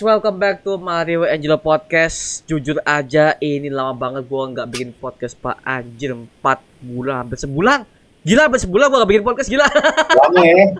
guys, 0.00 0.16
welcome 0.16 0.40
back 0.40 0.64
to 0.64 0.80
Mario 0.80 1.28
Angelo 1.28 1.60
Podcast. 1.60 2.48
Jujur 2.48 2.80
aja, 2.88 3.36
ini 3.36 3.68
lama 3.68 3.92
banget 3.92 4.24
gua 4.24 4.48
nggak 4.48 4.68
bikin 4.72 4.90
podcast 4.96 5.36
pak 5.36 5.60
anjir 5.60 6.16
4 6.16 6.40
bulan, 6.80 7.20
hampir 7.20 7.36
sebulan. 7.36 7.84
Gila, 8.24 8.48
hampir 8.48 8.64
sebulan 8.64 8.88
gua 8.88 9.04
nggak 9.04 9.12
bikin 9.12 9.24
podcast 9.28 9.52
gila. 9.52 9.68
Lama 10.24 10.40
ya. 10.40 10.72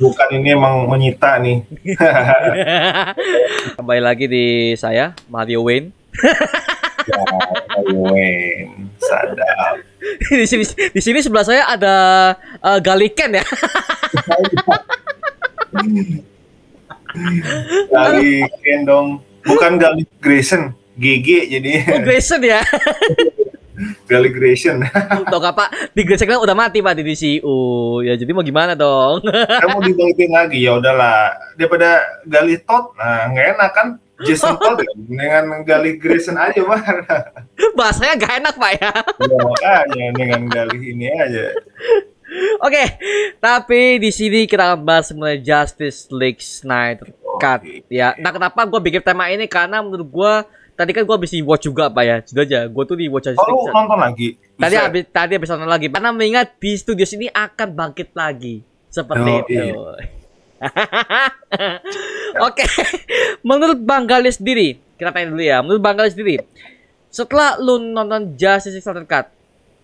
Bukan 0.00 0.28
ini 0.32 0.56
emang 0.56 0.88
menyita 0.88 1.36
nih. 1.44 1.60
Kembali 3.76 4.00
lagi 4.00 4.24
di 4.32 4.72
saya 4.80 5.12
Mario 5.28 5.60
Wayne. 5.60 5.92
ya, 7.04 7.20
Wayne, 7.92 8.96
sadap. 8.96 9.84
di 10.32 10.48
sini 10.48 10.64
di 10.64 11.00
sini 11.04 11.20
sebelah 11.20 11.44
saya 11.44 11.68
ada 11.68 11.94
uh, 12.64 12.80
Galiken 12.80 13.36
ya. 13.36 13.44
Gali 17.88 18.44
Kendong, 18.60 19.20
bukan 19.44 19.72
Gali 19.80 20.04
Grayson, 20.20 20.72
GG 20.96 21.28
jadi. 21.52 21.70
Oh, 21.96 22.00
Grayson 22.04 22.40
ya. 22.44 22.60
Gali 24.08 24.32
Grayson. 24.32 24.80
Tahu 25.30 25.40
gak 25.40 25.54
Pak? 25.54 25.68
Di 25.92 26.02
Grayson 26.02 26.28
kan 26.28 26.40
udah 26.40 26.56
mati 26.56 26.80
Pak 26.80 26.96
di 26.96 27.02
DCU. 27.04 28.00
Ya 28.00 28.16
jadi 28.16 28.32
mau 28.32 28.44
gimana 28.44 28.72
dong? 28.72 29.20
Kamu 29.62 29.84
dibangkitin 29.84 30.32
lagi 30.32 30.64
ya 30.64 30.80
udahlah. 30.80 31.36
Daripada 31.60 32.00
Gali 32.24 32.56
Todd, 32.64 32.96
nah 32.96 33.28
nggak 33.32 33.46
enak 33.56 33.70
kan? 33.76 33.88
Jason 34.24 34.56
Todd 34.56 34.80
ya, 34.80 34.88
dengan 34.96 35.60
Gali 35.60 36.00
Grayson 36.00 36.40
aja 36.40 36.64
mah. 36.64 36.80
Bahasanya 37.76 38.16
gak 38.16 38.32
enak 38.40 38.54
Pak 38.56 38.72
ya. 38.80 38.92
ya 39.04 39.40
makanya 39.44 40.06
dengan 40.16 40.40
Gali 40.48 40.78
ini 40.80 41.12
aja. 41.12 41.52
Oke, 42.58 42.82
tapi 43.38 43.96
di 43.96 44.10
sini 44.10 44.44
kita 44.44 44.74
akan 44.74 44.80
bahas 44.82 45.10
mengenai 45.10 45.38
Justice 45.38 46.10
League 46.10 46.40
Snyder 46.40 47.14
Cut 47.36 47.62
ya. 47.86 48.16
Nah, 48.16 48.30
kenapa 48.30 48.64
gue 48.64 48.80
bikin 48.80 49.00
tema 49.00 49.28
ini? 49.28 49.46
Karena 49.46 49.78
menurut 49.78 50.04
gue 50.04 50.32
tadi 50.72 50.90
kan 50.90 51.02
gue 51.02 51.14
habis 51.14 51.30
di 51.30 51.40
watch 51.40 51.64
juga 51.64 51.86
pak 51.86 52.02
ya. 52.02 52.16
Sudah 52.20 52.42
aja, 52.42 52.60
gue 52.66 52.82
tuh 52.84 52.96
di 52.96 53.06
watch 53.06 53.28
Justice 53.28 53.40
Oh, 53.40 53.62
League. 53.62 53.72
nonton 53.72 53.98
lagi? 53.98 54.28
Tadi 54.56 54.74
habis 54.74 55.02
tadi 55.08 55.32
habis 55.34 55.48
nonton 55.48 55.68
lagi. 55.68 55.86
Karena 55.86 56.10
mengingat 56.10 56.56
di 56.56 56.70
studio 56.74 57.04
sini 57.04 57.28
akan 57.28 57.68
bangkit 57.72 58.10
lagi 58.12 58.64
seperti 58.88 59.30
Oh, 59.30 59.38
itu. 59.44 59.52
iya. 59.52 59.74
Oke, 62.48 62.64
menurut 63.42 63.78
Bang 63.80 64.08
Gali 64.08 64.32
sendiri, 64.32 64.80
kita 64.96 65.12
tanya 65.12 65.30
dulu 65.30 65.42
ya. 65.42 65.60
Menurut 65.60 65.80
Bang 65.80 65.96
Gali 65.96 66.08
sendiri, 66.08 66.40
setelah 67.08 67.56
lu 67.56 67.76
nonton 67.82 68.34
Justice 68.34 68.72
League 68.72 68.84
Snyder 68.84 69.04
Cut, 69.04 69.28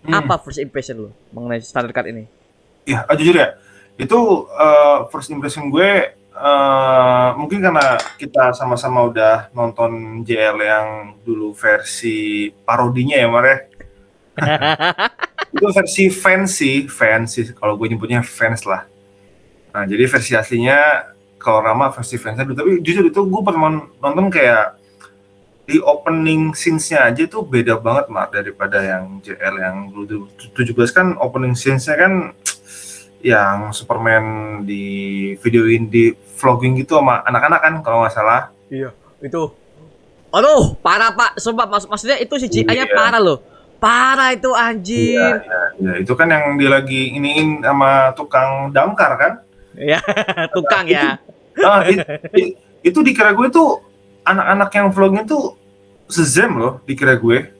Hmm. 0.03 0.19
apa 0.19 0.35
first 0.43 0.59
impression 0.59 1.07
lu 1.07 1.09
mengenai 1.31 1.63
Snyder 1.63 1.95
Cut 1.95 2.11
ini? 2.11 2.27
ya 2.83 3.07
jujur 3.15 3.35
ya 3.39 3.55
itu 3.95 4.19
eh, 4.51 4.97
first 5.07 5.31
impression 5.31 5.71
gue 5.71 6.11
eh, 6.19 7.29
mungkin 7.39 7.63
karena 7.63 7.95
kita 8.19 8.51
sama-sama 8.51 9.07
udah 9.07 9.47
nonton 9.55 10.23
JL 10.27 10.57
yang 10.59 10.87
dulu 11.23 11.55
versi 11.55 12.51
parodinya 12.67 13.15
ya 13.15 13.27
Mar 13.31 13.45
ya 13.47 13.57
itu 15.53 15.67
versi 15.69 16.03
fancy 16.09 16.89
fancy 16.89 17.53
kalau 17.53 17.77
gue 17.77 17.87
nyebutnya 17.87 18.25
fans 18.25 18.65
lah 18.65 18.83
nah 19.71 19.87
jadi 19.87 20.03
versi 20.09 20.33
aslinya 20.35 21.07
kalau 21.39 21.63
nama 21.63 21.93
versi 21.93 22.19
fansnya 22.19 22.43
dulu 22.43 22.55
tapi 22.57 22.71
jujur 22.83 23.07
itu 23.07 23.21
gue 23.23 23.41
pernah 23.45 23.87
nonton 24.01 24.27
kayak 24.27 24.82
di 25.63 25.79
opening 25.79 26.51
scenes-nya 26.51 27.07
aja 27.07 27.23
tuh 27.23 27.41
beda 27.41 27.79
banget 27.79 28.11
Mar 28.11 28.27
daripada 28.27 28.83
yang 28.83 29.19
JL 29.19 29.55
yang 29.57 29.77
dulu 29.89 30.27
17 30.51 30.59
kan 30.91 31.15
opening 31.17 31.55
scenes-nya 31.55 31.95
kan 31.95 32.13
yang 33.23 33.71
Superman 33.71 34.23
di 34.61 34.83
videoin 35.39 35.87
di 35.87 36.11
vlogging 36.35 36.75
gitu 36.75 36.99
sama 36.99 37.23
anak-anak 37.23 37.59
kan 37.59 37.73
kalau 37.79 38.03
nggak 38.03 38.11
salah. 38.11 38.51
Iya, 38.67 38.91
itu. 39.19 39.47
Aduh, 40.29 40.75
parah 40.77 41.15
Pak. 41.15 41.39
Sumpah 41.39 41.63
mak 41.63 41.87
maksudnya 41.87 42.19
itu 42.19 42.35
CGI-nya 42.35 42.83
Iya. 42.83 42.91
parah 42.91 43.21
loh. 43.23 43.39
Parah 43.79 44.35
itu 44.35 44.51
anjir. 44.51 45.15
Iya, 45.15 45.39
iya, 45.39 45.61
iya. 45.77 45.93
itu 46.03 46.11
kan 46.11 46.27
yang 46.27 46.55
dia 46.55 46.67
lagi 46.67 47.15
iniin 47.15 47.63
sama 47.63 48.11
tukang 48.11 48.67
damkar 48.69 49.15
kan. 49.15 49.33
Iya, 49.73 50.03
tukang 50.55 50.83
ya. 50.85 51.15
Ah, 51.55 51.87
i- 51.87 52.03
i- 52.35 52.55
itu 52.83 52.99
dikira 52.99 53.31
gue 53.31 53.47
tuh 53.47 53.79
anak-anak 54.23 54.69
yang 54.75 54.87
vlogging 54.91 55.25
tuh 55.27 55.55
sezem 56.07 56.51
loh 56.55 56.79
dikira 56.83 57.15
gue. 57.15 57.51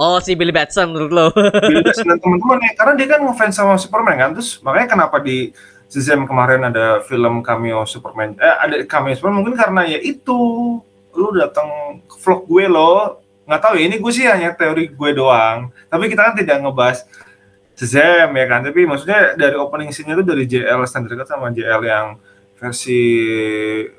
Oh, 0.00 0.16
si 0.16 0.32
Billy 0.32 0.48
Batson 0.48 0.96
menurut 0.96 1.12
lo. 1.12 1.26
Billy 1.68 1.84
Batson 1.84 2.08
dan 2.08 2.18
teman-teman 2.24 2.64
ya 2.64 2.72
karena 2.72 2.92
dia 2.96 3.06
kan 3.12 3.20
ngefans 3.20 3.54
sama 3.56 3.76
Superman 3.76 4.16
kan 4.16 4.30
terus 4.32 4.56
makanya 4.64 4.96
kenapa 4.96 5.20
di 5.20 5.52
Shazam 5.90 6.22
kemarin 6.22 6.62
ada 6.70 7.02
film 7.02 7.42
cameo 7.42 7.82
Superman 7.82 8.38
eh 8.38 8.56
ada 8.62 8.86
cameo 8.86 9.10
Superman 9.10 9.42
mungkin 9.42 9.58
karena 9.58 9.82
ya 9.90 9.98
itu 9.98 10.38
lu 11.10 11.28
datang 11.34 11.98
ke 12.06 12.14
vlog 12.22 12.46
gue 12.46 12.70
lo 12.70 13.18
nggak 13.42 13.58
tahu 13.58 13.74
ya 13.74 13.90
ini 13.90 13.98
gue 13.98 14.12
sih 14.14 14.22
hanya 14.30 14.54
teori 14.54 14.94
gue 14.94 15.10
doang 15.10 15.74
tapi 15.90 16.06
kita 16.06 16.30
kan 16.30 16.34
tidak 16.38 16.62
ngebahas 16.62 17.02
Shazam 17.74 18.30
ya 18.30 18.46
kan 18.46 18.62
tapi 18.62 18.86
maksudnya 18.86 19.34
dari 19.34 19.58
opening 19.58 19.90
scene-nya 19.90 20.14
itu 20.14 20.24
dari 20.24 20.44
JL 20.46 20.80
standar 20.86 21.26
sama 21.26 21.50
JL 21.50 21.82
yang 21.82 22.06
versi 22.60 23.00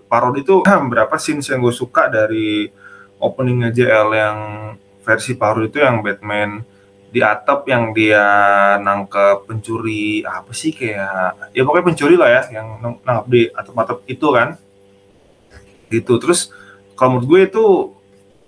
parodi 0.05 0.45
itu 0.45 0.61
berapa 0.93 1.15
scenes 1.17 1.49
yang 1.49 1.65
gue 1.65 1.73
suka 1.73 2.05
dari 2.07 2.69
openingnya 3.17 3.73
JL 3.73 4.09
yang 4.13 4.37
versi 5.01 5.33
parodi 5.33 5.73
itu 5.73 5.81
yang 5.81 6.05
Batman 6.05 6.61
di 7.11 7.19
atap 7.19 7.67
yang 7.67 7.91
dia 7.91 8.23
nangkep 8.79 9.49
pencuri 9.49 10.23
apa 10.23 10.55
sih 10.55 10.71
kayak 10.71 11.51
ya 11.51 11.67
pokoknya 11.67 11.85
pencuri 11.91 12.15
lah 12.15 12.29
ya 12.31 12.41
yang 12.61 12.79
nang- 12.79 13.01
nangkep 13.03 13.25
di 13.27 13.41
atap-atap 13.51 13.99
itu 14.07 14.27
kan. 14.31 14.55
Gitu. 15.91 16.13
Terus 16.23 16.55
kalau 16.95 17.19
menurut 17.19 17.27
gue 17.27 17.41
itu 17.51 17.65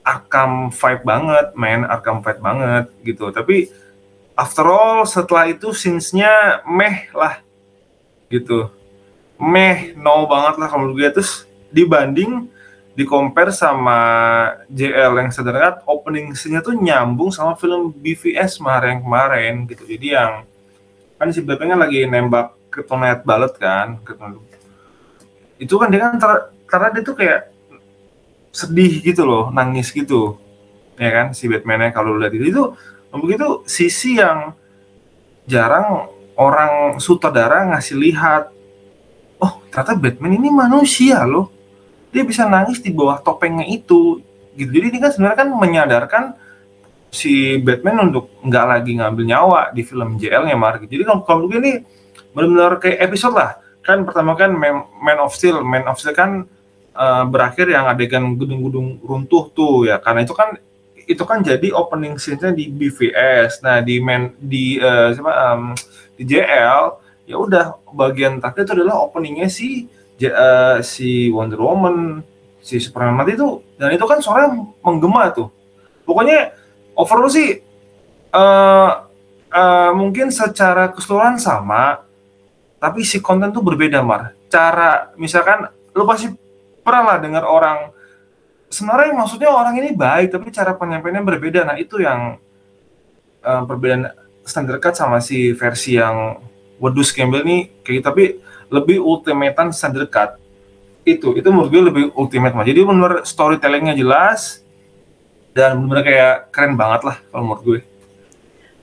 Arkham 0.03 0.71
fight 0.71 1.03
banget 1.03 1.51
man 1.59 1.83
Arkham 1.83 2.23
fight 2.23 2.39
banget 2.39 2.87
gitu. 3.03 3.35
Tapi 3.35 3.67
after 4.39 4.63
all 4.63 5.03
setelah 5.03 5.51
itu 5.51 5.75
scenes-nya 5.75 6.63
meh 6.63 7.11
lah 7.11 7.43
gitu 8.31 8.71
meh 9.39 9.97
no 9.97 10.25
banget 10.25 10.59
lah 10.61 10.67
kalau 10.69 10.93
gue. 10.93 11.07
Terus 11.09 11.47
dibanding 11.73 12.47
di 12.93 13.03
compare 13.09 13.49
sama 13.49 13.97
JL 14.69 15.17
yang 15.17 15.29
sederhana 15.33 15.81
opening 15.89 16.37
scene-nya 16.37 16.61
tuh 16.61 16.77
nyambung 16.77 17.33
sama 17.33 17.57
film 17.57 17.89
BVS 17.89 18.61
kemarin 18.61 19.01
kemarin 19.01 19.65
gitu. 19.65 19.83
Jadi 19.89 20.07
yang 20.13 20.45
kan 21.17 21.33
si 21.33 21.41
Batman 21.41 21.73
kan 21.73 21.79
lagi 21.89 22.05
nembak 22.05 22.53
kryptonite 22.69 23.25
balet 23.25 23.53
kan 23.57 23.97
kryptonite. 24.05 24.53
itu 25.61 25.73
kan 25.79 25.87
dia 25.87 26.01
kan 26.01 26.17
karena 26.67 26.87
dia 26.91 27.03
tuh 27.05 27.15
kayak 27.15 27.41
sedih 28.53 29.01
gitu 29.01 29.25
loh 29.25 29.49
nangis 29.49 29.89
gitu. 29.89 30.37
Ya 31.01 31.09
kan 31.09 31.33
si 31.33 31.49
Batman-nya 31.49 31.89
kalau 31.89 32.13
lu 32.13 32.21
lihat 32.21 32.37
itu. 32.37 32.45
Itu 32.53 32.63
begitu 33.13 33.65
sisi 33.65 34.21
yang 34.21 34.53
jarang 35.49 36.09
orang 36.37 36.97
sutradara 37.01 37.65
ngasih 37.73 37.97
lihat 37.97 38.53
oh 39.43 39.59
ternyata 39.67 39.99
Batman 39.99 40.39
ini 40.39 40.49
manusia 40.49 41.27
loh. 41.27 41.51
Dia 42.15 42.23
bisa 42.23 42.47
nangis 42.47 42.79
di 42.79 42.93
bawah 42.95 43.19
topengnya 43.19 43.67
itu 43.67 44.23
gitu. 44.55 44.69
Jadi 44.71 44.85
ini 44.95 44.99
kan 45.03 45.11
sebenarnya 45.11 45.37
kan 45.43 45.49
menyadarkan 45.51 46.23
si 47.13 47.59
Batman 47.61 48.09
untuk 48.09 48.31
nggak 48.41 48.65
lagi 48.65 48.91
ngambil 48.97 49.23
nyawa 49.27 49.61
di 49.69 49.85
film 49.85 50.17
JL-nya 50.17 50.57
Mar 50.57 50.81
jadi 50.81 51.05
kalau 51.05 51.21
kalau 51.21 51.45
ini 51.45 51.85
benar-benar 52.33 52.81
kayak 52.81 53.03
episode 53.05 53.35
lah. 53.37 53.59
Kan 53.83 54.07
pertama 54.07 54.33
kan 54.33 54.55
Man 54.55 55.19
of 55.19 55.35
Steel. 55.35 55.59
Man 55.61 55.85
of 55.85 55.99
Steel 55.99 56.15
kan 56.15 56.47
eh, 56.95 57.23
berakhir 57.27 57.67
yang 57.67 57.85
adegan 57.85 58.39
gedung-gedung 58.39 59.03
runtuh 59.03 59.51
tuh 59.51 59.85
ya. 59.85 59.99
Karena 59.99 60.23
itu 60.23 60.33
kan 60.33 60.55
itu 61.03 61.23
kan 61.27 61.43
jadi 61.43 61.67
opening 61.75 62.15
scene-nya 62.15 62.55
di 62.55 62.71
BVS 62.71 63.59
nah 63.59 63.83
di 63.83 63.99
Man 63.99 64.31
di 64.39 64.79
eh, 64.79 65.11
siapa 65.11 65.33
em, 65.51 65.75
di 66.15 66.23
JL 66.23 67.02
ya 67.23 67.39
udah 67.39 67.79
bagian 67.95 68.39
terakhir 68.43 68.67
itu 68.67 68.73
adalah 68.83 69.07
openingnya 69.07 69.47
si 69.47 69.87
eh, 70.19 70.77
si 70.83 71.31
Wonder 71.31 71.59
Woman, 71.59 72.21
si 72.59 72.79
Superman 72.79 73.15
mati 73.15 73.35
itu 73.35 73.63
dan 73.79 73.91
itu 73.95 74.03
kan 74.03 74.19
suaranya 74.19 74.59
menggema 74.83 75.31
tuh. 75.31 75.49
Pokoknya 76.03 76.51
overall 76.95 77.31
sih 77.31 77.63
eh 78.33 78.91
eh, 79.53 79.91
mungkin 79.95 80.33
secara 80.33 80.91
keseluruhan 80.91 81.39
sama, 81.39 82.03
tapi 82.79 83.07
si 83.07 83.23
konten 83.23 83.55
tuh 83.55 83.63
berbeda 83.63 84.03
mar. 84.03 84.35
Cara 84.51 85.15
misalkan 85.15 85.71
lu 85.95 86.03
pasti 86.03 86.29
pernah 86.83 87.15
lah 87.15 87.17
dengar 87.23 87.47
orang 87.47 87.95
sebenarnya 88.67 89.13
maksudnya 89.15 89.49
orang 89.53 89.77
ini 89.79 89.95
baik 89.95 90.33
tapi 90.35 90.51
cara 90.51 90.75
penyampaiannya 90.75 91.23
berbeda. 91.23 91.61
Nah 91.63 91.77
itu 91.79 92.03
yang 92.03 92.35
eh, 93.43 93.63
perbedaan 93.63 94.11
standar 94.43 94.75
cut 94.83 94.95
sama 94.99 95.23
si 95.23 95.55
versi 95.55 95.95
yang 95.95 96.35
Wedus 96.77 97.09
Campbell 97.09 97.41
nih 97.41 97.61
kayak 97.81 97.95
gitu. 97.95 98.05
tapi 98.05 98.23
lebih 98.67 98.97
ultimatean 98.97 99.69
standard 99.69 100.07
cut 100.07 100.37
itu 101.03 101.33
itu 101.33 101.47
menurut 101.47 101.69
gue 101.69 101.81
lebih 101.83 102.03
ultimate 102.13 102.51
mah 102.51 102.63
jadi 102.63 102.81
benar 102.81 103.21
storytellingnya 103.23 103.93
jelas 103.93 104.63
dan 105.51 105.77
benar 105.81 106.01
kayak 106.01 106.33
keren 106.49 106.73
banget 106.73 107.01
lah 107.03 107.17
kalau 107.27 107.43
menurut 107.45 107.63
gue 107.63 107.79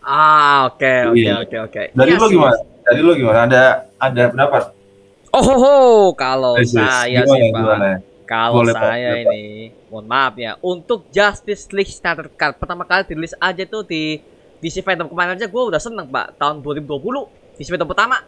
Ah, 0.01 0.65
oke, 0.67 1.13
oke, 1.13 1.19
Iya. 1.19 1.35
oke, 1.39 1.57
oke. 1.63 1.83
dari 1.93 2.11
Iya 2.11 2.19
lo 2.19 2.27
sih. 2.27 2.35
gimana 2.35 2.57
dari 2.81 3.01
lo 3.01 3.13
gimana 3.13 3.39
ada 3.45 3.63
ada 3.97 4.23
pendapat 4.29 4.63
Oh, 5.31 5.39
ho, 5.41 5.55
ho. 5.57 5.75
kalau 6.13 6.57
Yes, 6.57 6.73
yes. 6.73 6.83
saya 6.83 7.21
Gimana, 7.23 7.31
sih, 7.31 7.41
Pak. 7.47 7.61
gimana? 7.61 7.91
Kalau 8.25 8.55
Boleh, 8.57 8.73
Pak. 8.73 8.83
saya 8.83 9.09
Boleh, 9.09 9.23
Pak. 9.23 9.31
ini, 9.31 9.45
mohon 9.87 10.07
maaf 10.07 10.35
ya, 10.37 10.53
untuk 10.61 11.01
Justice 11.09 11.65
League 11.71 11.91
Starter 11.91 12.27
Cut 12.31 12.57
pertama 12.57 12.83
kali 12.83 13.03
dirilis 13.05 13.35
aja 13.37 13.63
tuh 13.65 13.83
di 13.83 14.19
DC 14.59 14.81
Fandom 14.81 15.07
kemarin 15.07 15.35
aja 15.35 15.47
gue 15.47 15.63
udah 15.65 15.79
seneng 15.79 16.05
pak 16.07 16.37
tahun 16.37 16.61
2020 16.61 17.40
DC 17.61 17.69
Fandom 17.69 17.87
pertama 17.87 18.19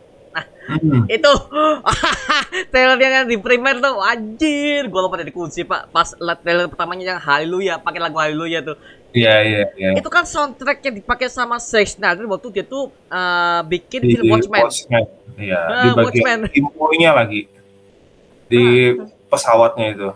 Hmm. 0.62 1.04
itu 1.10 1.28
trailernya 2.72 3.08
yang 3.20 3.26
di 3.26 3.36
primer 3.36 3.76
tuh 3.76 4.00
anjir 4.00 4.86
gue 4.86 5.00
lupa 5.02 5.18
dari 5.18 5.28
kunci 5.28 5.60
pak 5.60 5.90
pas 5.90 6.08
trailer 6.38 6.70
pertamanya 6.70 7.12
yang 7.12 7.20
Hallelujah 7.20 7.76
pakai 7.76 8.00
lagu 8.00 8.16
Hallelujah 8.16 8.62
tuh 8.62 8.76
Iya 9.10 9.34
iya 9.42 9.60
iya. 9.76 9.90
itu 9.92 10.08
kan 10.08 10.24
soundtrack 10.24 10.80
yang 10.80 10.96
dipakai 10.96 11.28
sama 11.28 11.60
Zack 11.60 11.84
Snyder 11.90 12.24
waktu 12.24 12.48
dia 12.48 12.64
tuh 12.64 12.88
eh, 13.04 13.60
bikin 13.66 14.00
Di 14.00 14.16
film 14.16 14.32
Watchmen 14.32 14.64
Watchmen. 14.64 15.04
Iya, 15.36 15.60
Ah, 15.60 15.82
di 15.84 15.88
bagian 15.90 16.00
Watchmen. 16.00 16.40
infonya 16.54 17.10
lagi. 17.12 17.40
Di 18.48 18.64
pesawatnya 19.28 19.86
itu. 19.90 20.08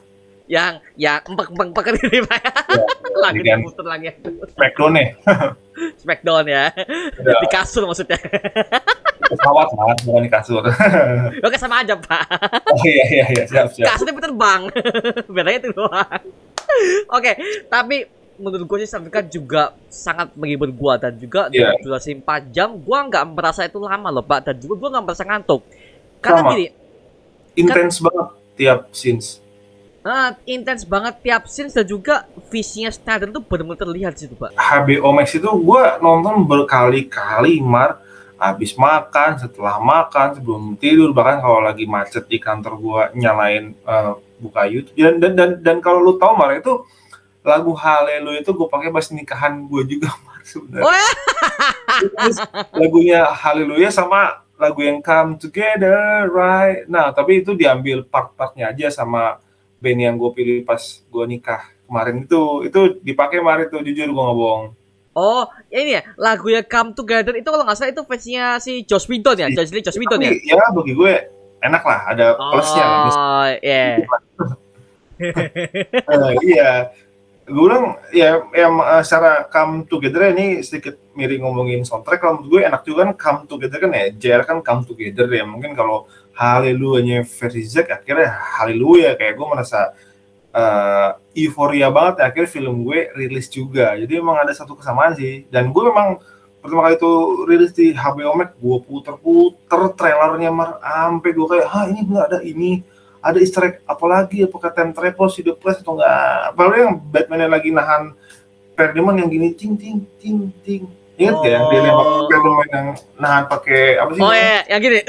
Yang 0.46 0.78
yang 0.94 1.18
empek 1.26 1.50
empek 1.50 1.66
empek 1.74 1.84
ini 2.06 2.18
pak 2.22 2.40
Iya, 2.70 2.86
lagi 3.18 3.38
Dengan 3.42 3.58
diputer 3.64 3.84
lagi 3.86 4.06
Smackdown 4.54 4.92
nih. 4.94 5.08
Smackdown 6.00 6.44
ya. 6.48 6.64
Udah 7.20 7.34
di 7.42 7.48
kasur 7.48 7.82
maksudnya. 7.84 8.20
Pesawat 9.26 9.68
lah, 9.74 9.96
bukan 10.06 10.22
di 10.24 10.30
kasur. 10.30 10.62
oke 11.46 11.56
sama 11.58 11.82
aja 11.82 11.96
pak. 11.98 12.24
Oh 12.70 12.82
iya 12.84 13.04
iya 13.08 13.24
iya, 13.32 13.44
siap 13.48 13.72
siap. 13.74 13.90
kasurnya 13.90 14.20
terbang. 14.20 14.60
Bedanya 15.28 15.58
itu 15.58 15.70
doang 15.74 16.22
oke 17.10 17.32
tapi 17.70 18.06
menurut 18.36 18.68
gue 18.68 18.78
sih 18.84 18.90
Sertifikat 18.90 19.32
juga 19.32 19.72
sangat 19.88 20.36
menghibur 20.36 20.68
gua 20.76 21.00
dan 21.00 21.16
juga 21.16 21.48
dengan 21.48 21.72
durasi 21.80 22.20
4 22.20 22.52
jam 22.52 22.76
gua 22.76 23.08
nggak 23.08 23.24
merasa 23.32 23.64
itu 23.64 23.80
lama 23.80 24.12
loh 24.12 24.20
pak 24.20 24.52
dan 24.52 24.54
juga 24.60 24.74
gua 24.76 24.88
nggak 24.96 25.04
merasa 25.08 25.24
ngantuk. 25.24 25.64
Karena 26.20 26.40
Sama. 26.44 26.50
gini 26.52 26.66
Intens 27.56 27.96
banget 28.04 28.26
tiap 28.60 28.78
scenes. 28.92 29.40
Ah, 30.06 30.30
intens 30.46 30.86
banget 30.86 31.18
tiap 31.20 31.50
scenes 31.50 31.74
dan 31.74 31.82
juga 31.82 32.24
visinya 32.48 32.94
Snyder 32.94 33.34
tuh 33.34 33.42
benar-benar 33.42 33.82
terlihat 33.82 34.12
di 34.14 34.20
situ 34.26 34.34
pak. 34.38 34.54
HBO 34.54 35.10
Max 35.10 35.34
itu 35.34 35.50
gue 35.50 35.82
nonton 35.98 36.46
berkali-kali 36.46 37.58
mar. 37.58 37.98
Habis 38.36 38.76
makan 38.76 39.40
setelah 39.40 39.80
makan 39.80 40.36
sebelum 40.36 40.76
tidur 40.76 41.08
bahkan 41.16 41.40
kalau 41.40 41.64
lagi 41.64 41.88
macet 41.88 42.28
di 42.28 42.36
kantor 42.36 42.76
gue 42.78 43.02
nyalain 43.18 43.72
eh, 43.72 44.12
buka 44.38 44.68
YouTube. 44.68 44.94
Dan 44.94 45.18
dan 45.18 45.32
dan, 45.34 45.50
dan 45.64 45.76
kalau 45.80 46.04
lu 46.04 46.20
tahu 46.20 46.36
mar 46.36 46.52
itu 46.54 46.84
lagu 47.40 47.72
Haleluya 47.72 48.44
itu 48.44 48.52
gue 48.52 48.68
pakai 48.68 48.92
pas 48.92 49.06
nikahan 49.08 49.64
gue 49.66 49.82
juga 49.88 50.12
mar 50.28 50.40
sebenarnya. 50.44 50.84
Oh, 50.84 50.92
ya? 50.92 51.10
Lagunya 52.76 53.20
Haleluya 53.24 53.88
sama 53.88 54.44
lagu 54.60 54.84
yang 54.84 55.00
Come 55.00 55.40
Together 55.40 56.28
Right. 56.28 56.84
Nah 56.92 57.16
tapi 57.16 57.40
itu 57.40 57.56
diambil 57.56 58.04
part-partnya 58.04 58.68
aja 58.68 58.92
sama 58.92 59.40
band 59.80 60.00
yang 60.00 60.14
gue 60.16 60.30
pilih 60.32 60.58
pas 60.64 60.80
gue 60.80 61.24
nikah 61.28 61.62
kemarin 61.86 62.26
itu 62.26 62.42
itu 62.66 62.80
dipakai 63.00 63.38
mar 63.40 63.62
itu 63.62 63.78
jujur 63.80 64.08
gue 64.10 64.22
nggak 64.26 64.38
bohong. 64.38 64.64
Oh 65.16 65.48
ini 65.72 65.96
ya 65.96 66.02
lagunya 66.20 66.60
Come 66.60 66.92
Together 66.92 67.32
itu 67.32 67.48
kalau 67.48 67.64
nggak 67.64 67.76
salah 67.80 67.92
itu 67.92 68.02
versinya 68.04 68.60
si 68.60 68.84
Joss 68.84 69.08
Whedon 69.08 69.40
ya? 69.40 69.48
Joss 69.48 69.72
Lee 69.72 69.80
Joss 69.80 69.96
Whedon 69.96 70.20
ya? 70.20 70.32
Ya 70.44 70.60
bagi 70.68 70.92
gue 70.92 71.12
enak 71.64 71.82
lah 71.82 72.00
ada 72.12 72.26
plusnya 72.36 72.84
oh 72.84 73.46
iya. 73.64 73.84
Eh, 75.16 76.34
iya. 76.44 76.92
Gue 77.48 77.64
bilang 77.64 77.96
ya 78.12 78.44
yang 78.52 78.76
eh, 78.76 79.00
secara 79.00 79.48
come 79.48 79.88
together 79.88 80.28
ini 80.36 80.60
sedikit 80.60 81.00
miring 81.16 81.40
ngomongin 81.40 81.80
soundtrack 81.88 82.20
kalau 82.20 82.44
menurut 82.44 82.52
gue 82.52 82.60
enak 82.68 82.82
juga 82.84 83.08
kan 83.08 83.12
come 83.16 83.40
together 83.48 83.78
kan 83.80 83.90
ya? 83.96 84.04
JR 84.12 84.42
kan 84.44 84.60
come 84.60 84.84
together 84.84 85.24
ya 85.32 85.48
mungkin 85.48 85.72
kalau 85.72 86.04
haleluya 86.36 87.24
versi 87.24 87.64
Zack 87.64 87.88
akhirnya 87.88 88.28
haleluya 88.60 89.16
kayak 89.16 89.34
gue 89.40 89.46
merasa 89.48 89.96
eh, 90.56 91.10
euforia 91.44 91.88
banget 91.92 92.20
ya, 92.20 92.24
akhirnya 92.28 92.50
film 92.50 92.74
gue 92.84 93.12
rilis 93.16 93.46
juga. 93.52 93.92
Jadi 93.96 94.12
emang 94.16 94.40
ada 94.40 94.52
satu 94.56 94.76
kesamaan 94.76 95.12
sih. 95.16 95.44
Dan 95.52 95.72
gue 95.72 95.82
memang 95.84 96.20
pertama 96.60 96.88
kali 96.88 96.96
itu 96.98 97.12
rilis 97.46 97.72
di 97.76 97.92
HBO 97.92 98.32
Max 98.36 98.50
gue 98.56 98.78
puter-puter 98.84 99.80
trailernya 99.96 100.50
mar. 100.52 100.80
Sampai 100.80 101.30
gue 101.36 101.46
kayak 101.48 101.66
ah 101.68 101.84
ini 101.88 102.00
nggak 102.04 102.26
ada 102.32 102.38
ini. 102.44 102.84
Ada 103.20 103.42
easter 103.42 103.62
egg 103.66 103.76
apalagi 103.90 104.46
apakah 104.46 104.70
time 104.70 104.94
travel 104.94 105.26
si 105.26 105.42
The 105.42 105.58
Flash 105.58 105.82
atau 105.82 105.98
enggak 105.98 106.54
apalagi 106.54 106.78
yang 106.86 106.94
Batman 107.10 107.42
yang 107.42 107.52
lagi 107.58 107.68
nahan 107.74 108.02
Parademon 108.78 109.18
yang 109.18 109.26
gini 109.32 109.50
ting 109.56 109.74
ting 109.74 110.04
ting 110.20 110.52
ting 110.62 110.86
ingat 111.16 111.34
gak 111.40 111.52
yang 111.52 111.64
dia 111.72 111.80
lempar 111.80 112.06
Oh. 112.06 112.28
Parademon 112.28 112.68
yang 112.70 112.88
nahan 113.16 113.44
pakai 113.48 113.82
apa 113.96 114.10
sih 114.12 114.20
oh 114.20 114.32
iya 114.34 114.60
yang 114.68 114.80
gini. 114.82 115.00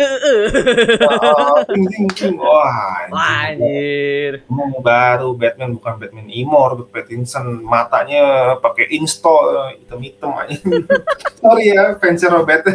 Oh, 1.04 1.60
ting 1.68 1.86
ting 1.92 2.08
ting 2.16 2.36
wah 2.40 3.04
anjir 3.12 4.46
Emang 4.48 4.80
baru 4.80 5.36
Batman 5.36 5.76
bukan 5.76 5.94
Batman 6.00 6.28
Imor, 6.32 6.88
Pattinson 6.90 7.62
matanya 7.66 8.56
pakai 8.62 8.88
install 8.96 9.76
hitam-hitam 9.82 10.32
aja. 10.40 10.56
Sorry 11.42 11.76
ya 11.76 11.98
fans 12.00 12.24
Robert. 12.26 12.64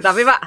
Tapi 0.00 0.20
Pak, 0.24 0.40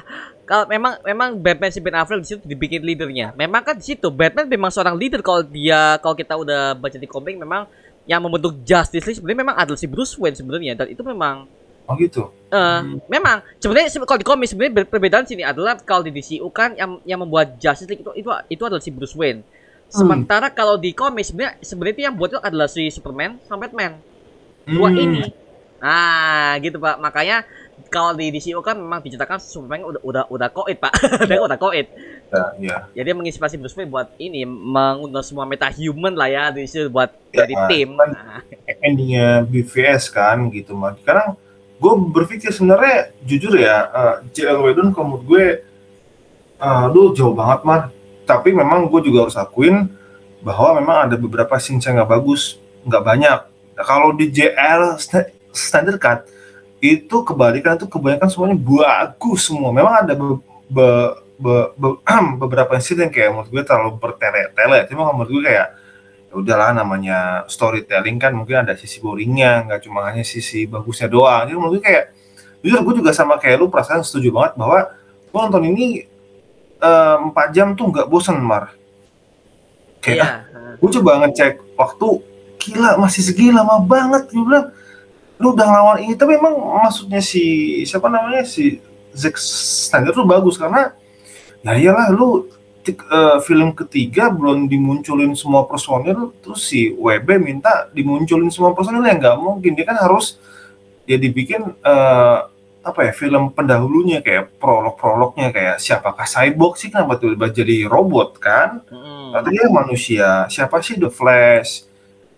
kalau 0.44 0.64
memang 0.68 1.00
memang 1.06 1.28
Batman 1.40 1.72
si 1.72 1.80
Ben 1.80 1.96
Affleck 1.96 2.20
di 2.20 2.28
situ 2.28 2.42
dibikin 2.44 2.84
leadernya. 2.84 3.32
Memang 3.38 3.64
kan 3.64 3.76
di 3.78 3.84
situ 3.86 4.12
Batman 4.12 4.44
memang 4.50 4.68
seorang 4.68 4.96
leader 4.98 5.24
kalau 5.24 5.40
dia 5.40 5.96
kalau 6.02 6.12
kita 6.12 6.34
udah 6.36 6.76
baca 6.76 6.98
di 7.00 7.08
komik 7.08 7.40
memang 7.40 7.64
yang 8.04 8.20
membentuk 8.20 8.60
Justice 8.62 9.04
League 9.04 9.16
sebenarnya 9.16 9.40
memang 9.40 9.56
adalah 9.56 9.78
si 9.78 9.86
Bruce 9.86 10.14
Wayne 10.14 10.34
sebenarnya 10.34 10.72
dan 10.74 10.86
itu 10.88 11.00
memang 11.00 11.48
oh 11.84 11.94
gitu. 11.96 12.28
eh 12.50 12.80
memang 13.06 13.40
sebenarnya 13.56 13.88
se- 13.90 14.00
kalau 14.00 14.16
di 14.16 14.26
komik 14.26 14.46
sebenarnya 14.46 14.84
perbedaan 14.84 15.24
sini 15.24 15.42
adalah 15.42 15.76
kalau 15.78 16.00
di 16.00 16.10
DCU 16.10 16.48
kan 16.48 16.72
yang 16.74 17.00
yang 17.02 17.18
membuat 17.18 17.56
Justice 17.56 17.86
League 17.86 18.00
itu 18.00 18.12
itu 18.14 18.28
itu 18.48 18.62
adalah 18.62 18.80
si 18.80 18.88
Bruce 18.88 19.12
Wayne. 19.12 19.40
Sementara 19.86 20.48
kalau 20.48 20.74
di 20.74 20.90
komik 20.90 21.22
sebenarnya 21.22 21.60
sebenarnya 21.60 21.94
itu 21.94 22.02
yang 22.02 22.14
buat 22.14 22.28
itu 22.28 22.40
adalah 22.40 22.66
si 22.66 22.88
Superman 22.88 23.36
sama 23.44 23.64
Batman. 23.64 24.00
Dua 24.64 24.88
Hmm. 24.88 24.98
ini. 24.98 25.22
Ah, 25.78 26.56
gitu 26.58 26.80
Pak. 26.80 26.96
Makanya 26.96 27.44
kalau 27.94 28.10
di 28.10 28.26
DCU 28.28 28.58
kan 28.58 28.74
memang 28.74 28.98
diceritakan 28.98 29.38
Superman 29.38 29.86
udah 29.86 30.02
udah 30.02 30.24
udah 30.26 30.48
koit 30.50 30.82
Pak. 30.82 30.90
Dia 31.30 31.38
udah 31.38 31.54
koit. 31.54 31.86
Ya, 32.26 32.44
ya. 32.58 32.76
Jadi 32.90 33.14
menginspirasi 33.14 33.54
Bruce 33.54 33.78
Wayne 33.78 33.86
buat 33.86 34.10
ini 34.18 34.42
mengundang 34.42 35.22
semua 35.22 35.46
meta 35.46 35.70
human 35.70 36.10
lah 36.10 36.26
ya 36.26 36.50
di 36.50 36.66
situ 36.66 36.90
buat 36.90 37.14
Ya, 37.30 37.46
dari 37.46 37.54
tim. 37.70 37.94
kan 37.94 38.10
Nah, 38.10 38.42
endingnya 38.82 39.46
BVS 39.46 40.10
kan 40.10 40.50
gitu 40.50 40.74
mah. 40.74 40.98
Sekarang 40.98 41.38
gue 41.78 41.92
berpikir 42.10 42.50
sebenarnya 42.50 43.14
jujur 43.22 43.54
ya, 43.54 43.86
uh, 43.86 44.14
JL 44.28 44.58
Whedon 44.60 44.90
kalau 44.90 45.14
menurut 45.14 45.24
gue, 45.24 45.44
uh, 46.58 46.86
aduh 46.90 47.14
jauh 47.14 47.30
banget 47.30 47.60
mah. 47.62 47.80
Tapi 48.24 48.50
memang 48.50 48.88
gue 48.88 49.00
juga 49.04 49.28
harus 49.28 49.36
akuin 49.36 49.86
bahwa 50.40 50.82
memang 50.82 50.96
ada 51.06 51.14
beberapa 51.14 51.54
scene 51.56 51.78
yang 51.78 52.02
nggak 52.02 52.10
bagus, 52.10 52.58
nggak 52.82 53.04
banyak. 53.04 53.38
Nah, 53.74 53.84
kalau 53.84 54.10
di 54.10 54.26
JL 54.28 54.98
sta- 54.98 55.30
Standard 55.54 56.02
Cut 56.02 56.26
itu 56.84 57.16
kebalikan 57.24 57.80
itu 57.80 57.88
kebanyakan 57.88 58.28
semuanya 58.28 58.58
bagus 58.60 59.48
semua. 59.48 59.72
Memang 59.72 60.04
ada 60.04 60.12
be- 60.12 60.40
be- 60.68 61.14
be- 61.40 61.70
be- 61.80 62.00
beberapa 62.44 62.76
yang 62.76 63.08
kayak 63.08 63.30
menurut 63.32 63.48
gue 63.48 63.62
terlalu 63.64 63.96
bertele-tele. 63.96 64.84
Cuma 64.92 65.08
menurut 65.16 65.32
gue 65.40 65.42
kayak 65.48 65.68
ya 66.34 66.34
udahlah 66.34 66.74
namanya 66.74 67.46
storytelling 67.46 68.18
kan 68.18 68.34
mungkin 68.34 68.66
ada 68.66 68.74
sisi 68.74 68.98
boringnya 68.98 69.70
nggak 69.70 69.86
cuma 69.86 70.10
hanya 70.10 70.26
sisi 70.26 70.66
bagusnya 70.66 71.06
doang 71.06 71.46
jadi 71.46 71.54
menurut 71.54 71.78
gue 71.78 71.84
kayak 71.86 72.10
jujur 72.58 72.82
gue 72.82 72.94
juga 72.98 73.14
sama 73.14 73.38
kayak 73.38 73.62
lu 73.62 73.70
perasaan 73.70 74.02
setuju 74.02 74.34
banget 74.34 74.58
bahwa 74.58 74.90
gue 75.30 75.38
nonton 75.38 75.62
ini 75.70 76.10
eh, 76.82 77.16
empat 77.30 77.54
jam 77.54 77.78
tuh 77.78 77.86
nggak 77.86 78.10
bosen 78.10 78.42
mar 78.42 78.74
kayak 80.02 80.18
iya. 80.18 80.26
ah, 80.50 80.74
gue 80.74 80.90
coba 80.98 81.22
ngecek 81.22 81.78
waktu 81.78 82.08
gila 82.58 82.98
masih 82.98 83.22
segi 83.22 83.54
lama 83.54 83.78
banget 83.78 84.26
gue 84.34 84.42
bilang 84.42 84.74
lu 85.34 85.52
udah 85.52 85.66
ngelawan 85.66 85.98
ini 86.02 86.14
tapi 86.14 86.38
emang 86.38 86.54
maksudnya 86.84 87.18
si 87.18 87.42
siapa 87.82 88.06
namanya 88.06 88.46
si 88.46 88.78
Zack 89.10 89.34
Snyder 89.38 90.14
tuh 90.14 90.26
bagus 90.26 90.54
karena 90.54 90.94
ya 91.62 91.74
iyalah 91.74 92.10
lu 92.10 92.46
tik- 92.82 93.02
eh, 93.02 93.38
film 93.42 93.74
ketiga 93.74 94.30
belum 94.30 94.66
dimunculin 94.66 95.34
semua 95.34 95.66
personil 95.66 96.30
terus 96.38 96.62
si 96.66 96.94
WB 96.94 97.40
minta 97.42 97.90
dimunculin 97.90 98.46
semua 98.50 98.70
personil 98.74 99.02
yang 99.02 99.18
nggak 99.18 99.36
mungkin 99.38 99.74
dia 99.74 99.86
kan 99.86 99.98
harus 99.98 100.38
ya 101.04 101.18
dibikin 101.18 101.66
eh, 101.82 102.38
apa 102.84 103.00
ya 103.00 103.16
film 103.16 103.48
pendahulunya 103.48 104.20
kayak 104.20 104.60
prolog-prolognya 104.60 105.48
kayak 105.50 105.80
siapakah 105.80 106.28
Cyborg 106.28 106.76
sih 106.76 106.92
kenapa 106.92 107.16
tiba-tiba 107.16 107.48
jadi 107.48 107.76
robot 107.88 108.36
kan 108.36 108.84
Mm-mm. 108.92 109.32
Atau 109.34 109.50
dia 109.50 109.66
manusia, 109.66 110.44
siapa 110.46 110.78
sih 110.78 110.94
The 110.94 111.08
Flash? 111.10 111.88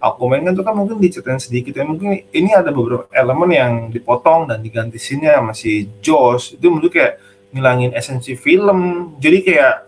Aquaman 0.06 0.46
kan 0.46 0.52
itu 0.54 0.62
kan 0.62 0.74
mungkin 0.74 0.96
diceritain 1.02 1.42
sedikit 1.42 1.74
ya. 1.74 1.84
Mungkin 1.86 2.30
ini 2.30 2.50
ada 2.54 2.70
beberapa 2.70 3.10
elemen 3.10 3.50
yang 3.50 3.72
dipotong 3.90 4.46
dan 4.46 4.62
diganti 4.62 4.96
sini 5.02 5.26
sama 5.26 5.52
si 5.52 5.90
Josh. 5.98 6.54
Itu 6.54 6.70
menurut 6.70 6.94
kayak 6.94 7.18
ngilangin 7.50 7.92
esensi 7.96 8.38
film. 8.38 9.12
Jadi 9.18 9.38
kayak 9.42 9.86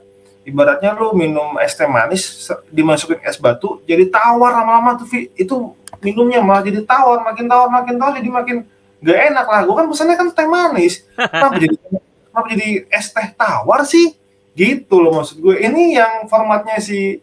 ibaratnya 0.48 0.96
lu 0.96 1.12
minum 1.12 1.60
es 1.60 1.76
teh 1.76 1.84
manis 1.84 2.48
dimasukin 2.72 3.20
es 3.20 3.36
batu 3.36 3.84
jadi 3.84 4.08
tawar 4.08 4.56
lama-lama 4.56 4.96
tuh 4.96 5.28
itu 5.36 5.76
minumnya 6.00 6.40
malah 6.40 6.64
jadi 6.64 6.80
tawar 6.88 7.20
makin 7.20 7.44
tawar 7.44 7.68
makin 7.68 7.94
tawar 8.00 8.12
jadi 8.16 8.30
makin 8.32 8.56
gak 9.04 9.18
enak 9.30 9.46
lah 9.46 9.60
gue 9.68 9.74
kan 9.76 9.86
pesannya 9.86 10.16
kan 10.16 10.28
teh 10.32 10.48
manis 10.48 11.04
kenapa 11.12 11.54
jadi 11.60 11.76
kenapa 11.76 12.46
jadi 12.56 12.68
es 12.88 13.06
teh 13.12 13.28
tawar 13.36 13.84
sih 13.84 14.16
gitu 14.56 14.96
loh 14.98 15.20
maksud 15.20 15.38
gue 15.38 15.54
ini 15.60 16.00
yang 16.00 16.26
formatnya 16.26 16.80
si 16.80 17.20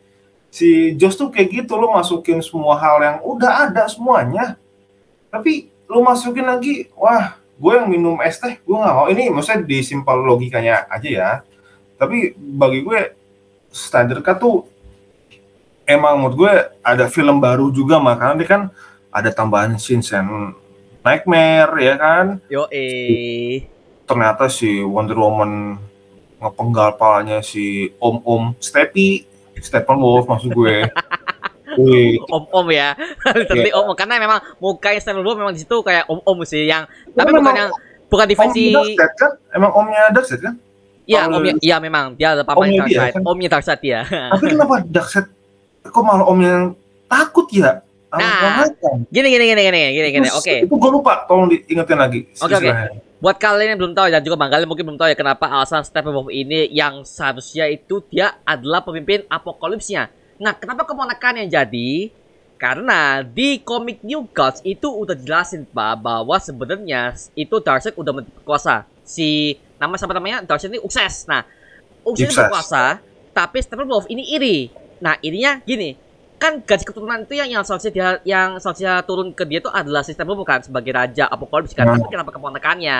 si 0.55 0.95
Joss 0.95 1.19
tuh 1.19 1.27
kayak 1.27 1.51
gitu 1.51 1.75
lo 1.75 1.91
masukin 1.91 2.39
semua 2.39 2.79
hal 2.79 3.03
yang 3.03 3.17
udah 3.27 3.67
ada 3.67 3.83
semuanya. 3.91 4.55
Tapi 5.27 5.67
lo 5.91 5.99
masukin 5.99 6.47
lagi 6.47 6.87
wah 6.95 7.35
gue 7.59 7.73
yang 7.75 7.91
minum 7.91 8.15
es 8.23 8.39
teh 8.39 8.55
gue 8.63 8.77
nggak 8.79 8.95
mau. 8.95 9.11
Ini 9.11 9.27
maksudnya 9.35 9.67
di 9.67 9.83
simpel 9.83 10.23
logikanya 10.23 10.87
aja 10.87 11.09
ya. 11.11 11.31
Tapi 11.99 12.31
bagi 12.39 12.87
gue 12.87 12.99
Snyder 13.67 14.23
Cut 14.23 14.39
tuh 14.39 14.63
emang 15.83 16.23
menurut 16.23 16.35
gue 16.39 16.53
ada 16.79 17.11
film 17.11 17.43
baru 17.43 17.67
juga 17.75 17.99
makanya 17.99 18.39
dia 18.39 18.47
kan 18.47 18.61
ada 19.11 19.29
tambahan 19.35 19.75
and 19.75 20.55
nightmare 21.03 21.71
ya 21.83 21.99
kan? 21.99 22.25
Yo 22.47 22.71
eh. 22.71 23.67
ternyata 24.07 24.47
si 24.47 24.79
Wonder 24.79 25.19
Woman 25.19 25.75
ngepenggal 26.39 26.95
palanya 26.95 27.43
si 27.43 27.91
Om 27.99 28.23
Om 28.23 28.43
Steppy 28.63 29.34
Stephen 29.59 29.97
Wolf 29.97 30.25
maksud 30.25 30.51
gue 30.51 30.85
Om-om 32.31 32.67
ya. 32.71 32.95
Literally 33.35 33.71
Iya. 33.71 33.75
om 33.75 33.91
karena 33.99 34.15
memang 34.15 34.39
mukanya 34.57 34.99
Stephen 35.03 35.23
Wolf 35.27 35.35
memang 35.35 35.51
di 35.51 35.61
situ 35.61 35.75
kayak 35.83 36.07
om-om 36.07 36.39
sih 36.47 36.63
yang 36.63 36.87
tapi 37.11 37.35
memang 37.35 37.43
bukan 37.43 37.55
yang 37.59 37.71
bukan 38.07 38.25
di 38.29 38.35
versi 38.37 38.63
Omnya 38.71 38.95
Darkseid 38.95 39.11
kan? 39.19 39.31
Emang 39.51 39.71
omnya 39.75 40.01
Darkseid 40.13 40.41
kan? 40.41 40.55
Iya, 41.05 41.19
omnya 41.27 41.53
iya 41.59 41.77
memang 41.77 42.15
dia 42.15 42.33
ada 42.33 42.47
Omnya 42.47 42.87
dia, 42.87 43.11
Darkseid. 43.11 43.13
kan? 43.19 43.21
Omnya 43.27 43.49
Darkseid 43.51 43.81
ya. 43.83 44.01
Tapi 44.07 44.45
kenapa 44.55 44.75
Darkseid 44.87 45.25
kok 45.83 46.01
malah 46.01 46.25
omnya 46.25 46.49
yang 46.49 46.65
takut 47.11 47.47
ya? 47.51 47.83
Nah, 48.15 48.39
Manhattan? 48.39 49.03
Gini 49.11 49.27
gini 49.27 49.43
gini 49.51 49.61
gini 49.67 49.79
gini 49.91 50.07
gini. 50.15 50.27
Oke. 50.31 50.63
Itu 50.63 50.79
gue 50.79 50.91
lupa, 50.91 51.27
tolong 51.27 51.51
diingetin 51.51 51.99
lagi. 51.99 52.23
Oke, 52.39 52.47
oke. 52.47 52.63
istilahnya. 52.63 52.87
Buat 53.23 53.39
kalian 53.39 53.75
yang 53.75 53.79
belum 53.79 53.95
tahu 53.95 54.11
dan 54.11 54.21
juga 54.21 54.35
Bang 54.35 54.51
mungkin 54.67 54.83
belum 54.91 54.99
tahu 54.99 55.07
ya 55.07 55.17
kenapa 55.17 55.47
alasan 55.47 55.87
Steppenwolf 55.87 56.27
ini 56.29 56.67
yang 56.67 57.07
seharusnya 57.07 57.71
itu 57.71 58.03
dia 58.11 58.35
adalah 58.43 58.83
pemimpin 58.83 59.23
apokalipsnya. 59.31 60.11
Nah, 60.35 60.51
kenapa 60.51 60.83
keponakan 60.83 61.39
yang 61.39 61.47
jadi? 61.47 62.11
Karena 62.59 63.23
di 63.23 63.63
komik 63.63 64.03
New 64.03 64.27
Gods 64.31 64.59
itu 64.67 64.87
udah 64.87 65.15
jelasin 65.15 65.63
Pak 65.63 65.95
bahwa 65.99 66.35
sebenarnya 66.39 67.15
itu 67.35 67.55
Darkseid 67.59 67.95
udah 67.95 68.19
berkuasa. 68.19 68.83
Si 69.07 69.59
nama 69.79 69.95
siapa 69.95 70.11
namanya? 70.15 70.43
Darkseid 70.43 70.75
ini 70.75 70.81
Ukses. 70.83 71.23
Nah, 71.27 71.47
Ukses. 72.03 72.35
berkuasa, 72.35 72.99
tapi 73.31 73.63
Steppenwolf 73.63 74.11
ini 74.11 74.27
iri. 74.35 74.71
Nah, 74.99 75.19
irinya 75.23 75.59
gini, 75.63 75.99
kan 76.35 76.59
gaji 76.59 76.83
keturunan 76.83 77.23
itu 77.23 77.33
yang 77.33 77.49
yang 77.49 77.63
seharusnya 77.63 77.91
dia 77.91 78.07
yang 78.23 78.59
seharusnya 78.59 78.99
turun 79.01 79.31
ke 79.31 79.43
dia 79.43 79.59
itu 79.59 79.71
adalah 79.71 80.03
sistem 80.03 80.35
bukan 80.35 80.59
sebagai 80.61 80.91
raja 80.91 81.25
apokalips 81.25 81.71
kan 81.71 81.87
Hmm. 81.87 81.95
tapi 81.97 82.11
kenapa 82.11 82.31
keponakannya 82.31 82.97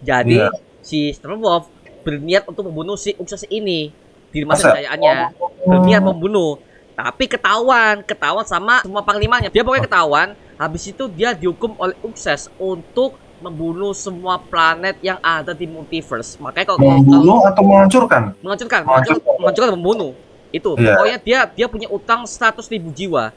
jadi 0.00 0.36
Iya. 0.40 0.50
si 0.80 1.12
Steppenwolf 1.12 1.68
berniat 2.00 2.48
untuk 2.48 2.64
membunuh 2.64 2.96
si 2.96 3.12
Ukses 3.14 3.44
ini 3.46 3.92
di 4.30 4.40
Masa? 4.42 4.72
kejayaannya 4.72 5.36
berniat 5.62 6.00
membunuh 6.02 6.56
tapi 6.94 7.24
ketahuan 7.26 8.00
ketahuan 8.02 8.44
sama 8.44 8.80
semua 8.80 9.00
panglimanya 9.00 9.48
dia 9.48 9.60
pokoknya 9.60 9.84
ketahuan 9.84 10.28
habis 10.56 10.84
itu 10.86 11.04
dia 11.06 11.32
dihukum 11.32 11.76
oleh 11.76 11.96
Ukses 12.00 12.48
untuk 12.56 13.12
membunuh 13.40 13.92
semua 13.92 14.36
planet 14.36 15.00
yang 15.00 15.16
ada 15.18 15.52
di 15.52 15.64
multiverse 15.64 16.36
makanya 16.36 16.66
kalau 16.66 16.78
kalau 16.78 16.96
Membunuh 16.96 17.40
atau 17.42 17.62
menghancurkan? 17.62 18.22
menghancurkan, 18.40 18.80
Menghancurkan. 18.84 19.70
membunuh. 19.74 20.12
Itu. 20.50 20.74
Iya. 20.76 20.98
Pokoknya 20.98 21.18
dia 21.22 21.40
dia 21.48 21.66
punya 21.70 21.88
utang 21.90 22.26
100 22.26 22.66
ribu 22.70 22.90
jiwa. 22.90 23.34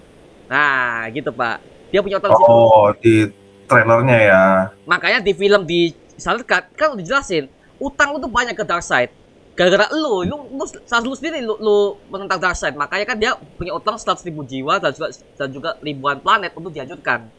Nah, 0.50 1.08
gitu, 1.14 1.30
Pak. 1.30 1.58
Dia 1.94 2.02
punya 2.02 2.18
utang 2.18 2.34
situ. 2.34 2.46
Oh, 2.50 2.90
di 2.98 3.30
trailernya 3.70 4.18
ya. 4.18 4.44
Makanya 4.86 5.20
di 5.22 5.34
film 5.34 5.62
di 5.66 5.94
Snyder 6.18 6.46
Cut 6.46 6.64
kan 6.78 6.94
udah 6.94 7.02
dijelasin, 7.02 7.50
utang 7.82 8.14
lu 8.14 8.18
tuh 8.22 8.30
banyak 8.30 8.54
ke 8.54 8.66
Darkseid. 8.66 9.10
Gara-gara 9.54 9.86
lu, 9.94 10.26
lu, 10.26 10.36
lu, 10.50 10.66
lu 10.66 11.14
sendiri 11.14 11.46
lu, 11.46 11.54
lu 11.62 11.78
menentang 12.10 12.42
Darkseid. 12.42 12.74
Makanya 12.74 13.06
kan 13.06 13.18
dia 13.18 13.32
punya 13.58 13.74
utang 13.78 13.98
100 13.98 14.26
ribu 14.26 14.42
jiwa 14.46 14.82
dan 14.82 14.92
juga, 14.94 15.08
dan 15.14 15.48
juga 15.54 15.70
ribuan 15.82 16.18
planet 16.22 16.54
untuk 16.58 16.74
dihancurkan. 16.74 17.30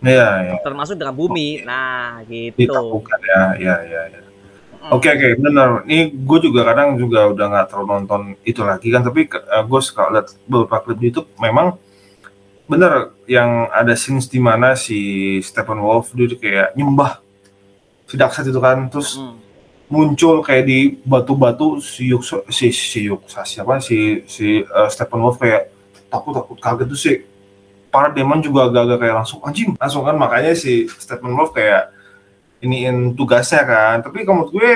Iya, 0.00 0.28
iya. 0.48 0.54
Termasuk 0.64 0.96
dengan 0.96 1.14
bumi. 1.14 1.60
Nah, 1.62 2.24
gitu. 2.24 2.66
Ditaklukkan 2.66 3.20
ya, 3.20 3.42
iya, 3.60 3.76
iya. 3.86 4.02
iya. 4.10 4.29
Mm. 4.80 4.96
Oke 4.96 5.08
oke 5.12 5.28
bener. 5.36 5.68
Ini 5.84 6.08
gue 6.08 6.38
juga 6.40 6.64
kadang 6.64 6.96
juga 6.96 7.28
udah 7.28 7.46
nggak 7.52 7.66
terlalu 7.68 7.88
nonton 7.92 8.22
itu 8.48 8.64
lagi 8.64 8.88
kan, 8.88 9.04
tapi 9.04 9.28
gue 9.28 9.80
suka 9.84 10.08
lihat 10.08 10.32
beberapa 10.48 10.80
klip 10.80 10.98
di 10.98 11.12
YouTube. 11.12 11.28
Memang 11.36 11.76
bener 12.64 13.12
yang 13.28 13.68
ada 13.74 13.92
scenes 13.92 14.24
di 14.30 14.40
mana 14.40 14.72
si 14.78 15.36
Stephen 15.44 15.82
Wolf 15.84 16.16
dia 16.16 16.32
kayak 16.32 16.72
nyembah 16.78 17.20
si 18.08 18.14
Darkseid 18.16 18.48
itu 18.48 18.60
kan, 18.62 18.88
terus 18.88 19.20
Mm. 19.20 19.36
muncul 19.90 20.38
kayak 20.46 20.64
di 20.70 20.78
batu-batu 21.02 21.82
si 21.82 22.14
Yuk 22.14 22.22
si 22.48 22.70
si 22.70 23.10
Yuk 23.10 23.26
siapa 23.26 23.82
si 23.82 24.22
si 24.24 24.62
uh, 24.62 24.86
Stephen 24.86 25.18
Wolf 25.18 25.42
kayak 25.42 25.66
takut 26.06 26.30
takut 26.30 26.56
kaget 26.62 26.86
tuh 26.88 26.98
sih. 26.98 27.16
Para 27.90 28.06
demon 28.14 28.38
juga 28.38 28.70
agak-agak 28.70 29.02
kayak 29.02 29.16
langsung 29.18 29.42
anjing 29.42 29.74
langsung 29.74 30.06
kan 30.06 30.14
makanya 30.14 30.54
si 30.54 30.86
Stephen 30.94 31.34
Wolf 31.34 31.50
kayak 31.50 31.90
iniin 32.60 33.16
tugasnya 33.16 33.64
kan. 33.64 33.96
Tapi 34.04 34.24
kalau 34.24 34.44
menurut 34.44 34.52
gue 34.54 34.72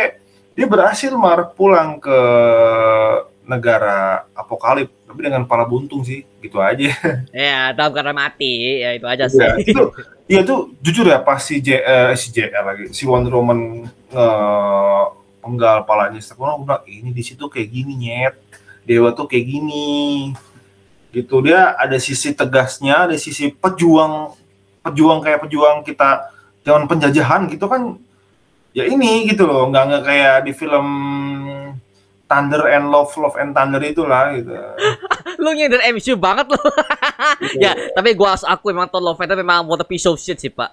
dia 0.55 0.67
berhasil 0.67 1.13
mar 1.15 1.53
pulang 1.53 2.01
ke 2.01 2.19
negara 3.45 4.25
apokalip. 4.33 4.91
Tapi 5.05 5.21
dengan 5.21 5.47
pala 5.47 5.63
buntung 5.69 6.03
sih 6.03 6.27
gitu 6.43 6.59
aja. 6.59 6.91
Ya, 7.31 7.71
dalam 7.71 7.95
karena 7.95 8.13
mati, 8.17 8.83
ya 8.83 8.97
itu 8.97 9.07
aja 9.07 9.31
sih. 9.31 9.39
ya, 9.39 9.55
itu 9.63 9.83
dia 10.25 10.41
tuh 10.43 10.73
jujur 10.81 11.05
ya 11.05 11.21
pas 11.21 11.39
si 11.39 11.61
J 11.61 11.85
eh, 11.85 12.13
si 12.17 12.33
lagi 12.41 12.89
si 12.97 13.05
Wonder 13.05 13.37
Woman 13.37 13.85
nge 14.11 14.29
penggal 15.45 15.85
palanya. 15.85 16.19
Stephen 16.25 16.49
Wolf 16.49 16.65
bilang 16.65 16.83
ini 16.89 17.11
di 17.13 17.23
situ 17.23 17.45
kayak 17.47 17.69
gini 17.69 17.93
nyet. 17.95 18.35
Dewa 18.85 19.13
tuh 19.13 19.29
kayak 19.29 19.45
gini. 19.45 20.33
Gitu. 21.13 21.37
Dia 21.45 21.77
ada 21.79 21.95
sisi 22.01 22.33
tegasnya 22.35 23.07
ada 23.07 23.17
sisi 23.21 23.53
pejuang 23.53 24.35
pejuang 24.85 25.21
kayak 25.25 25.47
pejuang 25.47 25.81
kita 25.87 26.34
zaman 26.65 26.89
penjajahan 26.89 27.47
gitu 27.53 27.69
kan 27.69 28.01
ya 28.75 28.89
ini 28.89 29.29
gitu 29.31 29.47
loh 29.47 29.71
nggak 29.71 29.85
nggak 29.87 30.03
kayak 30.03 30.37
di 30.49 30.53
film 30.57 30.89
Thunder 32.25 32.67
and 32.73 32.89
Love 32.89 33.13
Love 33.21 33.37
and 33.37 33.53
Thunder 33.53 33.79
itulah 33.85 34.33
gitu, 34.33 34.51
lu 35.45 35.53
nyindir 35.53 35.85
MCU 35.93 36.17
banget 36.17 36.49
lu. 36.49 36.57
Gitu. 36.57 37.61
ya, 37.61 37.77
tapi 37.93 38.17
gua 38.17 38.33
harus 38.33 38.49
aku 38.49 38.73
memang 38.73 38.89
Thor 38.89 39.05
Love 39.05 39.21
and 39.21 39.29
Thunder 39.29 39.45
memang 39.45 39.69
what 39.69 39.79
a 39.79 39.87
piece 39.87 40.09
of 40.09 40.17
shit 40.17 40.41
sih, 40.41 40.49
Pak. 40.49 40.73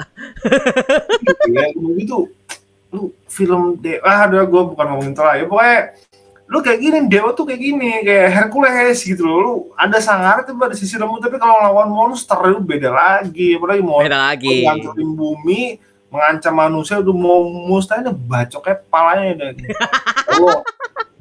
gitu 1.22 1.46
ya 1.52 1.68
begitu 1.76 2.32
lu 2.92 3.08
film 3.28 3.80
de 3.80 4.04
ah 4.04 4.28
udah 4.28 4.44
gue 4.44 4.62
bukan 4.76 4.86
ngomongin 4.92 5.16
Thor 5.16 5.32
ya 5.32 5.48
pokoknya 5.48 5.80
lu 6.52 6.60
kayak 6.60 6.80
gini 6.84 6.98
dewa 7.08 7.32
tuh 7.32 7.48
kayak 7.48 7.62
gini 7.64 8.04
kayak 8.04 8.28
Hercules 8.36 9.00
gitu 9.00 9.24
loh. 9.24 9.38
Lu 9.40 9.54
ada 9.80 10.04
sangar 10.04 10.44
tuh 10.44 10.52
ada 10.60 10.76
sisi 10.76 11.00
lembut 11.00 11.24
tapi 11.24 11.40
kalau 11.40 11.56
lawan 11.64 11.88
monster 11.88 12.36
lu 12.44 12.60
beda 12.60 12.92
lagi. 12.92 13.56
Apalagi 13.56 13.80
mau 13.80 14.04
Beda 14.04 14.36
lagi. 14.36 14.68
ngancurin 14.68 15.12
bumi 15.16 15.62
mengancam 16.12 16.52
manusia 16.52 17.00
udah 17.00 17.16
mau 17.16 17.48
mustahil 17.48 18.12
bacoknya 18.12 18.76
palanya 18.92 19.32
udah. 19.32 19.50
Oh 20.32 20.60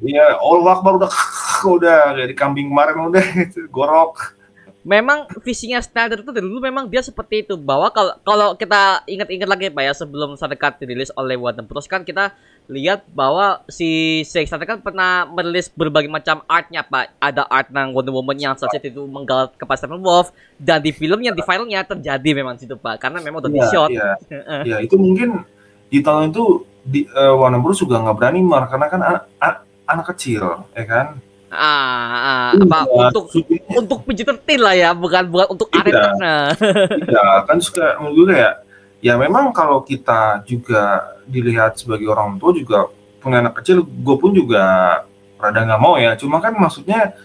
iya 0.03 0.35
Allah 0.35 0.71
Akbar 0.75 0.99
udah 0.99 1.11
udah 1.79 1.99
kayak 2.15 2.27
di 2.31 2.35
kambing 2.35 2.67
kemarin 2.67 3.07
udah 3.07 3.23
gorok. 3.71 4.35
Memang 4.81 5.29
visinya 5.45 5.77
Snyder 5.77 6.25
itu 6.25 6.33
dari 6.33 6.41
dulu 6.43 6.57
memang 6.57 6.89
dia 6.89 7.05
seperti 7.05 7.45
itu. 7.45 7.53
Bahwa 7.53 7.87
kalau 7.93 8.17
kalau 8.25 8.49
kita 8.57 9.05
ingat-ingat 9.05 9.45
lagi 9.47 9.69
Pak 9.69 9.83
ya 9.85 9.93
sebelum 9.93 10.33
Snyder 10.33 10.57
Cut 10.57 10.81
dirilis 10.81 11.13
oleh 11.13 11.37
Warner 11.37 11.61
Bros. 11.63 11.85
Kan 11.85 12.01
kita 12.01 12.33
lihat 12.67 13.03
bahwa 13.11 13.65
si 13.67 14.21
Zack 14.23 14.47
Snyder 14.47 14.63
kan 14.65 14.79
pernah 14.79 15.25
merilis 15.25 15.67
berbagai 15.67 16.07
macam 16.07 16.39
artnya 16.45 16.81
Pak. 16.81 17.17
Ada 17.17 17.43
art 17.45 17.67
ng 17.67 17.91
Wonder 17.91 18.13
Woman 18.13 18.37
yang 18.37 18.53
saat 18.55 18.77
itu 18.77 19.03
menggal 19.03 19.51
kepada 19.53 19.81
Steppenwolf 19.81 20.31
dan 20.55 20.79
di 20.79 20.91
filmnya 20.91 21.31
di 21.31 21.41
filenya 21.41 21.83
terjadi 21.83 22.29
memang 22.31 22.55
situ 22.55 22.75
Pak 22.75 23.01
karena 23.01 23.19
memang 23.19 23.43
udah 23.43 23.51
di 23.51 23.59
Iya, 23.59 23.69
shot. 23.69 23.89
iya. 23.91 24.11
ya 24.63 24.77
itu 24.79 24.95
mungkin 24.95 25.43
di 25.91 25.99
tahun 25.99 26.31
itu 26.31 26.43
di 26.81 27.03
eh, 27.03 27.33
Warner 27.35 27.59
Bros 27.59 27.77
juga 27.77 27.99
nggak 27.99 28.15
berani 28.15 28.39
mar 28.39 28.65
karena 28.65 28.87
kan 28.87 29.01
anak, 29.03 29.23
anak 29.85 30.05
kecil 30.15 30.65
ya 30.71 30.85
kan 30.87 31.07
Ah, 31.51 32.47
ah, 32.47 32.49
apa 32.55 32.87
Iya, 32.87 33.11
untuk 33.11 33.25
untuk 33.75 33.99
PG-13 34.07 34.55
lah 34.55 34.71
ya, 34.71 34.89
bukan 34.95 35.27
bukan 35.27 35.51
untuk 35.51 35.67
arena. 35.75 36.55
Tidak 36.55 37.27
kan 37.43 37.59
suka 37.59 37.99
menurut 37.99 38.15
gue 38.23 38.39
kayak 38.39 38.53
ya 39.01 39.17
memang 39.17 39.49
kalau 39.51 39.81
kita 39.81 40.45
juga 40.45 41.17
dilihat 41.25 41.75
sebagai 41.75 42.05
orang 42.07 42.37
tua 42.37 42.53
juga 42.53 42.87
punya 43.21 43.41
anak 43.41 43.61
kecil 43.61 43.85
gue 43.85 44.15
pun 44.17 44.31
juga 44.33 44.63
rada 45.41 45.61
nggak 45.65 45.81
mau 45.81 45.97
ya. 45.97 46.13
Cuma 46.17 46.37
kan 46.37 46.53
maksudnya 46.53 47.17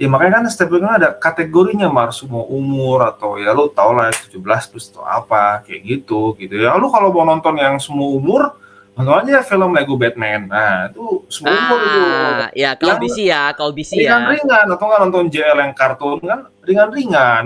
ya 0.00 0.08
makanya 0.08 0.40
kan 0.40 0.44
setiap 0.48 0.76
kan 0.80 0.96
ada 1.00 1.12
kategorinya 1.12 1.88
mar. 1.92 2.10
Semua 2.16 2.48
umur 2.48 3.04
atau 3.04 3.36
ya 3.36 3.52
lo 3.52 3.68
tau 3.68 3.92
lah 3.92 4.08
17 4.12 4.40
plus 4.72 4.88
atau 4.92 5.04
apa 5.04 5.64
kayak 5.68 5.80
gitu 5.84 6.32
gitu 6.40 6.56
ya. 6.56 6.76
Lu 6.80 6.88
kalau 6.88 7.12
mau 7.12 7.28
nonton 7.28 7.56
yang 7.60 7.76
semua 7.76 8.08
umur 8.08 8.56
nonton 8.98 9.14
aja 9.24 9.44
film 9.46 9.70
Lego 9.76 9.94
Batman. 9.94 10.48
Nah 10.48 10.90
itu 10.90 11.28
semua 11.28 11.54
umur 11.54 11.78
itu. 11.80 12.00
Ah, 12.02 12.48
ya 12.56 12.70
kalau 12.74 12.96
Yang- 12.96 13.02
DC 13.04 13.18
ya, 13.24 13.42
kalau 13.54 13.70
DC 13.70 13.92
ya. 13.94 14.00
ringan-ringan 14.00 14.66
atau 14.74 14.84
nggak 14.88 15.00
nonton 15.06 15.24
JL 15.28 15.58
yang 15.60 15.72
kartun 15.76 16.18
kan 16.24 16.40
ringan-ringan 16.64 17.44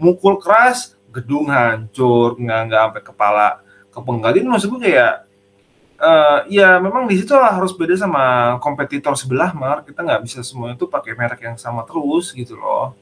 mukul 0.00 0.40
keras 0.40 0.99
gedung 1.14 1.50
hancur 1.50 2.38
nggak 2.38 2.60
nggak 2.70 2.80
sampai 2.86 3.02
kepala 3.02 3.46
kepenggal 3.90 4.32
ini 4.38 4.46
maksud 4.46 4.68
gue 4.74 4.80
kayak 4.86 5.12
eh, 6.00 6.38
ya 6.60 6.78
memang 6.80 7.04
di 7.10 7.20
situ 7.20 7.32
harus 7.36 7.72
beda 7.76 7.94
sama 7.98 8.56
kompetitor 8.62 9.12
sebelah 9.18 9.52
mar. 9.52 9.82
Kita 9.86 10.00
nggak 10.06 10.22
bisa 10.24 10.40
semua 10.46 10.72
itu 10.72 10.86
pakai 10.88 11.12
merek 11.18 11.40
yang 11.44 11.56
sama 11.60 11.82
terus 11.88 12.32
gitu 12.32 12.56
loh. 12.56 12.94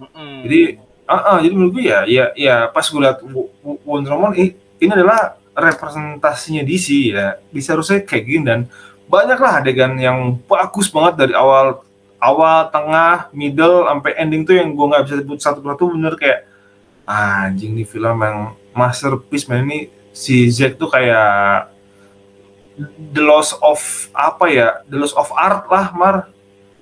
Mm-mm. 0.00 0.42
jadi 0.48 0.60
ah 1.06 1.36
ah, 1.36 1.38
jadi 1.44 1.52
menurut 1.52 1.72
gue 1.76 1.84
ya 1.84 2.00
ya 2.08 2.24
ya 2.34 2.56
pas 2.72 2.86
gue 2.88 3.00
Wo- 3.34 3.50
Wonder 3.84 4.16
Woman 4.16 4.32
ini 4.80 4.90
adalah 4.90 5.36
representasinya 5.52 6.62
DC 6.64 7.12
ya. 7.12 7.36
DC 7.52 7.66
harusnya 7.76 7.98
kayak 8.02 8.24
gini 8.24 8.42
dan 8.46 8.60
banyaklah 9.06 9.60
adegan 9.60 9.92
yang 10.00 10.40
bagus 10.48 10.88
banget 10.88 11.14
dari 11.28 11.34
awal 11.36 11.84
awal 12.22 12.70
tengah 12.72 13.28
middle 13.34 13.84
sampai 13.84 14.12
ending 14.16 14.42
tuh 14.48 14.54
yang 14.56 14.72
gue 14.72 14.86
nggak 14.88 15.02
bisa 15.04 15.14
sebut 15.20 15.38
satu 15.42 15.58
persatu 15.60 15.84
bener 15.92 16.14
kayak 16.16 16.38
"Ah, 16.40 16.51
anjing 17.04 17.72
nih 17.72 17.84
film 17.84 18.16
yang 18.16 18.38
masterpiece 18.72 19.44
man 19.44 19.64
ini 19.64 19.78
si 20.10 20.46
Zack 20.48 20.76
tuh 20.76 20.86
kayak 20.86 21.68
the 23.08 23.20
loss 23.20 23.52
of 23.58 23.80
apa 24.10 24.44
ya 24.46 24.68
the 24.84 24.96
loss 24.96 25.12
of 25.12 25.28
art 25.30 25.66
lah 25.66 25.92
mar 25.92 26.16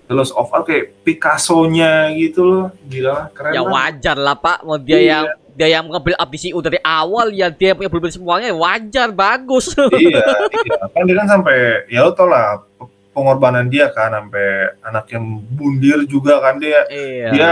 the 0.07 0.13
loss 0.13 0.31
of 0.31 0.47
art 0.49 0.65
kayak 0.65 0.95
Picasso-nya 1.03 2.11
gitu 2.13 2.43
loh 2.43 2.65
gila 2.85 3.11
lah 3.11 3.25
keren 3.31 3.53
Ya 3.53 3.61
lah. 3.61 3.71
wajar 3.71 4.17
lah 4.17 4.35
Pak, 4.35 4.63
mau 4.63 4.77
dia 4.77 4.97
Iya. 4.97 5.07
yang 5.07 5.25
dia 5.51 5.69
yang 5.69 5.85
nge-build 5.85 6.17
up 6.17 6.29
DCU 6.29 6.59
dari 6.59 6.79
awal 6.81 7.31
ya 7.31 7.49
dia 7.49 7.75
punya 7.75 7.87
blueprint 7.87 8.15
semuanya 8.15 8.49
ya 8.49 8.57
wajar 8.57 9.09
bagus. 9.11 9.75
iya, 9.95 10.23
iya. 10.23 10.77
Kan 10.89 11.05
dia 11.05 11.17
kan 11.17 11.29
sampai 11.29 11.57
ya 11.87 12.01
lo 12.01 12.11
tau 12.11 12.25
lah 12.25 12.47
pe- 12.71 12.89
pengorbanan 13.11 13.67
dia 13.67 13.91
kan 13.91 14.09
sampai 14.11 14.47
anak 14.81 15.11
yang 15.11 15.25
bundir 15.45 16.01
juga 16.05 16.39
kan 16.39 16.57
dia 16.57 16.87
iya. 16.89 17.29
dia 17.29 17.51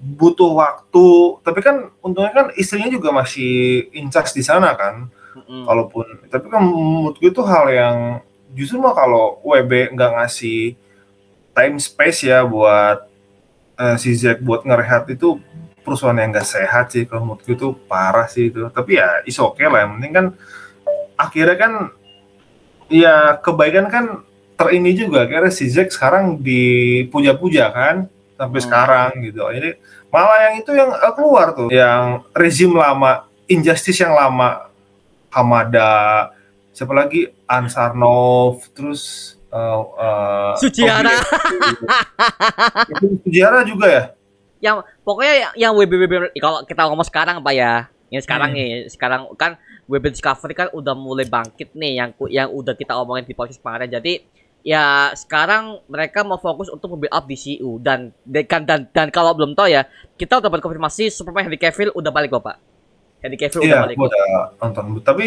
butuh 0.00 0.56
waktu. 0.56 1.08
Tapi 1.44 1.60
kan 1.60 1.76
untungnya 2.00 2.32
kan 2.32 2.46
istrinya 2.56 2.88
juga 2.88 3.12
masih 3.12 3.86
incas 3.92 4.32
di 4.32 4.40
sana 4.40 4.72
kan. 4.74 5.12
Mm-mm. 5.30 5.62
kalaupun 5.62 6.26
tapi 6.26 6.50
kan 6.50 6.58
menurut 6.58 7.14
gue 7.22 7.30
itu 7.30 7.38
hal 7.46 7.70
yang 7.70 7.96
justru 8.50 8.82
mah 8.82 8.90
kalau 8.90 9.38
WB 9.46 9.94
nggak 9.94 10.18
ngasih 10.18 10.74
time 11.54 11.78
space 11.78 12.26
ya 12.26 12.42
buat 12.42 13.06
eh, 13.78 13.96
si 13.96 14.10
Zack 14.18 14.42
buat 14.42 14.66
ngerehat 14.66 15.06
itu 15.06 15.38
perusahaan 15.80 16.18
yang 16.18 16.30
nggak 16.30 16.48
sehat 16.48 16.92
sih. 16.92 17.06
Kalau 17.08 17.24
menurut 17.24 17.42
gue 17.46 17.56
itu 17.56 17.68
parah 17.88 18.28
sih 18.28 18.52
itu. 18.52 18.68
Tapi 18.70 19.00
ya 19.00 19.24
is 19.24 19.38
oke 19.40 19.58
lah. 19.58 19.86
Yang 19.86 19.92
penting 19.96 20.12
kan 20.12 20.26
akhirnya 21.16 21.56
kan 21.56 21.72
ya 22.90 23.14
kebaikan 23.40 23.86
kan 23.88 24.04
terini 24.54 24.92
juga. 24.94 25.24
Akhirnya 25.24 25.52
si 25.52 25.66
Zack 25.70 25.90
sekarang 25.94 26.38
dipuja-puja 26.38 27.72
kan 27.72 27.96
sampai 28.40 28.56
Hmm. 28.56 28.66
sekarang 28.66 29.10
gitu 29.20 29.44
jadi 29.52 29.70
malah 30.08 30.38
yang 30.48 30.54
itu 30.56 30.70
yang 30.72 30.88
eh, 30.88 31.12
keluar 31.12 31.52
tuh 31.52 31.68
yang 31.68 32.24
rezim 32.32 32.72
lama 32.72 33.28
injustice 33.44 34.00
yang 34.00 34.16
lama 34.16 34.72
Hamada 35.28 36.32
siapa 36.72 36.96
lagi 36.96 37.28
Ansarnov 37.44 38.64
terus 38.72 39.36
eh, 39.52 40.52
Sujiara. 40.56 41.12
Itu 42.90 43.04
Sujiara 43.26 43.60
juga 43.62 43.86
ya 43.86 44.04
yang 44.60 44.84
pokoknya 45.04 45.34
yang, 45.56 45.72
yang 45.72 45.72
kalau 46.36 46.60
kita 46.68 46.84
ngomong 46.84 47.06
sekarang 47.08 47.40
Pak 47.40 47.54
ya. 47.56 47.88
Yang 48.12 48.26
sekarang 48.28 48.50
Hmm. 48.52 48.58
nih, 48.58 48.70
sekarang 48.92 49.20
kan 49.38 49.56
WB 49.88 50.12
Discovery 50.12 50.52
kan 50.52 50.68
udah 50.74 50.92
mulai 50.92 51.24
bangkit 51.24 51.72
nih 51.72 51.92
yang 51.96 52.10
yang 52.28 52.48
udah 52.52 52.76
kita 52.76 52.92
omongin 52.98 53.24
di 53.24 53.32
podcast 53.32 53.62
kemarin. 53.62 53.88
Jadi 53.88 54.20
ya 54.60 54.84
sekarang 55.12 55.80
mereka 55.86 56.20
mau 56.20 56.36
fokus 56.36 56.68
untuk 56.68 56.92
membuild 56.92 57.10
up 57.10 57.24
DCU 57.24 57.78
dan 57.78 58.12
dan 58.22 58.62
dan, 58.64 58.80
dan 58.88 59.08
kalau 59.08 59.32
belum 59.32 59.52
tahu 59.52 59.68
ya, 59.68 59.84
kita 60.14 60.36
udah 60.36 60.46
dapat 60.46 60.60
konfirmasi 60.60 61.08
Superman 61.08 61.44
Henry 61.44 61.56
Cavill 61.56 61.90
udah 61.90 62.08
balik 62.08 62.30
kok, 62.30 62.44
Pak. 62.44 62.56
Henry 63.20 63.36
Cavill 63.36 63.60
udah 63.62 63.68
Iya, 63.68 63.80
balik. 63.84 63.96
gue 63.96 64.06
udah 64.06 64.24
nonton. 64.58 64.84
Tapi 65.00 65.26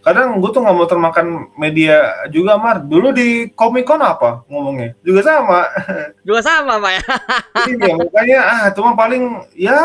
kadang 0.00 0.36
gue 0.36 0.50
tuh 0.50 0.60
nggak 0.60 0.76
mau 0.76 0.84
termakan 0.84 1.26
media 1.56 1.96
juga, 2.28 2.56
Mar. 2.56 2.80
Dulu 2.80 3.08
di 3.10 3.28
Comic 3.50 3.84
Con 3.84 4.00
apa 4.00 4.44
ngomongnya? 4.46 4.96
Juga 5.00 5.20
sama. 5.20 5.64
Juga 6.26 6.40
sama, 6.40 6.76
Pak 6.76 6.90
ya. 6.90 7.02
iya, 7.68 7.92
makanya 7.94 8.38
ah 8.42 8.60
itu 8.68 8.80
mah 8.80 8.94
paling 8.94 9.22
ya 9.52 9.76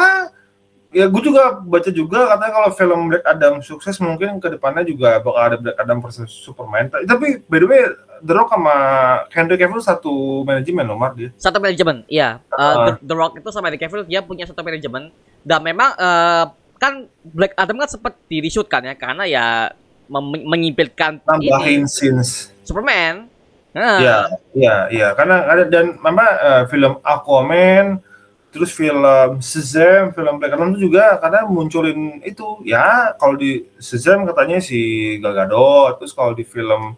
ya 0.89 1.05
gue 1.05 1.21
juga 1.21 1.53
baca 1.53 1.85
juga 1.87 2.33
katanya 2.33 2.49
kalau 2.51 2.69
film 2.73 2.99
Black 3.07 3.21
Adam 3.23 3.61
sukses 3.61 3.93
mungkin 4.01 4.41
ke 4.41 4.49
depannya 4.49 4.81
juga 4.81 5.21
bakal 5.21 5.37
ada 5.37 5.57
Black 5.57 5.77
Adam 5.77 6.01
versus 6.01 6.31
Superman. 6.33 6.89
Ta- 6.89 7.05
Tapi 7.05 7.45
by 7.45 7.59
the 7.59 7.67
way, 7.67 7.83
The 8.19 8.33
Rock 8.33 8.49
sama 8.51 8.75
Henry 9.29 9.55
Cavill 9.55 9.81
satu 9.81 10.13
manajemen 10.43 10.83
loh, 10.83 10.95
Mar 10.95 11.11
dia. 11.13 11.29
Satu 11.35 11.57
manajemen, 11.57 12.03
iya. 12.05 12.39
Uh, 12.49 12.59
Ah. 12.59 12.73
The, 12.85 12.91
The 13.03 13.15
Rock 13.15 13.33
itu 13.37 13.49
sama 13.49 13.67
Henry 13.67 13.79
Cavill 13.79 14.03
dia 14.03 14.19
punya 14.21 14.43
satu 14.43 14.59
manajemen 14.59 15.09
dan 15.41 15.59
memang 15.59 15.95
eh, 15.95 16.45
kan 16.75 16.93
Black 17.21 17.55
Adam 17.55 17.75
kan 17.77 17.89
sempat 17.89 18.13
di 18.25 18.39
reshoot 18.39 18.67
kan 18.67 18.83
ya 18.83 18.95
karena 18.95 19.23
ya 19.23 19.45
menyimpilkan 20.09 21.21
Tambahin 21.21 21.85
ini 21.85 21.89
scenes. 21.89 22.49
Superman. 22.63 23.29
Nah, 23.69 23.99
Iya, 24.01 24.17
iya, 24.57 24.75
iya. 24.89 25.07
Karena 25.13 25.45
ada 25.45 25.63
dan 25.69 25.93
memang 26.01 26.25
eh, 26.25 26.63
film 26.67 26.97
Aquaman, 27.05 28.01
terus 28.49 28.73
film 28.73 29.05
Shazam, 29.37 30.09
film 30.09 30.41
Black 30.41 30.57
Adam 30.57 30.73
itu 30.73 30.89
juga 30.89 31.21
kadang 31.21 31.53
munculin 31.53 32.17
itu. 32.25 32.57
Ya, 32.65 33.13
kalau 33.21 33.37
di 33.37 33.69
Shazam 33.77 34.25
katanya 34.25 34.57
si 34.57 34.79
Gal 35.21 35.37
Gadot, 35.37 36.01
terus 36.01 36.17
kalau 36.17 36.33
di 36.33 36.41
film 36.41 36.97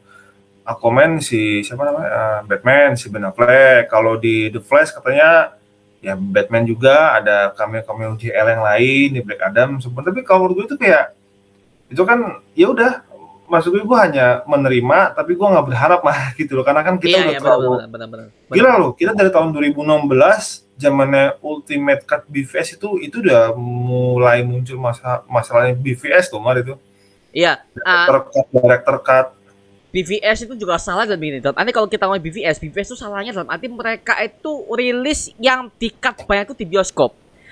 Aquaman 0.71 1.19
si 1.19 1.61
siapa 1.61 1.83
namanya 1.83 2.11
Eh, 2.11 2.39
Batman, 2.47 2.95
si 2.95 3.11
Ben 3.11 3.27
Affleck. 3.27 3.91
Kalau 3.91 4.15
di 4.15 4.49
The 4.49 4.61
Flash 4.63 4.95
katanya 4.95 5.55
ya 6.01 6.17
Batman 6.17 6.65
juga 6.65 7.19
ada 7.19 7.53
cameo-cameo 7.53 8.17
JL 8.17 8.47
yang 8.57 8.63
lain 8.63 9.07
di 9.15 9.21
Black 9.21 9.41
Adam. 9.43 9.77
Sebenarnya 9.83 10.09
tapi 10.09 10.21
kalau 10.23 10.47
menurut 10.47 10.55
gue 10.63 10.65
itu 10.73 10.77
kayak 10.79 11.13
itu 11.91 12.03
kan 12.07 12.39
ya 12.55 12.71
udah 12.71 13.03
maksud 13.51 13.75
gue 13.75 13.83
gue 13.83 13.99
hanya 13.99 14.47
menerima 14.47 15.11
tapi 15.11 15.35
gue 15.35 15.43
nggak 15.43 15.67
berharap 15.67 15.99
mah 16.07 16.31
gitu 16.39 16.55
loh 16.55 16.63
karena 16.63 16.87
kan 16.87 16.95
kita 16.95 17.11
iya, 17.11 17.19
udah 17.19 17.33
iya 17.35 17.41
terlalu 17.43 17.67
benar 17.67 17.89
benar 17.91 18.07
benar. 18.07 18.27
gila 18.47 18.71
loh 18.79 18.91
kita 18.95 19.11
dari 19.11 19.27
tahun 19.27 19.51
2016 19.51 20.79
zamannya 20.79 21.25
Ultimate 21.43 22.01
Cut 22.07 22.23
BVS 22.31 22.79
itu 22.79 22.95
itu 23.03 23.19
udah 23.19 23.51
mulai 23.59 24.39
muncul 24.47 24.79
masa 24.79 25.27
masalahnya 25.27 25.75
BVS 25.75 26.31
tuh 26.31 26.39
mar 26.39 26.55
itu 26.63 26.79
Iya, 27.31 27.63
ah, 27.87 28.11
terkat 28.11 28.45
director 28.51 28.97
cut 28.99 29.27
BVS 29.91 30.47
itu 30.47 30.55
juga 30.55 30.79
salah 30.79 31.03
dan 31.03 31.19
begini. 31.19 31.43
Dan 31.43 31.51
nanti 31.51 31.75
kalau 31.75 31.85
kita 31.85 32.07
ngomong 32.07 32.23
BVS, 32.23 32.63
BVS 32.63 32.95
itu 32.95 32.97
salahnya 32.97 33.35
dalam 33.35 33.51
arti 33.51 33.67
mereka 33.67 34.15
itu 34.23 34.63
rilis 34.71 35.35
yang 35.35 35.67
di 35.75 35.91
cut 35.91 36.23
banyak 36.23 36.51
itu 36.51 36.55
di 36.63 36.65
bioskop. 36.71 37.11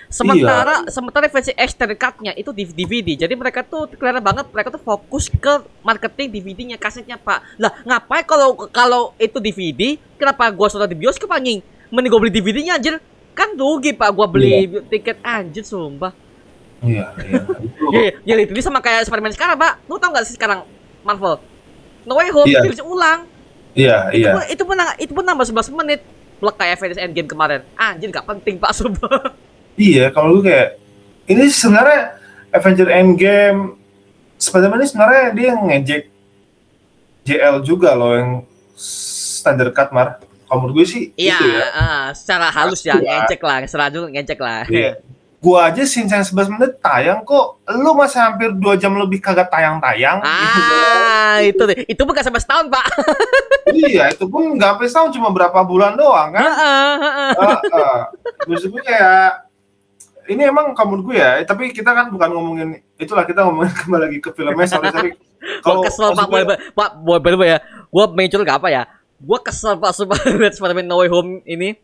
Sementara 0.10 0.90
sementara 0.90 1.30
versi 1.30 1.54
extended 1.54 2.00
cut-nya 2.00 2.34
itu 2.34 2.50
di 2.50 2.66
DVD. 2.66 3.28
Jadi 3.28 3.38
mereka 3.38 3.62
tuh 3.62 3.86
kelihatan 3.94 4.26
banget 4.26 4.50
mereka 4.50 4.74
tuh 4.74 4.82
fokus 4.82 5.30
ke 5.30 5.62
marketing 5.86 6.34
DVD-nya, 6.34 6.78
kasetnya, 6.82 7.14
Pak. 7.20 7.62
Lah, 7.62 7.70
ngapain 7.86 8.26
kalau 8.26 8.58
kalau 8.74 9.14
itu 9.22 9.38
DVD, 9.38 10.02
kenapa 10.18 10.50
gua 10.50 10.66
sudah 10.66 10.90
di 10.90 10.98
bioskop 10.98 11.30
anjing? 11.30 11.62
Mending 11.94 12.10
gua 12.10 12.26
beli 12.26 12.34
DVD-nya 12.34 12.82
anjir. 12.82 12.98
Kan 13.38 13.54
rugi, 13.54 13.94
Pak, 13.94 14.10
gua 14.10 14.26
beli 14.26 14.82
tiket 14.90 15.22
anjir 15.22 15.62
sumpah. 15.62 16.12
iya 16.80 17.12
iya 17.28 17.44
itu 18.24 18.26
Ya, 18.26 18.34
ya 18.40 18.48
itu 18.50 18.64
sama 18.66 18.80
kayak 18.82 19.06
Spider-Man 19.06 19.36
sekarang, 19.38 19.62
Pak. 19.62 19.84
Lu 19.86 20.02
tau 20.02 20.10
gak 20.10 20.26
sih 20.26 20.34
sekarang 20.34 20.66
Marvel? 21.06 21.38
No 22.04 22.16
Way 22.16 22.30
Home 22.32 22.48
Iya. 22.48 22.60
dirilis 22.62 22.82
ulang. 22.82 23.20
iya 23.74 24.10
Itu 24.10 24.18
iya 24.18 24.32
itu 24.50 24.64
pun 24.64 24.76
itu 24.98 25.12
pun 25.12 25.24
nambah 25.24 25.46
11 25.46 25.72
menit. 25.74 26.02
Blek 26.40 26.56
kayak 26.56 26.80
Avengers 26.80 27.00
Endgame 27.00 27.28
kemarin. 27.28 27.62
Anjir 27.76 28.08
gak 28.10 28.24
penting, 28.24 28.56
Pak, 28.56 28.72
sumpah. 28.72 29.36
iya 29.76 30.08
kalau 30.10 30.40
gue 30.40 30.48
kayak 30.48 30.80
ini 31.26 31.48
sebenarnya 31.48 32.16
Avenger 32.50 32.88
Endgame 32.88 33.76
Spider-Man 34.36 34.80
ini 34.80 34.88
sebenarnya 34.88 35.24
dia 35.32 35.52
ngejek 35.54 36.04
JL 37.24 37.56
juga 37.62 37.94
loh 37.94 38.16
yang 38.16 38.32
standard 38.74 39.72
cut 39.72 39.92
mar 39.92 40.18
kalau 40.44 40.66
menurut 40.66 40.82
gue 40.82 40.88
sih 40.88 41.04
Iya, 41.14 41.36
itu 41.36 41.46
ya 41.46 41.68
ah, 41.72 42.06
secara 42.12 42.48
halus 42.50 42.82
ya, 42.82 42.96
Pasti 42.96 43.06
lah. 43.06 43.14
ngecek 43.22 43.42
lah, 43.42 43.58
seraju 43.68 44.00
ngecek 44.10 44.40
lah. 44.40 44.64
Iya. 44.66 44.92
Gua 45.40 45.72
aja 45.72 45.88
yang 45.88 46.28
11 46.28 46.52
menit 46.52 46.84
tayang 46.84 47.24
kok 47.24 47.64
lu 47.72 47.96
masih 47.96 48.20
hampir 48.20 48.52
2 48.52 48.76
jam 48.76 48.92
lebih 49.00 49.24
kagak 49.24 49.48
tayang-tayang. 49.48 50.20
Ah, 50.20 51.40
itu 51.40 51.64
deh. 51.64 51.88
Itu 51.88 52.04
bukan 52.04 52.20
sampai 52.20 52.44
setahun, 52.44 52.68
Pak. 52.68 52.86
iya, 53.88 54.12
itu 54.12 54.28
pun 54.28 54.60
nggak 54.60 54.76
sampai 54.76 54.88
setahun 54.92 55.12
cuma 55.16 55.32
berapa 55.32 55.64
bulan 55.64 55.96
doang 55.96 56.36
kan. 56.36 56.44
Heeh, 56.44 56.92
heeh. 57.00 57.32
Heeh. 57.40 58.00
Terus 58.52 58.64
gue 58.68 58.82
kayak 58.84 59.48
ini 60.28 60.44
emang 60.44 60.76
kamu 60.76 61.08
gue 61.08 61.16
ya, 61.16 61.40
tapi 61.48 61.72
kita 61.72 61.96
kan 61.96 62.12
bukan 62.12 62.30
ngomongin 62.36 62.70
itulah 63.00 63.24
kita 63.24 63.48
ngomongin 63.48 63.72
kembali 63.80 64.02
lagi 64.12 64.18
ke 64.20 64.30
filmnya 64.36 64.68
sorry 64.68 64.92
sorry. 64.92 65.12
Gua 65.64 65.88
kesel, 65.88 66.12
Pak. 66.12 66.16
maksud 66.20 66.28
gue- 66.28 66.44
Boleh, 66.44 66.60
Pak, 66.76 66.90
boleh, 67.00 67.48
ya. 67.48 67.60
Gua 67.88 68.12
muncul 68.12 68.44
gak 68.44 68.60
apa 68.60 68.68
ya? 68.68 68.84
Gua 69.24 69.40
kesel, 69.40 69.80
Pak, 69.80 69.96
lihat 70.36 70.52
Spider-Man 70.52 70.84
No 70.84 71.00
Way 71.00 71.08
Home 71.08 71.40
ini. 71.48 71.80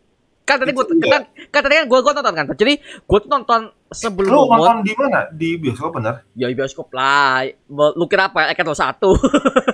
Kan 0.46 0.62
tadi 0.62 0.70
iya. 0.70 1.10
kan, 1.10 1.22
kan 1.50 1.60
tadi 1.66 1.74
kan 1.74 1.86
gua 1.90 1.98
gua 2.06 2.14
nonton 2.14 2.34
kan. 2.38 2.46
Jadi 2.54 2.78
gua 3.02 3.18
tuh 3.18 3.30
nonton 3.34 3.60
sebelum 3.90 4.30
lu 4.30 4.40
nonton 4.46 4.86
di 4.86 4.94
mana? 4.94 5.20
Di 5.34 5.48
bioskop 5.58 5.98
bener? 5.98 6.22
Ya 6.38 6.46
di 6.46 6.54
bioskop 6.54 6.86
lah. 6.94 7.50
Lu 7.66 8.06
kira 8.06 8.30
apa? 8.30 8.54
Eket 8.54 8.70
satu. 8.78 9.18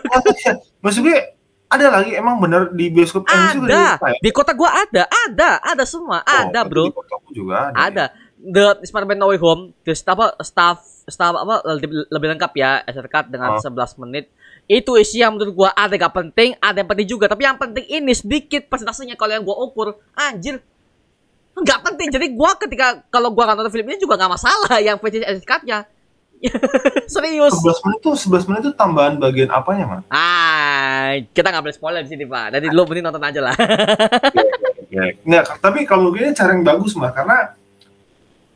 Maksud 0.82 1.00
gue 1.04 1.18
ada 1.68 1.86
lagi 1.92 2.16
emang 2.16 2.40
bener 2.40 2.72
di 2.72 2.88
bioskop 2.88 3.28
ada. 3.28 4.00
tayang? 4.00 4.20
Di 4.24 4.30
kota 4.32 4.56
gua 4.56 4.72
ada, 4.72 5.04
ada, 5.28 5.60
ada 5.60 5.84
semua. 5.84 6.24
Oh, 6.24 6.40
Ada, 6.48 6.64
Bro. 6.64 6.88
Di 6.88 6.96
kotaku 6.96 7.28
juga 7.36 7.68
ada. 7.68 7.76
Ada. 7.76 8.04
The 8.42 8.64
Spider-Man 8.88 9.20
No 9.20 9.28
Way 9.28 9.38
Home, 9.44 9.76
the 9.84 9.92
staff 9.92 10.18
apa 10.18 10.40
staff 10.42 10.82
staff 11.06 11.36
apa 11.36 11.62
lebih, 11.78 12.08
lebih 12.10 12.28
lengkap 12.32 12.52
ya, 12.56 12.80
SR 12.88 13.06
Cut 13.12 13.28
dengan 13.28 13.54
Oh. 13.54 13.62
11 13.62 14.00
menit. 14.02 14.32
Itu 14.72 14.96
isi 14.96 15.20
yang 15.20 15.36
menurut 15.36 15.52
gua 15.52 15.70
ada 15.76 15.92
yang 15.92 16.08
gak 16.08 16.16
penting, 16.16 16.56
ada 16.56 16.80
yang 16.80 16.88
penting 16.88 17.04
juga. 17.04 17.28
Tapi 17.28 17.44
yang 17.44 17.60
penting 17.60 17.84
ini 17.92 18.12
sedikit 18.16 18.72
persentasenya 18.72 19.20
kalau 19.20 19.36
yang 19.36 19.44
gua 19.44 19.60
ukur, 19.60 20.00
anjir. 20.16 20.64
Nggak 21.52 21.80
penting. 21.84 22.08
Jadi 22.08 22.26
gua 22.32 22.56
ketika 22.56 23.04
kalau 23.12 23.28
gua 23.36 23.52
nggak 23.52 23.60
nonton 23.60 23.72
film 23.76 23.92
ini 23.92 24.00
juga 24.00 24.16
nggak 24.16 24.32
masalah 24.32 24.80
yang 24.80 24.96
SR 24.96 25.44
Cut-nya. 25.44 25.84
Serius. 27.12 27.52
11 27.54 27.84
menit 27.86 28.00
tuh 28.00 28.16
11 28.16 28.48
menit 28.50 28.62
tuh 28.72 28.74
tambahan 28.74 29.20
bagian 29.20 29.52
apanya, 29.52 29.84
Mas? 29.86 30.02
Ah, 30.10 31.14
kita 31.30 31.52
nggak 31.52 31.64
boleh 31.68 31.76
spoiler 31.76 32.02
di 32.02 32.10
sini, 32.10 32.24
Pak. 32.26 32.58
Jadi 32.58 32.66
lu 32.72 32.82
mending 32.88 33.04
nonton 33.06 33.22
aja 33.22 33.40
lah. 33.44 33.54
Nggak, 35.22 35.62
tapi 35.62 35.86
kalau 35.86 36.10
begini 36.10 36.34
cara 36.34 36.56
yang 36.56 36.66
bagus, 36.66 36.98
Mas, 36.98 37.14
karena 37.14 37.54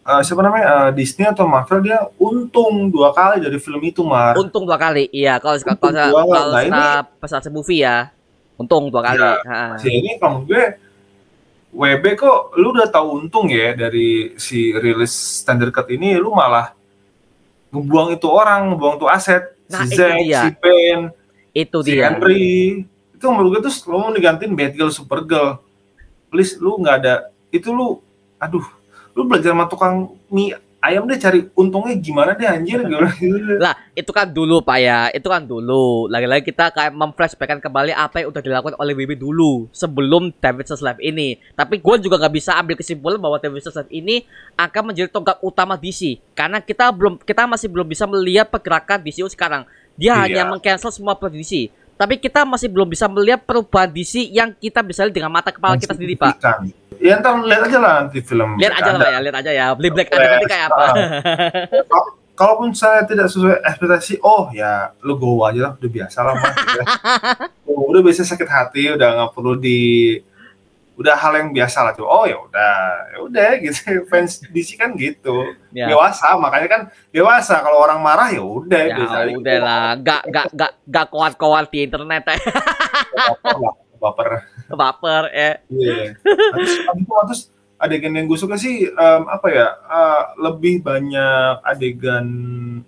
eh, 0.06 0.22
siapa 0.22 0.40
namanya 0.40 0.66
eh, 0.86 0.90
Disney 0.94 1.26
atau 1.26 1.44
Marvel 1.44 1.82
dia 1.82 1.98
untung 2.16 2.88
dua 2.88 3.10
kali 3.10 3.42
dari 3.42 3.58
film 3.58 3.82
itu, 3.82 4.00
Mar. 4.00 4.34
Untung 4.34 4.62
dua 4.62 4.76
kali. 4.76 5.10
Iya, 5.10 5.36
kalau 5.36 5.58
kalau 5.58 5.92
dua 5.92 6.22
kalau 6.24 6.52
Nah, 6.52 6.62
ini- 6.62 7.06
pesan 7.18 7.42
movie 7.50 7.82
ya. 7.82 8.10
Untung 8.54 8.88
dua 8.88 9.02
kali. 9.04 9.20
Ha. 9.20 9.76
Si 9.76 9.88
ini 9.88 10.16
menurut 10.16 10.46
gue 10.46 10.64
WB 11.76 12.04
kok 12.16 12.56
lu 12.56 12.72
udah 12.72 12.88
tahu 12.88 13.20
untung 13.20 13.52
ya 13.52 13.76
dari 13.76 14.32
si 14.40 14.72
rilis 14.72 15.12
standard 15.44 15.68
cut 15.68 15.92
ini 15.92 16.16
lu 16.16 16.32
malah 16.32 16.72
ngebuang 17.68 18.16
itu 18.16 18.24
orang, 18.26 18.72
ngebuang 18.72 18.96
tuh 18.96 19.10
aset, 19.10 19.52
Nah, 19.68 19.82
si 19.82 19.92
itu 19.92 19.98
Zack, 19.98 20.16
dia. 20.22 20.40
si 20.40 20.48
Pen, 20.56 20.98
Itu 21.52 21.78
si 21.82 21.92
dia. 21.92 22.08
Henry. 22.08 22.80
Itu 23.12 23.28
menurut 23.28 23.58
gue 23.58 23.68
tuh 23.68 23.74
lu 23.90 23.96
mau 23.98 24.08
digantiin 24.08 24.52
Batgirl, 24.52 24.88
Supergirl. 24.88 25.60
Please 26.28 26.56
lu 26.56 26.80
nggak 26.80 26.96
ada 26.96 27.14
itu 27.50 27.68
lu 27.68 28.00
aduh, 28.36 28.64
lu 29.16 29.24
belajar 29.24 29.56
sama 29.56 29.64
tukang 29.66 30.12
mie 30.28 30.52
ayam 30.86 31.02
deh 31.10 31.18
cari 31.18 31.42
untungnya 31.58 31.98
gimana 31.98 32.38
deh 32.38 32.46
anjir 32.46 32.78
gitu. 32.86 32.94
Lah, 33.58 33.74
itu 33.90 34.10
kan 34.14 34.30
dulu 34.30 34.62
Pak 34.62 34.78
ya. 34.78 35.10
Itu 35.10 35.26
kan 35.26 35.42
dulu. 35.42 36.06
Lagi-lagi 36.06 36.46
kita 36.46 36.70
kayak 36.70 36.94
memflashbackkan 36.94 37.58
kembali 37.58 37.90
apa 37.90 38.22
yang 38.22 38.30
udah 38.30 38.38
dilakukan 38.38 38.78
oleh 38.78 38.94
WB 38.94 39.18
dulu 39.18 39.66
sebelum 39.74 40.30
David 40.38 40.70
Live 40.70 41.00
ini. 41.02 41.28
Tapi 41.58 41.82
gue 41.82 41.94
juga 42.06 42.22
nggak 42.22 42.34
bisa 42.38 42.54
ambil 42.54 42.78
kesimpulan 42.78 43.18
bahwa 43.18 43.42
David 43.42 43.66
Live 43.66 43.90
ini 43.90 44.22
akan 44.54 44.82
menjadi 44.94 45.10
tonggak 45.10 45.42
utama 45.42 45.74
DC 45.74 46.22
karena 46.38 46.62
kita 46.62 46.86
belum 46.94 47.18
kita 47.18 47.50
masih 47.50 47.66
belum 47.66 47.86
bisa 47.90 48.04
melihat 48.06 48.46
pergerakan 48.46 49.02
DCU 49.02 49.26
sekarang. 49.26 49.66
Dia 49.98 50.12
Iya. 50.12 50.22
hanya 50.22 50.42
mengcancel 50.54 50.92
semua 50.94 51.18
DC. 51.18 51.72
Tapi 51.96 52.20
kita 52.20 52.44
masih 52.44 52.68
belum 52.68 52.92
bisa 52.92 53.08
melihat 53.08 53.40
perubahan 53.42 53.88
DC 53.88 54.28
yang 54.28 54.52
kita 54.52 54.84
bisa 54.84 55.02
lihat 55.02 55.16
dengan 55.16 55.32
mata 55.32 55.48
kepala 55.48 55.80
kita 55.80 55.96
sendiri, 55.96 56.14
Pak. 56.14 56.85
Ya 56.98 57.18
ntar 57.18 57.36
lihat 57.38 57.62
aja 57.66 57.78
lah 57.78 57.92
nanti 58.02 58.18
film. 58.20 58.56
Lihat 58.56 58.74
aja 58.74 58.90
lah, 58.92 59.08
ya, 59.08 59.18
lihat 59.20 59.36
aja 59.38 59.50
ya. 59.50 59.66
Beli 59.72 59.88
Black 59.90 60.08
Adam 60.08 60.28
nanti 60.28 60.46
kayak 60.46 60.66
apa. 60.68 60.84
Kal- 61.86 62.14
Kalaupun 62.36 62.76
saya 62.76 63.00
tidak 63.08 63.32
sesuai 63.32 63.64
ekspektasi, 63.64 64.20
oh 64.20 64.52
ya 64.52 64.92
lu 65.00 65.16
go 65.16 65.40
aja 65.40 65.56
lah, 65.56 65.72
udah 65.72 65.88
biasa 65.88 66.18
lah 66.20 66.36
mas. 66.36 66.52
Udah, 67.64 67.80
udah 67.88 68.00
biasa 68.04 68.28
sakit 68.28 68.44
hati, 68.44 68.92
udah 68.92 69.08
nggak 69.08 69.30
perlu 69.32 69.56
di, 69.56 70.20
udah 70.96 71.16
hal 71.16 71.32
yang 71.32 71.48
biasa 71.48 71.80
lah 71.80 71.92
tuh. 71.92 72.04
Oh 72.04 72.28
ya 72.28 72.36
udah, 72.36 72.76
ya 73.08 73.18
udah 73.24 73.50
gitu. 73.56 73.80
Fans 74.12 74.44
DC 74.52 74.76
kan 74.76 74.92
gitu, 74.96 75.48
Ya. 75.72 75.88
dewasa 75.88 76.36
makanya 76.36 76.68
kan 76.68 76.80
dewasa. 77.08 77.56
Kalau 77.64 77.80
orang 77.80 78.04
marah 78.04 78.28
ya 78.28 78.44
udah. 78.44 78.80
Ya 78.84 78.96
udah 79.32 79.56
lah, 79.64 79.84
gak 79.96 80.22
gak 80.28 80.46
gak 80.52 80.72
gak 80.84 81.06
kuat-kuat 81.08 81.72
di 81.72 81.88
internet 81.88 82.20
ya. 82.28 82.36
Baper 84.06 84.30
baper. 84.70 85.22
ya. 85.34 85.52
Iya. 85.66 86.14
Terus, 86.54 86.72
terus 87.26 87.40
adegan 87.76 88.16
yang 88.16 88.24
gue 88.24 88.38
suka 88.40 88.56
sih 88.56 88.88
em, 88.88 89.22
apa 89.28 89.46
ya 89.52 89.66
eh, 89.74 90.22
lebih 90.40 90.80
banyak 90.80 91.60
adegan 91.60 92.26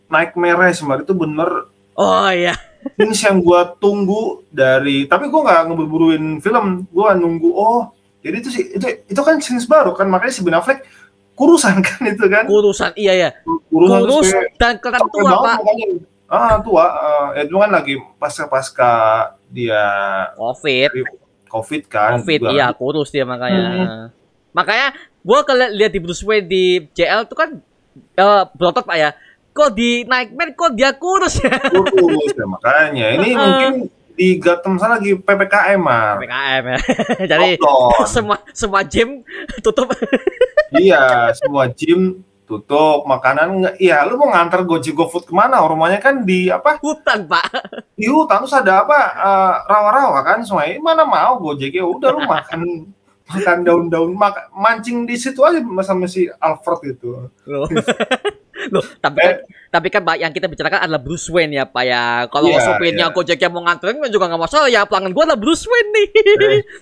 nightmare 0.08 0.72
sebenarnya 0.72 1.04
itu 1.04 1.16
bener 1.16 1.50
Oh 1.98 2.30
iya. 2.30 2.54
ini 2.94 3.10
yang 3.10 3.42
gue 3.42 3.60
tunggu 3.82 4.46
dari 4.48 5.04
tapi 5.04 5.26
gue 5.26 5.40
nggak 5.42 5.66
ngeburu-buruin 5.66 6.38
film 6.38 6.86
gue 6.88 7.08
nunggu 7.18 7.50
oh 7.50 7.90
jadi 8.22 8.38
itu 8.38 8.48
sih 8.54 8.64
itu 8.70 8.86
itu 9.04 9.20
kan 9.20 9.42
scenes 9.42 9.66
baru 9.66 9.92
kan 9.92 10.06
makanya 10.06 10.32
si 10.32 10.40
Ben 10.46 10.54
Affleck 10.54 10.86
kurusan 11.34 11.78
kan 11.86 12.02
itu 12.06 12.24
kan 12.26 12.46
Kurusan 12.46 12.90
iya 12.98 13.14
ya. 13.14 13.30
Kurus 13.70 14.26
kayak 14.26 14.58
dan 14.58 14.74
kelihatan 14.82 15.06
tua, 15.10 15.32
Pak. 15.38 15.58
Ah 16.28 16.60
tua 16.60 16.84
eh, 17.32 17.48
itu 17.48 17.56
kan 17.56 17.70
lagi 17.72 17.94
pasca 18.20 18.44
pasca 18.46 18.92
dia 19.48 19.80
Covid, 20.36 20.90
covid 21.48 21.82
kan 21.88 22.20
Covid 22.20 22.40
juga. 22.44 22.52
iya 22.52 22.66
kurus 22.76 23.08
dia 23.08 23.24
makanya. 23.24 24.12
Makanya 24.52 24.92
gua 25.24 25.40
kalau 25.42 25.64
lihat 25.72 25.88
di 25.88 26.00
Bruce 26.04 26.20
Wayne 26.20 26.44
di 26.44 26.84
JL 26.92 27.24
itu 27.24 27.32
kan 27.32 27.56
eh 27.96 28.42
berotot 28.54 28.84
Pak 28.84 28.96
ya. 29.00 29.10
Kok 29.56 29.72
di 29.74 30.04
Nightmare 30.04 30.52
kok 30.54 30.76
dia 30.76 30.92
kurus 30.94 31.40
ya? 31.40 31.50
kurus 31.96 32.30
ya 32.36 32.44
makanya 32.46 33.06
ini 33.16 33.28
Heeh. 33.32 33.40
mungkin 33.40 33.72
di 34.18 34.34
Gotham 34.42 34.74
sana 34.82 34.98
lagi 34.98 35.14
ppkm 35.14 35.78
mar 35.80 36.18
PKM 36.20 36.64
ya. 36.66 36.78
Jadi 37.32 37.48
Lockdown. 37.56 38.06
semua 38.14 38.36
semua 38.52 38.80
gym 38.84 39.22
tutup. 39.64 39.88
iya 40.76 41.32
semua 41.32 41.70
gym 41.72 42.20
tutup 42.48 43.04
makanan 43.04 43.48
nggak 43.60 43.74
iya 43.76 44.02
lu 44.08 44.16
mau 44.16 44.32
nganter 44.32 44.64
Gojek 44.64 44.96
GoFood 44.96 45.28
ke 45.28 45.32
mana? 45.36 45.60
Rumahnya 45.60 46.00
kan 46.00 46.24
di 46.24 46.48
apa? 46.48 46.80
Hutan, 46.80 47.28
Pak. 47.28 47.52
di 48.00 48.08
hutan 48.08 48.40
terus 48.42 48.56
ada 48.56 48.88
apa? 48.88 48.98
Eh, 49.12 49.54
rawa-rawa 49.68 50.24
kan 50.24 50.40
sungai. 50.40 50.80
Mana 50.80 51.04
mau 51.04 51.36
Gojek 51.36 51.76
ya 51.76 51.84
udah 51.84 52.08
lu 52.16 52.24
makan 52.24 52.88
makan 53.28 53.58
daun-daun 53.60 54.16
mak 54.16 54.48
mancing 54.56 55.04
di 55.04 55.20
situ 55.20 55.44
aja 55.44 55.60
sama 55.84 56.08
si 56.08 56.24
Alfred 56.40 56.96
itu 56.96 57.28
Loh. 58.68 58.82
Tapi 58.98 59.18
kan, 59.18 59.34
tapi 59.68 59.86
kan 59.88 60.02
Pak, 60.02 60.16
yang 60.16 60.30
kita 60.30 60.46
bicarakan 60.46 60.80
adalah 60.80 60.98
Bruce 60.98 61.28
Wayne 61.28 61.52
ya, 61.52 61.64
Pak 61.64 61.84
ya. 61.84 62.02
Kalau 62.26 62.48
Iya, 62.48 62.60
sopirnya 62.60 63.06
iya. 63.06 63.14
Gojek 63.14 63.38
yang 63.38 63.52
mau 63.52 63.62
nganterin 63.62 63.96
kan 63.96 64.10
juga 64.10 64.26
nggak 64.26 64.42
masalah 64.42 64.66
ya. 64.66 64.82
Pelanggan 64.82 65.12
gua 65.12 65.24
adalah 65.24 65.38
Bruce 65.38 65.64
Wayne 65.64 65.88
nih. 65.88 66.06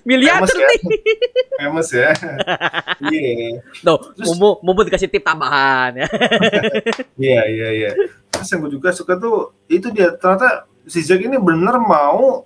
Miliarder 0.02 0.46
famous 0.46 0.56
ya. 0.56 0.66
nih. 0.66 0.80
famous 1.56 1.88
ya 1.90 2.10
iya 3.10 3.58
Loh, 3.80 3.96
Terus- 4.12 4.26
mumpung, 4.28 4.54
mumpung 4.60 4.84
dikasih 4.84 5.08
tip 5.08 5.20
tambahan 5.20 5.96
ya. 5.96 6.06
Iya 7.18 7.42
iya 7.46 7.68
iya. 7.72 7.90
Terus 8.28 8.48
yang 8.48 8.60
gue 8.62 8.72
juga 8.72 8.88
suka 8.90 9.16
tuh 9.16 9.52
itu 9.66 9.88
dia 9.88 10.12
ternyata 10.12 10.64
si 10.84 11.00
Zack 11.00 11.18
ini 11.18 11.36
bener 11.36 11.76
mau 11.76 12.44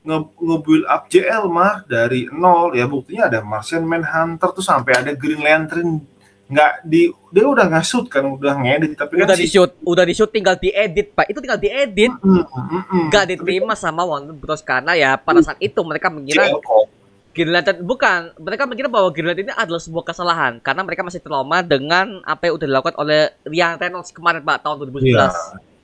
nge, 0.00 0.16
nge-build 0.34 0.84
up 0.84 1.06
JL 1.06 1.46
mah 1.46 1.84
dari 1.84 2.26
nol 2.28 2.72
ya 2.72 2.84
buktinya 2.84 3.26
ada 3.26 3.40
Martian 3.40 3.84
Manhunter 3.84 4.50
tuh 4.50 4.60
sampai 4.60 4.96
ada 4.96 5.12
Green 5.12 5.38
Lantern 5.38 6.02
nggak 6.50 6.72
di 6.82 7.14
dia 7.30 7.46
udah 7.46 7.64
nggak 7.70 7.86
shoot 7.86 8.10
kan 8.10 8.26
udah 8.26 8.58
ngedit 8.58 8.98
tapi 8.98 9.22
Udah 9.22 9.30
kan 9.30 9.38
di 9.38 9.46
si 9.46 9.54
shoot, 9.54 9.70
udah 9.86 10.02
di 10.02 10.14
shoot 10.18 10.30
tinggal 10.34 10.58
diedit, 10.58 11.14
Pak. 11.14 11.30
Itu 11.30 11.38
tinggal 11.38 11.62
diedit. 11.62 12.10
Mm, 12.10 12.42
mm, 12.42 12.82
mm. 12.90 13.04
Nggak 13.06 13.24
Tapi 13.24 13.32
diterima 13.38 13.78
sama 13.78 14.02
Warner 14.02 14.34
Bros 14.34 14.66
karena 14.66 14.98
ya 14.98 15.14
pada 15.14 15.38
saat 15.46 15.62
itu 15.62 15.78
mereka 15.86 16.10
mengira 16.10 16.50
JL 16.50 16.58
kok 16.58 17.00
Green 17.30 17.54
Lantern 17.54 17.86
bukan, 17.86 18.34
mereka 18.42 18.66
mengira 18.66 18.90
bahwa 18.90 19.06
Green 19.14 19.30
Lantern 19.30 19.46
ini 19.46 19.54
adalah 19.54 19.78
sebuah 19.78 20.02
kesalahan 20.10 20.58
karena 20.58 20.82
mereka 20.82 21.06
masih 21.06 21.22
trauma 21.22 21.62
dengan 21.62 22.18
apa 22.26 22.50
yang 22.50 22.58
udah 22.58 22.66
dilakukan 22.66 22.96
oleh 22.98 23.30
Ryan 23.46 23.78
Reynolds 23.78 24.10
kemarin 24.10 24.42
Pak 24.42 24.66
tahun 24.66 24.90
2011. 24.90 25.06
Iya, 25.06 25.30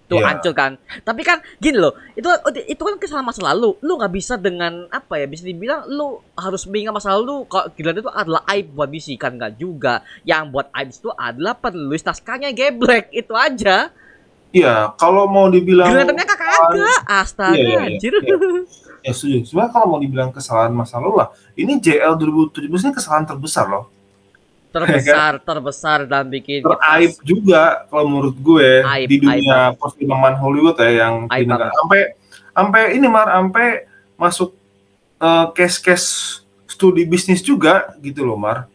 Tuh 0.06 0.22
iya. 0.22 0.30
hancur 0.30 0.54
kan. 0.54 0.78
Tapi 1.02 1.26
kan 1.26 1.42
gini 1.58 1.82
loh, 1.82 1.98
itu 2.14 2.30
itu 2.70 2.78
kan 2.78 2.94
kesalahan 2.94 3.26
masa 3.26 3.42
lalu. 3.42 3.74
Lu 3.82 3.98
nggak 3.98 4.14
bisa 4.14 4.38
dengan 4.38 4.86
apa 4.94 5.18
ya? 5.18 5.26
Bisa 5.26 5.42
dibilang 5.42 5.82
lu 5.90 6.22
harus 6.38 6.62
mengingat 6.70 6.94
masa 6.94 7.18
lalu 7.18 7.42
kalau 7.50 7.66
Lantern 7.74 8.06
itu 8.06 8.12
adalah 8.14 8.42
aib 8.54 8.66
buat 8.70 8.86
DC 8.86 9.18
kan 9.18 9.34
nggak 9.34 9.58
juga. 9.58 10.06
Yang 10.22 10.42
buat 10.54 10.66
aib 10.78 10.88
itu 10.94 11.10
adalah 11.10 11.54
penulis 11.58 12.06
naskahnya 12.06 12.54
geblek 12.54 13.10
itu 13.10 13.34
aja. 13.34 13.90
Iya, 14.54 14.94
kalau 14.94 15.26
mau 15.26 15.50
dibilang 15.50 15.90
Lanternnya 15.90 16.22
kakak 16.22 16.50
agak 16.54 16.98
astaga 17.10 17.58
Iya, 17.58 17.66
iya, 17.66 17.74
iya. 17.74 17.86
anjir. 17.98 18.12
ya 19.02 19.10
setuju. 19.10 19.38
Sebenarnya 19.42 19.72
kalau 19.74 19.86
mau 19.90 20.00
dibilang 20.00 20.30
kesalahan 20.30 20.70
masa 20.70 21.02
lalu 21.02 21.18
lah, 21.18 21.28
ini 21.58 21.82
JL 21.82 22.14
2017 22.14 22.70
ini 22.70 22.92
kesalahan 22.94 23.26
terbesar 23.26 23.66
loh. 23.66 23.95
Terbesar 24.76 25.32
terbesar 25.48 25.98
dan 26.04 26.24
bikin 26.26 26.60
kita- 26.60 26.76
teraib 26.76 27.12
juga 27.22 27.62
kalau 27.86 28.04
menurut 28.06 28.36
gue 28.36 28.68
Aib, 28.82 29.08
di 29.08 29.16
dunia 29.18 29.72
perfilman 29.72 30.36
Hollywood 30.36 30.76
ya 30.76 30.90
yang 31.02 31.14
Aib 31.26 31.44
negara- 31.44 31.66
banget. 31.66 31.78
sampai 31.78 32.00
sampai 32.52 32.82
ini 32.92 33.06
mar 33.06 33.26
sampai 33.26 33.66
masuk 34.14 34.50
eh, 35.16 35.46
case-case 35.50 36.40
studi 36.66 37.02
bisnis 37.02 37.40
juga 37.40 37.96
gitu 37.98 38.20
loh 38.20 38.36
mar. 38.36 38.68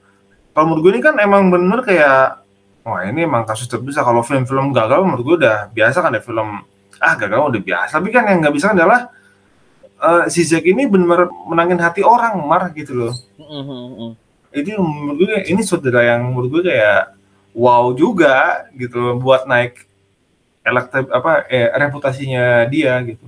Kalau 0.52 0.66
menurut 0.68 0.82
gue 0.84 0.92
ini 0.92 1.02
kan 1.02 1.16
emang 1.16 1.48
bener 1.48 1.80
kayak 1.82 2.42
wah 2.82 3.02
ini 3.04 3.24
emang 3.24 3.42
kasus 3.44 3.66
terbesar. 3.66 4.02
Kalau 4.02 4.20
film-film 4.20 4.70
gagal 4.72 5.00
menurut 5.00 5.24
gue 5.24 5.36
udah 5.40 5.70
biasa 5.70 5.98
kan 6.00 6.12
ya 6.12 6.20
film 6.20 6.66
ah 6.98 7.14
gagal 7.16 7.40
udah 7.48 7.62
biasa. 7.62 7.92
Tapi 7.96 8.10
kan 8.10 8.26
yang 8.26 8.42
nggak 8.42 8.52
bisa 8.52 8.74
adalah 8.74 9.10
eh, 9.98 10.24
si 10.28 10.42
Zack 10.42 10.62
ini 10.64 10.86
bener 10.86 11.30
menangin 11.46 11.78
hati 11.78 12.02
orang 12.02 12.42
mar 12.42 12.70
gitu 12.72 12.92
loh. 12.92 13.14
Mm, 13.38 13.64
mm, 13.64 14.12
ini 14.52 14.72
menurut 14.78 15.18
gue 15.20 15.40
ini 15.48 15.62
saudara 15.64 16.04
yang 16.04 16.28
menurut 16.32 16.50
gue 16.60 16.64
kayak 16.72 17.16
wow 17.56 17.92
juga 17.96 18.68
gitu 18.76 18.96
loh, 19.00 19.16
buat 19.20 19.48
naik 19.48 19.88
elektab 20.62 21.10
apa 21.10 21.48
eh, 21.50 21.68
reputasinya 21.74 22.68
dia 22.70 22.96
gitu 23.02 23.26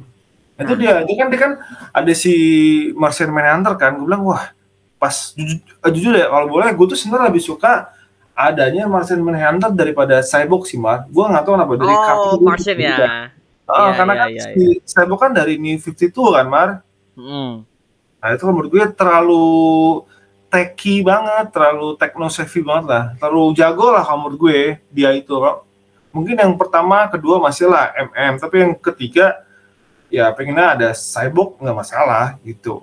itu 0.53 0.73
dia 0.77 1.01
dia 1.01 1.15
kan 1.17 1.27
dia 1.33 1.39
kan 1.41 1.51
ada 1.89 2.13
si 2.13 2.33
Martian 2.93 3.33
Manhunter 3.33 3.73
kan 3.75 3.97
gue 3.97 4.05
bilang 4.05 4.21
wah 4.27 4.53
pas 5.01 5.33
jujur, 5.33 5.59
eh, 5.59 5.91
jujur 5.91 6.13
ya 6.13 6.29
kalau 6.29 6.47
boleh 6.47 6.69
gue 6.71 6.85
tuh 6.93 6.97
sebenarnya 6.99 7.33
lebih 7.33 7.43
suka 7.43 7.89
adanya 8.33 8.89
Martian 8.89 9.21
Manhunter 9.21 9.69
daripada 9.73 10.17
Cyborg 10.25 10.65
sih 10.65 10.81
Mar. 10.81 11.05
Gua 11.13 11.29
nggak 11.29 11.43
tahu 11.45 11.53
kenapa 11.53 11.73
dari 11.77 11.93
Oh, 11.93 12.33
gitu 12.57 12.73
ya. 12.73 12.89
juga. 12.97 13.07
Ah, 13.63 13.77
Iya, 13.87 13.91
karena 13.95 14.13
iya, 14.13 14.21
kan 14.21 14.29
iya, 14.29 14.43
si 14.49 14.63
Cyborg 14.89 15.19
kan 15.21 15.31
dari 15.31 15.53
New 15.61 15.77
52 15.77 16.33
kan 16.33 16.45
Mar. 16.49 16.69
Mm. 17.13 17.53
Nah 18.17 18.29
itu 18.33 18.43
kan 18.43 18.53
menurut 18.57 18.71
gue 18.73 18.85
terlalu 18.97 19.45
techy 20.53 21.01
banget, 21.01 21.49
terlalu 21.49 21.97
techno 21.97 22.29
savvy 22.29 22.61
banget 22.61 22.85
lah, 22.85 23.03
terlalu 23.17 23.57
jago 23.57 23.89
lah 23.89 24.05
menurut 24.13 24.37
gue 24.37 24.77
dia 24.93 25.09
itu. 25.17 25.33
Mungkin 26.13 26.37
yang 26.37 26.53
pertama, 26.53 27.09
kedua 27.09 27.41
masih 27.41 27.73
lah 27.73 27.89
MM, 27.97 28.37
tapi 28.37 28.61
yang 28.61 28.77
ketiga 28.77 29.41
ya 30.13 30.29
pengennya 30.29 30.77
ada 30.77 30.89
cyborg 30.93 31.57
nggak 31.57 31.73
masalah 31.73 32.37
gitu. 32.45 32.77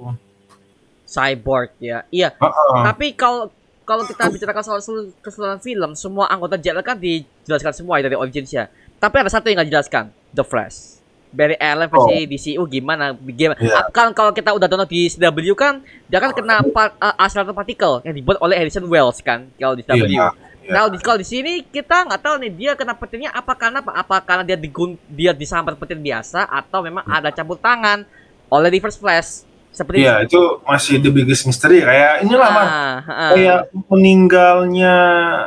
Cyborg 1.07 1.71
ya. 1.79 2.03
Iya, 2.11 2.35
Heeh. 2.35 2.83
Tapi 2.91 3.15
kalau 3.15 3.55
kalau 3.87 4.03
kita 4.07 4.31
bicarakan 4.31 4.63
soal 4.67 4.79
seluruh 4.83 5.11
keseluruhan 5.23 5.63
film, 5.63 5.91
semua 5.95 6.27
anggota 6.27 6.59
JLA 6.59 6.83
kan 6.83 6.99
dijelaskan 6.99 7.75
semua 7.75 8.03
ya 8.03 8.11
dari 8.11 8.19
originsnya. 8.19 8.67
Tapi 8.99 9.15
ada 9.19 9.31
satu 9.31 9.47
yang 9.47 9.63
nggak 9.63 9.71
dijelaskan, 9.71 10.05
The 10.35 10.43
Flash. 10.43 11.00
Barry 11.31 11.55
Allen 11.57 11.87
versi 11.87 12.27
DCU 12.27 12.63
gimana? 12.67 13.15
Gimana? 13.15 13.55
Iya. 13.63 13.87
Ah, 13.87 13.87
Kan 13.89 14.11
kalau 14.11 14.35
kita 14.35 14.51
udah 14.51 14.67
download 14.67 14.91
di 14.91 15.07
CW 15.07 15.55
kan, 15.55 15.79
dia 16.11 16.19
kan 16.19 16.35
kena 16.35 16.59
pa- 16.75 16.95
uh, 16.99 17.15
accelerator 17.17 17.55
particle 17.55 18.03
yang 18.03 18.15
dibuat 18.15 18.43
oleh 18.43 18.59
Harrison 18.59 18.87
Wells 18.91 19.23
kan, 19.23 19.47
kalau 19.55 19.79
di 19.79 19.87
CW. 19.87 20.11
Iya, 20.11 20.35
iya. 20.67 20.71
Nah, 20.71 20.91
di, 20.91 20.99
kalau 20.99 21.19
di 21.19 21.27
sini 21.27 21.63
kita 21.63 22.07
nggak 22.07 22.21
tahu 22.21 22.35
nih 22.43 22.51
dia 22.51 22.73
kena 22.75 22.95
petirnya 22.95 23.31
apa 23.31 23.55
karena 23.55 23.79
apa? 23.79 23.91
Apa 23.95 24.17
karena 24.23 24.43
dia 24.43 24.59
digun 24.59 24.99
dia 25.07 25.31
disambar 25.31 25.79
petir 25.79 25.99
biasa 25.99 26.47
atau 26.47 26.83
memang 26.83 27.07
ada 27.07 27.31
campur 27.31 27.59
tangan 27.59 28.03
oleh 28.51 28.69
Reverse 28.71 28.99
Flash 28.99 29.31
seperti 29.71 30.03
Iya 30.03 30.27
itu 30.27 30.41
masih 30.67 30.99
the 30.99 31.11
biggest 31.15 31.47
mystery 31.47 31.79
kayak 31.79 32.27
inilah. 32.27 32.51
Ah, 32.51 32.99
ah. 33.07 33.31
kayak 33.35 33.61
meninggalnya 33.87 34.95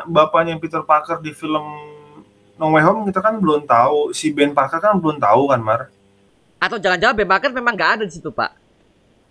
bapaknya 0.08 0.56
Peter 0.60 0.80
Parker 0.80 1.20
di 1.20 1.36
film 1.36 1.64
No 2.54 2.70
Way 2.70 2.84
Home 2.84 3.10
kita 3.10 3.20
kan 3.20 3.38
belum 3.38 3.66
tahu 3.66 4.14
si 4.14 4.30
Ben 4.30 4.54
Parker 4.54 4.78
kan 4.78 4.94
belum 4.96 5.18
tahu 5.18 5.50
kan 5.50 5.60
Mar. 5.60 5.90
Atau 6.58 6.78
jangan-jangan 6.78 7.16
Ben 7.16 7.26
Parker 7.26 7.50
memang 7.50 7.74
nggak 7.74 7.92
ada 7.98 8.04
di 8.06 8.14
situ, 8.14 8.30
Pak. 8.30 8.62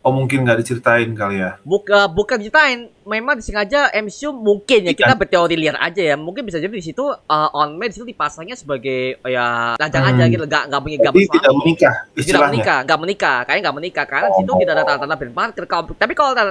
Oh 0.03 0.11
mungkin 0.11 0.43
nggak 0.43 0.59
diceritain 0.59 1.07
kali 1.15 1.39
ya. 1.39 1.63
Buka, 1.63 2.11
bukan 2.11 2.35
diceritain, 2.35 2.91
memang 3.07 3.39
disengaja 3.39 3.87
MCU 3.95 4.35
mungkin 4.35 4.91
ya 4.91 4.99
kita 4.99 5.15
berteori 5.15 5.55
liar 5.55 5.79
aja 5.79 6.03
ya. 6.03 6.19
Mungkin 6.19 6.43
bisa 6.43 6.59
jadi 6.59 6.75
di 6.75 6.83
situ 6.83 7.07
uh, 7.07 7.49
on 7.55 7.79
di 7.79 7.95
situ 7.95 8.03
dipasangnya 8.03 8.59
sebagai 8.59 9.23
oh 9.23 9.31
ya 9.31 9.79
lajang 9.79 10.03
aja 10.03 10.27
Hmm. 10.27 10.35
gitu, 10.35 10.45
nggak 10.51 10.63
nggak 10.67 10.83
punya 10.83 10.99
gambar 10.99 11.19
Jadi 11.23 11.31
tidak 11.31 11.53
menikah 11.55 11.95
Tidak 11.95 12.19
istilahnya. 12.19 12.51
menikah, 12.51 12.79
nggak 12.83 12.99
menikah, 12.99 13.37
kayaknya 13.47 13.63
nggak 13.63 13.77
menikah 13.79 14.05
karena 14.11 14.27
di 14.27 14.37
situ 14.43 14.51
Oh. 14.51 14.59
tidak 14.59 14.73
ada 14.75 14.83
tanda-tanda 14.83 15.17
Ben 15.23 15.33
Parker. 15.33 15.65
Tapi 15.95 16.13
kalau 16.19 16.31
uh, 16.35 16.51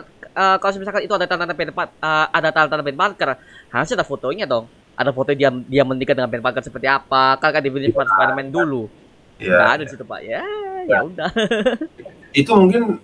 kalau 0.55 0.71
misalkan 0.79 1.01
itu 1.03 1.11
ada 1.11 1.25
tanda-tanda 1.27 1.55
Ben 1.59 1.71
Parker, 1.75 1.95
ada 2.31 2.49
tanda-tanda 2.55 2.83
Ben 2.87 2.95
Parker, 2.95 3.29
harusnya 3.67 3.95
ada 3.99 4.07
fotonya 4.07 4.47
dong. 4.47 4.65
Ada 5.01 5.11
foto 5.11 5.33
dia 5.33 5.49
dia 5.49 5.83
menikah 5.83 6.13
dengan 6.13 6.29
Ben 6.29 6.43
Parker 6.45 6.61
seperti 6.61 6.85
apa? 6.85 7.35
Kan 7.41 7.49
kan 7.49 7.61
di 7.65 7.73
film 7.73 7.89
Spider-Man 7.89 8.53
dulu. 8.53 8.85
Iya. 9.41 9.57
Nggak 9.57 9.71
ada 9.73 9.83
di 9.83 9.89
situ, 9.89 10.03
Pak. 10.05 10.19
Ya, 10.21 10.45
ya 10.85 10.99
udah. 11.01 11.29
Itu 12.41 12.51
mungkin 12.53 13.01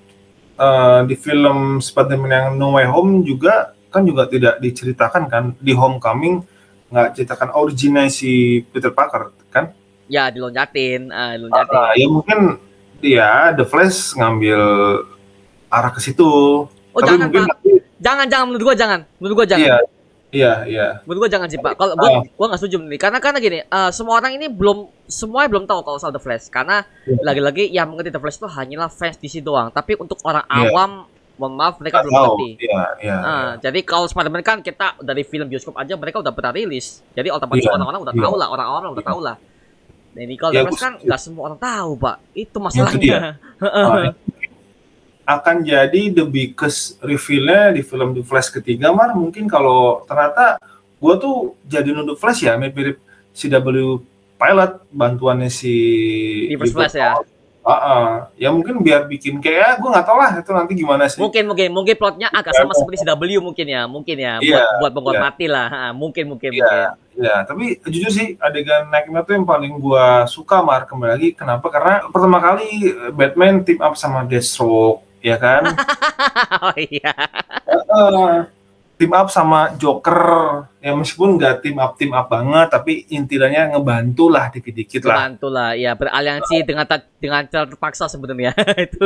eh, 0.55 0.99
di 1.09 1.15
film 1.17 1.81
Spider-Man 1.81 2.31
yang 2.31 2.47
No 2.55 2.77
Way 2.77 2.87
Home 2.93 3.25
juga 3.25 3.73
kan 3.89 4.05
juga 4.05 4.29
tidak 4.29 4.61
diceritakan 4.61 5.23
kan 5.31 5.43
di 5.57 5.73
Homecoming 5.73 6.43
nggak 6.87 7.17
ceritakan 7.17 7.49
originnya 7.57 8.07
si 8.07 8.61
Peter 8.69 8.93
Parker 8.93 9.33
kan? 9.49 9.73
Ya, 10.07 10.31
dilonjatin, 10.31 11.11
ah, 11.11 11.35
dilonjatin. 11.35 11.75
Ah, 11.75 11.91
ya 11.97 12.07
mungkin 12.07 12.39
dia 13.03 13.51
The 13.57 13.65
Flash 13.67 14.15
ngambil 14.15 14.61
arah 15.67 15.91
ke 15.91 15.99
situ. 15.99 16.23
Oh, 16.23 16.99
Tapi 17.03 17.11
jangan, 17.11 17.27
mungkin 17.27 17.43
Pak. 17.43 17.57
Jangan, 17.97 18.25
jangan 18.29 18.45
menurut 18.47 18.63
gua 18.63 18.75
jangan. 18.77 18.99
Menurut 19.19 19.35
gua 19.43 19.47
jangan. 19.49 19.67
iya 19.67 19.77
iya 20.37 20.53
iya 20.63 20.87
Menurut 21.03 21.25
gua 21.25 21.31
jangan 21.31 21.47
sih, 21.47 21.57
Pak. 21.57 21.73
Kalau 21.73 21.93
gua 21.93 22.09
gua 22.29 22.45
nggak 22.47 22.59
setuju 22.61 22.77
nih. 22.79 22.99
Karena 22.99 23.17
karena 23.17 23.37
gini, 23.37 23.59
eh, 23.61 23.89
semua 23.89 24.13
orang 24.17 24.37
ini 24.37 24.45
belum 24.47 24.77
semuanya 25.05 25.49
belum 25.49 25.65
tahu 25.65 25.79
kalau 25.81 25.97
soal 25.97 26.13
The 26.13 26.21
Flash. 26.21 26.47
Karena 26.47 26.85
Iya. 27.03 27.21
lagi-lagi 27.23 27.63
yang 27.67 27.89
mengerti 27.89 28.09
The 28.09 28.19
Flash 28.19 28.37
itu 28.37 28.47
hanyalah 28.47 28.89
fans 28.89 29.17
DC 29.17 29.41
doang. 29.41 29.67
Tapi 29.69 29.97
untuk 29.97 30.21
orang 30.21 30.45
Iya. 30.45 30.69
awam, 30.69 30.91
mohon 31.35 31.53
maaf 31.53 31.77
mereka 31.77 32.01
belum 32.01 32.13
ngerti. 32.13 32.49
Iya 32.61 32.81
iya. 32.99 33.17
Ah, 33.17 33.49
jadi 33.57 33.79
kalau 33.81 34.05
Spider-Man 34.05 34.41
kan 34.41 34.57
kita 34.59 34.97
dari 34.99 35.21
film 35.21 35.45
bioskop 35.45 35.73
aja 35.73 35.93
mereka 35.93 36.21
udah 36.21 36.33
pernah 36.33 36.51
rilis. 36.51 37.01
Jadi 37.11 37.29
otomatis 37.29 37.61
Iya, 37.61 37.73
orang-orang 37.73 38.01
udah 38.03 38.13
iya. 38.13 38.23
tahu 38.25 38.35
lah, 38.37 38.47
orang-orang 38.49 38.89
udah 38.93 39.03
Iya. 39.03 39.11
tahu 39.13 39.21
lah. 39.21 39.37
Nah, 40.17 40.21
ini 40.25 40.33
kalau 40.33 40.49
Ya, 40.49 40.65
The 40.65 40.69
Flash 40.69 40.81
kan 40.81 40.93
nggak 40.97 41.19
semua 41.21 41.43
orang 41.45 41.59
tahu, 41.61 41.91
Pak. 41.93 42.15
Itu 42.33 42.57
Itu 42.57 42.97
dia. 42.97 43.37
akan 45.27 45.67
jadi 45.67 46.15
the 46.15 46.23
biggest 46.23 47.03
reveal-nya 47.03 47.75
di 47.75 47.83
film 47.83 48.15
The 48.15 48.23
Flash 48.23 48.47
ketiga 48.47 48.95
mar 48.95 49.11
mungkin 49.11 49.51
kalau 49.51 50.07
ternyata 50.07 50.55
gue 51.03 51.13
tuh 51.19 51.59
jadi 51.67 51.91
nuduh 51.91 52.15
Flash 52.15 52.47
ya 52.47 52.55
mirip 52.55 53.03
CW 53.35 53.99
pilot 54.39 54.71
bantuannya 54.87 55.51
si 55.51 55.75
Reverse 56.55 56.73
Flash 56.73 56.95
ya? 56.95 57.11
Ah, 57.67 57.75
ah. 57.75 58.07
ya 58.39 58.47
mungkin 58.47 58.79
biar 58.79 59.11
bikin 59.11 59.43
kayak 59.43 59.83
gue 59.83 59.91
nggak 59.91 60.07
tahu 60.07 60.15
lah 60.15 60.39
itu 60.39 60.51
nanti 60.55 60.71
gimana 60.71 61.11
sih 61.11 61.19
Mungkin 61.19 61.51
mungkin 61.51 61.75
mungkin 61.75 61.95
plotnya 61.99 62.31
agak 62.31 62.55
sama 62.55 62.71
seperti 62.71 63.03
CW 63.03 63.43
mungkin 63.43 63.67
ya, 63.67 63.83
mungkin 63.83 64.15
ya 64.15 64.39
Iya, 64.39 64.63
buat 64.79 64.95
buat 64.95 65.19
iya. 65.19 65.23
mati 65.27 65.45
lah. 65.51 65.67
Ah, 65.67 65.91
mungkin 65.91 66.31
mungkin 66.31 66.55
Iya. 66.55 66.63
mungkin. 66.63 66.87
Ya, 67.19 67.35
tapi 67.43 67.75
jujur 67.91 68.07
sih 68.07 68.39
adegan 68.39 68.87
naiknya 68.87 69.19
tuh 69.27 69.35
yang 69.35 69.43
paling 69.43 69.83
gua 69.83 70.23
suka 70.31 70.63
Mar 70.63 70.87
kembali 70.87 71.11
lagi 71.19 71.29
kenapa? 71.35 71.67
Karena 71.67 72.07
pertama 72.07 72.39
kali 72.39 72.87
Batman 73.11 73.59
team 73.67 73.83
up 73.83 73.99
sama 73.99 74.23
Deathstroke, 74.23 75.03
ya 75.27 75.37
kan? 75.37 75.63
oh 76.65 76.75
iya. 76.79 77.13
Eh, 77.67 78.39
team 78.97 79.13
up 79.13 79.29
sama 79.29 79.77
Joker 79.77 80.21
ya 80.81 80.97
meskipun 80.97 81.37
nggak 81.37 81.61
team 81.61 81.77
up 81.77 81.93
team 82.01 82.11
up 82.17 82.25
banget 82.33 82.67
tapi 82.73 83.05
intinya 83.13 83.77
ngebantu 83.77 84.25
lah 84.33 84.49
dikit-dikit 84.49 85.05
lah 85.05 85.29
Bantu 85.29 85.47
lah, 85.53 85.77
ya 85.77 85.93
beraliansi 85.93 86.65
dengan 86.65 86.89
ta- 86.89 87.05
dengan 87.21 87.45
cara 87.45 87.69
terpaksa 87.69 88.09
sebenarnya 88.09 88.57
itu. 88.89 89.05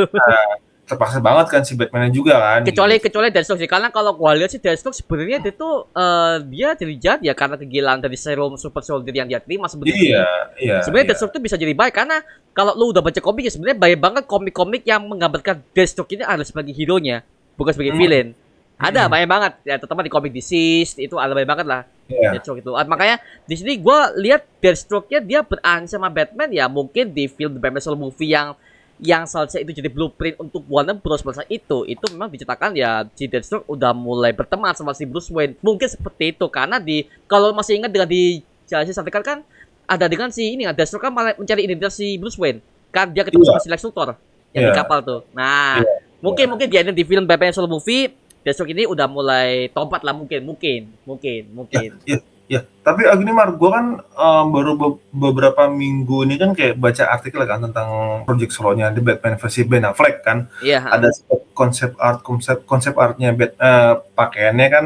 Terpaksa 0.82 1.22
banget 1.22 1.46
kan 1.46 1.62
si 1.62 1.72
Batman 1.72 2.10
juga 2.10 2.34
kan 2.36 2.60
kecuali 2.66 2.98
kecuali 2.98 3.30
Deathstroke 3.30 3.62
sih 3.62 3.70
karena 3.70 3.88
kalau 3.88 4.12
gua 4.12 4.34
lihat 4.34 4.50
sih 4.50 4.58
Deathstroke 4.58 4.92
sebenarnya 4.92 5.38
dia 5.40 5.52
tuh 5.54 5.86
eh, 5.88 6.36
dia 6.50 6.68
jadi 6.74 6.94
jahat 6.98 7.20
ya 7.22 7.32
karena 7.32 7.54
kegilaan 7.54 8.02
dari 8.02 8.18
serum 8.18 8.58
super 8.58 8.82
soldier 8.82 9.14
yang 9.14 9.24
dia 9.24 9.38
terima 9.38 9.70
sebenarnya. 9.70 9.94
iya 9.94 10.26
iya 10.58 10.76
Sebenarnya 10.82 11.06
iya. 11.06 11.10
Deathstroke 11.14 11.32
tuh 11.32 11.40
bisa 11.40 11.54
jadi 11.54 11.70
baik 11.70 11.94
karena 11.94 12.18
kalau 12.50 12.74
lu 12.74 12.90
udah 12.90 13.00
baca 13.00 13.16
komik 13.18 13.46
ya 13.46 13.52
sebenarnya 13.54 13.78
banyak 13.78 14.00
banget 14.00 14.22
komik-komik 14.26 14.82
yang 14.82 15.06
menggambarkan 15.06 15.62
Deathstroke 15.70 16.10
ini 16.12 16.26
adalah 16.26 16.44
sebagai 16.44 16.74
hero-nya, 16.74 17.22
bukan 17.54 17.72
sebagai 17.72 17.94
Hmm. 17.94 18.02
villain. 18.02 18.28
Ada 18.76 19.06
Hmm. 19.06 19.12
banyak 19.14 19.28
banget 19.30 19.52
ya 19.62 19.74
terutama 19.78 20.02
di 20.02 20.10
komik 20.10 20.34
Deceased 20.34 20.98
itu 20.98 21.14
ada 21.14 21.30
banyak 21.30 21.46
banget 21.46 21.66
lah 21.70 21.82
Iya. 22.10 22.36
Deathstroke 22.36 22.58
itu. 22.60 22.74
Ah, 22.74 22.82
makanya 22.82 23.22
di 23.46 23.54
sini 23.54 23.78
gua 23.78 24.10
lihat 24.12 24.44
Deathstroke-nya 24.58 25.22
dia 25.22 25.40
beransur 25.40 25.96
sama 25.96 26.10
Batman 26.10 26.50
ya 26.50 26.66
mungkin 26.66 27.08
di 27.08 27.24
film 27.24 27.54
The 27.54 27.62
Batman 27.62 27.80
Solo 27.80 27.96
Movie 27.96 28.34
yang 28.34 28.52
yang 29.00 29.24
seharusnya 29.24 29.64
itu 29.64 29.72
jadi 29.72 29.88
blueprint 29.88 30.36
untuk 30.38 30.62
Warner 30.68 30.98
Bros. 30.98 31.24
Masa 31.24 31.46
itu 31.48 31.86
itu 31.88 32.04
memang 32.12 32.28
diceritakan 32.28 32.76
ya 32.76 33.06
si 33.16 33.26
Deathstroke 33.30 33.66
udah 33.70 33.94
mulai 33.96 34.34
berteman 34.36 34.74
sama 34.76 34.92
si 34.92 35.08
Bruce 35.08 35.30
Wayne. 35.32 35.56
Mungkin 35.64 35.88
seperti 35.88 36.36
itu 36.36 36.46
karena 36.52 36.76
di 36.82 37.08
kalau 37.24 37.50
masih 37.56 37.80
ingat 37.80 37.90
dengan 37.90 38.08
di 38.10 38.42
Justice 38.68 38.98
League 39.00 39.24
kan 39.24 39.40
ada 39.88 40.06
dengan 40.06 40.30
si 40.30 40.54
ini 40.54 40.64
kan 40.68 40.74
Deathstroke 40.76 41.02
kan 41.06 41.12
malah 41.12 41.34
mencari 41.34 41.66
identitas 41.66 41.96
si 41.96 42.16
Bruce 42.18 42.36
Wayne. 42.38 42.60
Kan 42.92 43.10
dia 43.14 43.24
ketemu 43.24 43.42
Iya. 43.46 43.50
sama 43.56 43.60
si 43.64 43.68
Lex 43.72 43.80
Luthor 43.86 44.08
yang 44.52 44.62
di 44.68 44.70
Iya. 44.70 44.78
kapal 44.84 44.98
tuh. 45.02 45.20
Nah 45.32 45.80
Iya. 45.80 45.92
mungkin 46.22 46.46
mungkin 46.54 46.66
di 46.70 46.76
di 46.94 47.04
film 47.06 47.24
Batman 47.26 47.54
Solo 47.54 47.68
Movie 47.68 48.12
Deathstroke 48.42 48.74
ini 48.74 48.86
udah 48.90 49.06
mulai 49.06 49.70
tompat 49.70 50.02
lah 50.02 50.10
mungkin 50.14 50.42
mungkin 50.42 50.90
mungkin 51.06 51.42
mungkin. 51.54 51.88
Ya, 52.02 52.18
tapi 52.18 52.31
ah, 52.60 53.16
gini 53.16 53.32
Mar, 53.32 53.54
gue 53.54 53.70
kan 53.70 53.86
eh, 54.02 54.44
baru 54.44 54.72
be- 54.74 55.00
beberapa 55.08 55.66
minggu 55.66 56.26
ini 56.26 56.36
kan 56.36 56.52
kayak 56.52 56.76
baca 56.76 57.04
artikel 57.08 57.40
kan 57.42 57.62
tentang 57.62 57.88
project 58.22 58.52
solonya 58.52 58.90
The 58.90 59.00
Batman 59.00 59.38
versi 59.38 59.62
Ben 59.62 59.86
Affleck 59.86 60.20
kan. 60.20 60.50
iya 60.60 60.84
Ada 60.84 61.08
konsep 61.52 61.96
art, 61.96 62.20
konsep 62.20 62.64
konsep 62.64 62.94
artnya 62.96 63.30
Bat, 63.30 63.52
eh, 63.54 63.92
pakaiannya 64.12 64.68
kan 64.68 64.84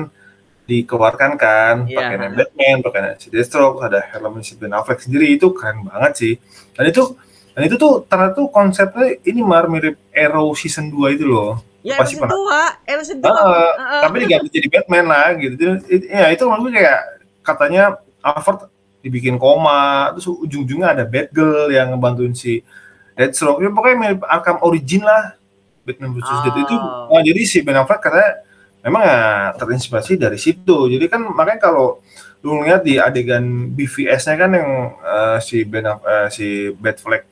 dikeluarkan 0.67 1.39
kan, 1.39 1.75
Iya. 1.87 1.97
pakaiannya 1.97 2.31
Batman, 2.35 2.77
pakaiannya 2.83 3.15
si 3.17 3.29
Deathstroke, 3.31 3.81
ada 3.81 4.03
helm 4.11 4.43
si 4.43 4.59
Ben 4.59 4.75
Affleck 4.75 4.99
sendiri 4.99 5.31
itu 5.31 5.55
keren 5.55 5.87
banget 5.87 6.13
sih. 6.19 6.35
Dan 6.75 6.91
itu 6.91 7.15
dan 7.57 7.65
itu 7.65 7.81
tuh 7.81 8.05
ternyata 8.05 8.37
tuh 8.37 8.53
konsepnya 8.53 9.17
ini 9.25 9.41
Mar 9.41 9.65
mirip 9.67 9.97
Arrow 10.13 10.53
season 10.53 10.93
2 10.93 11.17
itu 11.17 11.25
loh. 11.25 11.63
Ya, 11.87 12.03
Pasti 12.03 12.19
pernah. 12.19 12.35
2, 12.35 12.91
Emerson 12.91 13.19
2. 13.23 13.31
Ah, 13.31 13.39
Heeh. 13.39 14.03
tapi 14.03 14.17
diganti 14.27 14.49
jadi 14.51 14.69
Batman 14.69 15.07
lah 15.07 15.27
gitu. 15.39 15.55
Jadi, 15.55 16.05
ya 16.11 16.27
itu 16.35 16.43
gue 16.43 16.73
kayak 16.75 17.01
katanya 17.47 18.03
Alfred 18.19 18.67
dibikin 19.07 19.39
koma, 19.39 20.11
terus 20.19 20.27
ujung-ujungnya 20.27 20.99
ada 20.99 21.05
Batgirl 21.07 21.71
yang 21.71 21.95
ngebantuin 21.95 22.35
si 22.35 22.67
Deathstroke. 23.15 23.63
Ya 23.63 23.71
pokoknya 23.71 23.97
mirip 23.97 24.21
Arkham 24.27 24.59
Origin 24.67 25.07
lah. 25.07 25.39
Batman 25.87 26.11
vs. 26.19 26.27
Ah. 26.27 26.43
Death 26.43 26.59
itu. 26.67 26.77
Nah, 27.15 27.23
jadi 27.23 27.41
si 27.47 27.63
Ben 27.63 27.79
Affleck 27.79 28.03
katanya 28.03 28.43
memang 28.83 29.03
ya 29.07 29.19
terinspirasi 29.55 30.19
dari 30.19 30.35
situ. 30.35 30.91
Jadi 30.91 31.07
kan 31.07 31.23
makanya 31.23 31.71
kalau 31.71 32.03
lu 32.43 32.59
ngeliat 32.59 32.83
di 32.83 32.99
adegan 32.99 33.71
BVS-nya 33.71 34.35
kan 34.35 34.51
yang 34.51 34.71
eh, 34.99 35.39
si 35.39 35.63
Ben 35.63 35.87
eh, 35.87 36.29
si 36.35 36.75
Batfleck 36.75 37.23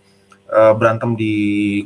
eh, 0.55 0.72
berantem 0.79 1.18
di 1.18 1.35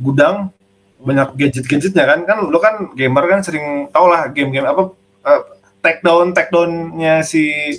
gudang 0.05 0.53
banyak 0.99 1.39
gadget-gadgetnya 1.39 2.05
kan 2.05 2.21
kan 2.27 2.39
lu 2.43 2.59
kan 2.59 2.91
gamer 2.99 3.25
kan 3.31 3.41
sering 3.41 3.87
tau 3.95 4.11
lah 4.11 4.27
game-game 4.35 4.67
apa 4.67 4.91
eh, 5.25 5.43
take 5.81 6.01
down 6.03 6.35
take 6.35 6.51
downnya 6.51 7.23
si 7.23 7.75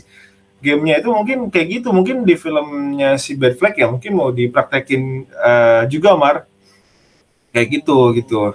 gamenya 0.60 1.00
itu 1.00 1.10
mungkin 1.12 1.40
kayak 1.48 1.68
gitu 1.80 1.90
mungkin 1.96 2.28
di 2.28 2.36
filmnya 2.36 3.16
si 3.16 3.36
Bad 3.40 3.56
Flag 3.56 3.76
ya 3.80 3.88
mungkin 3.88 4.12
mau 4.16 4.30
dipraktekin 4.30 5.28
uh, 5.40 5.84
juga 5.88 6.16
Mar 6.20 6.46
kayak 7.56 7.68
gitu 7.80 7.98
gitu 8.16 8.54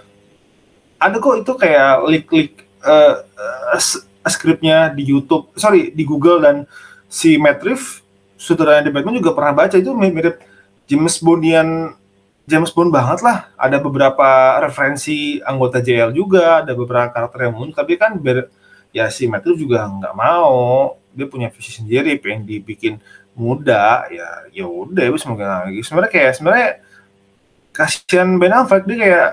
ada 1.00 1.16
kok 1.16 1.36
itu 1.40 1.52
kayak 1.56 1.92
leak-leak 2.08 2.52
uh, 2.84 3.24
uh, 3.74 3.80
skripnya 4.28 4.92
di 4.92 5.08
YouTube 5.08 5.52
sorry 5.56 5.92
di 5.92 6.04
Google 6.04 6.44
dan 6.44 6.56
si 7.08 7.40
Matt 7.40 7.64
sutradaranya 8.36 8.88
di 8.88 8.92
Batman 8.92 9.16
juga 9.16 9.32
pernah 9.32 9.52
baca 9.56 9.76
itu 9.80 9.92
mirip 9.96 10.36
James 10.84 11.16
Bondian 11.24 11.96
James 12.44 12.68
Bond 12.76 12.92
banget 12.92 13.24
lah. 13.24 13.48
Ada 13.56 13.80
beberapa 13.80 14.60
referensi 14.60 15.40
anggota 15.40 15.80
JL 15.80 16.12
juga, 16.12 16.60
ada 16.60 16.76
beberapa 16.76 17.08
karakter 17.08 17.48
yang 17.48 17.56
muncul. 17.56 17.72
Tapi 17.72 17.96
kan 17.96 18.20
ber, 18.20 18.52
ya 18.92 19.08
si 19.08 19.24
Matthew 19.24 19.64
juga 19.64 19.88
nggak 19.88 20.12
mau. 20.12 20.92
Dia 21.14 21.27
punya 21.31 21.48
visi 21.48 21.70
sendiri, 21.70 22.18
pengen 22.18 22.44
dibikin 22.44 22.98
muda. 23.38 24.11
Ya 24.11 24.50
ya 24.50 24.66
udah, 24.66 25.07
semoga 25.16 25.64
lagi. 25.66 25.81
Sebenarnya 25.81 26.12
kayak 26.12 26.33
sebenarnya 26.37 26.70
kasihan 27.74 28.38
Ben 28.38 28.55
Affleck 28.55 28.87
dia 28.87 28.98
kayak 28.98 29.31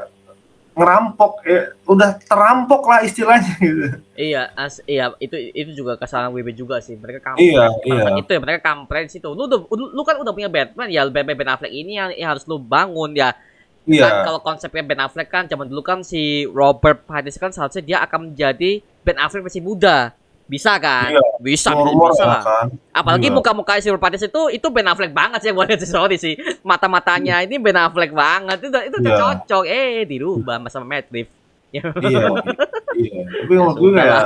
ngerampok 0.72 1.44
ya 1.44 1.76
udah 1.84 2.16
terampok 2.24 2.82
lah 2.88 3.00
istilahnya 3.04 3.54
gitu. 3.60 3.88
Iya, 4.16 4.56
as 4.56 4.80
iya 4.88 5.12
itu 5.20 5.36
itu 5.52 5.84
juga 5.84 6.00
kesalahan 6.00 6.32
WB 6.32 6.56
juga 6.56 6.80
sih. 6.80 6.96
Mereka 6.96 7.20
kampret. 7.22 7.44
Iya, 7.44 7.66
iya. 7.84 8.06
Itu 8.18 8.32
ya 8.32 8.40
mereka 8.40 8.72
kampret 8.72 9.12
situ. 9.12 9.28
Lu 9.36 9.52
udah 9.52 9.60
lu 9.68 10.02
kan 10.08 10.16
udah 10.18 10.32
punya 10.32 10.48
Batman 10.48 10.88
ya 10.88 11.04
Batman 11.12 11.36
Ben 11.36 11.52
Affleck 11.52 11.74
ini 11.76 12.00
yang, 12.00 12.10
yang 12.16 12.30
harus 12.32 12.48
lu 12.48 12.56
bangun 12.56 13.12
ya. 13.14 13.36
Iya. 13.84 14.04
Kan 14.08 14.14
kalau 14.32 14.40
konsepnya 14.40 14.84
Ben 14.88 15.02
Affleck 15.04 15.30
kan 15.30 15.44
zaman 15.52 15.68
dulu 15.68 15.84
kan 15.84 16.08
si 16.08 16.48
Robert 16.48 17.04
Pattinson 17.04 17.52
kan 17.52 17.52
seharusnya 17.52 17.84
dia 17.84 17.98
akan 18.08 18.32
menjadi 18.32 18.80
Ben 19.04 19.20
Affleck 19.20 19.44
masih 19.44 19.60
muda. 19.60 20.16
Bisa 20.52 20.76
kan? 20.84 21.16
Iya. 21.16 21.24
Bisa, 21.40 21.72
bisa, 21.72 21.92
bisa 21.96 22.26
lah. 22.28 22.44
Kan? 22.44 22.68
Apalagi 22.92 23.32
iya. 23.32 23.36
muka-muka 23.40 23.80
Pattinson 23.80 24.28
itu 24.28 24.42
itu 24.60 24.68
Ben 24.68 24.84
Affleck 24.92 25.16
banget 25.16 25.48
sih 25.48 25.56
buat 25.56 25.72
sorry 25.88 26.20
sih. 26.20 26.36
Mata-matanya 26.60 27.40
ini 27.40 27.56
Ben 27.56 27.80
Affleck 27.80 28.12
banget. 28.12 28.60
Itu 28.60 28.76
itu 28.76 28.98
iya. 29.00 29.16
cocok. 29.16 29.64
Eh, 29.64 30.04
dirubah 30.04 30.60
sama 30.68 31.00
Matt 31.00 31.08
Reeves. 31.08 31.32
iya, 31.72 31.88
iya. 32.04 32.28
Tapi 33.24 33.54
menurut 33.56 33.80
gue 33.80 33.92
kayak, 33.96 34.24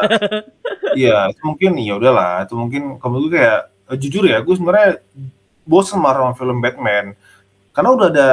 iya, 0.98 1.30
itu 1.30 1.42
mungkin 1.46 1.78
ya 1.78 1.94
udahlah. 1.94 2.42
Itu 2.42 2.58
mungkin 2.58 2.98
kamu 2.98 3.16
gue 3.30 3.32
kayak 3.38 3.60
eh, 3.94 3.98
jujur 4.02 4.26
ya, 4.26 4.42
gue 4.42 4.56
sebenarnya 4.58 4.98
bosan 5.62 6.02
sama 6.02 6.34
film 6.34 6.58
Batman 6.58 7.14
karena 7.70 7.90
udah 7.92 8.08
ada 8.10 8.30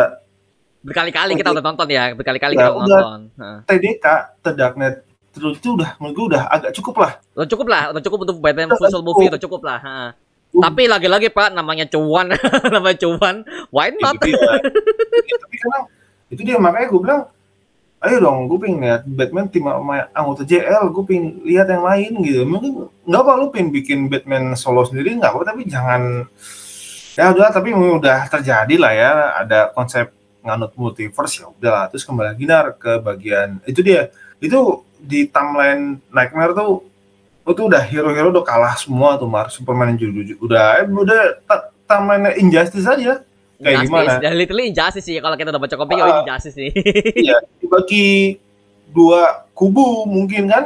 berkali-kali 0.80 1.32
kita 1.36 1.50
udah 1.52 1.64
nonton 1.64 1.88
ya, 1.92 2.16
berkali-kali 2.16 2.56
kita 2.56 2.72
udah 2.72 3.00
nonton. 3.04 3.20
TDK, 3.68 4.06
The 4.40 4.50
Dark 4.56 4.74
Knight 4.80 5.11
itu 5.32 5.68
udah 5.74 5.96
menurut 5.96 6.14
gue 6.14 6.26
udah 6.36 6.42
agak 6.52 6.70
cukup 6.76 6.94
lah. 7.00 7.12
Udah 7.32 7.48
cukup 7.48 7.66
lah, 7.72 7.82
udah 7.96 8.02
cukup 8.04 8.18
untuk 8.28 8.36
Batman 8.38 8.68
full 8.76 9.04
movie 9.04 9.28
udah 9.32 9.40
cukup 9.40 9.60
lah. 9.64 9.80
Ha. 9.80 9.96
Uh. 10.52 10.60
Tapi 10.68 10.84
lagi-lagi 10.84 11.32
Pak 11.32 11.56
namanya 11.56 11.88
cuan, 11.88 12.36
namanya 12.74 12.96
cuan, 13.00 13.40
why 13.72 13.88
not? 13.96 14.20
Tapi, 14.20 14.36
tapi 14.36 15.56
karena 15.56 15.80
itu 16.28 16.42
dia 16.44 16.60
makanya 16.60 16.86
gue 16.92 17.00
bilang, 17.00 17.22
ayo 18.04 18.16
dong, 18.20 18.52
gue 18.52 18.58
pengen 18.60 18.78
lihat 18.84 19.02
Batman 19.08 19.48
tim 19.48 19.64
anggota 20.12 20.44
JL, 20.44 20.92
gue 20.92 21.04
pengen 21.08 21.40
lihat 21.48 21.72
yang 21.72 21.84
lain 21.88 22.12
gitu. 22.20 22.44
Mungkin 22.44 22.70
nggak 23.08 23.22
apa 23.24 23.32
lu 23.40 23.48
pengen 23.48 23.72
bikin 23.72 24.12
Batman 24.12 24.52
solo 24.52 24.84
sendiri 24.84 25.16
nggak 25.16 25.32
apa, 25.32 25.56
tapi 25.56 25.64
jangan 25.64 26.28
ya 27.16 27.32
udah 27.32 27.48
tapi 27.52 27.76
udah 27.76 28.24
terjadi 28.28 28.74
lah 28.80 28.92
ya 28.92 29.10
ada 29.44 29.68
konsep 29.76 30.12
nganut 30.42 30.72
multiverse 30.74 31.44
ya 31.44 31.46
udah 31.52 31.92
terus 31.92 32.08
kembali 32.08 32.34
lagi 32.34 32.44
nar 32.48 32.74
ke 32.80 32.98
bagian 33.04 33.60
itu 33.68 33.84
dia 33.84 34.08
itu 34.40 34.58
di 35.02 35.26
timeline 35.26 35.98
Nightmare 36.14 36.54
tuh 36.54 36.86
itu 37.42 37.62
udah 37.66 37.82
hero-hero 37.82 38.30
udah 38.30 38.46
kalah 38.46 38.74
semua 38.78 39.18
tuh 39.18 39.26
Mar 39.26 39.50
Superman 39.50 39.94
yang 39.94 39.98
jujur 40.06 40.38
udah 40.38 40.78
eh, 40.78 40.86
udah 40.86 41.42
timeline 41.90 42.38
Injustice 42.38 42.86
aja 42.86 43.26
kayak 43.58 43.86
Injustice, 43.86 44.14
gimana? 44.22 44.34
Literally 44.38 44.64
Injustice 44.70 45.06
sih 45.10 45.18
kalau 45.18 45.34
kita 45.34 45.50
udah 45.50 45.62
baca 45.62 45.74
komik 45.74 45.98
uh, 45.98 46.06
ini 46.06 46.20
Injustice 46.22 46.54
sih. 46.54 46.70
iya, 47.18 47.38
dibagi 47.58 48.38
dua 48.94 49.46
kubu 49.54 50.06
mungkin 50.06 50.46
kan. 50.46 50.64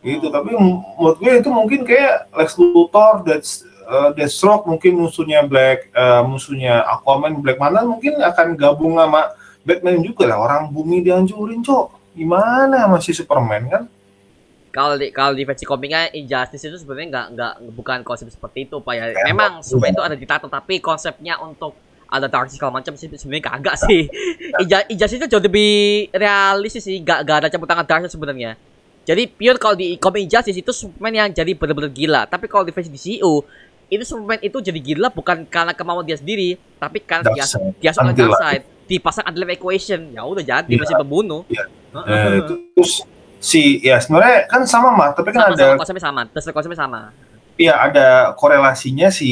Gitu, 0.00 0.32
tapi 0.32 0.56
menurut 0.56 1.20
gue 1.20 1.32
itu 1.44 1.50
mungkin 1.52 1.84
kayak 1.84 2.32
Lex 2.32 2.56
Luthor, 2.56 3.20
Death, 3.20 3.68
uh, 3.84 4.16
Deathstroke 4.16 4.64
mungkin 4.64 4.96
musuhnya 4.96 5.44
Black, 5.44 5.92
uh, 5.92 6.24
musuhnya 6.24 6.80
Aquaman, 6.88 7.36
Black 7.44 7.60
Mana 7.60 7.84
mungkin 7.84 8.16
akan 8.16 8.56
gabung 8.56 8.96
sama 8.96 9.36
Batman 9.60 10.00
juga 10.00 10.24
lah. 10.24 10.40
Orang 10.40 10.72
bumi 10.72 11.04
dihancurin, 11.04 11.60
cok 11.60 11.99
gimana 12.20 12.84
masih 12.84 13.16
Superman 13.16 13.64
kan? 13.72 13.82
Kalau 14.70 14.94
di 15.00 15.08
kalau 15.10 15.32
di 15.32 15.42
versi 15.48 15.64
komiknya 15.64 16.12
Injustice 16.12 16.68
itu 16.68 16.76
sebenarnya 16.76 17.08
nggak 17.08 17.26
nggak 17.34 17.52
bukan 17.72 17.98
konsep 18.04 18.28
seperti 18.28 18.68
itu 18.68 18.76
pak 18.84 18.92
ya. 18.94 19.04
Memang 19.32 19.64
semua 19.64 19.88
itu 19.88 20.04
ada 20.04 20.14
ditata 20.14 20.46
tapi 20.46 20.78
konsepnya 20.78 21.40
untuk 21.40 21.74
ada 22.06 22.26
dark 22.28 22.50
segala 22.52 22.78
macam 22.78 22.94
sih 22.94 23.08
sebenarnya 23.08 23.44
kagak 23.50 23.76
sih. 23.80 24.06
Injustice 24.92 25.18
itu 25.24 25.28
jauh 25.32 25.42
lebih 25.42 26.06
realistis 26.12 26.84
sih, 26.84 27.00
nggak 27.00 27.18
nggak 27.24 27.36
ada 27.40 27.48
campur 27.48 27.66
tangan 27.66 27.86
dark 27.88 28.06
sebenarnya. 28.06 28.54
Jadi 29.08 29.26
pure 29.26 29.58
kalau 29.58 29.74
di 29.74 29.96
komik 29.96 30.28
Injustice 30.28 30.60
itu 30.60 30.70
Superman 30.70 31.26
yang 31.26 31.28
jadi 31.32 31.50
benar-benar 31.56 31.90
gila. 31.90 32.22
Tapi 32.28 32.46
kalau 32.46 32.62
di 32.62 32.70
versi 32.70 32.92
DCU 32.92 33.42
itu 33.90 34.04
Superman 34.06 34.38
itu 34.38 34.62
jadi 34.62 34.78
gila 34.78 35.10
bukan 35.10 35.50
karena 35.50 35.74
kemauan 35.74 36.06
dia 36.06 36.14
sendiri, 36.14 36.54
tapi 36.78 37.02
karena 37.02 37.26
dia 37.34 37.42
dia 37.82 37.90
soal 37.90 38.14
dark 38.14 38.38
side 38.38 38.64
dipasang 38.90 39.22
adalah 39.22 39.54
equation 39.54 40.10
ya 40.10 40.26
udah 40.26 40.42
jadi 40.42 40.66
ya. 40.66 40.78
masih 40.82 40.98
pembunuh 40.98 41.46
ya. 41.46 41.62
Uh, 41.94 42.38
terus 42.74 43.02
si 43.40 43.80
ya 43.80 43.96
sebenarnya 43.98 44.46
kan 44.46 44.62
sama 44.68 44.92
mah 44.92 45.16
tapi 45.16 45.32
kan 45.32 45.48
sama, 45.48 45.54
ada 45.56 45.64
sama, 45.64 45.78
konsepnya 45.80 46.04
sama 46.04 46.20
dasar 46.30 46.52
konsepnya 46.52 46.80
sama 46.80 47.02
Iya 47.60 47.76
ada 47.76 48.32
korelasinya 48.40 49.12
si 49.12 49.28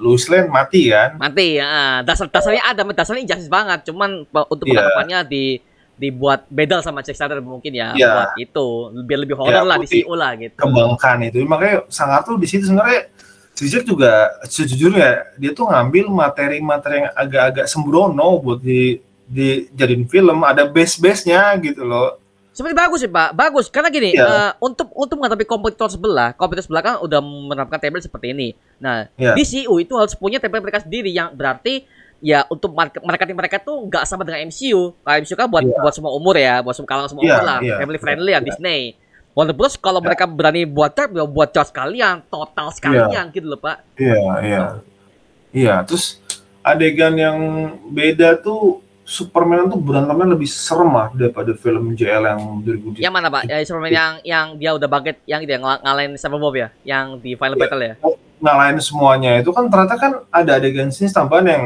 Louis 0.00 0.24
Lane 0.32 0.48
mati 0.48 0.88
kan? 0.88 1.20
Mati 1.20 1.60
ya. 1.60 2.00
Dasar 2.00 2.24
dasarnya 2.32 2.64
ada, 2.64 2.88
dasarnya 2.88 3.20
injustice 3.20 3.52
banget. 3.52 3.84
Cuman 3.84 4.24
untuk 4.24 4.64
yeah. 4.64 4.80
penangkapannya 4.80 5.18
di 5.28 5.44
dibuat 6.00 6.48
bedal 6.48 6.80
sama 6.80 7.04
Jack 7.04 7.20
Snyder 7.20 7.44
mungkin 7.44 7.76
ya 7.76 7.92
yeah. 7.92 8.16
buat 8.16 8.30
itu 8.40 8.68
biar 9.04 9.20
lebih 9.20 9.36
horror 9.36 9.52
yeah, 9.52 9.68
lah 9.68 9.76
di 9.76 9.86
CEO 9.92 10.16
lah 10.16 10.32
gitu. 10.40 10.56
Kembangkan 10.56 11.28
itu 11.28 11.44
makanya 11.44 11.84
sangat 11.92 12.24
tuh 12.24 12.40
di 12.40 12.48
situ 12.48 12.64
sebenarnya 12.64 13.12
Zizek 13.52 13.84
juga 13.84 14.40
sejujurnya 14.48 15.36
dia 15.36 15.52
tuh 15.52 15.68
ngambil 15.68 16.08
materi-materi 16.08 17.04
yang 17.04 17.12
agak-agak 17.12 17.68
sembrono 17.68 18.40
buat 18.40 18.64
di 18.64 18.96
dijadiin 19.30 20.10
film 20.10 20.42
ada 20.42 20.66
base-base-nya 20.66 21.54
gitu 21.62 21.86
loh. 21.86 22.18
Seperti 22.50 22.74
bagus 22.74 22.98
sih 23.06 23.08
Pak, 23.08 23.30
bagus 23.30 23.70
karena 23.70 23.88
gini 23.94 24.10
yeah. 24.10 24.26
uh, 24.26 24.52
untuk 24.58 24.90
untuk 24.98 25.22
menghadapi 25.22 25.46
kompetitor 25.46 25.86
sebelah, 25.86 26.34
kompetitor 26.34 26.66
sebelah 26.66 26.82
kan 26.82 26.94
udah 26.98 27.22
menerapkan 27.22 27.78
template 27.78 28.10
seperti 28.10 28.34
ini. 28.34 28.58
Nah 28.82 29.06
yeah. 29.14 29.38
di 29.38 29.46
CU 29.46 29.78
itu 29.78 29.94
harus 29.94 30.18
punya 30.18 30.42
template 30.42 30.66
mereka 30.66 30.82
sendiri 30.82 31.14
yang 31.14 31.30
berarti 31.30 31.86
ya 32.18 32.44
untuk 32.50 32.74
mereka 32.76 33.22
mereka 33.30 33.56
tuh 33.62 33.86
nggak 33.86 34.02
sama 34.02 34.26
dengan 34.26 34.50
MCU. 34.50 34.98
Kalau 34.98 35.16
MCU 35.22 35.36
kan 35.38 35.46
buat 35.46 35.62
yeah. 35.62 35.78
buat 35.78 35.94
semua 35.94 36.12
umur 36.12 36.34
ya, 36.34 36.58
buat 36.58 36.74
semua 36.74 36.90
kalangan 36.90 37.10
semua 37.14 37.22
yeah, 37.22 37.30
umur 37.38 37.44
lah, 37.46 37.58
yeah. 37.62 37.78
family 37.78 38.00
friendly 38.02 38.30
ya 38.34 38.36
yeah. 38.36 38.42
Disney. 38.42 38.80
Warner 39.30 39.54
Bros 39.54 39.78
kalau 39.78 40.02
mereka 40.02 40.26
berani 40.26 40.66
buat 40.66 40.90
trap 40.90 41.14
ya 41.14 41.22
buat 41.22 41.54
charge 41.54 41.70
sekalian, 41.70 42.26
total 42.26 42.74
sekalian 42.74 43.30
yeah. 43.30 43.30
gitu 43.30 43.46
loh, 43.46 43.62
Pak. 43.62 43.76
Iya, 43.94 44.10
yeah, 44.10 44.18
iya. 44.18 44.34
Yeah. 44.42 44.70
Iya, 45.50 45.74
terus 45.86 46.18
adegan 46.66 47.14
yang 47.14 47.38
beda 47.94 48.42
tuh 48.42 48.82
Superman 49.10 49.66
tuh 49.66 49.82
berantemnya 49.82 50.38
lebih 50.38 50.46
serem 50.46 50.94
lah 50.94 51.10
daripada 51.10 51.50
film 51.58 51.98
JL 51.98 52.30
yang 52.30 52.40
2000. 52.62 53.02
Yang 53.02 53.10
mana, 53.18 53.26
Pak? 53.26 53.42
Ya, 53.50 53.58
Superman 53.66 53.90
yang 53.90 54.12
yang 54.22 54.46
dia 54.54 54.70
udah 54.70 54.86
baget 54.86 55.18
yang 55.26 55.42
dia 55.42 55.58
ng 55.58 55.66
ngalahin 55.66 56.14
Bob 56.14 56.54
ya, 56.54 56.70
yang 56.86 57.18
di 57.18 57.34
final 57.34 57.58
yeah. 57.58 57.62
battle 57.66 57.82
ya. 57.82 57.94
Ngalahin 58.38 58.78
semuanya 58.78 59.42
itu 59.42 59.50
kan 59.50 59.66
ternyata 59.66 59.98
kan 59.98 60.12
ada 60.30 60.62
adegan 60.62 60.94
sini 60.94 61.10
tambahan 61.10 61.46
yang 61.50 61.64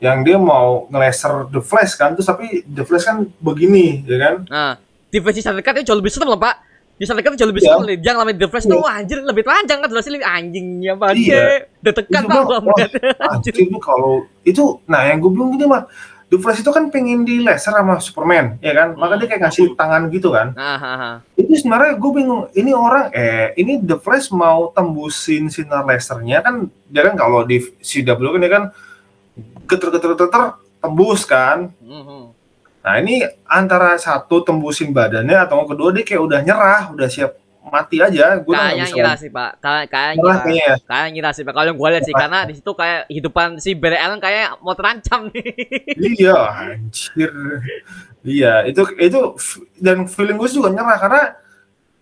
yang 0.00 0.16
dia 0.24 0.40
mau 0.40 0.88
ngeleser 0.88 1.52
The 1.52 1.60
Flash 1.60 2.00
kan, 2.00 2.16
terus 2.16 2.32
tapi 2.32 2.64
The 2.64 2.88
Flash 2.88 3.12
kan 3.12 3.28
begini, 3.44 4.00
ya 4.08 4.16
kan? 4.16 4.34
Nah, 4.48 4.72
di 5.12 5.20
versi 5.20 5.44
itu 5.44 5.84
jauh 5.84 6.00
lebih 6.00 6.12
serem 6.16 6.32
loh, 6.32 6.40
Pak 6.40 6.72
di 6.94 7.02
sana 7.10 7.26
kan 7.26 7.34
jauh 7.34 7.50
lebih 7.50 7.66
yeah. 7.66 7.82
nih. 7.82 7.98
Jangan 8.06 8.18
lama 8.22 8.32
The 8.38 8.48
Flash 8.48 8.66
tuh 8.70 8.78
yeah. 8.78 8.96
anjir 9.02 9.18
lebih 9.18 9.42
telanjang 9.42 9.78
kan 9.82 9.88
jelasnya 9.90 10.12
lebih 10.14 10.28
anjingnya 10.30 10.92
banget. 10.94 11.14
Iya. 11.18 11.44
Detekan 11.82 12.22
pak 12.24 12.42
Anjir 13.18 13.54
itu 13.58 13.76
kalau 13.82 14.24
itu 14.46 14.78
nah 14.86 15.02
yang 15.02 15.18
gue 15.18 15.28
belum 15.28 15.58
gini 15.58 15.66
mah 15.66 15.90
The 16.34 16.38
Flash 16.42 16.66
itu 16.66 16.70
kan 16.74 16.90
pengen 16.90 17.22
di 17.22 17.38
laser 17.38 17.70
sama 17.70 18.02
Superman, 18.02 18.58
ya 18.58 18.74
kan? 18.74 18.98
Maka 18.98 19.22
dia 19.22 19.30
kayak 19.30 19.42
ngasih 19.46 19.78
tangan 19.78 20.10
gitu 20.10 20.34
kan. 20.34 20.50
Aha. 20.58 21.22
Itu 21.38 21.54
sebenarnya 21.54 21.94
gue 21.94 22.10
bingung, 22.10 22.50
ini 22.58 22.74
orang, 22.74 23.14
eh, 23.14 23.54
ini 23.54 23.78
The 23.78 24.02
Flash 24.02 24.34
mau 24.34 24.74
tembusin 24.74 25.46
sinar 25.46 25.86
lasernya 25.86 26.42
kan, 26.42 26.66
dia 26.90 27.06
kan 27.06 27.14
kalau 27.14 27.46
di 27.46 27.62
CW 27.62 28.18
kan 28.18 28.40
dia 28.42 28.50
kan 28.50 28.64
geter-geter-geter 29.70 30.58
tembus 30.82 31.22
kan. 31.22 31.70
Mm 31.78 32.02
-hmm 32.02 32.24
Nah 32.84 33.00
ini 33.00 33.24
antara 33.48 33.96
satu 33.96 34.44
tembusin 34.44 34.92
badannya 34.92 35.40
atau 35.40 35.64
kedua 35.64 35.88
dia 35.88 36.04
kayak 36.04 36.20
udah 36.20 36.40
nyerah, 36.44 36.92
udah 36.92 37.08
siap 37.08 37.32
mati 37.64 37.96
aja. 37.98 38.36
Gue 38.38 38.52
kayaknya 38.52 38.86
ngira 38.86 39.12
sih 39.16 39.28
pak, 39.28 39.50
kayak 39.58 39.84
kayaknya. 39.88 40.76
kayak 40.82 41.08
ngira 41.10 41.30
sih 41.30 41.42
pak. 41.42 41.52
Kalau 41.52 41.66
yang 41.66 41.76
gue 41.76 41.88
lihat 41.90 42.04
sih 42.04 42.14
karena 42.14 42.38
di 42.44 42.54
situ 42.54 42.70
kayak 42.70 43.08
hidupan 43.08 43.48
si 43.56 43.72
Barry 43.72 43.96
Allen 43.96 44.18
kayak 44.18 44.60
mau 44.60 44.72
terancam 44.72 45.28
nih. 45.28 45.48
iya 46.14 46.36
anjir. 46.70 47.32
Iya 48.20 48.64
itu 48.64 48.80
itu 48.96 49.18
dan 49.76 50.04
feeling 50.04 50.36
gue 50.36 50.48
juga 50.48 50.68
nyerah 50.68 50.96
karena 50.96 51.22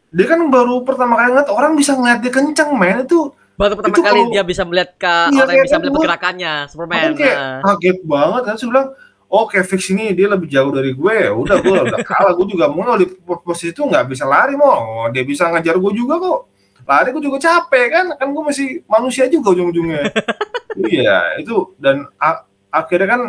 dia 0.09 0.27
kan 0.29 0.41
baru 0.47 0.83
pertama 0.83 1.17
kali 1.17 1.33
ngeliat 1.33 1.49
orang 1.49 1.73
bisa 1.73 1.97
ngeliat 1.97 2.21
dia 2.21 2.31
kenceng 2.31 2.71
men 2.73 3.03
itu 3.03 3.33
baru 3.53 3.75
pertama 3.75 3.91
Itu 3.91 4.03
kali 4.03 4.21
kalau- 4.21 4.31
dia 4.31 4.43
bisa 4.43 4.63
melihat 4.63 4.91
ke 4.95 5.15
Iya, 5.29 5.41
orang 5.41 5.55
yang 5.55 5.67
bisa 5.67 5.79
melihat 5.79 5.95
pergerakannya 5.95 6.53
Superman. 6.69 7.11
Kayak 7.15 7.37
Nah. 7.37 7.61
kaget 7.65 7.99
banget 8.03 8.43
kan 8.43 8.55
saya 8.55 8.69
bilang 8.69 8.89
oke 9.33 9.57
fix 9.65 9.89
ini 9.89 10.13
dia 10.13 10.29
lebih 10.29 10.47
jauh 10.53 10.69
dari 10.69 10.93
gue. 10.93 11.15
Ya 11.17 11.33
udah 11.33 11.57
gue 11.65 11.79
udah 11.89 12.01
kalah. 12.05 12.37
Gue 12.37 12.53
juga 12.53 12.69
mau 12.69 12.93
di 13.01 13.09
posisi 13.25 13.73
itu 13.73 13.89
nggak 13.89 14.13
bisa 14.13 14.29
lari 14.29 14.53
mau 14.53 15.09
dia 15.09 15.25
bisa 15.25 15.49
ngejar 15.49 15.81
gue 15.81 15.93
juga 15.97 16.21
kok. 16.21 16.41
Lari 16.85 17.09
gue 17.17 17.23
juga 17.25 17.39
capek 17.41 17.87
kan? 17.89 18.07
Kan 18.21 18.29
gue 18.37 18.45
masih 18.45 18.69
manusia 18.85 19.25
juga 19.33 19.57
ujung-ujungnya. 19.57 20.13
Iya 20.73 21.37
itu. 21.37 21.77
Dan 21.77 22.09
akhirnya 22.73 23.05
kan 23.05 23.23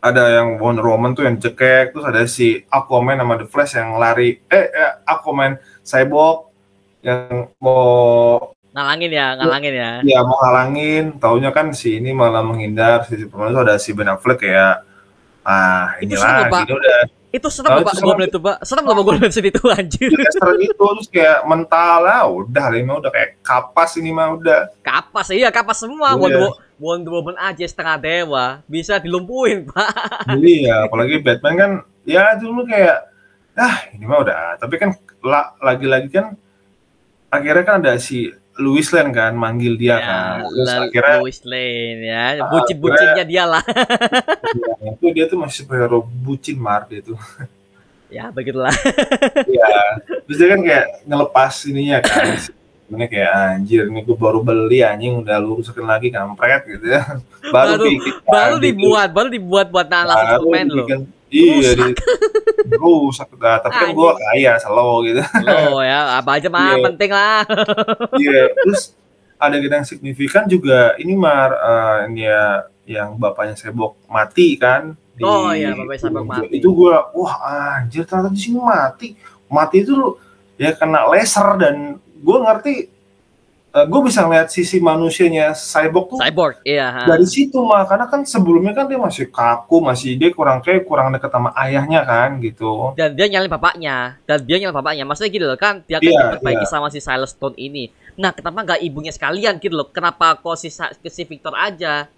ada 0.00 0.40
yang 0.40 0.56
Wonder 0.56 0.88
Woman 0.88 1.12
tuh 1.12 1.28
yang 1.28 1.36
cekek 1.36 1.92
terus 1.92 2.08
ada 2.08 2.24
si 2.24 2.64
Aquaman 2.72 3.20
sama 3.20 3.36
The 3.36 3.44
Flash 3.44 3.76
yang 3.76 4.00
lari. 4.00 4.40
Eh, 4.48 4.66
eh 4.72 4.92
Aquaman 5.04 5.60
Cyborg 5.84 6.48
yang 7.04 7.52
mau 7.60 8.56
Ngalangin 8.76 9.08
ya, 9.08 9.32
ngalangin 9.40 9.72
ya. 9.72 9.90
ya 10.04 10.20
mau 10.20 10.36
halangin 10.36 11.16
taunya 11.16 11.48
kan 11.48 11.72
si 11.72 11.96
ini 11.96 12.12
malah 12.12 12.44
menghindar 12.44 13.08
si 13.08 13.24
Superman 13.24 13.56
itu 13.56 13.60
ada 13.64 13.74
si 13.80 13.96
Ben 13.96 14.12
Affleck 14.12 14.44
kayak 14.44 14.84
ah 15.46 15.94
ini 16.02 16.10
Itu 16.10 16.18
ini 16.18 16.74
udah 16.74 16.98
Itu 17.30 17.48
serem 17.52 17.68
Oh, 17.70 17.84
Pak, 17.84 17.94
serem. 17.94 18.16
melihat 18.16 18.32
itu, 18.32 18.40
Pak. 18.40 18.56
Serem 18.64 18.82
loh 18.82 18.94
gua 18.98 19.14
melihat 19.14 19.44
itu 19.44 19.62
anjir. 19.68 20.08
Leicester 20.10 20.56
itu 20.56 20.72
terus 20.72 21.06
kayak 21.06 21.44
mental 21.44 21.94
lah 22.00 22.24
udah 22.24 22.64
ini 22.72 22.82
mah 22.82 22.96
udah 22.98 23.10
kayak 23.12 23.30
kapas 23.44 23.90
ini 23.96 24.08
mah 24.08 24.32
udah 24.32 24.72
Kapas 24.80 25.30
iya, 25.30 25.52
kapas 25.52 25.84
semua. 25.84 26.10
Iya. 26.10 26.18
Wonder, 26.18 26.40
Wo- 26.42 26.56
Wonder 26.76 27.12
Woman 27.12 27.36
aja 27.36 27.60
setengah 27.62 27.96
dewa 27.96 28.44
bisa 28.64 28.96
dilumpuhin, 28.96 29.68
Pak. 29.68 29.88
jadi 30.32 30.52
ya 30.64 30.76
apalagi 30.84 31.20
Batman 31.20 31.54
kan 31.54 31.70
ya 32.04 32.24
dulu 32.34 32.64
kayak 32.64 33.04
ah 33.54 33.76
ini 33.90 34.04
mah 34.04 34.18
udah 34.20 34.40
tapi 34.56 34.74
kan 34.76 34.90
la- 35.20 35.52
lagi-lagi 35.58 36.08
kan 36.08 36.36
akhirnya 37.26 37.64
kan 37.64 37.74
ada 37.80 37.96
si 37.96 38.32
Louis 38.56 38.88
Lane 38.88 39.12
kan 39.12 39.32
manggil 39.32 39.74
dia 39.74 39.96
kan 39.98 40.48
terus 40.48 40.64
Ya, 40.64 40.74
La- 40.74 40.84
akhirnya 40.86 41.16
Lois 41.20 41.40
Lane 41.44 42.00
ya. 42.02 42.24
Bucin-bucinnya 42.46 43.24
dia 43.24 43.44
lah. 43.44 43.64
ya, 44.80 44.90
itu 44.96 45.06
dia 45.10 45.24
tuh 45.26 45.36
masih 45.36 45.62
superhero 45.62 46.00
bucin 46.00 46.56
Mar 46.56 46.84
dia 46.84 47.00
tuh 47.00 47.20
ya, 48.06 48.30
begitulah. 48.30 48.72
terus 50.24 50.36
dia 50.36 50.48
kan 50.48 50.60
kayak 50.60 50.84
ngelepas 51.02 51.52
ininya 51.66 51.98
kan 52.00 52.26
sebenarnya 52.38 53.08
kayak 53.10 53.30
anjir 53.52 53.80
ini 53.84 54.00
gue 54.00 54.14
baru 54.14 54.38
beli 54.40 54.78
anjing 54.80 55.18
udah 55.18 55.36
lu 55.36 55.58
rusakin 55.58 55.82
lagi 55.82 56.08
kampret 56.08 56.62
gitu 56.66 56.86
ya 56.88 57.02
baru, 57.44 57.76
Baru- 57.76 57.86
bikin 57.92 58.14
baru 58.24 58.54
gitu. 58.54 58.64
dibuat, 58.64 59.08
baru 59.10 59.28
dibuat 59.28 59.66
buat 59.68 59.86
nalar 59.86 60.16
Baru 60.16 60.30
Superman 60.46 60.66
loh. 60.70 60.86
Iya 61.28 61.74
Rusak. 61.74 63.28
dah. 63.36 63.58
tapi 63.58 63.74
kan 63.74 63.88
gue 63.90 64.10
kaya 64.16 64.52
selalu 64.56 64.94
gitu 65.08 65.22
Loh 65.42 65.80
ya, 65.80 66.18
apa 66.18 66.30
aja 66.34 66.48
mah 66.48 66.72
Iya. 66.72 66.84
penting 66.84 67.10
lah. 67.10 67.40
iya 68.16 68.42
terus 68.52 68.94
ada 69.36 69.54
yang 69.58 69.84
signifikan 69.84 70.46
juga 70.46 70.94
ini 70.96 71.12
mar 71.12 71.50
eh, 71.52 71.96
ini 72.08 72.22
ya 72.24 72.44
yang 72.86 73.14
bapaknya 73.16 73.52
sebok 73.52 73.98
mati 74.06 74.54
kan 74.54 74.94
di- 75.12 75.22
Oh, 75.22 75.50
iya, 75.50 75.72
bapaknya 75.72 76.00
Cyborg 76.02 76.26
mati. 76.26 76.46
itu 76.52 76.68
gue 76.68 76.94
wah 77.12 77.34
anjir 77.74 78.04
ternyata 78.04 78.30
di 78.30 78.38
sini 78.38 78.58
mati 78.58 79.08
mati 79.46 79.76
itu 79.80 79.92
ya 80.54 80.72
kena 80.72 81.04
laser 81.06 81.56
dan 81.56 81.76
gue 81.98 82.36
ngerti 82.38 82.74
gue 83.84 84.00
bisa 84.00 84.24
ngeliat 84.24 84.48
sisi 84.48 84.80
manusianya 84.80 85.52
cyborg 85.52 86.06
tuh 86.08 86.18
Cyborg, 86.22 86.56
iya. 86.64 86.88
ha. 86.88 87.02
dari 87.04 87.28
situ 87.28 87.60
mah 87.60 87.84
karena 87.84 88.08
kan 88.08 88.24
sebelumnya 88.24 88.72
kan 88.72 88.88
dia 88.88 88.96
masih 88.96 89.28
kaku 89.28 89.84
masih 89.84 90.16
dia 90.16 90.32
kurang 90.32 90.64
kayak 90.64 90.88
kurang 90.88 91.12
deket 91.12 91.28
sama 91.28 91.52
ayahnya 91.60 92.00
kan 92.06 92.40
gitu 92.40 92.96
dan 92.96 93.12
dia 93.12 93.26
nyalin 93.28 93.52
bapaknya 93.52 94.16
dan 94.24 94.38
dia 94.40 94.56
nyalin 94.56 94.72
bapaknya 94.72 95.04
maksudnya 95.04 95.30
gitu 95.34 95.44
loh 95.44 95.58
kan 95.60 95.84
dia 95.84 96.00
kan 96.00 96.08
Iya, 96.08 96.20
diperbaiki 96.40 96.64
iya. 96.64 96.70
sama 96.72 96.88
si 96.88 97.04
Silas 97.04 97.36
Stone 97.36 97.58
ini 97.60 97.92
nah 98.16 98.32
kenapa 98.32 98.64
nggak 98.64 98.80
ibunya 98.80 99.12
sekalian 99.12 99.60
gitu 99.60 99.76
loh 99.76 99.92
kenapa 99.92 100.40
kok 100.40 100.56
si, 100.56 100.72
si 100.72 101.22
Victor 101.28 101.52
aja 101.52 102.08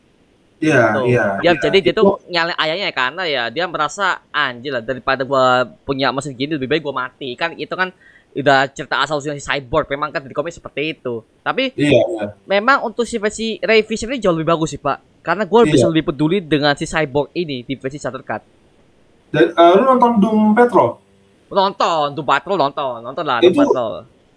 iya 0.59 0.91
Tuh. 0.95 1.07
iya 1.07 1.27
dia 1.39 1.55
iya. 1.55 1.61
jadi 1.63 1.79
dia 1.83 1.95
Itu- 1.95 2.03
tuh 2.03 2.19
nyalin 2.27 2.55
ayahnya 2.59 2.87
ya 2.91 2.95
karena 2.95 3.23
ya 3.27 3.43
dia 3.49 3.65
merasa 3.71 4.23
anjir 4.31 4.75
lah 4.75 4.83
daripada 4.83 5.23
gua 5.23 5.67
punya 5.83 6.11
mesin 6.11 6.35
gini 6.35 6.55
lebih 6.55 6.67
baik 6.67 6.83
gua 6.83 7.07
mati 7.07 7.35
kan 7.35 7.55
itu 7.55 7.71
kan 7.75 7.95
udah 8.31 8.69
cerita 8.69 8.99
asal 8.99 9.17
usulnya 9.17 9.35
si 9.35 9.45
cyborg 9.45 9.89
memang 9.89 10.09
kan 10.09 10.21
di 10.21 10.31
komik 10.31 10.51
seperti 10.51 10.95
itu. 10.95 11.21
Tapi 11.39 11.73
iya 11.75 11.99
iya. 11.99 12.25
memang 12.45 12.85
untuk 12.85 13.03
si 13.03 13.17
versi 13.17 13.57
Ray 13.59 13.83
Fisher 13.83 14.07
ini 14.07 14.19
jauh 14.19 14.33
lebih 14.33 14.49
bagus 14.49 14.71
sih 14.71 14.79
pak. 14.79 15.01
Karena 15.21 15.43
gue 15.43 15.61
Iya. 15.61 15.71
bisa 15.71 15.87
lebih 15.87 16.05
peduli 16.07 16.39
dengan 16.39 16.73
si 16.73 16.85
cyborg 16.85 17.33
ini 17.33 17.63
di 17.63 17.75
versi 17.75 17.97
Shutter 17.97 18.23
Cut. 18.23 18.43
Dan 19.29 19.51
eh, 19.51 19.71
lu 19.75 19.83
nonton 19.87 20.11
Doom 20.19 20.39
Patrol? 20.53 20.89
Nonton 21.49 22.07
Doom 22.13 22.25
Patrol 22.25 22.57
nonton. 22.57 22.97
Nonton 23.01 23.25
lah 23.25 23.39
Doom 23.39 23.55
Patrol. 23.55 23.93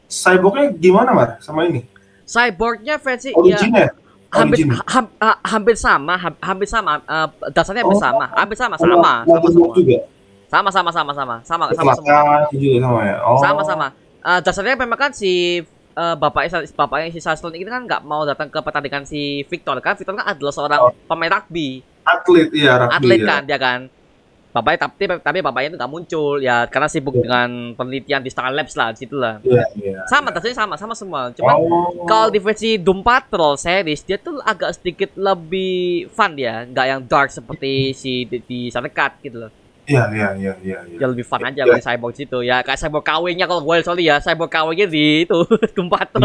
Cyborgnya 0.06 0.66
gimana 0.74 1.10
mar 1.12 1.30
sama 1.40 1.64
ini? 1.64 1.88
Cyborgnya 2.26 2.96
versi 2.98 3.30
ya 3.30 3.38
originnya 3.38 3.88
hampir 4.32 4.64
origin 4.64 4.72
ham- 4.86 5.12
ha- 5.18 5.40
hampir 5.46 5.76
sama 5.76 6.16
ham- 6.16 6.40
hampir 6.40 6.64
sama 6.66 7.00
eh, 7.00 7.28
dasarnya 7.50 7.84
hampir 7.84 8.00
Oh. 8.00 8.02
sama 8.02 8.26
hampir 8.32 8.56
sama 8.56 8.76
sama 8.76 8.96
sama 8.96 9.40
Book 9.52 9.76
juga 9.76 10.08
sama 10.52 10.68
sama 10.68 10.92
sama 10.92 11.12
sama. 11.16 11.36
Sama 11.48 11.64
sama 11.72 11.92
semua 11.96 12.22
mata 12.28 12.52
juga 12.52 12.78
sama 12.84 13.00
ya. 13.08 13.18
Oh. 13.24 13.40
Sama 13.40 13.62
sama. 13.64 13.88
Eh, 14.22 14.40
dasarnya 14.44 14.76
memang 14.76 15.00
kan 15.00 15.12
si 15.16 15.64
eh, 15.96 16.16
bapaknya 16.20 16.68
bapaknya 16.76 17.08
si 17.16 17.24
Saston 17.24 17.56
ini 17.56 17.72
kan 17.72 17.88
nggak 17.88 18.04
mau 18.04 18.28
datang 18.28 18.52
ke 18.52 18.60
pertandingan 18.60 19.08
si 19.08 19.48
Victor 19.48 19.80
kan? 19.80 19.96
Victor 19.96 20.20
kan 20.20 20.28
adalah 20.28 20.52
seorang 20.52 20.80
Oh. 20.84 20.94
pemain 21.08 21.32
rugby. 21.40 21.80
Atlet 22.04 22.52
iya 22.52 22.76
rugby 22.84 22.96
atlet 23.00 23.20
ya. 23.24 23.28
kan 23.32 23.42
dia 23.48 23.58
kan? 23.58 23.80
Bapaknya 24.52 24.80
tapi 24.84 25.04
tapi 25.24 25.40
bapaknya 25.40 25.68
itu 25.72 25.78
nggak 25.80 25.92
muncul 25.96 26.36
ya 26.44 26.68
karena 26.68 26.92
sibuk 26.92 27.16
Iya. 27.16 27.24
dengan 27.24 27.50
penelitian 27.72 28.20
di 28.20 28.28
Star 28.28 28.52
Labs 28.52 28.76
lah 28.76 28.92
situ 28.92 29.16
lah. 29.16 29.40
Iya 29.48 29.64
iya 29.80 30.00
sama 30.12 30.36
dasarnya 30.36 30.68
sama 30.68 30.76
sama 30.76 30.92
semua. 30.92 31.32
Cuman 31.32 31.56
oh. 31.56 32.04
kalau 32.04 32.28
di 32.28 32.44
versi 32.44 32.76
Doom 32.76 33.00
Patrol 33.00 33.56
series 33.56 34.04
dia 34.04 34.20
tuh 34.20 34.44
agak 34.44 34.76
sedikit 34.76 35.16
lebih 35.16 36.12
fun 36.12 36.36
dia. 36.36 36.68
Nggak 36.68 36.86
yang 36.92 37.02
dark 37.08 37.32
seperti 37.32 37.96
si 37.96 38.28
di, 38.28 38.44
di 38.44 38.60
Cut 38.92 39.16
gitu 39.24 39.48
loh 39.48 39.61
iya 39.92 40.04
iya 40.10 40.30
iya 40.40 40.54
iya 40.64 40.80
iya. 40.88 40.98
dia 40.98 41.08
lebih 41.12 41.26
fun 41.28 41.44
aja 41.44 41.62
Iya. 41.62 41.68
kayak 41.76 41.84
cyborg 41.84 42.14
situ 42.16 42.38
ya 42.42 42.58
kayak 42.64 42.80
cyborg 42.80 43.04
KW-nya 43.04 43.46
kalau 43.46 43.62
gue 43.62 43.76
sorry 43.84 44.04
ya 44.08 44.16
cyborg 44.24 44.52
KW-nya 44.52 44.88
di 44.88 45.28
itu 45.28 45.38
dunia 45.78 46.04
tuh, 46.08 46.24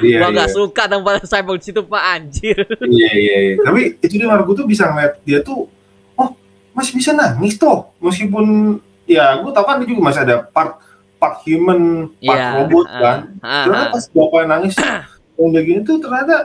iya 0.00 0.18
iya 0.24 0.28
nggak 0.32 0.50
suka 0.50 0.82
dengan 0.88 1.20
cyborg 1.22 1.60
situ 1.60 1.80
pak 1.84 2.02
anjir 2.16 2.58
iya 2.88 3.10
iya 3.12 3.36
iya. 3.52 3.54
tapi 3.60 4.00
itu 4.00 4.14
dia 4.16 4.28
Margo 4.28 4.52
tuh 4.56 4.64
bisa 4.64 4.88
ngeliat 4.88 5.20
dia 5.22 5.38
tuh 5.44 5.68
oh 6.16 6.30
masih 6.72 6.92
bisa 6.96 7.12
nangis 7.12 7.60
tuh 7.60 7.86
meskipun 8.00 8.78
ya 9.06 9.38
gue 9.38 9.50
tau 9.52 9.64
kan 9.64 9.78
dia 9.80 9.88
juga 9.92 10.02
masih 10.10 10.20
ada 10.26 10.42
part 10.42 10.80
part 11.16 11.40
human 11.46 12.12
part 12.20 12.38
Iya, 12.40 12.46
robot 12.60 12.86
ah, 12.90 13.00
kan 13.00 13.18
ah, 13.40 13.64
ternyata 13.64 13.86
ah. 13.86 13.92
pas 13.94 14.04
bapaknya 14.12 14.46
nangis 14.56 14.74
yang 15.38 15.50
kayak 15.52 15.64
gini 15.64 15.80
tuh 15.84 15.96
ternyata 16.00 16.36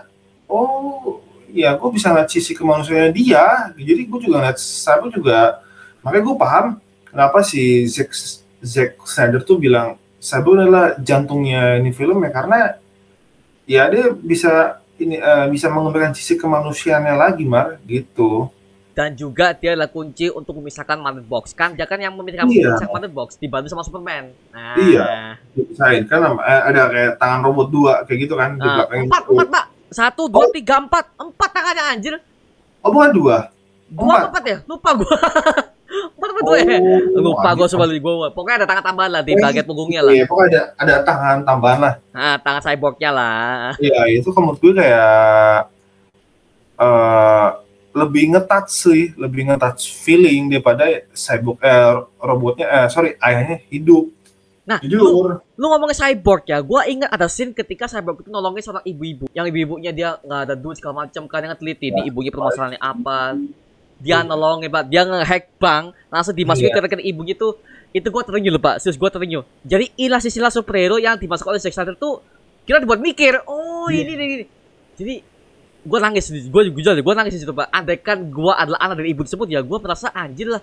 oh 0.47 1.19
ya 1.51 1.75
gue 1.75 1.89
bisa 1.91 2.11
ngeliat 2.11 2.29
sisi 2.31 2.55
kemanusiaannya 2.55 3.11
dia 3.11 3.71
jadi 3.75 4.01
gue 4.07 4.19
juga 4.23 4.39
ngeliat 4.39 4.59
saya 4.59 5.03
juga 5.11 5.59
makanya 6.01 6.23
gue 6.23 6.35
paham 6.35 6.65
kenapa 7.05 7.37
si 7.41 7.61
Zack 7.85 8.09
Zack 8.59 8.91
Snyder 9.03 9.41
tuh 9.41 9.57
bilang 9.57 9.95
Sabu 10.17 10.53
adalah 10.53 10.93
jantungnya 10.97 11.75
ini 11.75 11.89
film 11.89 12.21
ya 12.21 12.29
karena 12.29 12.77
ya 13.65 13.87
dia 13.87 14.13
bisa 14.13 14.77
ini 14.95 15.17
eh, 15.17 15.45
bisa 15.47 15.65
mengembangkan 15.65 16.13
sisi 16.13 16.37
kemanusiaannya 16.37 17.15
lagi 17.15 17.41
mar 17.41 17.81
gitu. 17.83 18.53
Dan 18.91 19.15
juga 19.15 19.55
dia 19.55 19.71
adalah 19.71 19.87
kunci 19.87 20.27
untuk 20.27 20.59
memisahkan 20.59 20.99
Mother 20.99 21.23
Box. 21.23 21.55
Kan 21.55 21.73
dia 21.73 21.87
kan 21.87 21.95
yang 21.95 22.11
memisahkan, 22.11 22.45
Iya. 22.45 22.75
Mother 22.85 23.07
Box 23.07 23.39
dibantu 23.39 23.71
sama 23.71 23.81
Superman. 23.81 24.29
Nah. 24.51 24.75
Iya. 24.77 25.05
dipisahin 25.51 26.05
kan 26.05 26.21
eh, 26.37 26.61
ada 26.67 26.81
kayak 26.85 27.11
tangan 27.15 27.39
robot 27.41 27.67
dua 27.67 27.93
kayak 28.05 28.19
gitu 28.21 28.35
kan 28.35 28.53
di 28.53 28.61
Nah, 28.61 28.75
belakang 28.77 28.99
empat 29.07 29.23
itu. 29.23 29.31
empat 29.33 29.47
pak. 29.49 29.65
Satu 29.89 30.21
dua 30.27 30.45
tiga 30.51 30.75
empat. 30.77 31.05
Empat 31.17 31.49
tangannya 31.49 31.83
anjir. 31.87 32.13
Oh 32.83 32.91
bukan 32.91 33.09
dua. 33.09 33.37
Dua 33.87 34.05
Empat. 34.05 34.21
empat 34.29 34.43
ya? 34.45 34.57
Lupa 34.63 34.89
gua 34.93 35.15
apa 36.41 36.47
dua 36.47 36.57
ya 36.59 36.79
lupa 37.15 37.49
coba 37.55 37.85
di 37.87 37.99
gua 37.99 38.27
pokoknya 38.27 38.55
ada 38.57 38.67
tangan 38.67 38.83
tambahan 38.83 39.11
lah 39.11 39.21
di 39.21 39.31
Oh, 39.31 39.39
bagian 39.39 39.63
punggungnya 39.63 40.01
lah 40.01 40.11
Iya, 40.11 40.25
pokoknya 40.25 40.49
ada 40.49 40.61
ada 40.75 40.95
tangan 41.01 41.37
tambahan 41.41 41.79
lah. 41.79 41.93
nah 42.11 42.35
tangan 42.37 42.61
cyborgnya 42.63 43.09
lah 43.09 43.71
Iya, 43.77 43.99
itu 44.11 44.29
menurut 44.31 44.57
gue 44.57 44.73
kayak 44.73 45.57
eh 46.77 47.47
lebih 47.91 48.31
ngetouch 48.31 48.71
sih, 48.71 49.11
lebih 49.15 49.45
ngetouch 49.45 49.83
feeling 49.93 50.47
daripada 50.47 50.87
cyborg 51.11 51.59
eh 51.59 51.91
robotnya 52.17 52.65
eh 52.65 52.87
sorry 52.87 53.19
ayahnya 53.19 53.59
hidup. 53.67 54.07
nah 54.61 54.77
Jujur. 54.79 55.41
lu 55.51 55.65
ngomongin 55.67 55.97
cyborg 55.97 56.45
ya 56.45 56.61
gua 56.61 56.85
ingat 56.85 57.09
ada 57.09 57.27
scene 57.27 57.51
ketika 57.51 57.85
cyborg 57.85 58.21
itu 58.21 58.29
nolongin 58.29 58.61
seorang 58.61 58.85
ibu-ibu 58.85 59.25
yang 59.31 59.43
ibu-ibunya 59.43 59.91
dia 59.91 60.15
nggak 60.17 60.41
ada 60.47 60.55
duit 60.55 60.77
segala 60.77 61.03
macam 61.03 61.25
kan 61.25 61.43
yang 61.43 61.53
teliti 61.53 61.89
Ya. 61.89 61.97
di 61.97 62.07
ibunya 62.07 62.29
permasalahannya 62.29 62.79
apa 62.79 63.35
dia 64.01 64.21
nolongin 64.21 64.67
pak. 64.67 64.83
Dia 64.85 65.01
ngehack 65.03 65.55
bank 65.55 65.83
langsung 66.09 66.33
dimasukin 66.33 66.67
Iya. 66.67 66.75
ke 66.75 66.83
rekening 66.83 67.07
ibunya 67.07 67.33
tuh 67.33 67.55
itu 67.91 68.07
gua 68.07 68.21
terenyuh 68.21 68.51
loh 68.51 68.59
pak. 68.59 68.77
Serius 68.77 68.97
gua 68.97 69.07
terenyuh 69.07 69.45
jadi 69.61 69.85
ilah 69.95 70.17
sisilah 70.17 70.49
superhero 70.49 70.97
yang 70.97 71.15
dimasuk 71.15 71.45
oleh 71.45 71.57
Zack 71.57 71.71
Snyder 71.71 71.93
tuh 71.93 72.19
kira 72.61 72.77
dibuat 72.77 72.97
mikir 72.97 73.37
oh 73.45 73.87
Iya. 73.87 74.01
ini 74.01 74.11
ini 74.11 74.23
ini. 74.25 74.45
Jadi 74.93 75.13
gua 75.81 75.99
nangis 75.99 76.25
gua 76.47 76.61
jujur 76.63 76.93
gue 76.93 77.13
nangis 77.13 77.33
di 77.33 77.41
situ 77.41 77.51
pak. 77.51 77.69
Andaikan 77.69 78.27
gua 78.27 78.53
adalah 78.55 78.81
anak 78.81 78.97
dari 78.97 79.13
ibu 79.13 79.21
tersebut 79.21 79.45
ya 79.45 79.61
gua 79.61 79.77
merasa 79.77 80.09
anjir 80.11 80.49
lah. 80.49 80.61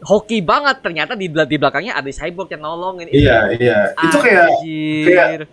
Hoki 0.00 0.40
banget. 0.40 0.80
Ternyata 0.80 1.12
di, 1.12 1.28
di 1.28 1.56
belakangnya 1.56 1.92
ada 1.92 2.08
cyborg 2.08 2.48
yang 2.48 2.62
nolongin 2.62 3.08
Iya, 3.08 3.52
iya. 3.52 3.78
Itu 3.98 4.16
kayak 4.16 4.46
kayak- 5.04 5.48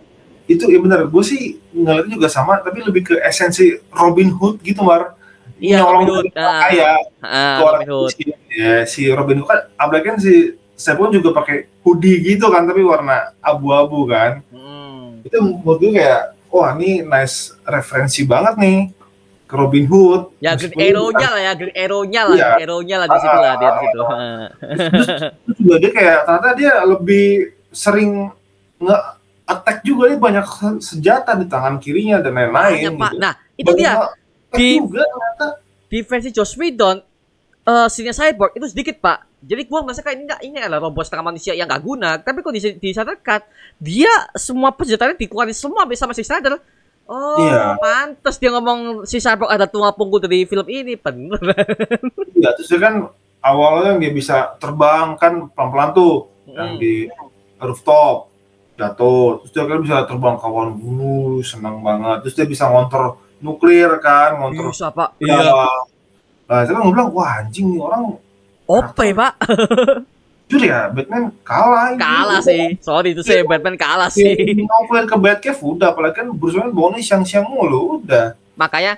itu 0.48 0.64
ya 0.64 0.80
benar 0.80 1.04
gue 1.04 1.20
sih 1.20 1.60
ngeliatnya 1.76 2.16
juga 2.16 2.32
sama 2.32 2.56
tapi 2.58 2.80
lebih 2.80 3.04
ke 3.04 3.14
esensi 3.20 3.68
Robin 3.92 4.32
Hood 4.32 4.64
gitu 4.64 4.80
mar 4.80 5.12
Iya, 5.58 5.78
nyolong 5.78 5.94
Robin 6.00 6.08
Hood. 6.08 6.26
orang 6.32 6.60
Ah, 6.60 6.98
Ah, 7.20 7.58
Robin 7.60 7.88
Hood. 7.88 8.08
miskin. 8.08 8.34
ya 8.48 8.74
si 8.84 9.02
Robin 9.08 9.36
Hood 9.36 9.48
kan 9.48 9.60
apalagi 9.74 10.04
kan 10.06 10.16
si 10.16 10.34
Stephen 10.72 11.10
juga 11.10 11.34
pakai 11.34 11.66
hoodie 11.80 12.22
gitu 12.24 12.46
kan 12.46 12.62
tapi 12.62 12.80
warna 12.80 13.34
abu-abu 13.38 14.06
kan 14.06 14.40
Hmm. 14.48 15.18
itu 15.20 15.34
menurut 15.36 15.78
gue 15.80 15.92
kayak 15.92 16.20
wah 16.48 16.72
ini 16.72 17.02
nice 17.02 17.36
referensi 17.62 18.22
banget 18.22 18.54
nih 18.56 18.78
ke 19.44 19.54
Robin 19.54 19.84
Hood 19.84 20.38
Ya 20.38 20.54
Green 20.54 20.76
Arrow-nya 20.76 21.28
lah 21.28 21.40
ya, 21.40 21.52
Green 21.54 21.74
Arrow-nya 21.74 22.22
lah, 22.22 22.32
Iya. 22.32 22.46
Green 22.46 22.62
Arrow-nya 22.62 22.96
lah 22.96 23.06
di 23.06 23.18
situ 23.18 23.38
lah 23.38 23.52
dia 23.54 23.68
di 23.68 23.78
situ. 23.80 24.00
Ah. 24.00 24.46
Terus 25.42 25.58
juga 25.58 25.76
dia 25.78 25.90
kayak 25.90 26.18
ternyata 26.22 26.50
dia 26.54 26.72
lebih 26.84 27.26
sering 27.68 28.10
nge 28.78 28.96
attack 29.44 29.78
juga 29.80 30.02
dia 30.06 30.18
banyak 30.20 30.46
senjata 30.78 31.32
di 31.32 31.46
tangan 31.46 31.76
kirinya 31.76 32.20
dan 32.20 32.32
lain-lain 32.32 32.92
Pak. 32.94 33.10
gitu. 33.10 33.18
Nah, 33.18 33.32
itu 33.54 33.70
dia 33.74 33.92
Di- 34.50 34.80
juga 34.80 35.04
di 35.86 35.98
versi 36.00 36.30
Joss 36.30 36.54
Whedon 36.54 36.96
eh 37.64 37.88
scene 37.88 38.12
cyborg 38.12 38.56
itu 38.56 38.66
sedikit 38.66 38.96
pak. 38.98 39.28
Jadi 39.38 39.62
gua 39.64 39.84
merasa 39.84 40.00
kayak 40.00 40.16
ini 40.18 40.24
ini 40.44 40.58
adalah 40.58 40.82
robot 40.82 41.04
setengah 41.04 41.26
manusia 41.26 41.52
yang 41.52 41.68
gak 41.68 41.80
guna. 41.80 42.16
Tapi 42.16 42.40
kok 42.40 42.50
di 42.50 42.60
di 42.74 42.88
Snyder 42.90 43.18
Cut 43.18 43.44
dia 43.76 44.08
semua 44.34 44.72
persenjataan 44.72 45.14
dikeluarin 45.14 45.52
semua 45.52 45.84
sama 45.92 46.10
si 46.10 46.24
Snyder. 46.24 46.56
Oh 47.04 47.40
Iya. 47.40 47.76
pantes 47.78 48.36
dia 48.36 48.52
ngomong 48.52 49.04
si 49.04 49.16
cyborg 49.16 49.48
ada 49.48 49.64
tulang 49.64 49.92
punggung 49.92 50.20
dari 50.20 50.44
film 50.44 50.64
ini 50.66 50.92
bener. 50.94 51.40
Ya 52.36 52.52
terus 52.52 52.68
dia 52.68 52.78
kan 52.78 53.08
awalnya 53.38 53.96
dia 53.96 54.10
bisa 54.10 54.56
terbang 54.56 55.14
kan 55.14 55.48
pelan-pelan 55.48 55.90
tuh 55.92 56.14
yang 56.46 56.74
Hmm. 56.74 56.80
di 56.80 57.08
rooftop 57.58 58.28
jatuh. 58.74 59.40
Terus 59.44 59.50
dia 59.52 59.64
kan 59.64 59.78
bisa 59.80 59.96
terbang 60.04 60.36
kawan 60.36 60.70
bulu 60.72 61.40
senang 61.40 61.80
banget. 61.80 62.24
Terus 62.24 62.34
dia 62.34 62.46
bisa 62.46 62.64
ngontor 62.66 63.16
nuklir 63.38 63.90
kan 64.02 64.38
ngontor 64.38 64.70
bisa 64.74 64.88
pak. 64.90 65.14
Ya 65.22 65.38
nah 66.48 66.64
kan 66.64 66.80
gue 66.80 66.92
bilang 66.96 67.10
wah 67.12 67.44
anjing 67.44 67.76
nih 67.76 67.80
orang. 67.80 68.16
OP 68.68 68.96
pak. 68.96 69.32
Jujur 70.48 70.64
ya 70.64 70.88
Batman 70.88 71.28
kalah 71.44 71.92
ini. 71.92 72.00
kalah 72.00 72.40
sih. 72.40 72.64
Sorry 72.80 73.12
itu 73.12 73.20
saya 73.20 73.44
Batman 73.44 73.76
kalah 73.76 74.08
Si 74.08 74.24
sih. 74.24 74.64
Novel 74.64 75.04
ke 75.04 75.16
Batcave 75.20 75.60
udah. 75.60 75.92
Apalagi 75.92 76.24
kan 76.24 76.28
Bruce 76.32 76.56
Wayne 76.56 76.72
bonus 76.72 77.04
siang-siang 77.04 77.44
mulu 77.44 78.00
udah. 78.00 78.32
Makanya 78.56 78.96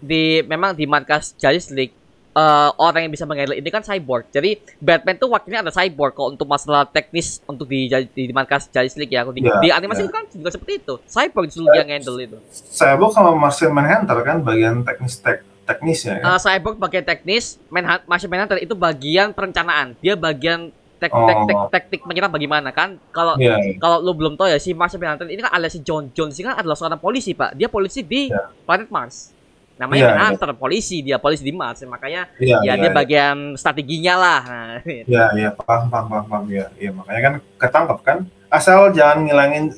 di 0.00 0.40
memang 0.48 0.72
di 0.72 0.88
markas 0.88 1.36
Justice 1.36 1.70
League 1.76 1.94
eh, 2.30 2.70
orang 2.76 3.00
yang 3.02 3.12
bisa 3.12 3.24
menghandle 3.24 3.54
ini 3.54 3.68
kan 3.68 3.80
cyborg. 3.80 4.28
Jadi 4.28 4.58
Batman 4.76 5.16
tuh 5.16 5.28
wakilnya 5.28 5.60
ada 5.60 5.70
cyborg 5.70 6.12
kok 6.12 6.28
untuk 6.28 6.44
masalah 6.44 6.84
teknis 6.84 7.40
untuk 7.44 7.64
di 7.64 7.86
di, 7.86 8.24
di 8.24 8.32
markas 8.32 8.66
Justice 8.66 8.96
League 8.96 9.10
ya. 9.10 9.24
Di, 9.24 9.40
Iya, 9.40 9.58
di 9.58 9.68
animasi 9.70 10.02
iya. 10.02 10.10
kan 10.10 10.24
juga 10.26 10.48
seperti 10.50 10.72
itu. 10.78 10.94
Cyborg 11.04 11.46
disuruh 11.46 11.72
yang 11.72 11.88
handle 11.88 12.18
itu. 12.18 12.38
Cyborg 12.50 13.10
sama 13.10 13.32
Martian 13.32 13.72
Manhunter 13.72 14.16
kan 14.20 14.36
bagian 14.40 14.82
teknis 14.82 15.18
tek 15.18 15.38
teknisnya 15.64 16.14
ya 16.16 16.24
Eh, 16.26 16.38
cyborg 16.38 16.76
bagian 16.76 17.04
teknis, 17.04 17.60
Manhunt, 17.68 18.00
Martian 18.04 18.30
Manhunter 18.30 18.56
itu 18.56 18.72
bagian 18.72 19.30
perencanaan. 19.30 19.92
Dia 20.00 20.16
bagian 20.16 20.72
tek, 20.96 21.12
tek, 21.12 21.38
tek, 21.44 21.54
Oh. 21.54 21.68
teknik 21.68 22.00
menyerang 22.02 22.32
bagaimana 22.32 22.72
kan? 22.72 22.96
Kalau 23.10 23.36
Iya, 23.36 23.76
kalau 23.76 24.00
lu 24.00 24.10
belum 24.12 24.34
tahu 24.34 24.48
ya 24.48 24.56
si 24.56 24.72
Martian 24.72 24.98
Manhunter 24.98 25.26
ini 25.26 25.38
kan 25.38 25.52
alias 25.52 25.72
si 25.72 25.80
John 25.80 26.08
Jones 26.10 26.34
ini 26.34 26.48
kan 26.48 26.56
adalah 26.56 26.74
seorang 26.74 26.96
polisi 26.96 27.32
pak. 27.32 27.52
Dia 27.52 27.68
polisi 27.68 28.00
di 28.00 28.28
Iya. 28.28 28.48
planet 28.64 28.88
Mars. 28.88 29.36
Namanya 29.78 30.02
Iya, 30.02 30.14
Manhunter, 30.18 30.50
polisi 30.58 31.00
dia 31.06 31.16
polisi 31.22 31.46
di 31.46 31.54
Mars. 31.54 31.80
Makanya 31.86 32.26
iya, 32.42 32.58
ya 32.66 32.74
iya, 32.74 32.82
dia 32.82 32.90
iya. 32.90 32.94
bagian 32.94 33.54
strateginya 33.54 34.14
lah. 34.18 34.40
Nah, 34.42 34.74
Iya, 34.84 35.24
iya, 35.38 35.48
paham, 35.54 35.86
paham, 35.86 36.06
paham, 36.10 36.24
paham, 36.26 36.44
ya, 36.50 36.66
iya, 36.76 36.90
makanya 36.90 37.20
kan 37.22 37.34
ketangkep 37.62 37.98
kan, 38.02 38.18
asal 38.50 38.90
jangan 38.90 39.24
ngilangin 39.24 39.70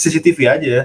CCTV 0.00 0.38
aja. 0.46 0.74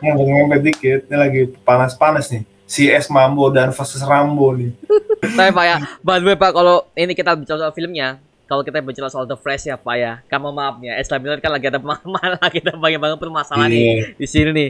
Yang 0.00 0.16
ngempet 0.16 0.60
dikit, 0.64 1.00
ini 1.12 1.16
lagi 1.18 1.42
panas-panas 1.60 2.32
nih. 2.32 2.42
Si 2.64 2.88
S 2.88 3.10
Mambo 3.10 3.50
dan 3.50 3.74
versus 3.74 4.00
Rambo 4.00 4.54
nih. 4.56 4.72
Tapi 5.20 5.50
Pak 5.52 5.64
ya, 5.66 5.76
by 6.00 6.22
the 6.22 6.24
way 6.24 6.38
Pak, 6.38 6.54
kalau 6.54 6.86
ini 6.96 7.12
kita 7.12 7.36
bicara 7.36 7.66
soal 7.66 7.74
filmnya, 7.76 8.16
kalau 8.48 8.64
kita 8.64 8.80
bicara 8.80 9.06
soal 9.12 9.28
The 9.28 9.36
Flash 9.36 9.68
ya 9.68 9.76
Pak 9.76 9.96
ya, 9.98 10.12
kamu 10.26 10.50
maaf 10.54 10.80
ya, 10.80 10.96
Ezra 10.96 11.20
Miller 11.20 11.42
kan 11.42 11.52
lagi 11.52 11.68
ada 11.68 11.78
masalah, 11.78 12.38
lagi 12.46 12.58
ada 12.64 12.74
banyak 12.78 13.00
banget 13.02 13.18
permasalahan 13.20 13.68
nih 13.68 13.78
Iya, 13.78 14.06
di 14.16 14.26
sini 14.26 14.50
nih. 14.50 14.68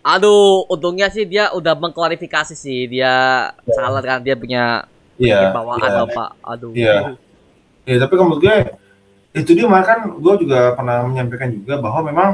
Aduh, 0.00 0.64
untungnya 0.72 1.12
sih 1.12 1.28
dia 1.28 1.52
udah 1.52 1.76
mengklarifikasi 1.76 2.56
sih, 2.56 2.88
dia 2.88 3.12
salah 3.68 4.00
kan, 4.00 4.24
dia 4.24 4.32
punya 4.32 4.88
iya, 5.20 5.52
bawaan 5.52 5.84
loh 5.84 6.08
Pak. 6.08 6.30
Aduh. 6.40 6.72
Iya. 6.72 7.20
Ya, 7.84 7.96
tapi 8.00 8.16
kalau 8.16 8.32
menurut 8.32 8.42
gue 8.44 8.56
itu 9.30 9.50
dia 9.54 9.66
malah 9.70 9.86
kan 9.86 9.98
gue 10.10 10.34
juga 10.42 10.74
pernah 10.74 11.06
menyampaikan 11.06 11.54
juga 11.54 11.78
bahwa 11.78 12.00
memang 12.02 12.28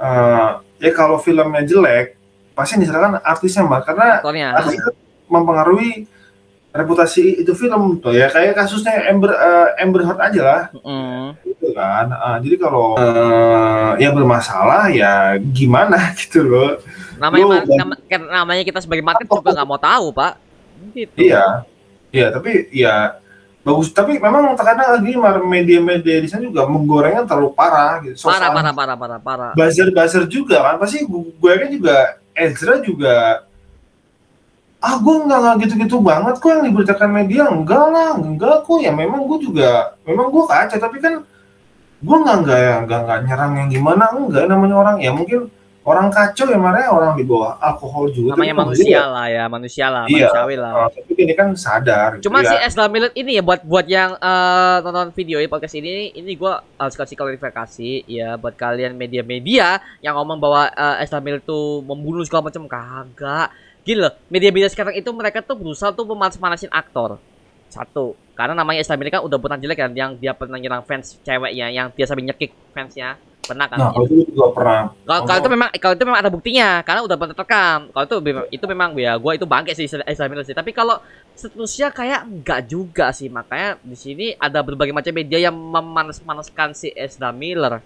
eh, 0.00 0.48
ya 0.80 0.90
kalau 0.96 1.20
filmnya 1.20 1.60
jelek 1.68 2.16
pasti 2.56 2.78
yang 2.78 2.88
disalahkan 2.88 3.20
artisnya 3.20 3.66
mbak 3.66 3.82
karena 3.84 4.06
Aktornya. 4.22 4.48
artis 4.56 4.78
itu 4.78 4.90
mempengaruhi 5.28 5.90
reputasi 6.74 7.38
itu 7.38 7.54
film 7.54 7.96
tuh 7.96 8.10
ya 8.10 8.26
kayak 8.26 8.52
kasusnya 8.56 9.06
Amber 9.06 9.30
eh, 9.30 9.78
Amber 9.78 10.02
Heard 10.02 10.20
aja 10.20 10.40
lah 10.42 10.62
Mm. 10.74 11.38
gitu 11.44 11.70
kan 11.70 12.10
Ah, 12.10 12.36
jadi 12.36 12.56
kalau 12.58 12.98
eh, 12.98 13.90
ya 13.96 14.10
bermasalah 14.10 14.90
ya 14.90 15.12
gimana 15.46 15.96
gitu 16.18 16.42
loh 16.42 16.82
Namanya 17.14 17.44
Lu- 17.44 17.50
ma- 17.54 17.78
nama- 17.78 18.00
kan 18.04 18.20
namanya 18.20 18.62
kita 18.62 18.78
sebagai 18.78 19.00
market 19.00 19.24
juga 19.24 19.54
nggak 19.54 19.68
mau 19.68 19.78
tahu 19.78 20.06
Pak. 20.10 20.32
Gitu. 20.92 21.14
iya 21.20 21.62
iya 22.10 22.26
tapi 22.28 22.66
ya 22.68 23.18
bagus 23.60 23.88
tapi 23.88 24.18
memang 24.18 24.52
terkadang 24.52 24.98
lagi 24.98 25.14
media-media 25.40 26.20
di 26.20 26.26
sana 26.26 26.44
juga 26.44 26.66
menggorengnya 26.66 27.24
terlalu 27.24 27.50
parah 27.50 27.98
gitu 28.00 28.18
Parah, 28.20 28.36
Soal- 28.42 28.52
parah, 28.52 28.72
parah, 28.72 28.96
parah, 28.96 29.18
parah. 29.18 29.52
buzzer-buzzer 29.54 30.26
juga 30.26 30.58
kan 30.60 30.76
pasti 30.76 31.02
gu- 31.02 31.32
gue 31.32 31.52
kan 31.52 31.68
juga 31.68 31.96
Ezra 32.30 32.78
juga 32.78 33.46
ah 34.84 35.00
gue 35.00 35.14
nggak 35.16 35.38
nggak 35.40 35.56
gitu-gitu 35.64 35.96
banget 36.04 36.34
kok 36.36 36.50
yang 36.52 36.62
diberitakan 36.68 37.08
media 37.08 37.48
enggak 37.48 37.84
lah 37.88 38.20
enggak 38.20 38.56
kok 38.68 38.78
ya 38.84 38.92
memang 38.92 39.24
gue 39.24 39.38
juga 39.40 39.96
memang 40.04 40.28
gue 40.28 40.44
kaca 40.44 40.76
tapi 40.76 41.00
kan 41.00 41.24
gue 42.04 42.16
nggak 42.20 42.36
nggak 42.44 42.60
nggak 42.84 43.00
nggak 43.08 43.20
nyerang 43.24 43.52
yang 43.56 43.68
gimana 43.72 44.12
enggak 44.12 44.44
namanya 44.44 44.76
orang 44.76 44.96
ya 45.00 45.16
mungkin 45.16 45.48
orang 45.84 46.08
kacau 46.08 46.48
ya 46.48 46.56
marahnya 46.56 46.88
orang 46.88 47.12
di 47.12 47.24
bawah 47.24 47.60
alkohol 47.60 48.08
juga 48.08 48.32
Namanya 48.32 48.56
manusia 48.56 49.04
lah 49.04 49.26
ya, 49.28 49.44
manusia 49.52 49.86
lah, 49.92 50.04
Iya. 50.08 50.32
manusiawi 50.32 50.56
lah. 50.56 50.72
Ah, 50.72 50.88
tapi 50.88 51.12
ini 51.12 51.32
kan 51.36 51.48
sadar 51.52 52.08
gitu 52.16 52.24
Cuma 52.24 52.40
ya. 52.40 52.48
si 52.48 52.56
Ezra 52.56 52.88
Miller 52.88 53.12
ini 53.12 53.36
ya 53.36 53.44
buat 53.44 53.60
buat 53.60 53.84
yang 53.84 54.16
eh, 54.16 54.76
nonton 54.80 55.12
video 55.12 55.36
ini 55.36 55.48
podcast 55.48 55.76
ini 55.76 56.08
ini 56.12 56.40
gua 56.40 56.64
harus 56.80 56.96
kasih 56.96 57.20
klarifikasi 57.20 58.08
ya 58.08 58.40
buat 58.40 58.56
kalian 58.56 58.96
media-media 58.96 59.76
yang 60.00 60.16
ngomong 60.16 60.40
bahwa 60.40 60.68
eh, 60.68 61.04
Ezra 61.04 61.20
Miller 61.20 61.40
tuh 61.40 61.84
membunuh 61.84 62.24
segala 62.24 62.48
macam 62.48 62.64
kagak. 62.64 63.48
Gini 63.84 64.00
loh, 64.00 64.12
media-media 64.32 64.68
sekarang 64.72 64.96
itu 64.96 65.10
mereka 65.12 65.44
tuh 65.44 65.56
berusaha 65.60 65.92
tuh 65.92 66.08
memanas-manasin 66.08 66.72
aktor. 66.72 67.20
Satu, 67.68 68.16
karena 68.38 68.54
namanya 68.56 68.80
Ezra 68.80 68.96
Miller 68.96 69.12
kan 69.18 69.22
udah 69.26 69.38
pernah 69.42 69.58
jelek 69.60 69.78
kan 69.78 69.90
yang 69.92 70.10
dia 70.16 70.32
pernah 70.32 70.56
nyerang 70.62 70.84
fans 70.88 71.18
ceweknya 71.26 71.68
yang 71.74 71.86
dia 71.92 72.06
sampai 72.08 72.24
nyekik 72.24 72.52
fansnya. 72.72 73.18
Pernah 73.44 73.66
kan? 73.68 73.82
nah 73.82 73.90
kalau 73.92 74.06
itu 74.08 74.24
juga 74.32 74.46
pernah 74.56 74.80
Kalau 75.04 75.20
kalau 75.28 75.38
itu 75.44 75.50
memang 75.52 75.68
kalau 75.76 75.94
itu 75.98 76.04
memang 76.08 76.20
ada 76.24 76.30
buktinya 76.32 76.68
karena 76.80 77.00
udah 77.04 77.16
pernah 77.20 77.34
terekam. 77.36 77.80
Kalau 77.92 78.04
itu 78.08 78.16
itu 78.56 78.64
memang 78.72 78.88
ya 78.96 79.12
gua 79.20 79.32
itu 79.36 79.44
bangke 79.44 79.76
sih 79.76 79.84
Ezra 79.84 80.26
Miller 80.32 80.48
sih. 80.48 80.56
Tapi 80.56 80.72
kalau 80.72 80.96
seterusnya 81.36 81.92
kayak 81.92 82.20
enggak 82.24 82.60
juga 82.64 83.12
sih. 83.12 83.28
Makanya 83.28 83.76
di 83.84 83.96
sini 84.00 84.26
ada 84.40 84.64
berbagai 84.64 84.96
macam 84.96 85.12
media 85.12 85.36
yang 85.44 85.52
memanas-manaskan 85.52 86.72
si 86.72 86.88
Ezra 86.96 87.36
Miller. 87.36 87.84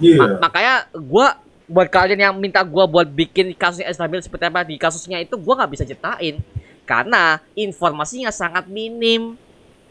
iya 0.00 0.18
Ma- 0.18 0.34
makanya 0.38 0.74
gua 0.94 1.34
buat 1.70 1.88
kalian 1.88 2.18
yang 2.18 2.34
minta 2.38 2.60
gua 2.66 2.88
buat 2.90 3.06
bikin 3.06 3.54
kasusnya 3.54 3.94
Miller 4.10 4.24
seperti 4.24 4.44
apa 4.50 4.66
di 4.66 4.74
kasusnya 4.78 5.22
itu 5.22 5.38
gua 5.38 5.62
nggak 5.62 5.72
bisa 5.72 5.84
ceritain. 5.86 6.42
Karena 6.82 7.38
informasinya 7.54 8.34
sangat 8.34 8.66
minim. 8.66 9.38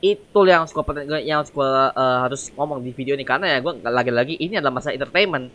Itu 0.01 0.49
yang 0.49 0.65
suka 0.65 0.81
yang 1.21 1.45
suka 1.45 1.93
eh, 1.93 2.17
harus 2.27 2.49
ngomong 2.57 2.81
di 2.83 2.91
video 2.91 3.15
ini. 3.15 3.23
Karena 3.23 3.55
ya 3.55 3.57
gua 3.63 3.77
lagi-lagi 3.79 4.35
ini 4.37 4.59
adalah 4.59 4.81
masa 4.81 4.91
entertainment. 4.91 5.47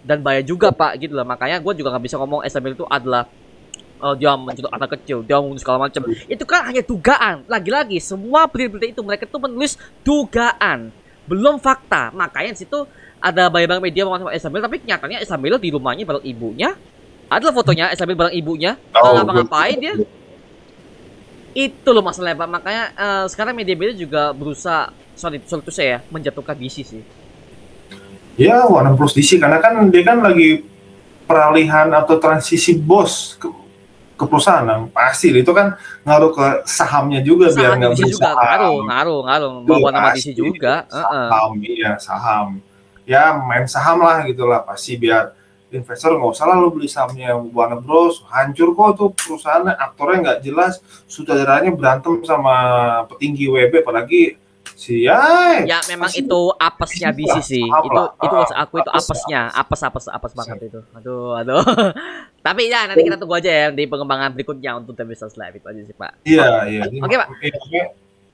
Dan 0.00 0.24
bahaya 0.24 0.40
juga 0.40 0.72
pak 0.72 0.96
gitu 1.00 1.12
loh. 1.16 1.24
Makanya 1.24 1.60
gua 1.60 1.72
juga 1.72 1.92
nggak 1.92 2.04
bisa 2.04 2.16
ngomong 2.20 2.40
Ezra 2.44 2.60
Miller 2.60 2.76
itu 2.76 2.86
adalah 2.88 3.24
eh, 4.00 4.14
dia 4.20 4.32
menculik 4.36 4.72
anak 4.72 4.90
kecil 5.00 5.24
dia 5.24 5.36
membunuh 5.40 5.60
segala 5.60 5.88
macam. 5.88 6.02
Itu 6.28 6.44
kan 6.44 6.68
hanya 6.68 6.82
dugaan. 6.84 7.48
Lagi-lagi 7.48 7.96
semua 7.98 8.44
berita-berita 8.44 8.92
itu 8.92 9.02
mereka 9.02 9.24
tuh 9.24 9.40
menulis 9.40 9.80
dugaan. 10.04 10.92
Belum 11.24 11.56
fakta. 11.62 12.10
Makanya 12.12 12.58
situ 12.58 12.84
ada 13.20 13.46
banyak-banyak 13.46 13.84
media 13.84 14.02
mengatakan 14.02 14.32
Ezra 14.32 14.48
Miller 14.48 14.64
tapi 14.64 14.76
kenyataannya 14.80 15.18
Ezra 15.20 15.36
Miller 15.36 15.60
di 15.60 15.70
rumahnya 15.70 16.04
bareng 16.04 16.24
ibunya. 16.24 16.72
Adalah 17.28 17.52
fotonya 17.52 17.92
Ezra 17.92 18.04
Miller 18.04 18.26
bareng 18.26 18.36
ibunya. 18.36 18.72
Nggak 18.90 19.02
Oh, 19.04 19.12
ngapa-ngapain 19.14 19.76
gue- 19.76 19.82
dia. 19.84 19.94
Itu 21.50 21.90
loh 21.90 22.00
masalahnya 22.00 22.38
pak. 22.38 22.48
Makanya 22.48 22.82
eh, 22.94 23.24
sekarang 23.26 23.54
media-media 23.54 23.94
juga 23.94 24.30
berusaha 24.30 24.88
sorry 25.14 25.42
sorry 25.44 25.60
itu 25.60 25.72
saya 25.74 26.00
menjatuhkan 26.08 26.54
DC 26.54 26.76
sih. 26.80 27.02
Ya, 28.38 28.64
Warner 28.64 28.96
Bros 28.96 29.12
DC 29.12 29.36
karena 29.36 29.60
kan 29.60 29.90
dia 29.90 30.00
kan 30.00 30.22
lagi 30.22 30.64
peralihan 31.26 31.92
atau 31.92 32.16
transisi 32.16 32.72
bos 32.72 33.36
ke, 33.36 33.50
ke 34.16 34.24
perusahaan. 34.24 34.64
Nah, 34.64 34.88
pasti 34.88 35.28
itu 35.28 35.52
kan 35.52 35.74
ngaruh 36.02 36.32
ke 36.32 36.46
sahamnya 36.64 37.20
juga 37.20 37.50
biar 37.50 37.74
saham 37.74 37.76
nggak 37.76 37.90
DC 37.92 38.00
juga. 38.00 38.14
bersaham. 38.16 38.38
ngaruh 38.40 38.78
ngaruh 38.86 39.20
ngaruh. 39.26 39.50
Bawa 39.66 39.88
nama 39.90 40.08
DC 40.14 40.26
juga. 40.32 40.74
Saham 40.88 41.50
iya 41.60 41.90
saham. 42.00 42.48
Ya 43.08 43.36
main 43.36 43.64
saham 43.66 44.00
lah 44.02 44.24
gitu 44.26 44.44
lah 44.46 44.64
pasti 44.64 44.96
biar 44.96 45.32
investor 45.70 46.18
nggak 46.18 46.30
usah 46.34 46.46
lah 46.50 46.56
lo 46.58 46.74
beli 46.74 46.90
sahamnya 46.90 47.34
Warner 47.38 47.78
Bros 47.78 48.26
hancur 48.26 48.74
kok 48.74 48.90
tuh 48.98 49.08
perusahaannya 49.14 49.74
aktornya 49.78 50.18
nggak 50.18 50.38
jelas 50.42 50.82
sutradaranya 51.06 51.70
berantem 51.70 52.18
sama 52.26 52.54
petinggi 53.06 53.46
WB 53.46 53.86
apalagi 53.86 54.34
si 54.80 55.04
ya 55.04 55.20
Ya 55.60 55.78
memang 55.92 56.08
itu 56.08 56.40
apesnya 56.56 57.12
Bisnis 57.12 57.44
sih. 57.52 57.68
lah, 57.68 57.84
Itu 57.84 58.00
itu 58.24 58.34
harus 58.34 58.52
aku 58.56 58.74
itu 58.80 58.90
apes, 58.90 59.06
apesnya, 59.12 59.40
apes 59.52 59.80
apes 59.84 60.06
apes 60.08 60.32
banget 60.32 60.72
itu. 60.72 60.80
Aduh, 60.96 61.36
aduh. 61.36 61.60
Tapi 62.46 62.72
ya 62.72 62.88
nanti 62.88 63.04
kita 63.04 63.20
tunggu 63.20 63.36
aja 63.36 63.50
ya 63.52 63.66
di 63.68 63.84
pengembangan 63.84 64.32
berikutnya 64.32 64.80
untuk 64.80 64.96
The 64.96 65.04
Business 65.04 65.36
Lab 65.36 65.52
itu 65.52 65.66
aja 65.68 65.80
sih, 65.84 65.92
Pak. 65.92 66.24
iya 66.24 66.64
iya 66.64 66.82
Oke, 67.04 67.16
Pak. 67.20 67.28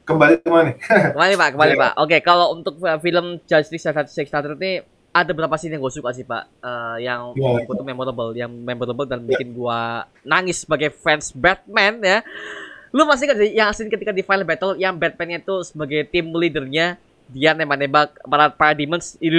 Iya, 0.07 0.14
kembali 0.14 0.34
ke 0.38 0.48
mana 0.48 0.62
nih 0.70 0.76
Kembali 1.18 1.34
Pak, 1.34 1.48
kembali 1.59 1.74
Iya. 1.74 1.82
Pak. 1.82 1.92
Oke, 1.98 2.16
kalau 2.22 2.46
untuk 2.54 2.78
uh, 2.78 2.98
film 3.02 3.42
Justice 3.42 3.90
Sixty 4.07 4.38
ini 4.62 4.72
ada 5.11 5.32
beberapa 5.34 5.57
scene 5.59 5.74
yang 5.74 5.82
gue 5.82 5.90
suka 5.90 6.14
sih 6.14 6.22
Pak, 6.22 6.44
Eh, 6.62 6.96
yang 7.11 7.34
Iya. 7.34 7.42
menurut 7.42 7.62
gua 7.66 7.74
tuh 7.74 7.86
memorable, 7.88 8.30
yang 8.38 8.52
memorable 8.52 9.07
dan 9.09 9.26
bikin 9.26 9.50
gua 9.50 10.07
nangis 10.22 10.62
sebagai 10.62 10.94
fans 10.94 11.34
Batman 11.34 11.98
ya. 12.04 12.22
Lu 12.94 13.02
masih 13.02 13.26
kan 13.26 13.36
yang 13.42 13.74
scene 13.74 13.90
ketika 13.90 14.14
di 14.14 14.22
final 14.22 14.46
battle 14.46 14.78
yang 14.78 14.94
Batman 14.94 15.42
itu 15.42 15.66
sebagai 15.66 16.07
tim 16.07 16.30
leadernya 16.30 17.02
dia 17.26 17.50
nembak-nembak 17.59 18.22
para 18.22 18.54
para 18.54 18.70
demons 18.70 19.18
ini 19.18 19.34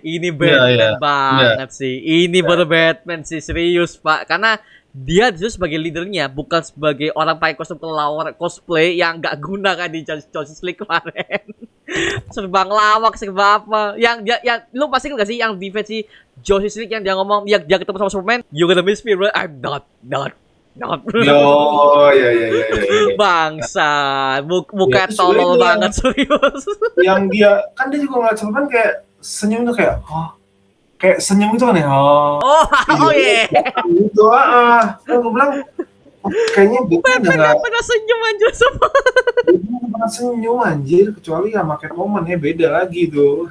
ini 0.00 0.32
Batman 0.32 0.72
iya. 0.72 0.96
banget 0.96 1.68
sih 1.76 2.00
ini 2.00 2.40
baru 2.40 2.64
Batman 2.64 3.20
sih 3.20 3.36
serius 3.36 4.00
pak 4.00 4.24
karena 4.24 4.56
dia 4.92 5.32
justru 5.32 5.56
sebagai 5.56 5.80
leadernya 5.80 6.28
bukan 6.28 6.60
sebagai 6.60 7.16
orang 7.16 7.40
pakai 7.40 7.56
kostum 7.56 7.80
kelawar 7.80 8.36
cosplay 8.36 9.00
yang 9.00 9.24
nggak 9.24 9.40
guna 9.40 9.72
kan 9.72 9.88
di 9.88 10.04
Justice 10.04 10.60
League 10.60 10.84
kemarin. 10.84 11.48
Serba 12.32 12.68
ngelawak 12.68 13.16
serba 13.16 13.60
apa. 13.60 13.96
Yang 13.96 14.16
dia 14.28 14.36
yang 14.44 14.58
lu 14.76 14.92
pasti 14.92 15.08
kan 15.08 15.16
gak 15.16 15.28
sih 15.28 15.40
yang 15.40 15.56
di 15.56 15.72
versi 15.72 16.04
Justice 16.44 16.76
League 16.76 16.92
yang 16.92 17.00
dia 17.00 17.16
ngomong 17.16 17.48
dia, 17.48 17.56
dia 17.60 17.80
ketemu 17.80 18.04
sama 18.04 18.12
Superman 18.12 18.40
you 18.52 18.68
gonna 18.68 18.84
miss 18.84 19.00
me 19.00 19.16
bro. 19.16 19.32
I'm 19.32 19.64
not 19.64 19.88
not 20.04 20.36
not. 20.76 21.00
Yo 21.08 21.40
ya 22.12 22.28
ya 22.32 22.46
ya, 22.52 22.64
bangsa. 23.16 23.90
Muk- 24.44 24.72
muka 24.76 25.04
Ya, 25.04 25.08
itu 25.08 25.16
tolol 25.16 25.56
banget 25.56 25.92
serius. 26.00 26.62
Yang 27.00 27.20
dia 27.32 27.52
kan 27.76 27.88
dia 27.88 28.00
juga 28.00 28.24
ngeliat 28.24 28.36
Superman 28.36 28.64
kayak 28.68 28.92
senyum 29.24 29.64
tuh 29.68 29.74
kayak 29.76 30.04
oh 30.08 30.41
kayak 31.02 31.18
senyum 31.18 31.50
itu 31.58 31.66
kan 31.66 31.74
ya? 31.74 31.90
Oh 31.90 32.38
oh 32.38 32.64
oh 33.02 33.10
iya. 33.10 33.50
Gitu 33.90 34.24
ah 34.30 35.02
kan 35.02 35.18
gue 35.18 35.32
bilang 35.34 35.50
kayaknya 36.54 36.80
Batman 36.86 37.18
udah 37.26 37.34
nggak 37.34 37.58
pernah 37.58 37.82
senyum 37.82 38.20
aja 38.22 38.48
sama 38.54 38.86
pernah 39.90 40.10
senyum 40.10 40.58
anjir. 40.62 41.06
Kecuali 41.18 41.50
sama 41.50 41.74
Catwoman 41.82 42.22
ya 42.30 42.38
beda 42.38 42.66
lagi 42.70 43.10
tuh. 43.10 43.50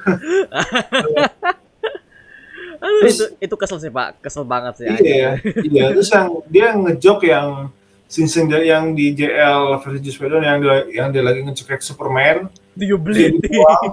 Aduh, 2.82 2.98
Terus- 3.06 3.14
itu 3.14 3.24
itu 3.38 3.54
kesel 3.60 3.78
sih 3.78 3.92
pak. 3.92 4.18
Kesel 4.24 4.42
banget 4.48 4.74
sih 4.80 4.88
iya 4.88 5.36
iya. 5.62 5.92
Terus 5.92 6.08
yang 6.10 6.28
dia 6.48 6.72
ngejok 6.74 7.20
yang 7.28 7.68
scene 8.08 8.48
yang 8.64 8.92
di 8.92 9.16
JL 9.16 9.80
versi 9.80 9.98
Joss 10.04 10.18
Whedon 10.20 10.42
yang 10.44 10.58
dia 10.60 10.76
yang 10.90 11.08
dia 11.12 11.22
lagi 11.24 11.40
ngecek 11.44 11.80
Superman. 11.80 12.48
Do 12.72 12.84
you 12.88 12.96
dia 12.96 13.04
bleed 13.28 13.32
dibuang, 13.44 13.84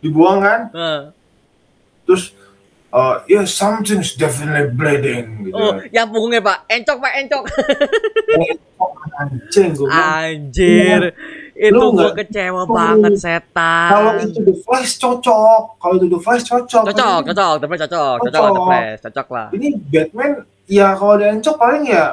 dibuang 0.00 0.38
kan? 0.40 0.60
Nah. 0.76 1.02
terus 2.06 2.30
uh, 2.90 3.22
yeah 3.26 3.42
something's 3.42 4.14
definitely 4.14 4.68
bleeding 4.68 5.44
gitu. 5.44 5.54
Oh 5.54 5.78
yang 5.88 6.06
punggungnya 6.08 6.40
pak. 6.40 6.66
Encok 6.66 6.96
pak 6.98 7.12
encok. 7.18 7.42
Oh, 8.76 8.92
anjing 9.16 9.72
gue 9.72 9.88
anjir. 9.88 11.00
Itu 11.56 11.72
Lu 11.72 11.88
gua 11.88 12.12
nggak- 12.12 12.16
kecewa 12.22 12.62
lu- 12.62 12.68
banget 12.70 13.12
setan. 13.16 13.88
Kalau 13.88 14.12
itu 14.20 14.38
The 14.42 14.54
Flash 14.60 14.92
cocok. 14.96 15.62
Kalau 15.80 15.94
itu 15.96 16.06
The 16.06 16.20
Flash 16.20 16.44
cocok. 16.44 16.82
Cocok 16.84 17.16
Ini- 17.16 17.26
cocok. 17.26 17.54
Tapi 17.56 17.74
cocok. 17.78 18.16
Cocok 18.20 18.28
Cocok. 18.28 18.44
ada 18.46 18.60
flash 18.62 18.98
cocok 19.00 19.26
lah. 19.32 19.46
Ini 19.50 19.68
Batman 19.82 20.30
ya 20.68 20.88
kalau 20.92 21.14
dia 21.16 21.28
encok 21.32 21.56
paling 21.56 21.84
ya 21.86 22.04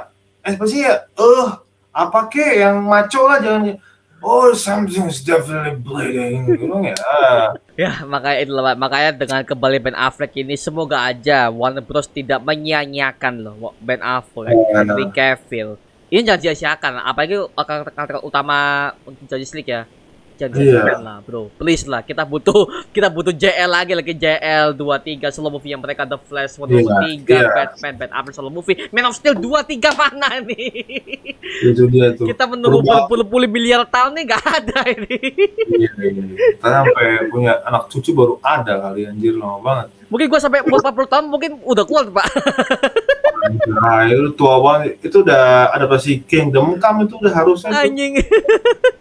ekspresi 0.42 0.78
ya 0.82 0.96
eh 1.04 1.48
apa 1.92 2.20
ke 2.26 2.58
yang 2.58 2.80
maco 2.82 3.22
lah 3.26 3.38
jangan 3.38 3.76
oh 4.24 4.50
something's 4.56 5.20
definitely 5.22 5.76
bleeding. 5.78 6.48
Gitu 6.50 6.66
ya. 6.72 6.96
Ya 7.74 8.06
makanya 8.06 8.38
itu 8.46 8.54
makanya 8.54 9.12
dengan 9.18 9.42
kembali 9.42 9.78
Ben 9.82 9.98
Affleck 9.98 10.38
ini 10.38 10.54
semoga 10.54 11.10
aja 11.10 11.50
Warner 11.50 11.82
Bros. 11.82 12.06
tidak 12.06 12.38
menyia-nyiakan 12.46 13.34
loh 13.42 13.74
Ben 13.82 13.98
Affleck. 14.00 14.54
Iya. 14.54 14.86
Henry 14.86 15.06
Cavill. 15.10 15.70
Ini 16.14 16.22
jangan 16.22 16.42
sia-siakan 16.46 17.02
apalagi 17.02 17.34
karakter 17.58 18.22
utama 18.22 18.94
untuk 19.10 19.26
Justice 19.26 19.58
League 19.58 19.74
ya 19.74 19.90
jangan 20.36 20.56
Iya. 20.58 20.64
sia-siakan 20.64 21.02
lah 21.02 21.18
bro. 21.22 21.42
Please 21.56 21.84
lah 21.86 22.02
kita 22.02 22.24
butuh 22.24 22.66
kita 22.90 23.08
butuh 23.08 23.34
JL 23.34 23.70
lagi 23.70 23.94
lagi 23.94 24.14
JL 24.14 24.74
23 24.76 25.30
solo 25.30 25.50
movie 25.50 25.72
yang 25.72 25.82
mereka 25.82 26.04
The 26.04 26.18
Flash 26.18 26.58
Wonder 26.58 26.82
Woman 26.82 27.22
3 27.22 27.28
iya. 27.28 27.50
Batman 27.78 28.12
Affleck 28.12 28.36
solo 28.36 28.50
movie? 28.50 28.78
Man 28.90 29.06
of 29.06 29.16
Steel 29.16 29.36
23 29.36 29.80
mana 29.94 30.42
nih 30.42 30.72
itu 31.44 31.84
dia 31.92 32.12
tuh. 32.16 32.26
Kita 32.26 32.48
menunggu 32.48 32.82
berpuluh-puluh 32.82 33.48
miliar 33.48 33.84
tahun 33.86 34.16
nih 34.16 34.24
gak 34.32 34.44
ada 34.44 34.80
ini. 34.90 35.18
Iya, 35.76 35.92
iya, 36.00 36.12
iya. 36.24 36.36
Sampai 36.60 37.06
punya 37.28 37.60
anak 37.64 37.92
cucu 37.92 38.12
baru 38.16 38.40
ada 38.40 38.80
kali 38.80 39.06
anjir 39.08 39.36
lama 39.36 39.60
banget. 39.60 39.88
Mungkin 40.08 40.26
gua 40.30 40.40
sampai 40.40 40.62
umur 40.64 40.80
40 40.80 41.12
tahun 41.12 41.26
mungkin 41.28 41.52
udah 41.66 41.84
keluar 41.84 42.06
pak 42.10 42.28
nah 43.68 44.08
itu 44.08 44.32
tua 44.34 44.56
banget 44.64 45.04
itu 45.04 45.20
udah 45.20 45.74
adaptasi 45.76 46.24
Kingdom 46.24 46.80
Come 46.80 47.04
itu 47.06 47.16
udah 47.20 47.34
harusnya 47.34 47.70
anjing 47.76 48.24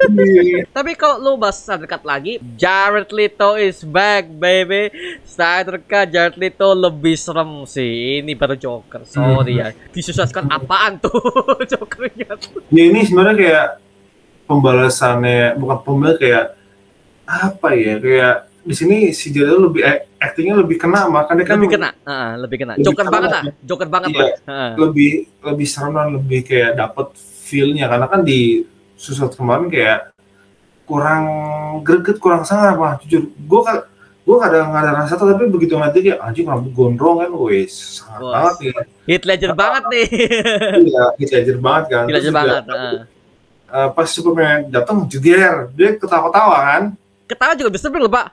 Iya. 0.03 0.67
Tapi 0.75 0.99
kalau 0.99 1.23
lu 1.23 1.33
bahas 1.39 1.63
dekat 1.63 2.03
lagi, 2.03 2.43
Jared 2.59 3.15
Leto 3.15 3.55
is 3.55 3.87
back, 3.87 4.27
baby. 4.35 4.91
Secara 5.23 5.79
dekat 5.79 6.11
Jared 6.11 6.37
Leto 6.37 6.75
lebih 6.75 7.15
serem 7.15 7.63
sih. 7.71 8.19
Ini 8.19 8.35
baru 8.35 8.59
Joker, 8.59 9.07
sorry 9.07 9.63
ya. 9.63 9.71
Disususkan 9.95 10.51
apaan 10.51 10.99
tuh 10.99 11.15
Jokernya 11.71 12.35
tuh? 12.35 12.67
ya 12.75 12.83
ini 12.91 13.07
sebenarnya 13.07 13.37
kayak 13.39 13.67
pembalasannya 14.51 15.55
bukan 15.57 15.79
pembalas 15.87 16.19
kayak 16.19 16.47
apa 17.23 17.69
ya 17.79 17.95
kayak 18.03 18.37
di 18.63 18.73
sini 18.73 18.97
si 19.11 19.29
Jared 19.29 19.59
lebih 19.59 19.83
eh, 19.83 20.07
actingnya 20.17 20.55
lebih 20.57 20.79
kena 20.79 21.07
makanya 21.07 21.43
kan 21.45 21.59
Lebih 21.59 21.71
kena, 21.73 21.91
Heeh, 22.01 22.31
lebih 22.39 22.57
kena. 22.59 22.73
Lebih 22.75 22.85
Joker 22.85 23.03
kena 23.03 23.13
banget 23.13 23.31
lah. 23.31 23.43
Joker 23.61 23.89
banget 23.91 24.09
Iya. 24.09 24.19
lah. 24.19 24.31
Heeh. 24.47 24.71
lebih 24.79 25.11
lebih 25.43 25.67
serem 25.67 25.93
dan 25.93 26.09
lebih 26.15 26.41
kayak 26.43 26.71
dapet 26.77 27.07
feel-nya 27.43 27.87
karena 27.87 28.07
kan 28.07 28.21
di 28.23 28.63
susut 28.95 29.35
kemarin 29.35 29.67
kayak 29.67 30.15
kurang 30.83 31.25
greget 31.83 32.19
kurang 32.19 32.43
sangar 32.43 32.75
apa 32.75 33.03
jujur 33.03 33.27
gue 33.29 33.61
kan 33.63 33.83
gue 34.23 34.35
gak 34.39 34.51
ada 34.51 34.61
gak 34.65 34.83
ada 34.83 34.93
rasa 34.97 35.19
tuh 35.19 35.27
tapi 35.29 35.51
begitu 35.51 35.75
dia 35.75 36.15
kayak 36.15 36.21
anjing 36.23 36.47
rambut 36.47 36.71
gondrong 36.71 37.19
kan 37.19 37.31
wes 37.35 37.99
sangat 37.99 38.21
Bos. 38.21 38.31
banget 38.31 38.55
ya 38.63 38.79
Hit 39.09 39.23
Ledger 39.29 39.53
banget 39.53 39.83
nih. 39.91 40.07
iya 40.81 41.05
kita 41.19 41.33
banget 41.59 41.85
kan 41.91 42.05
Hit 42.07 42.15
Ledger 42.15 42.31
juga, 42.31 42.39
banget. 42.39 42.63
heeh. 42.71 42.99
eh, 43.73 43.89
pas 43.91 44.07
Superman 44.07 44.59
datang 44.71 45.03
jeger 45.11 45.67
dia 45.75 45.99
ketawa-tawa 45.99 46.57
kan 46.63 46.83
Ketawa 47.33 47.53
juga 47.55 47.71
bisa 47.73 47.89
loh, 47.89 48.13
Pak. 48.13 48.27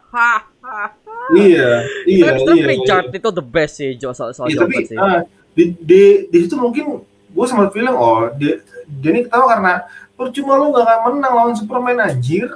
Iya 1.31 1.85
iya 2.03 2.25
Tapi 2.27 2.39
iya, 2.41 2.45
tapi 2.45 2.73
iya. 2.75 2.99
Itu 3.13 3.29
the 3.29 3.41
best 3.41 3.73
sih, 3.75 3.95
Jo- 3.95 4.11
soal 4.11 4.33
soal 4.33 4.49
Iya, 4.49 4.59
tapi 4.59 4.83
sih. 4.83 4.97
ah, 4.97 5.23
di, 5.53 5.71
di 5.73 6.01
di 6.27 6.37
situ 6.37 6.53
mungkin 6.53 6.99
gue 7.29 7.45
sempat 7.45 7.69
bilang 7.69 7.93
oh 7.93 8.27
dia, 8.33 8.59
dia 8.91 9.09
ini 9.11 9.23
ketawa 9.23 9.45
karena 9.47 9.73
percuma 10.13 10.57
lu 10.57 10.69
gak 10.69 10.83
akan 10.83 10.99
menang 11.15 11.33
lawan 11.33 11.53
Superman 11.53 11.95
anjir. 11.97 12.49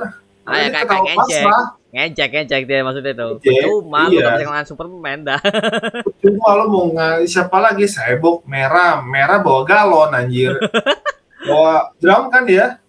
Ah, 0.44 0.60
ya, 0.60 0.68
kayak- 0.68 0.84
ketawa 0.84 1.00
kayak 1.00 1.16
pas 1.16 1.24
ngejek. 1.24 1.44
lah. 1.46 1.66
Ngejek, 1.94 2.30
ngejek 2.34 2.62
dia 2.66 2.80
maksudnya 2.82 3.14
tuh. 3.14 3.32
Ngejek, 3.38 3.62
Cuma 3.64 4.00
lu 4.04 4.12
iya. 4.12 4.20
gak 4.20 4.32
bisa 4.34 4.44
ngelawan 4.44 4.68
Superman 4.68 5.18
dah. 5.24 5.40
Percuma 6.06 6.50
lu 6.58 6.66
mau 6.68 6.84
nggak 6.90 7.14
siapa 7.24 7.58
lagi 7.58 7.86
Cyborg 7.86 8.44
merah 8.44 9.00
merah 9.00 9.38
bawa 9.40 9.62
galon 9.64 10.12
anjir. 10.12 10.58
bawa 11.48 11.94
drum 11.98 12.28
kan 12.28 12.44
dia. 12.44 12.83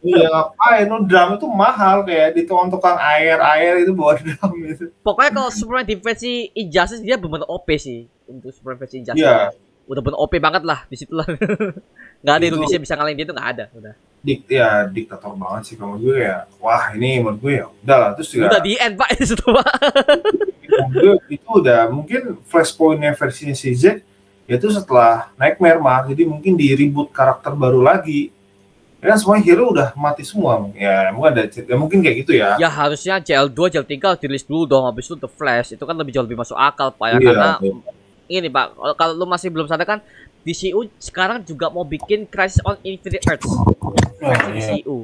Iya 0.00 0.26
ngapain 0.26 0.84
lu 0.84 1.04
drum 1.04 1.36
itu 1.36 1.46
mahal 1.46 2.02
kayak 2.02 2.32
di 2.32 2.42
tukang-tukang 2.42 2.96
air 2.96 3.36
air 3.38 3.82
itu 3.82 3.92
bawa 3.92 4.16
drum 4.20 4.50
gitu. 4.64 4.88
Pokoknya 5.00 5.30
kalau 5.34 5.50
Superman 5.50 5.84
versi 5.84 6.48
Injustice 6.52 7.00
dia 7.00 7.16
benar 7.16 7.44
OP 7.44 7.68
sih 7.74 8.08
untuk 8.24 8.48
Superman 8.50 8.78
versi 8.78 8.96
Injustice. 8.98 9.20
Iya. 9.20 9.52
Udah 9.84 10.02
benar 10.02 10.18
OP 10.18 10.32
banget 10.36 10.62
lah 10.62 10.84
di 10.84 10.96
situ 10.96 11.12
lah. 11.12 11.28
Gak 12.24 12.34
ada 12.34 12.42
Itu- 12.42 12.56
Indonesia 12.56 12.78
bisa 12.78 12.92
ngalahin 12.92 13.16
dia 13.16 13.26
tuh 13.26 13.36
gak 13.36 13.48
ada. 13.52 13.64
Udah. 13.70 13.94
Dik, 14.18 14.50
ya 14.50 14.82
diktator 14.84 15.30
banget 15.32 15.62
sih 15.64 15.76
kalau 15.78 15.94
gue 15.94 16.18
ya. 16.18 16.42
Wah 16.58 16.90
ini 16.90 17.22
menurut 17.22 17.38
gue 17.38 17.52
ya 17.54 17.66
udah 17.78 17.96
lah 17.96 18.10
terus 18.12 18.28
juga 18.28 18.50
Udah 18.50 18.60
di 18.60 18.74
end 18.74 18.98
pak 18.98 19.08
di 19.14 19.24
situ 19.24 19.46
pak. 19.46 19.68
itu, 20.90 21.10
itu 21.30 21.48
udah 21.48 21.86
mungkin 21.88 22.36
flashpointnya 22.44 23.14
versinya 23.14 23.52
si 23.52 23.70
Zack 23.72 24.02
itu 24.44 24.66
setelah 24.68 25.28
Nightmare 25.36 25.76
mah 25.76 26.02
jadi 26.04 26.24
mungkin 26.24 26.56
di 26.56 26.72
reboot 26.72 27.12
karakter 27.12 27.52
baru 27.52 27.78
lagi 27.78 28.32
ya 28.98 29.14
kan 29.14 29.18
semua 29.18 29.38
hero 29.38 29.70
udah 29.70 29.94
mati 29.94 30.26
semua 30.26 30.58
ya 30.74 31.14
mungkin 31.14 31.30
ada 31.30 31.42
ya 31.46 31.76
mungkin 31.78 31.98
kayak 32.02 32.16
gitu 32.26 32.32
ya. 32.34 32.58
Ya 32.58 32.66
harusnya 32.66 33.18
JL2, 33.18 33.78
JL3 33.78 33.94
harus 34.02 34.20
dirilis 34.20 34.42
dulu 34.42 34.66
dong. 34.66 34.84
Habis 34.84 35.06
itu 35.06 35.14
The 35.14 35.30
Flash. 35.30 35.70
Itu 35.70 35.86
kan 35.86 35.94
lebih 35.94 36.10
jauh 36.10 36.26
lebih 36.26 36.34
masuk 36.34 36.58
akal 36.58 36.90
pak 36.90 37.14
ya. 37.14 37.16
Iya, 37.16 37.26
Karena 37.30 37.50
iya. 37.62 37.72
ini 38.34 38.48
pak 38.50 38.64
kalau- 38.94 39.14
lu 39.14 39.24
masih 39.24 39.48
belum 39.48 39.66
sadar 39.66 39.86
kan 39.86 39.98
DCU 40.42 40.90
sekarang 40.98 41.42
juga 41.42 41.68
mau 41.68 41.82
bikin 41.82 42.26
Crisis 42.26 42.58
on 42.62 42.74
Infinite 42.82 43.22
Earths 43.24 43.46
Nah, 44.18 44.34
versi 44.34 44.50
iya. 44.50 44.82
DCU 44.82 44.96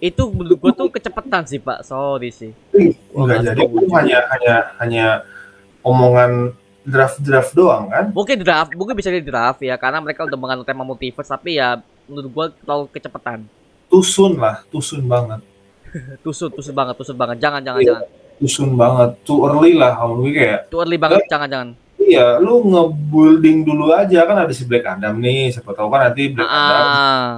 itu 0.00 0.22
menurut 0.32 0.58
gua 0.58 0.72
tuh 0.72 0.88
kecepatan 0.88 1.44
sih 1.44 1.60
pak. 1.60 1.84
Sorry 1.84 2.32
sih. 2.32 2.50
Enggak 3.12 3.44
nggak 3.44 3.52
jadi. 3.52 3.60
Itu 3.60 3.86
hanya 3.92 4.18
hanya 4.32 4.54
hanya 4.80 5.06
omongan 5.80 6.56
draft-draft 6.82 7.52
doang 7.52 7.88
kan? 7.88 8.04
Mungkin 8.12 8.40
draft 8.40 8.72
mungkin 8.72 8.96
bisa 8.96 9.12
di 9.12 9.20
draft 9.20 9.60
ya. 9.60 9.76
Karena 9.76 10.00
mereka 10.00 10.24
udah 10.24 10.36
mengandung 10.36 10.64
tema 10.64 10.80
multiverse 10.80 11.28
tapi 11.28 11.60
ya 11.60 11.80
menurut 12.04 12.28
gua 12.28 12.46
terlalu 12.50 12.84
kecepatan. 12.90 13.38
Tusun 13.86 14.36
lah 14.36 14.64
tusun 14.68 15.04
banget. 15.04 15.40
Tusut 16.24 16.50
tusut 16.50 16.72
banget 16.72 16.94
tusut 16.94 17.14
banget. 17.14 17.38
Jangan 17.38 17.60
jangan 17.60 17.80
Iya. 17.80 17.88
jangan. 17.92 18.04
tusun 18.34 18.70
banget. 18.74 19.10
Too 19.22 19.38
early 19.42 19.72
lah 19.72 19.94
how 19.94 20.10
we 20.10 20.32
kayak 20.32 20.66
too 20.66 20.78
early 20.78 20.96
banget 20.96 21.22
jangan 21.26 21.46
jangan. 21.46 21.70
Iya 21.96 22.36
lu 22.36 22.66
nge-building 22.66 23.62
dulu 23.62 23.88
aja. 23.90 24.26
Kan 24.26 24.36
ada 24.36 24.50
si 24.50 24.62
Black 24.62 24.84
Adam 24.84 25.16
nih 25.16 25.48
siapa 25.50 25.70
tahu 25.70 25.86
kan 25.88 26.10
nanti 26.10 26.28
Black 26.28 26.44
Adam 26.44 26.82
ah 26.84 27.32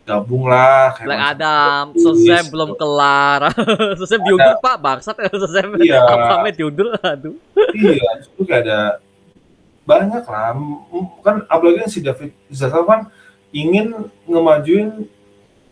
gabung 0.00 0.48
lah 0.48 0.90
kayak 0.90 1.06
Black 1.06 1.24
Adam. 1.28 1.84
Yes. 1.92 2.02
Shazam 2.02 2.44
belum 2.50 2.70
kelar. 2.74 3.40
Shazam 4.00 4.20
diundur 4.24 4.54
pak. 4.58 4.76
Bangsat 4.80 5.16
Shazam 5.30 5.76
Iya. 5.76 6.00
apa 6.34 6.48
diundur 6.50 6.88
aduh. 6.96 7.36
Iya 7.70 8.08
itu 8.18 8.42
kayak 8.42 8.64
ada 8.64 8.80
banyak 9.84 10.24
lah. 10.24 10.56
Kan 11.20 11.44
apalagi 11.46 11.84
si 11.86 12.00
David 12.00 12.32
Zaslav 12.48 12.88
kan 12.88 13.00
ingin 13.50 14.06
ngemajuin 14.26 15.06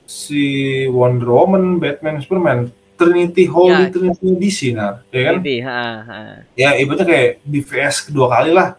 si 0.04 0.44
Wonder 0.88 1.28
Woman, 1.28 1.76
Batman, 1.78 2.18
Superman, 2.24 2.58
Trinity 2.98 3.46
Holy 3.46 3.86
Ya. 3.86 3.92
Trinity 3.92 4.26
DC 4.34 4.58
nah, 4.74 4.98
ya 5.14 5.20
kan? 5.30 5.34
ha, 5.62 5.82
ha. 6.02 6.18
Ya 6.58 6.74
ibaratnya 6.74 7.06
kayak 7.06 7.30
BVS 7.46 8.10
kedua 8.10 8.26
kali 8.26 8.50
lah. 8.50 8.74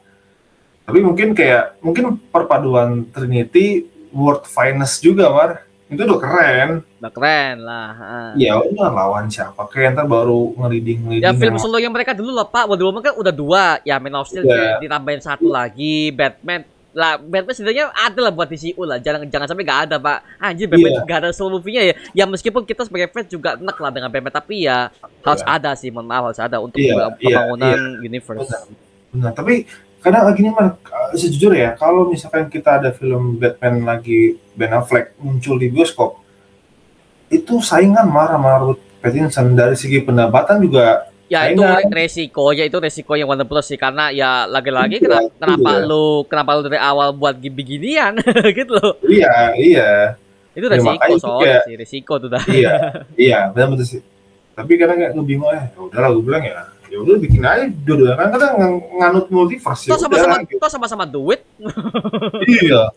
Tapi 0.84 1.00
mungkin 1.00 1.32
kayak 1.32 1.80
mungkin 1.80 2.18
perpaduan 2.34 3.06
Trinity 3.14 3.86
world 4.10 4.44
finest 4.44 5.00
juga, 5.00 5.30
Mar. 5.30 5.64
Itu 5.90 6.06
udah 6.06 6.20
keren. 6.22 6.70
udah 7.00 7.12
keren 7.16 7.56
lah 7.66 7.90
ha. 7.96 8.14
Ya 8.38 8.60
udah 8.60 8.94
lawan 8.94 9.26
siapa 9.32 9.66
kayak 9.72 9.98
ntar 9.98 10.06
baru 10.06 10.54
ngeriding 10.54 11.00
ngeriding. 11.08 11.26
Ya 11.26 11.34
film 11.34 11.58
solo 11.58 11.82
yang 11.82 11.90
mereka 11.90 12.14
dulu 12.14 12.30
lah 12.30 12.46
Pak 12.46 12.70
Wonder 12.70 12.86
Woman 12.86 13.02
kan 13.02 13.16
udah 13.18 13.34
dua 13.34 13.82
Ya 13.82 13.98
Man 13.98 14.14
of 14.14 14.30
Steel 14.30 14.46
Iya. 14.46 14.78
ditambahin 14.84 15.24
satu 15.24 15.50
lagi 15.50 16.14
Batman 16.14 16.62
lah 16.90 17.22
Batman 17.22 17.54
sebenarnya 17.54 17.86
ada 17.94 18.20
lah 18.20 18.32
buat 18.34 18.50
DCU 18.50 18.82
lah. 18.82 18.98
Jangan 18.98 19.30
jangan 19.30 19.48
sampai 19.50 19.64
gak 19.66 19.82
ada 19.90 19.96
pak. 20.02 20.26
Anjir 20.42 20.66
Batman 20.66 20.92
Iya. 20.92 21.02
gak 21.06 21.20
ada 21.22 21.30
solo 21.30 21.62
movie-nya 21.62 21.84
ya. 21.86 21.94
Ya 22.18 22.26
meskipun 22.26 22.66
kita 22.66 22.86
sebagai 22.90 23.14
fans 23.14 23.30
juga 23.30 23.54
enak 23.56 23.78
lah 23.78 23.92
dengan 23.94 24.10
Batman 24.10 24.34
tapi 24.34 24.66
ya 24.66 24.90
harus 25.22 25.44
Iya. 25.46 25.54
ada 25.62 25.72
sih. 25.78 25.94
Mohon 25.94 26.08
maaf 26.10 26.24
harus 26.34 26.42
ada 26.42 26.58
untuk 26.58 26.82
Iya, 26.82 27.14
pembangunan 27.14 27.80
universe. 28.02 28.42
Benar. 28.42 28.62
Benar, 29.10 29.32
tapi 29.34 29.54
kadang 30.00 30.32
gini 30.32 30.50
Mar, 30.54 30.78
sejujurnya 31.12 31.60
ya, 31.60 31.72
kalau 31.76 32.08
misalkan 32.08 32.46
kita 32.48 32.78
ada 32.80 32.90
film 32.94 33.36
Batman 33.36 33.84
lagi 33.84 34.38
Ben 34.54 34.72
Affleck 34.72 35.18
muncul 35.20 35.58
di 35.58 35.68
bioskop, 35.68 36.22
itu 37.30 37.60
saingan 37.62 38.06
Mar 38.06 38.30
sama 38.30 38.62
Robert 38.62 38.82
Pattinson. 39.02 39.58
Dari 39.58 39.74
segi 39.74 40.02
pendapatan 40.02 40.62
juga 40.62 41.09
Ya 41.30 41.46
itu 41.46 41.62
re- 41.62 41.86
resiko 41.88 42.50
ya 42.52 42.66
itu 42.66 42.76
resiko 42.76 43.14
yang 43.14 43.30
Warner 43.30 43.46
Bros 43.46 43.64
sih 43.64 43.78
karena 43.78 44.10
ya 44.10 44.44
lagi-lagi 44.44 44.98
Iya, 44.98 45.06
kenapa, 45.06 45.30
kenapa 45.38 45.70
iya. 45.72 45.86
lu 45.86 46.06
kenapa 46.26 46.50
lu 46.54 46.62
dari 46.66 46.80
awal 46.82 47.14
buat 47.14 47.38
beginian 47.38 48.18
gitu 48.58 48.74
loh 48.74 48.98
iya 49.06 49.54
iya 49.54 49.90
itu 50.52 50.66
Ya, 50.66 50.74
resiko 50.74 51.06
itu 51.06 51.18
soalnya 51.22 51.58
sih 51.64 51.76
resiko 51.78 52.14
tuh 52.18 52.30
dah 52.30 52.44
iya 52.50 52.74
iya 53.30 53.40
benar 53.48 53.70
benar 53.72 53.86
sih. 53.86 54.02
Tapi 54.52 54.76
kadang 54.76 54.98
kayak 54.98 55.12
gue 55.14 55.24
bingung 55.24 55.48
ya, 55.48 55.70
ya 55.70 55.80
udahlah 55.80 56.10
gue 56.12 56.24
bilang 56.26 56.44
ya, 56.44 56.60
ya 56.90 56.98
udah 57.00 57.16
bikin 57.16 57.40
aja 57.40 57.64
dua-duanya 57.80 58.16
kan 58.18 58.28
kadang 58.34 58.52
ng- 58.58 58.84
nganut 58.98 59.26
multiverse 59.30 59.88
ya 59.88 59.92
toh 59.94 60.00
sama-sama 60.02 60.34
udah, 60.36 60.44
gitu. 60.44 60.58
toh 60.60 60.72
sama-sama 60.74 61.04
duit 61.06 61.42
iya. 62.60 62.90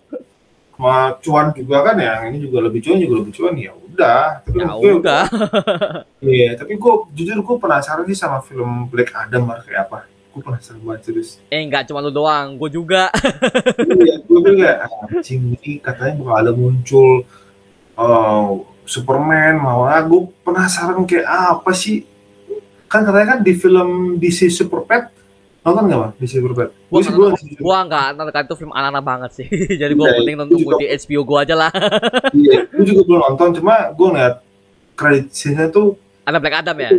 Cuan 1.19 1.47
juga 1.53 1.77
kan 1.83 1.97
ya, 1.97 2.27
ini 2.27 2.43
juga 2.43 2.59
lebih 2.61 2.83
cuan 2.83 2.99
juga 2.99 3.15
lebih 3.23 3.33
cuan 3.33 3.55
ya 3.55 3.73
udah. 3.73 4.25
Tapi 4.43 4.57
ya 4.57 4.67
gue- 4.69 4.99
udah 4.99 5.25
Iya, 6.35 6.51
tapi 6.55 6.73
gue 6.75 6.95
jujur 7.13 7.39
gue 7.39 7.57
penasaran 7.59 8.05
sih 8.05 8.15
sama 8.15 8.39
film 8.41 8.87
Black 8.89 9.11
Adam 9.13 9.47
kayak 9.61 9.87
apa. 9.87 9.99
Gue 10.33 10.41
penasaran 10.41 10.81
banget 10.81 11.03
serius. 11.05 11.31
eh 11.47 11.61
nggak 11.63 11.87
cuma 11.87 12.01
lu 12.01 12.09
doang 12.09 12.57
gue 12.57 12.71
juga 12.73 13.13
iya, 14.01 14.17
gue 14.19 14.41
juga 14.43 14.71
anjing 15.05 15.55
ini 15.55 15.77
katanya 15.79 16.17
bakal 16.17 16.37
ada 16.41 16.53
muncul 16.53 17.11
eh, 17.95 18.49
Superman, 18.83 19.55
mau 19.57 19.87
gue 19.87 20.23
penasaran 20.43 21.05
kayak 21.05 21.29
apa 21.29 21.71
sih? 21.71 22.03
Kan 22.89 23.05
katanya 23.05 23.37
kan 23.37 23.41
di 23.41 23.53
film 23.53 23.91
DC 24.17 24.49
Super 24.49 24.83
Pet 24.83 25.05
nonton 25.63 25.85
mah 25.89 26.11
DC 26.19 26.43
Super 26.43 26.53
Pet? 26.59 26.71
Gua 26.91 26.99
Gue 26.99 27.13
gue 27.15 27.29
gua 27.63 27.79
nggak 27.87 28.07
nonton 28.19 28.35
itu 28.35 28.55
film 28.59 28.73
anak-anak 28.75 29.05
banget 29.07 29.31
sih 29.39 29.47
jadi 29.81 29.93
gua 29.95 30.07
Iya, 30.11 30.17
penting 30.19 30.35
itu 30.35 30.43
nonton 30.43 30.59
juga. 30.59 30.75
di 30.83 30.87
HBO 30.91 31.23
gua 31.23 31.39
aja 31.47 31.55
lah 31.55 31.71
iya, 32.43 32.59
gue 32.67 32.85
juga 32.85 33.03
belum 33.07 33.21
nonton, 33.31 33.49
cuma 33.63 33.75
gue 33.95 34.07
ngeliat 34.11 34.35
kredit 34.93 35.27
scene-nya 35.31 35.71
tuh 35.71 35.95
ada 36.23 36.39
Black 36.39 36.57
Adam 36.61 36.77
ya 36.79 36.91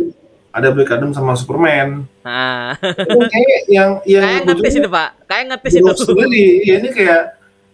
ada 0.54 0.68
Black 0.70 0.86
Adam 0.86 1.10
sama 1.10 1.34
Superman. 1.34 2.06
nah 2.22 2.78
Itu 2.78 3.18
kayak 3.26 3.60
yang 3.66 3.90
yang 4.06 4.22
kayak 4.22 4.40
gua 4.40 4.54
ngetis 4.54 4.74
itu 4.78 4.88
pak 4.88 5.08
kayak 5.26 5.44
ngetis 5.50 5.72
itu 5.74 5.82
Goblok 5.82 5.98
sekali. 5.98 6.44
Ya, 6.62 6.74
ini 6.78 6.88
kayak 6.94 7.22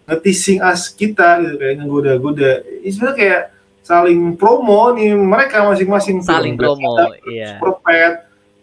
nge-teasing 0.09 0.59
us 0.59 0.81
kita 0.89 1.29
gitu 1.45 1.55
kayak 1.61 1.75
ngegoda-goda. 1.77 2.53
Ini 2.81 2.89
sebenarnya 2.89 3.17
kayak 3.21 3.43
saling 3.81 4.21
promo 4.35 4.97
nih 4.97 5.13
mereka 5.13 5.67
masing-masing 5.67 6.23
saling 6.23 6.55
promo 6.55 6.95
iya 7.27 7.59
Super 7.59 7.81
Pet. 7.85 8.15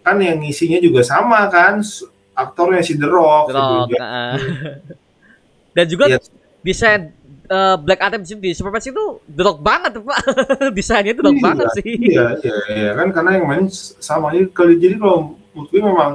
kan 0.01 0.15
yang 0.17 0.39
ngisinya 0.39 0.80
juga 0.80 1.03
sama 1.03 1.45
kan 1.51 1.84
aktornya 2.38 2.79
si 2.79 2.93
The 2.93 3.09
Rock, 3.09 3.49
The 3.49 3.53
Rock, 3.53 3.88
gitu. 3.89 3.97
ah. 3.99 4.38
dan 5.75 5.85
juga 5.85 6.05
Iya. 6.07 6.17
desain 6.61 7.01
eh, 7.47 7.75
Black 7.77 8.01
Adam 8.01 8.21
di 8.21 8.51
Superman 8.51 8.79
itu 8.79 9.03
The 9.25 9.43
Rock 9.43 9.59
banget 9.59 9.97
pak. 9.97 10.19
Desainnya 10.77 11.11
itu 11.11 11.21
The 11.21 11.27
Rock 11.27 11.38
Iya, 11.38 11.45
banget 11.45 11.67
sih. 11.75 11.89
Iya, 11.89 12.25
iya, 12.39 12.55
iya. 12.69 12.89
Kan 12.93 13.07
karena 13.09 13.29
yang 13.35 13.45
main 13.45 13.63
sama 13.97 14.29
jadi 14.29 14.47
kalau 14.51 14.71
jadi 14.71 14.95
kalau 14.95 15.17
menurut 15.51 15.69
gue 15.69 15.81
memang 15.81 16.11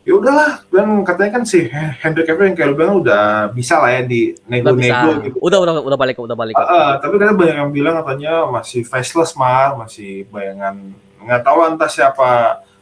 ya 0.00 0.12
udahlah. 0.12 0.64
Dan 0.66 0.86
katanya 1.02 1.30
kan 1.30 1.42
si 1.44 1.64
Hen- 1.64 1.94
Henry 1.94 2.24
Cavill 2.24 2.46
yang 2.46 2.56
kayak 2.56 2.72
bilang 2.72 2.98
udah 2.98 3.24
bisa 3.50 3.78
lah 3.78 3.90
ya 3.90 4.02
di 4.02 4.34
nego-nego 4.44 5.10
gitu. 5.22 5.36
udah 5.38 5.58
udah 5.60 5.72
udah 5.84 5.98
balik 5.98 6.16
udah 6.18 6.34
balik. 6.34 6.56
Ah, 6.56 6.66
ah, 6.66 6.90
tapi 6.98 7.14
kadang 7.14 7.36
banyak 7.36 7.56
yang 7.56 7.70
bilang 7.70 7.94
katanya 8.00 8.48
masih 8.48 8.82
faceless 8.82 9.36
mar, 9.36 9.76
masih 9.76 10.24
bayangan. 10.28 10.92
Nggak 11.20 11.40
tahu 11.44 11.58
entah 11.68 11.86
siapa 11.86 12.28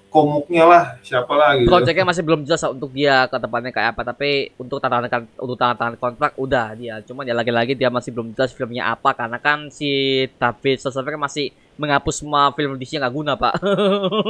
komuknya 0.08 0.64
lah, 0.64 0.84
siapa 1.04 1.32
lah 1.36 1.56
gitu. 1.60 1.68
Proyeknya 1.68 2.04
masih 2.08 2.24
belum 2.24 2.40
jelas 2.48 2.64
untuk 2.64 2.90
dia 2.96 3.28
ke 3.28 3.36
depannya 3.36 3.70
kayak 3.72 3.92
apa 3.92 4.02
tapi 4.12 4.52
untuk 4.56 4.80
tanda 4.80 5.04
tangan 5.04 5.28
untuk 5.36 5.56
tanda 5.60 5.76
tangan 5.76 5.96
kontrak 6.00 6.32
udah 6.40 6.72
dia. 6.74 6.94
Cuman 7.04 7.28
ya 7.28 7.36
lagi-lagi 7.36 7.76
dia 7.76 7.92
masih 7.92 8.10
belum 8.16 8.32
jelas 8.32 8.56
filmnya 8.56 8.88
apa 8.88 9.12
karena 9.12 9.36
kan 9.36 9.68
si 9.68 10.24
David 10.40 10.80
Sosovek 10.80 11.16
kan 11.16 11.22
masih 11.28 11.52
menghapus 11.76 12.24
semua 12.24 12.50
film 12.56 12.80
DC 12.80 12.96
yang 12.96 13.06
nggak 13.06 13.14
guna 13.14 13.32
pak. 13.36 13.54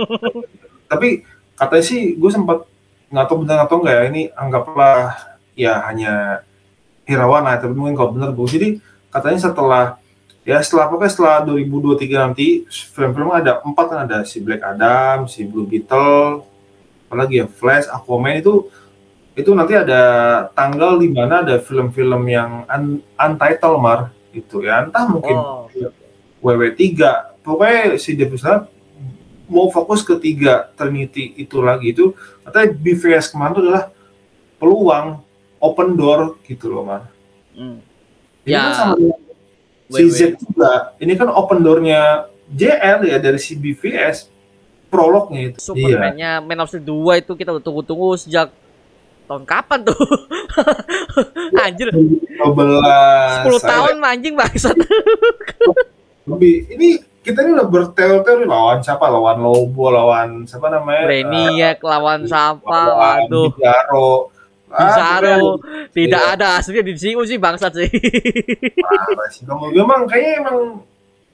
Tapi 0.92 1.22
katanya 1.54 1.84
sih 1.86 2.18
gue 2.18 2.30
sempat 2.30 2.66
nggak 3.08 3.26
tahu 3.26 3.46
benar 3.46 3.64
atau 3.64 3.80
enggak 3.80 3.94
ya 3.94 4.04
ini 4.12 4.22
anggaplah 4.36 5.16
ya 5.56 5.80
hanya 5.88 6.44
hirauan 7.08 7.40
lah, 7.40 7.56
tapi 7.56 7.72
mungkin 7.72 7.96
kalau 7.96 8.12
benar 8.12 8.36
gue 8.36 8.46
jadi 8.46 8.68
katanya 9.08 9.40
setelah 9.40 9.84
ya 10.48 10.56
setelah 10.64 10.88
pokoknya 10.88 11.12
setelah 11.12 11.36
2023 11.44 12.24
nanti 12.24 12.46
film-film 12.96 13.28
ada 13.36 13.60
empat 13.60 13.84
kan 13.92 13.98
ada 14.08 14.24
si 14.24 14.40
Black 14.40 14.64
Adam, 14.64 15.28
si 15.28 15.44
Blue 15.44 15.68
Beetle, 15.68 16.40
apalagi 17.04 17.44
ya 17.44 17.46
Flash, 17.46 17.84
Aquaman 17.92 18.40
itu 18.40 18.64
itu 19.36 19.52
nanti 19.52 19.76
ada 19.76 20.00
tanggal 20.56 20.96
di 20.96 21.12
mana 21.12 21.44
ada 21.44 21.60
film-film 21.60 22.24
yang 22.26 22.64
un- 22.64 23.04
untitled 23.20 23.76
mar 23.76 24.08
gitu 24.32 24.64
ya. 24.64 24.88
Entah 24.88 25.04
mungkin 25.04 25.36
oh. 25.36 25.68
WW3 26.40 26.80
pokoknya 27.44 28.00
si 28.00 28.16
Davis 28.16 28.40
Lab 28.40 28.72
mau 29.52 29.68
fokus 29.68 30.00
ke 30.00 30.16
tiga 30.16 30.72
Trinity 30.74 31.36
itu 31.36 31.60
lagi. 31.60 31.92
Itu 31.92 32.16
katanya 32.42 32.72
BVS 32.72 33.30
kemarin 33.30 33.52
itu 33.52 33.60
adalah 33.68 33.84
peluang 34.58 35.28
open 35.62 35.88
door 35.94 36.38
gitu 36.46 36.70
loh 36.70 36.86
man 36.86 37.02
hmm. 37.54 37.78
ini 38.46 38.54
Ya, 38.54 38.70
kan 38.70 38.94
sama 38.94 38.94
si. 39.88 40.04
Z 40.12 40.20
juga. 40.36 40.92
Ini 41.00 41.12
kan 41.16 41.28
open 41.32 41.64
doornya 41.64 42.28
JL 42.48 43.04
ya 43.08 43.16
dari 43.20 43.40
si 43.40 43.56
BVS 43.56 44.28
prolognya 44.88 45.52
itu. 45.52 45.56
Iya. 45.56 45.64
Superman-nya 45.64 46.30
Man 46.44 46.60
of 46.64 46.68
Steel 46.72 46.84
2 46.84 47.22
itu 47.24 47.32
kita 47.36 47.52
udah 47.56 47.64
tunggu-tunggu 47.64 48.16
sejak 48.16 48.48
tahun 49.28 49.44
kapan 49.44 49.84
tuh? 49.84 50.00
Anjir. 51.64 51.92
12 51.92 52.38
10 52.38 52.40
saya 53.60 53.68
tahun 53.68 53.94
anjing 54.00 54.34
bangsat. 54.38 54.76
Lebih 56.30 56.54
ini 56.72 56.88
kita 57.20 57.44
ini 57.44 57.56
udah 57.60 57.68
berteori-teori 57.68 58.44
lawan 58.48 58.80
siapa? 58.80 59.04
Lawan 59.08 59.44
Lobo 59.44 59.92
lawan 59.92 60.48
siapa 60.48 60.72
namanya? 60.72 61.04
Brainiac 61.04 61.78
lawan 61.84 62.24
siapa? 62.24 62.80
Lawan 62.88 63.28
waduh 63.28 64.32
Bizarro 64.68 65.56
Ah, 65.56 65.88
tidak 65.90 66.22
Iya. 66.22 66.34
ada 66.34 66.46
aslinya 66.56 66.82
di 66.82 66.92
DCU 66.92 67.20
sih 67.24 67.36
bangsat 67.36 67.72
sih. 67.74 67.88
Parah 68.78 69.28
sih 69.28 69.42
kamu 69.42 69.72
memang 69.74 70.04
kayaknya 70.04 70.32
emang 70.42 70.58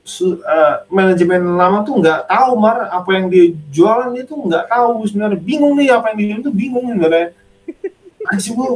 su- 0.00 0.38
eh, 0.38 0.74
manajemen 0.88 1.42
lama 1.52 1.82
tuh 1.82 1.98
nggak 1.98 2.26
tahu 2.26 2.50
mar. 2.54 2.86
Apa 2.88 3.10
yang 3.12 3.26
dia 3.26 3.44
jualan 3.68 4.14
itu 4.14 4.32
nggak 4.32 4.64
tahu 4.66 5.02
sebenarnya. 5.04 5.36
Bingung 5.36 5.74
nih 5.74 5.90
apa 5.90 6.10
yang 6.10 6.16
dia 6.16 6.26
jualan 6.30 6.44
tuh 6.44 6.54
bingung 6.54 6.86
sebenarnya. 6.86 7.26
Anjir 8.24 8.52
gue 8.52 8.70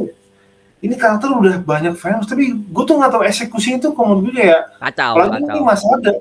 ini 0.79 0.95
karakter 0.95 1.27
udah 1.27 1.59
banyak 1.59 1.91
fans 1.93 2.23
tapi 2.23 2.55
gue 2.55 2.83
tuh 2.85 2.95
nggak 2.95 3.11
tahu 3.11 3.23
eksekusinya 3.23 3.79
tuh 3.81 3.91
kalau 3.91 4.21
gue 4.21 4.31
kayak 4.31 4.79
kacau 4.79 5.11
apalagi 5.11 5.41
kacau. 5.41 5.51
ini 5.51 5.61
ada. 5.91 6.11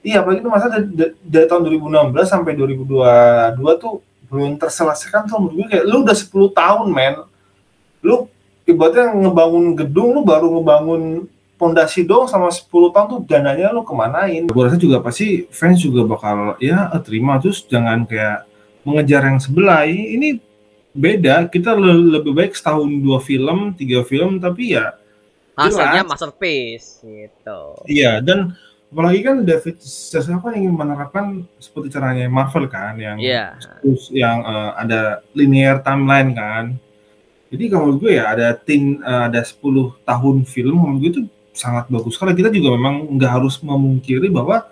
Iya, 0.00 0.16
apalagi 0.18 0.40
itu 0.40 0.48
masa 0.48 0.66
dari, 0.66 0.86
dari, 0.90 1.12
dari 1.20 1.44
tahun 1.44 1.60
2016 1.62 2.24
sampai 2.24 2.52
2022 2.56 2.96
tuh 3.76 3.94
belum 4.26 4.56
terselesaikan 4.56 5.26
tuh 5.26 5.36
menurut 5.38 5.54
gue 5.56 5.66
kayak 5.68 5.84
lu 5.84 5.96
udah 6.00 6.16
10 6.16 6.26
tahun 6.50 6.86
men 6.88 7.14
lu 8.00 8.28
ibaratnya 8.64 9.12
ngebangun 9.16 9.76
gedung 9.76 10.14
lu 10.16 10.20
baru 10.22 10.48
ngebangun 10.58 11.26
pondasi 11.60 12.08
dong 12.08 12.24
sama 12.24 12.48
10 12.48 12.64
tahun 12.72 13.06
tuh 13.12 13.20
dananya 13.28 13.68
lu 13.68 13.84
kemanain? 13.84 14.48
Gue 14.48 14.62
rasa 14.64 14.80
juga 14.80 15.04
pasti 15.04 15.44
fans 15.52 15.76
juga 15.84 16.08
bakal 16.08 16.56
ya 16.56 16.88
terima. 17.04 17.36
Terus 17.36 17.60
jangan 17.68 18.08
kayak 18.08 18.48
mengejar 18.80 19.28
yang 19.28 19.36
sebelah. 19.36 19.84
Ini 19.84 20.40
beda. 20.96 21.52
Kita 21.52 21.76
le 21.76 22.16
lebih 22.16 22.32
baik 22.32 22.56
setahun 22.56 22.88
dua 22.88 23.20
film 23.20 23.76
tiga 23.76 24.00
film 24.08 24.40
tapi 24.40 24.72
ya 24.72 24.96
hasilnya 25.60 26.08
masterpiece 26.08 27.04
gitu. 27.04 27.60
Iya 27.84 28.24
dan 28.24 28.56
apalagi 28.90 29.20
kan 29.22 29.36
David 29.46 29.76
Zaslav 29.84 30.42
ingin 30.56 30.74
menerapkan 30.74 31.46
seperti 31.62 31.94
caranya 31.94 32.26
Marvel 32.26 32.66
kan 32.66 32.98
yang 32.98 33.20
yeah. 33.22 33.54
terus 33.84 34.10
yang 34.10 34.42
uh, 34.42 34.74
ada 34.74 35.22
linear 35.36 35.78
timeline 35.78 36.34
kan 36.34 36.74
jadi 37.50 37.64
kalau 37.66 37.98
gue 37.98 38.14
ya 38.14 38.30
ada 38.30 38.54
tim 38.54 39.02
uh, 39.02 39.26
ada 39.26 39.42
10 39.42 39.58
tahun 40.06 40.36
film 40.46 40.76
menurut 40.78 40.98
gue 41.02 41.10
itu 41.18 41.22
sangat 41.50 41.90
bagus. 41.90 42.14
Karena 42.14 42.38
kita 42.38 42.48
juga 42.54 42.78
memang 42.78 43.10
nggak 43.18 43.32
harus 43.42 43.58
memungkiri 43.58 44.30
bahwa 44.30 44.70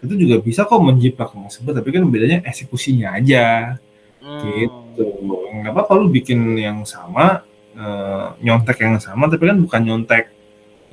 itu 0.00 0.16
juga 0.16 0.40
bisa 0.40 0.64
kok 0.64 0.80
menjiplak 0.80 1.32
tersebut 1.32 1.72
tapi 1.76 1.88
kan 1.92 2.02
bedanya 2.08 2.40
eksekusinya 2.48 3.20
aja. 3.20 3.76
Hmm. 4.24 4.40
gitu 4.40 5.04
nggak 5.52 5.68
apa-apa 5.68 6.00
lu 6.00 6.08
bikin 6.08 6.56
yang 6.56 6.80
sama 6.88 7.44
uh, 7.76 8.32
nyontek 8.40 8.80
yang 8.80 8.96
sama 8.96 9.28
tapi 9.28 9.52
kan 9.52 9.60
bukan 9.60 9.84
nyontek 9.84 10.32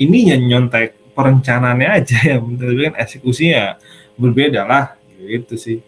ini 0.04 0.36
yang 0.36 0.44
nyontek 0.52 1.00
perencanaannya 1.16 1.96
aja 1.96 2.20
ya, 2.36 2.44
tapi 2.44 2.92
kan 2.92 2.96
eksekusinya 3.00 3.80
berbeda 4.20 4.68
lah. 4.68 5.00
Gitu 5.16 5.56
sih. 5.56 5.80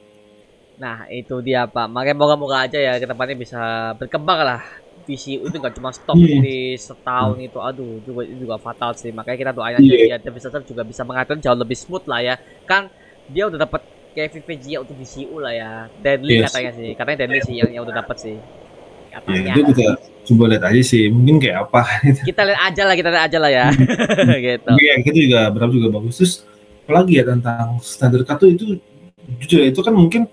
Nah 0.80 1.04
itu 1.12 1.36
dia 1.44 1.68
pak, 1.68 1.92
makanya 1.92 2.16
moga-moga 2.16 2.64
aja 2.64 2.80
ya 2.80 2.96
ke 2.96 3.12
depannya 3.12 3.36
bisa 3.36 3.92
berkembang 4.00 4.40
lah 4.40 4.83
visi 5.04 5.38
itu 5.38 5.56
nggak 5.56 5.76
cuma 5.78 5.92
stop 5.92 6.18
yeah. 6.18 6.40
di 6.42 6.58
setahun 6.80 7.38
hmm. 7.38 7.48
itu 7.48 7.60
aduh 7.60 7.94
juga 8.04 8.22
itu 8.26 8.48
juga 8.48 8.56
fatal 8.58 8.96
sih. 8.96 9.12
Makanya 9.12 9.38
kita 9.38 9.52
doain 9.52 9.76
aja 9.78 9.84
yeah. 9.84 10.16
ya 10.16 10.18
David 10.18 10.42
juga 10.64 10.84
bisa 10.84 11.02
mengatur 11.04 11.38
jauh 11.38 11.58
lebih 11.58 11.78
smooth 11.78 12.06
lah 12.08 12.20
ya. 12.24 12.36
Kan 12.66 12.90
dia 13.30 13.48
udah 13.48 13.60
dapat 13.64 13.82
Kevin 14.14 14.44
Feige 14.46 14.78
untuk 14.78 14.96
DCU 14.96 15.38
lah 15.42 15.54
ya. 15.54 15.72
Deadly 16.00 16.40
yes. 16.40 16.54
katanya 16.54 16.72
sih. 16.78 16.90
Katanya 16.94 17.18
Deadly 17.26 17.40
sih 17.42 17.56
yang, 17.58 17.70
yang 17.74 17.84
udah 17.84 17.96
dapat 18.00 18.18
sih. 18.22 18.38
Katanya. 19.14 19.54
ya, 19.54 19.54
itu 19.54 19.64
kita 19.74 19.86
coba 20.26 20.44
lihat 20.50 20.64
aja 20.66 20.82
sih. 20.82 21.04
Mungkin 21.10 21.36
kayak 21.38 21.70
apa. 21.70 21.82
Kita 22.30 22.42
lihat 22.50 22.62
aja 22.74 22.82
lah 22.90 22.96
kita 22.98 23.10
lihat 23.14 23.26
aja 23.30 23.38
lah 23.38 23.52
ya. 23.54 23.66
Gitu. 24.50 24.72
Ya 24.82 24.94
kita 25.06 25.18
juga 25.18 25.40
berapa 25.54 25.72
juga 25.74 25.88
bagus. 25.94 26.18
Terus 26.18 26.34
apalagi 26.86 27.22
ya 27.22 27.24
tentang 27.30 27.78
standar 27.80 28.22
cut 28.26 28.42
itu 28.50 28.82
jujur 29.40 29.60
ya, 29.64 29.68
itu 29.72 29.80
kan 29.80 29.94
mungkin 29.96 30.28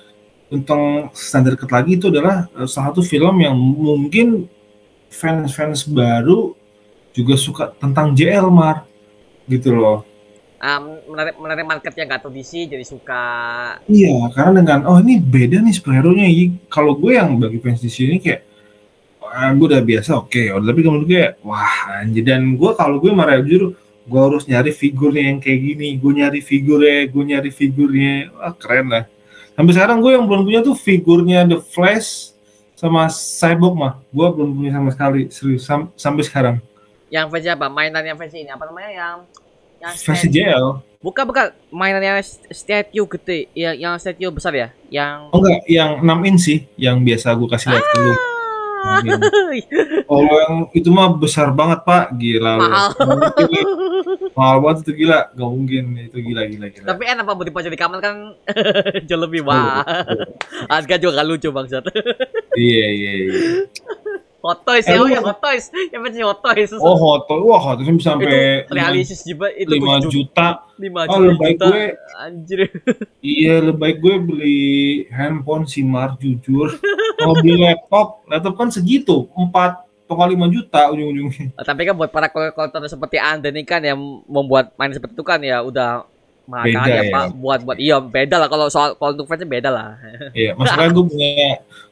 tentang 0.50 1.12
standar 1.14 1.54
cut 1.54 1.70
lagi 1.70 1.94
itu 1.94 2.10
adalah 2.10 2.50
eh, 2.58 2.66
salah 2.66 2.90
satu 2.90 3.06
film 3.06 3.38
yang 3.38 3.54
mungkin 3.54 4.50
fans-fans 5.10 5.84
baru 5.90 6.54
juga 7.10 7.34
suka 7.34 7.74
tentang 7.76 8.14
JL 8.14 8.48
Mar. 8.48 8.86
Gitu 9.50 9.74
loh. 9.74 10.06
Um, 10.60 11.00
menarik 11.08 11.40
menarik 11.40 11.64
market 11.64 11.92
yang 11.96 12.06
gak 12.12 12.20
tahu 12.22 12.36
DC 12.36 12.68
jadi 12.68 12.84
suka. 12.84 13.24
Iya 13.88 14.28
karena 14.36 14.60
dengan 14.60 14.80
oh 14.92 15.00
ini 15.00 15.16
beda 15.16 15.56
nih 15.64 15.72
superhero 15.72 16.12
nya 16.12 16.28
kalau 16.68 16.92
gue 17.00 17.16
yang 17.16 17.40
bagi 17.40 17.56
fans 17.64 17.80
DC 17.80 18.04
ini 18.04 18.20
kayak 18.20 18.44
ah, 19.24 19.56
gue 19.56 19.66
udah 19.72 19.80
biasa 19.80 20.20
oke 20.20 20.28
okay. 20.28 20.52
tapi 20.52 20.80
kemudian 20.84 21.08
gue 21.08 21.24
wah 21.48 22.04
anjir. 22.04 22.22
Dan 22.28 22.60
gue 22.60 22.70
kalau 22.76 23.00
gue 23.00 23.08
marah 23.10 23.40
jujur 23.40 23.72
gue 24.04 24.20
harus 24.20 24.44
nyari 24.44 24.70
figurnya 24.70 25.32
yang 25.32 25.40
kayak 25.40 25.60
gini. 25.64 25.88
Gue 25.96 26.12
nyari 26.20 26.40
figurnya 26.44 27.08
gue 27.08 27.24
nyari 27.24 27.50
figurnya. 27.50 28.12
Wah 28.36 28.54
keren 28.54 28.86
lah. 28.92 29.04
Sampai 29.56 29.72
sekarang 29.74 29.98
gue 30.04 30.12
yang 30.12 30.28
belum 30.28 30.44
punya 30.44 30.60
tuh 30.60 30.76
figurnya 30.76 31.48
The 31.48 31.58
Flash 31.58 32.36
sama 32.80 33.12
Cyborg 33.12 33.76
mah 33.76 33.92
gue 34.08 34.26
belum 34.32 34.56
punya 34.56 34.72
sama 34.72 34.88
sekali 34.88 35.28
serius 35.28 35.68
sam 35.68 35.92
sampai 36.00 36.24
sekarang. 36.24 36.56
Yang 37.12 37.28
versi 37.28 37.48
apa? 37.52 37.68
Mainan 37.68 38.00
yang 38.00 38.16
versi 38.16 38.40
ini 38.40 38.48
apa 38.48 38.64
namanya? 38.64 38.88
Yang 38.88 39.16
yang 39.84 39.92
versi 40.00 40.26
JL 40.32 40.66
bukan 41.04 41.24
bukan. 41.28 41.46
Mainan 41.68 42.00
yang 42.00 42.16
statue 42.48 43.04
gede 43.04 43.52
yang 43.52 43.76
yang 43.76 43.92
statue 44.00 44.32
besar 44.32 44.56
ya? 44.56 44.68
Yang 44.88 45.28
oh 45.28 45.38
enggak 45.44 45.60
yang 45.68 45.90
6 46.00 46.28
inch 46.32 46.40
sih 46.40 46.58
yang 46.80 47.04
biasa 47.04 47.36
gue 47.36 47.48
kasih 47.52 47.68
lihat 47.76 47.84
dulu 47.92 48.12
ah! 48.16 48.30
Oh 50.08 50.24
yang 50.24 50.54
itu 50.72 50.88
mah 50.88 51.12
besar 51.14 51.52
banget 51.52 51.84
pak, 51.84 52.16
gila. 52.16 52.56
Mahal. 52.58 52.88
Mahal 54.32 54.56
banget. 54.64 54.76
Itu 54.88 54.92
gila, 54.96 55.18
gak 55.36 55.50
mungkin 55.50 55.84
itu 56.00 56.18
gila 56.18 56.42
gila 56.48 56.66
gila. 56.72 56.86
Tapi 56.88 57.02
enak 57.06 57.24
pak 57.28 57.34
buat 57.36 57.66
di 57.68 57.78
kamar 57.78 57.98
kan. 58.00 58.16
Jauh 59.08 59.20
lebih 59.20 59.44
wah. 59.44 59.84
Harga 60.72 60.96
juga 60.96 61.20
gak 61.20 61.28
lucu 61.28 61.48
bangsat. 61.52 61.84
Iya 62.56 62.86
iya 62.90 63.12
iya. 63.20 63.32
Hot 64.40 64.64
Toys 64.64 64.88
ya, 64.88 64.96
oh 64.96 65.08
ya 65.08 65.20
Hot 65.20 65.36
Toys. 65.36 65.68
Yang 65.92 66.02
penting 66.08 66.24
Hot 66.24 66.40
Toys. 66.40 66.72
Oh 66.80 66.96
Hot 66.96 67.28
Toys, 67.28 67.44
wah 67.44 67.60
Hot 67.60 67.76
Toys 67.76 68.00
sampai 68.00 68.64
itu 68.64 68.72
realistis 68.72 69.20
juga 69.20 69.52
itu 69.52 69.68
5 69.68 70.08
juta. 70.08 70.64
5 70.80 70.80
juta. 70.80 71.12
Oh, 71.12 71.20
lebih 71.20 71.52
gue 71.60 71.82
anjir. 72.16 72.60
Iya, 73.20 73.60
lebih 73.68 73.76
baik 73.76 73.96
gue 74.00 74.14
beli 74.16 74.60
handphone 75.12 75.68
Simar 75.68 76.16
jujur. 76.16 76.72
Kalau 77.20 77.36
beli 77.36 77.60
laptop, 77.60 78.24
laptop 78.32 78.54
kan 78.56 78.72
segitu, 78.72 79.28
4 79.36 80.08
kali 80.08 80.34
5 80.34 80.56
juta 80.56 80.80
ujung-ujungnya. 80.90 81.54
Tapi 81.60 81.82
kan 81.86 81.94
buat 81.94 82.10
para 82.10 82.32
kolektor 82.32 82.80
seperti 82.88 83.20
Anda 83.20 83.52
nih 83.52 83.62
kan 83.68 83.84
yang 83.84 84.00
membuat 84.26 84.72
main 84.80 84.90
seperti 84.90 85.14
itu 85.14 85.22
kan 85.22 85.38
ya 85.44 85.62
udah 85.62 86.08
beda 86.48 86.82
ya, 86.88 87.02
ya, 87.06 87.12
Pak 87.14 87.24
buat 87.38 87.60
buat 87.62 87.78
iya 87.78 87.96
beda 88.02 88.36
lah 88.40 88.48
kalau 88.50 88.66
soal 88.66 88.98
kalau 88.98 89.14
untuk 89.14 89.30
fansnya 89.30 89.46
beda 89.46 89.70
lah. 89.70 89.88
Iya, 90.38 90.58
masalahnya 90.58 90.92
gue 90.94 91.04
punya 91.06 91.30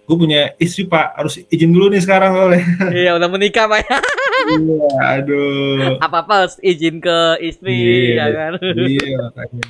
gue 0.09 0.17
punya 0.17 0.41
istri 0.57 0.89
Pak 0.89 1.21
harus 1.21 1.35
izin 1.53 1.71
dulu 1.71 1.93
nih 1.93 2.03
sekarang 2.03 2.33
oleh. 2.35 2.63
iya, 3.05 3.15
udah 3.15 3.29
menikah 3.29 3.69
Pak. 3.69 3.87
iya, 4.57 4.89
aduh. 5.21 6.01
Apa-apa 6.03 6.47
harus 6.47 6.57
izin 6.65 6.99
ke 6.99 7.19
istri 7.45 7.77
iya, 8.17 8.25
ya 8.25 8.27
kan. 8.35 8.53
Iya, 8.63 9.15
makanya. 9.29 9.67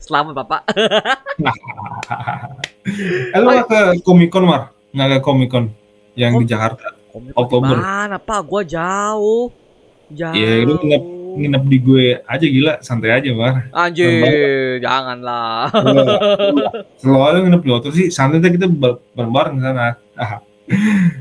Selamat 0.00 0.32
Bapak. 0.40 0.62
eh, 3.34 3.40
lu 3.42 3.48
ke 3.68 3.80
Comic 4.00 4.32
Con, 4.32 4.48
Mar? 4.48 4.72
Nggak 4.94 5.08
ke 5.10 5.18
Comic 5.20 5.48
Con 5.52 5.68
yang 6.16 6.38
oh, 6.38 6.40
di 6.40 6.48
Jakarta? 6.48 6.96
Oktober. 7.36 7.76
Mana, 7.76 8.16
Pak? 8.16 8.40
Gua 8.46 8.62
jauh. 8.64 9.52
Jauh. 10.08 10.34
Iya, 10.34 10.64
lu 10.64 10.80
nginep 10.80 11.23
nginep 11.34 11.62
di 11.66 11.78
gue 11.82 12.04
aja 12.22 12.46
gila 12.46 12.72
santai 12.80 13.10
aja 13.10 13.30
mar. 13.34 13.66
Anjir 13.74 14.78
janganlah. 14.78 15.68
Selalu 17.02 17.38
nginep 17.50 17.62
di 17.62 17.70
hotel 17.70 17.90
sih 17.92 18.06
santai 18.08 18.38
aja 18.38 18.50
kita 18.50 18.66
bareng-bareng 19.14 19.58
sana. 19.58 19.98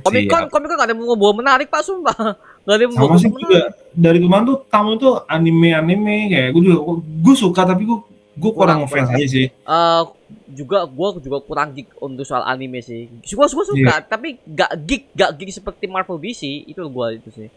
Komikon, 0.07 0.47
Komikon 0.47 0.77
gak 0.79 0.87
ada 0.87 0.95
mau 0.95 1.19
bawa 1.19 1.33
menarik 1.35 1.67
pak 1.67 1.83
sumpah. 1.83 2.39
Gak 2.63 2.75
ada 2.79 2.85
mau 2.87 3.11
bawa 3.11 3.19
sih 3.19 3.27
juga 3.27 3.75
dari 3.91 4.23
kemarin 4.23 4.45
tuh 4.47 4.57
tamu 4.71 4.95
tuh 4.95 5.25
anime-anime 5.27 6.31
kayak 6.31 6.49
gue 6.55 6.61
juga 6.71 6.79
gue 7.03 7.35
suka 7.35 7.61
tapi 7.67 7.83
gue 7.83 7.99
gue 8.33 8.51
kurang, 8.55 8.87
kurang 8.87 8.91
fans 8.91 9.11
aja 9.11 9.27
sih. 9.27 9.51
Uh, 9.67 10.09
juga 10.47 10.87
gue 10.87 11.07
juga 11.21 11.37
kurang 11.43 11.75
geek 11.75 11.91
untuk 11.99 12.23
soal 12.23 12.47
anime 12.47 12.79
sih. 12.79 13.11
Suka 13.27 13.51
suka 13.51 13.75
suka 13.75 13.93
yeah. 13.93 13.99
tapi 13.99 14.39
gak 14.47 14.71
geek 14.87 15.03
gak 15.11 15.35
geek 15.35 15.51
seperti 15.51 15.91
Marvel 15.91 16.21
DC 16.21 16.69
itu 16.69 16.79
gue 16.79 17.07
itu 17.19 17.29
sih 17.33 17.49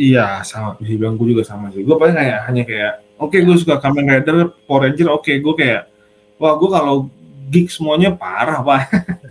Iya, 0.00 0.40
sama. 0.48 0.80
Bisa 0.80 0.96
bilang 0.96 1.20
gue 1.20 1.36
juga 1.36 1.44
sama 1.44 1.68
sih. 1.68 1.84
Gue 1.84 1.92
paling 2.00 2.16
kayak 2.16 2.40
hanya 2.48 2.62
kayak, 2.64 2.92
oke 3.20 3.36
okay, 3.36 3.44
gue 3.44 3.56
suka 3.60 3.76
Kamen 3.76 4.08
Rider, 4.08 4.48
Power 4.64 4.88
Ranger, 4.88 5.08
oke 5.12 5.28
okay, 5.28 5.44
gue 5.44 5.54
kayak, 5.54 5.92
wah 6.40 6.56
gue 6.56 6.68
kalau 6.72 7.12
geek 7.52 7.68
semuanya 7.68 8.16
parah 8.16 8.64
pak. 8.64 8.82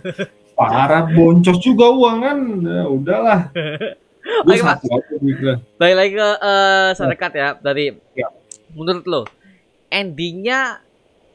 parah, 0.60 1.10
boncos 1.10 1.58
juga 1.58 1.90
uang 1.90 2.18
kan, 2.22 2.38
ya, 2.62 2.82
udahlah. 2.86 3.40
Gue 4.44 4.56
satu 4.60 4.86
aja. 5.00 5.56
Baik 5.80 5.94
lagi 5.96 6.12
ke 6.12 6.28
uh, 6.44 6.92
Sarekat 6.92 7.32
ya, 7.32 7.48
dari 7.56 7.96
ya. 8.12 8.28
menurut 8.76 9.04
lo, 9.08 9.22
endingnya 9.88 10.84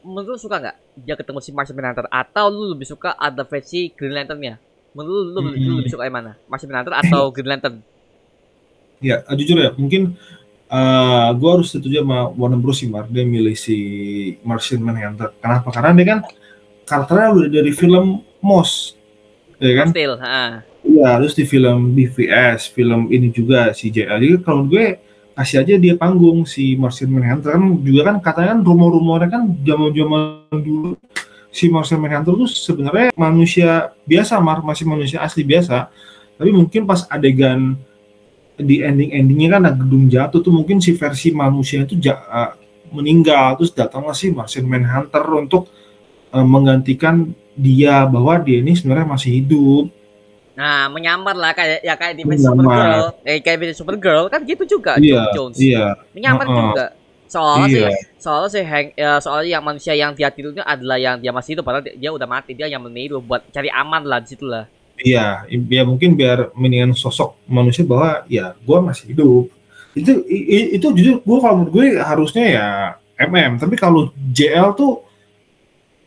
menurut 0.06 0.34
lo 0.34 0.38
suka 0.38 0.62
nggak 0.62 0.76
dia 1.02 1.18
ketemu 1.18 1.42
si 1.42 1.50
Martian 1.50 1.76
Manhunter 1.76 2.06
atau 2.08 2.46
lu 2.48 2.72
lebih 2.72 2.86
suka 2.86 3.18
ada 3.18 3.42
versi 3.42 3.90
Green 3.92 4.14
Lantern-nya? 4.14 4.62
Menurut 4.94 5.34
lu, 5.34 5.34
lu, 5.34 5.40
hmm. 5.50 5.60
lu 5.60 5.72
lebih 5.82 5.92
suka 5.92 6.06
yang 6.06 6.14
mana? 6.14 6.32
Martian 6.46 6.70
Manhunter 6.70 6.94
atau 6.94 7.22
Green 7.34 7.50
Lantern? 7.50 7.82
Ya, 9.00 9.22
uh, 9.26 9.36
jujur 9.36 9.60
ya, 9.60 9.70
mungkin 9.76 10.16
uh, 10.72 10.76
eh, 10.76 11.28
gue 11.36 11.50
harus 11.50 11.68
setuju 11.72 12.02
sama 12.02 12.32
Warner 12.32 12.60
Bros 12.60 12.80
sih, 12.80 12.88
Mar. 12.88 13.06
Dia 13.10 13.24
milih 13.26 13.54
si 13.54 13.76
Martian 14.42 14.82
Manhunter. 14.82 15.36
Kenapa? 15.38 15.68
Karena 15.70 15.92
dia 15.92 16.06
kan 16.16 16.18
karakternya 16.86 17.28
udah 17.34 17.48
dari 17.50 17.72
film 17.74 18.22
Moss, 18.40 18.94
ya 19.58 19.84
kan? 19.84 19.88
Still, 19.90 20.16
Iya, 20.86 21.18
terus 21.18 21.34
di 21.34 21.44
film 21.44 21.98
BVS, 21.98 22.70
film 22.70 23.10
ini 23.10 23.34
juga 23.34 23.74
si 23.74 23.90
JL. 23.90 24.22
Jadi 24.22 24.38
kalau 24.46 24.62
gue 24.70 25.02
kasih 25.36 25.66
aja 25.66 25.74
dia 25.76 25.98
panggung 25.98 26.48
si 26.48 26.78
Martian 26.78 27.12
Manhunter 27.12 27.58
kan 27.58 27.64
juga 27.84 28.00
kan 28.08 28.16
katanya 28.24 28.56
kan 28.56 28.60
rumor-rumornya 28.64 29.28
kan 29.28 29.42
zaman-zaman 29.60 30.48
dulu 30.64 30.96
si 31.52 31.68
Martian 31.68 32.00
Manhunter 32.00 32.32
tuh 32.32 32.48
sebenarnya 32.48 33.12
manusia 33.18 33.92
biasa, 34.06 34.38
Mar, 34.38 34.62
masih 34.62 34.86
manusia 34.86 35.18
asli 35.20 35.42
biasa. 35.42 35.90
Tapi 36.36 36.50
mungkin 36.54 36.84
pas 36.84 37.04
adegan 37.10 37.74
di 38.56 38.80
ending-endingnya 38.80 39.48
kan 39.52 39.62
ada 39.68 39.76
gedung 39.76 40.08
jatuh 40.08 40.40
tuh 40.40 40.52
mungkin 40.52 40.80
si 40.80 40.96
versi 40.96 41.28
manusia 41.32 41.84
itu 41.84 42.00
ja, 42.00 42.16
uh, 42.16 42.52
meninggal 42.92 43.60
terus 43.60 43.76
datanglah 43.76 44.16
si 44.16 44.32
Martian 44.32 44.64
Manhunter 44.64 45.24
untuk 45.36 45.68
uh, 46.32 46.46
menggantikan 46.46 47.36
dia 47.56 48.04
bahwa 48.08 48.40
dia 48.40 48.60
ini 48.64 48.72
sebenarnya 48.76 49.08
masih 49.08 49.30
hidup 49.42 49.92
Nah, 50.56 50.88
menyamar 50.88 51.36
lah 51.36 51.52
kayak 51.52 51.84
ya 51.84 51.94
kayak 52.00 52.16
di 52.16 52.24
Supergirl, 52.40 53.12
eh 53.28 53.38
kayak 53.44 53.58
di 53.60 53.76
Supergirl 53.76 54.24
kan 54.32 54.40
gitu 54.48 54.64
juga 54.64 54.96
iya, 54.96 55.28
Jones. 55.36 55.60
Iya. 55.60 56.00
Menyamar 56.16 56.48
uh 56.48 56.50
-uh. 56.50 56.60
juga. 56.72 56.86
Soalnya 57.28 57.66
iya. 57.68 57.88
sih, 57.92 57.96
soalnya 58.16 58.48
sih 58.54 58.64
Hank, 58.64 58.86
ya, 58.96 59.20
soalnya 59.20 59.58
yang 59.58 59.64
manusia 59.66 59.92
yang 59.92 60.16
dia 60.16 60.32
tidur 60.32 60.56
itu 60.56 60.64
adalah 60.64 60.96
yang 60.96 61.20
dia 61.20 61.34
masih 61.34 61.58
hidup 61.58 61.66
padahal 61.66 61.84
dia, 61.84 62.10
udah 62.14 62.24
mati, 62.24 62.54
dia 62.56 62.70
yang 62.70 62.80
meniru 62.80 63.20
buat 63.20 63.44
cari 63.52 63.68
aman 63.68 64.06
lah 64.06 64.22
di 64.24 64.28
situ 64.32 64.46
lah. 64.48 64.64
Iya, 64.96 65.44
ya 65.48 65.82
mungkin 65.84 66.16
biar 66.16 66.56
mendingan 66.56 66.96
sosok 66.96 67.36
manusia 67.44 67.84
bahwa 67.84 68.24
ya 68.32 68.56
gue 68.56 68.78
masih 68.80 69.12
hidup. 69.12 69.52
Itu 69.92 70.24
itu 70.28 70.86
jujur 70.92 71.20
gue 71.20 71.38
kalau 71.40 71.64
menurut 71.64 71.72
gue 71.72 71.86
harusnya 72.00 72.44
ya 72.48 72.66
MM, 73.16 73.60
tapi 73.60 73.76
kalau 73.76 74.12
JL 74.32 74.72
tuh 74.76 75.04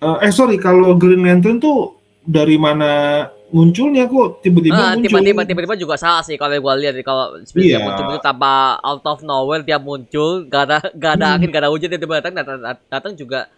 uh, 0.02 0.18
eh 0.22 0.34
sorry 0.34 0.58
kalau 0.58 0.98
Green 0.98 1.22
Lantern 1.22 1.62
tuh 1.62 1.98
dari 2.26 2.58
mana 2.58 3.26
munculnya 3.50 4.06
kok 4.06 4.46
tiba-tiba 4.46 4.78
uh, 4.78 4.94
muncul. 4.94 5.06
Tiba-tiba 5.10 5.42
tiba-tiba 5.46 5.76
juga 5.78 5.96
salah 5.98 6.22
sih 6.22 6.38
kalau 6.38 6.54
gue 6.54 6.74
lihat 6.86 6.96
kalau 7.02 7.42
sebenarnya 7.46 7.78
yeah. 7.78 7.86
muncul 7.86 8.06
itu 8.14 8.20
tanpa 8.22 8.78
out 8.86 9.06
of 9.06 9.20
nowhere 9.26 9.66
dia 9.66 9.82
muncul, 9.82 10.46
gak 10.46 10.64
ada 10.70 10.78
gak 10.94 11.12
ada 11.18 11.26
hmm. 11.30 11.36
angin, 11.38 11.50
gak 11.50 11.62
ada 11.66 11.72
hujan 11.74 11.90
dia 11.90 12.02
tiba 12.02 12.22
datang 12.22 12.34
datang, 12.38 12.58
datang 12.90 13.14
juga 13.18 13.50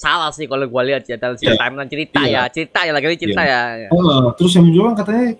salah 0.00 0.32
sih 0.32 0.48
kalau 0.48 0.64
gue 0.64 0.82
lihat 0.88 1.04
ya 1.04 1.20
dalam 1.20 1.36
yeah. 1.36 1.60
timeline 1.60 1.90
cerita 1.92 2.20
yeah. 2.24 2.48
ya 2.48 2.52
cerita 2.52 2.88
ya 2.88 2.92
lagi 2.96 3.20
cerita 3.20 3.42
yeah. 3.44 3.64
ya. 3.84 3.88
Uh, 3.92 4.32
terus 4.32 4.56
yang 4.56 4.64
kan 4.72 5.04
katanya 5.04 5.36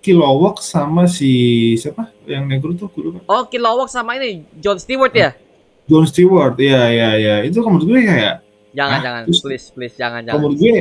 Kilowog 0.00 0.64
sama 0.64 1.04
si 1.04 1.76
siapa 1.76 2.08
yang 2.24 2.48
negro 2.48 2.72
tuh 2.72 2.88
kudu 2.88 3.20
Oh 3.28 3.44
Kilowog 3.52 3.92
sama 3.92 4.16
ini 4.16 4.48
John 4.56 4.80
Stewart 4.80 5.12
ya? 5.12 5.36
John 5.84 6.08
Stewart, 6.08 6.56
ya 6.56 6.88
ya 6.88 7.08
ya 7.20 7.34
itu 7.44 7.60
menurut 7.60 7.84
gue 7.84 8.00
kayak 8.08 8.40
jangan 8.72 8.96
ah, 8.96 9.02
jangan 9.04 9.22
terus, 9.28 9.40
please 9.44 9.66
please 9.74 9.94
jangan 9.98 10.24
jangan. 10.24 10.38
Menurut 10.40 10.56
gue 10.56 10.74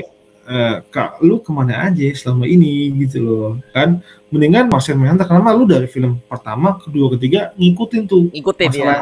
uh, 0.47 0.75
kak 0.87 1.19
lu 1.19 1.43
ke 1.43 1.51
mana 1.51 1.91
aja 1.91 2.07
selama 2.15 2.47
ini 2.47 2.87
gitu 3.03 3.19
loh 3.19 3.51
kan 3.75 3.99
mendingan 4.31 4.71
Marcel 4.71 4.95
Manhunter 4.95 5.27
karena 5.27 5.51
lu 5.51 5.67
dari 5.67 5.91
film 5.91 6.23
pertama 6.23 6.79
kedua 6.79 7.11
ketiga 7.19 7.51
ngikutin 7.59 8.03
tuh 8.07 8.31
ngikutin 8.31 8.69
ya 8.79 8.95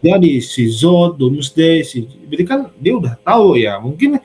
jadi 0.00 0.32
si 0.40 0.68
Zod 0.72 1.20
Doomsday 1.20 1.84
si 1.84 2.08
berarti 2.28 2.44
kan 2.48 2.60
dia 2.80 2.96
udah 2.96 3.14
tahu 3.20 3.60
ya 3.60 3.76
mungkin 3.76 4.16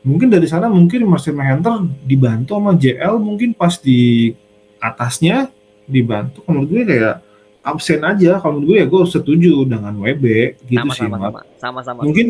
mungkin 0.00 0.32
dari 0.32 0.48
sana 0.48 0.72
mungkin 0.72 1.04
Marcel 1.04 1.36
Manhunter 1.36 1.84
dibantu 2.08 2.56
sama 2.56 2.72
JL 2.72 3.20
mungkin 3.20 3.52
pas 3.52 3.76
di 3.76 4.32
atasnya 4.80 5.52
dibantu. 5.88 6.44
Menurut 6.46 6.68
gue 6.70 6.82
kayak 6.86 7.16
absen 7.64 8.00
aja. 8.04 8.38
Kalau 8.38 8.60
menurut 8.60 8.68
gue 8.72 8.76
ya 8.80 8.86
gue 8.86 9.02
setuju 9.08 9.52
dengan 9.66 9.92
WB 9.96 10.24
gitu 10.68 10.78
sama, 10.78 10.92
sih 10.94 11.08
sama, 11.08 11.16
sama, 11.18 11.40
sama, 11.58 11.80
sama, 11.82 12.00
mungkin 12.04 12.26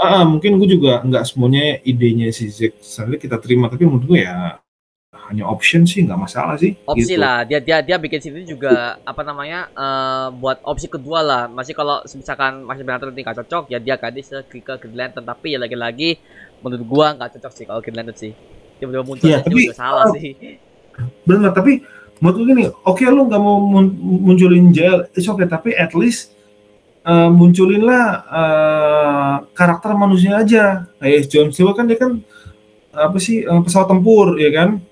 ah, 0.00 0.24
mungkin 0.24 0.56
gue 0.56 0.68
juga 0.78 1.04
nggak 1.04 1.24
semuanya 1.28 1.78
idenya 1.84 2.32
si 2.32 2.48
Zack 2.48 2.80
Snyder 2.80 3.18
kita 3.20 3.36
terima. 3.42 3.68
Tapi 3.68 3.84
menurut 3.84 4.06
gue 4.06 4.24
ya 4.24 4.58
hanya 5.30 5.46
option 5.46 5.86
sih 5.86 6.02
nggak 6.02 6.18
masalah 6.18 6.58
sih 6.58 6.74
opsi 6.82 7.14
gitu. 7.14 7.22
lah. 7.22 7.46
Dia 7.46 7.62
dia 7.62 7.78
dia 7.86 7.96
bikin 8.02 8.18
sini 8.18 8.42
juga 8.42 8.98
apa 9.06 9.22
namanya 9.22 9.70
uh, 9.78 10.34
buat 10.34 10.58
opsi 10.66 10.90
kedua 10.90 11.22
lah. 11.22 11.42
Masih 11.46 11.70
kalau 11.78 12.02
misalkan 12.02 12.66
masih 12.66 12.82
benar 12.82 12.98
nanti 12.98 13.22
nggak 13.22 13.38
cocok 13.46 13.70
ya 13.70 13.78
dia 13.78 13.94
gadis 13.94 14.26
ke 14.50 14.58
ke 14.58 14.74
Green 14.82 14.98
Lantern. 14.98 15.22
Tapi 15.22 15.54
ya 15.54 15.58
lagi-lagi 15.62 16.18
menurut 16.66 16.82
gua 16.82 17.06
nggak 17.14 17.38
cocok 17.38 17.52
sih 17.54 17.64
kalau 17.70 17.78
Green 17.78 17.94
Lantern 17.94 18.18
sih. 18.18 18.34
Tiba-tiba 18.82 19.06
muncul 19.06 19.30
ya, 19.30 19.38
tapi, 19.38 19.70
juga 19.70 19.78
salah 19.78 20.10
uh, 20.10 20.18
sih. 20.18 20.34
benar 21.24 21.56
tapi 21.56 21.80
menurut 22.20 22.36
gue 22.36 22.46
gini 22.52 22.64
oke 22.68 23.00
okay, 23.00 23.08
lu 23.08 23.24
nggak 23.24 23.40
mau 23.40 23.56
munculin 24.20 24.68
jail 24.68 25.08
itu 25.16 25.24
oke 25.32 25.40
okay, 25.40 25.48
tapi 25.48 25.70
at 25.72 25.96
least 25.96 26.36
uh, 27.06 27.32
munculinlah 27.32 28.04
uh, 28.26 29.34
karakter 29.54 29.94
manusia 29.94 30.42
aja. 30.42 30.90
Kayak 30.98 31.30
John 31.30 31.48
Stewart 31.54 31.78
kan 31.78 31.86
dia 31.86 31.96
kan 31.96 32.18
apa 32.90 33.16
sih 33.22 33.46
uh, 33.46 33.62
pesawat 33.62 33.86
tempur 33.86 34.34
ya 34.36 34.50
kan 34.50 34.89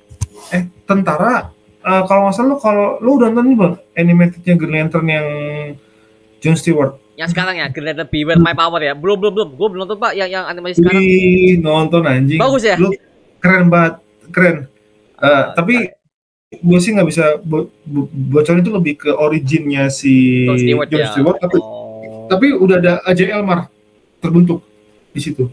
eh 0.54 0.62
tentara 0.88 1.52
uh, 1.84 2.02
kalau 2.04 2.28
nggak 2.28 2.34
salah 2.34 2.48
lo 2.48 2.56
kalau 2.60 2.86
lo 3.00 3.10
udah 3.16 3.28
nonton 3.32 3.44
nih 3.48 3.56
bang 3.56 3.74
animatednya 3.96 4.54
Green 4.56 4.74
Lantern 4.74 5.06
yang 5.08 5.26
John 6.38 6.56
Stewart? 6.56 6.98
Yang 7.18 7.34
sekarang 7.34 7.58
ya 7.58 7.66
Green 7.70 7.86
Lantern 7.90 8.08
Beware 8.10 8.40
My 8.40 8.54
Power 8.54 8.80
ya. 8.82 8.94
Belum 8.94 9.18
belum 9.18 9.32
belum. 9.34 9.48
Gue 9.58 9.68
belum 9.74 9.80
nonton 9.86 9.98
pak 9.98 10.12
yang 10.14 10.30
yang 10.30 10.44
animasi 10.46 10.78
sekarang. 10.78 11.02
Wih, 11.02 11.58
nonton 11.58 12.02
anjing. 12.06 12.40
Bagus 12.40 12.62
ya? 12.62 12.76
Lo 12.78 12.94
keren 13.42 13.66
banget 13.70 13.94
keren. 14.30 14.56
Uh, 15.18 15.26
uh, 15.26 15.44
tapi 15.58 15.90
gue 16.48 16.78
sih 16.80 16.96
nggak 16.96 17.08
bisa 17.10 17.24
bo 17.44 17.68
bo 17.84 18.08
bocorin 18.08 18.64
itu 18.64 18.72
lebih 18.72 18.94
ke 18.96 19.10
originnya 19.12 19.92
si 19.92 20.46
John 20.48 20.56
Stewart, 20.56 20.88
John 20.88 21.06
Stewart 21.12 21.36
ya. 21.36 21.42
tapi 21.44 21.58
oh. 21.60 22.24
tapi 22.24 22.46
udah 22.56 22.76
ada 22.80 22.92
AJL 23.04 23.44
Mar 23.44 23.68
terbentuk 24.22 24.64
di 25.12 25.20
situ. 25.20 25.50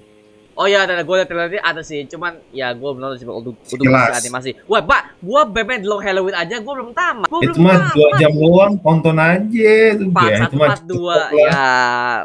Oh 0.56 0.64
iya, 0.72 0.88
ada 0.88 1.03
gue 1.03 1.16
lihat 1.20 1.28
trailer 1.28 1.60
ada 1.60 1.84
sih, 1.84 2.08
cuman 2.08 2.39
ya 2.56 2.72
gue 2.72 2.80
belum 2.80 3.03
nonton 3.03 3.20
sih 3.20 3.28
untuk 3.28 3.60
untuk 3.60 3.91
animasi. 3.91 4.56
Wah, 4.72 4.80
Pak, 4.80 5.20
gue 5.20 5.41
di 5.51 5.84
Long 5.84 5.99
Halloween 5.99 6.32
aja 6.32 6.64
gue 6.64 6.74
belum 6.80 6.95
tamat. 6.95 7.28
Gua 7.28 7.43
itu 7.43 7.60
mah 7.60 7.91
dua 7.91 8.10
jam 8.16 8.32
doang, 8.32 8.74
tonton 8.80 9.20
aja. 9.20 9.76
Empat 9.99 10.30
ya, 10.32 10.38
satu 10.47 10.56
empat 10.56 10.82
dua, 10.88 11.28
ya 11.36 11.64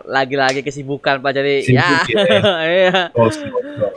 lagi-lagi 0.07 0.62
kesibukan 0.62 1.18
Pak 1.18 1.33
jadi 1.35 1.55
ya. 1.66 2.07
ya. 2.07 2.22
Iya. 2.70 3.11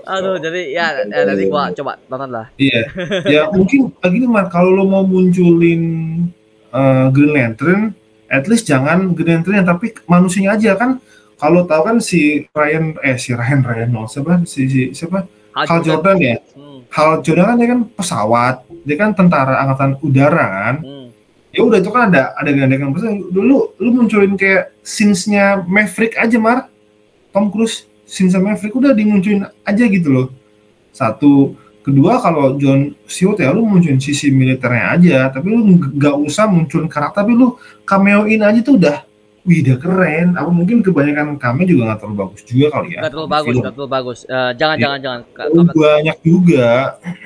Aduh, 0.09 0.41
jadi 0.41 0.61
ya, 0.73 0.85
ya 1.05 1.21
nanti 1.29 1.45
gue 1.45 1.61
coba 1.77 2.01
tonton 2.09 2.29
lah. 2.33 2.49
Iya, 2.57 2.89
ya 3.29 3.41
mungkin 3.53 3.93
begini 4.01 4.25
Mar, 4.25 4.49
kalau 4.49 4.73
lo 4.73 4.89
mau 4.89 5.05
munculin 5.05 5.81
uh, 6.73 7.05
Green 7.13 7.37
Lantern, 7.37 7.93
at 8.33 8.49
least 8.49 8.65
jangan 8.65 9.13
Green 9.13 9.45
Lantern 9.45 9.61
tapi 9.61 9.93
manusianya 10.09 10.57
aja 10.57 10.73
kan 10.73 10.97
kalau 11.43 11.67
tahu 11.67 11.81
kan 11.83 11.97
si 11.99 12.47
Ryan 12.55 12.95
eh 13.03 13.19
si 13.19 13.35
Ryan 13.35 13.67
Reynolds 13.67 14.15
siapa? 14.15 14.47
Si, 14.47 14.63
si 14.71 14.81
siapa? 14.95 15.27
Hal, 15.51 15.65
Hal 15.67 15.79
Jordan, 15.83 16.15
Jordan 16.15 16.17
ya? 16.23 16.37
Hmm. 16.55 16.79
Hal 16.87 17.09
Jordan 17.19 17.45
kan 17.51 17.55
dia 17.59 17.67
kan 17.67 17.79
pesawat 17.91 18.55
dia 18.87 18.95
kan 18.95 19.11
tentara 19.11 19.59
angkatan 19.59 19.99
udara 19.99 20.45
kan? 20.47 20.75
Hmm. 20.79 21.07
ya 21.53 21.61
udah 21.61 21.77
itu 21.77 21.91
kan 21.93 22.09
ada 22.09 22.31
ada 22.39 22.49
gandengan 22.49 22.95
pesawat. 22.95 23.27
Dulu 23.27 23.75
lu 23.75 23.89
munculin 23.91 24.39
kayak 24.39 24.71
scenes-nya 24.87 25.67
Maverick 25.67 26.15
aja 26.15 26.39
mar. 26.39 26.71
Tom 27.35 27.51
Cruise 27.51 27.91
scenes 28.07 28.39
Maverick 28.39 28.71
udah 28.71 28.95
dimunculin 28.95 29.43
aja 29.67 29.83
gitu 29.83 30.09
loh. 30.09 30.27
Satu. 30.95 31.59
Kedua 31.83 32.23
kalau 32.23 32.55
John 32.55 32.95
Stewart 33.03 33.43
ya 33.43 33.51
lu 33.51 33.67
munculin 33.67 33.99
sisi 33.99 34.31
militernya 34.31 34.95
aja 34.95 35.17
tapi 35.27 35.51
lu 35.51 35.67
nggak 35.67 36.15
usah 36.15 36.47
munculin 36.47 36.87
karakter 36.87 37.27
tapi 37.27 37.35
lu 37.35 37.59
cameoin 37.83 38.39
aja 38.39 38.63
tuh 38.63 38.79
udah 38.79 39.03
wih 39.43 39.59
udah 39.63 39.77
keren. 39.79 40.27
Apa 40.39 40.49
mungkin 40.49 40.79
kebanyakan 40.79 41.35
kami 41.35 41.67
juga 41.67 41.91
nggak 41.91 41.99
terlalu 41.99 42.17
bagus 42.27 42.41
juga 42.47 42.67
kali 42.79 42.87
ya 42.95 42.99
nggak 43.03 43.11
terlalu 43.11 43.29
bagus 43.29 43.53
nggak 43.59 43.73
terlalu 43.75 43.91
bagus. 43.91 44.19
Uh, 44.27 44.51
jangan 44.55 44.75
ya. 44.75 44.81
jangan 44.83 44.99
jangan. 44.99 45.21
Banyak 45.75 46.17
juga. 46.23 46.69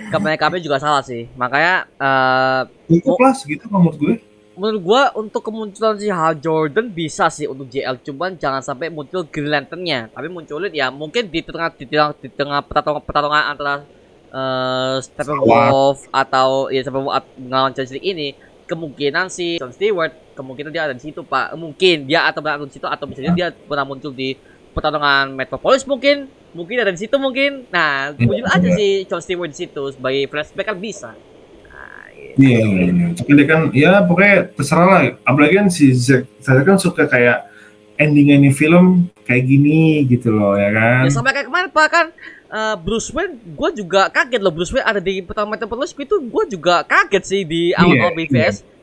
Kebanyakan 0.09 0.45
kami 0.49 0.57
juga 0.65 0.77
salah 0.81 1.03
sih. 1.05 1.29
Makanya 1.37 1.75
uh, 2.01 2.61
cukup 2.89 3.17
lah 3.21 3.33
segitu 3.37 3.65
menurut 3.69 3.97
gue. 3.97 4.15
Menurut 4.57 4.81
gua 4.81 5.13
untuk 5.13 5.45
kemunculan 5.45 6.01
si 6.01 6.09
Hal 6.09 6.41
Jordan 6.41 6.89
bisa 6.89 7.29
sih 7.29 7.45
untuk 7.45 7.69
JL 7.69 8.01
cuman 8.01 8.41
jangan 8.41 8.65
sampai 8.65 8.89
muncul 8.89 9.21
Green 9.29 9.53
Lantern-nya. 9.53 10.09
Tapi 10.09 10.33
munculin 10.33 10.73
ya 10.73 10.89
mungkin 10.89 11.29
di 11.29 11.45
tengah 11.45 11.69
di 11.77 11.85
tengah 11.85 12.17
di 12.17 12.29
tengah 12.33 12.65
pertarungan, 12.65 13.05
pertarungan 13.05 13.43
antara 13.53 13.85
uh, 14.33 14.97
Steppenwolf 14.97 16.09
atau 16.09 16.73
ya 16.73 16.81
Steppenwolf 16.81 17.21
ngelawan 17.37 17.77
Justice 17.77 18.01
ini 18.01 18.33
kemungkinan 18.67 19.31
si 19.31 19.57
John 19.57 19.71
Stewart 19.71 20.13
kemungkinan 20.35 20.69
dia 20.69 20.83
ada 20.91 20.93
di 20.93 21.01
situ 21.01 21.23
pak 21.23 21.55
mungkin 21.55 22.05
dia 22.05 22.27
atau 22.27 22.43
berada 22.43 22.67
di 22.67 22.75
situ 22.75 22.85
atau 22.85 23.07
misalnya 23.07 23.33
dia 23.33 23.47
pernah 23.49 23.87
muncul 23.87 24.11
di 24.11 24.35
pertarungan 24.75 25.33
Metropolis 25.33 25.87
mungkin 25.87 26.29
mungkin 26.51 26.75
ada 26.83 26.91
di 26.93 26.99
situ 26.99 27.15
mungkin 27.17 27.65
nah 27.71 28.13
muncul 28.13 28.45
aja 28.45 28.69
si 28.75 29.07
John 29.07 29.23
Stewart 29.23 29.49
di 29.49 29.57
situ 29.65 29.83
sebagai 29.95 30.27
flashback 30.29 30.67
kan 30.75 30.77
bisa 30.77 31.11
nah, 31.71 32.05
gitu. 32.13 32.35
Iya, 32.37 32.59
iya, 32.61 32.81
iya. 32.91 33.07
Tapi 33.15 33.31
dia 33.33 33.45
kan, 33.49 33.61
ya 33.73 33.91
pokoknya 34.05 34.53
terserah 34.53 34.85
lah. 34.85 35.01
Apalagi 35.25 35.53
kan 35.57 35.67
si 35.73 35.89
Zack, 35.97 36.29
saya 36.37 36.61
kan 36.61 36.77
suka 36.77 37.09
kayak 37.09 37.49
ending 37.97 38.29
ini 38.29 38.53
film 38.53 39.09
kayak 39.25 39.43
gini 39.49 40.05
gitu 40.05 40.29
loh 40.29 40.53
ya 40.53 40.69
kan. 40.69 41.09
Ya 41.09 41.11
sampai 41.11 41.33
kayak 41.33 41.49
kemarin 41.49 41.69
pak 41.73 41.87
kan 41.89 42.05
uh, 42.51 42.75
Bruce 42.79 43.09
Wayne, 43.11 43.39
gue 43.39 43.69
juga 43.83 44.11
kaget 44.11 44.41
loh 44.41 44.53
Bruce 44.53 44.71
Wayne 44.71 44.87
ada 44.87 45.01
di 45.03 45.23
pertama 45.23 45.55
Metropolis 45.55 45.91
itu 45.93 46.15
gue 46.19 46.43
juga 46.51 46.83
kaget 46.83 47.23
sih 47.23 47.41
di 47.43 47.71
awal-awal 47.75 48.11
yeah, 48.13 48.17
BVS. 48.17 48.55
Yeah. 48.63 48.75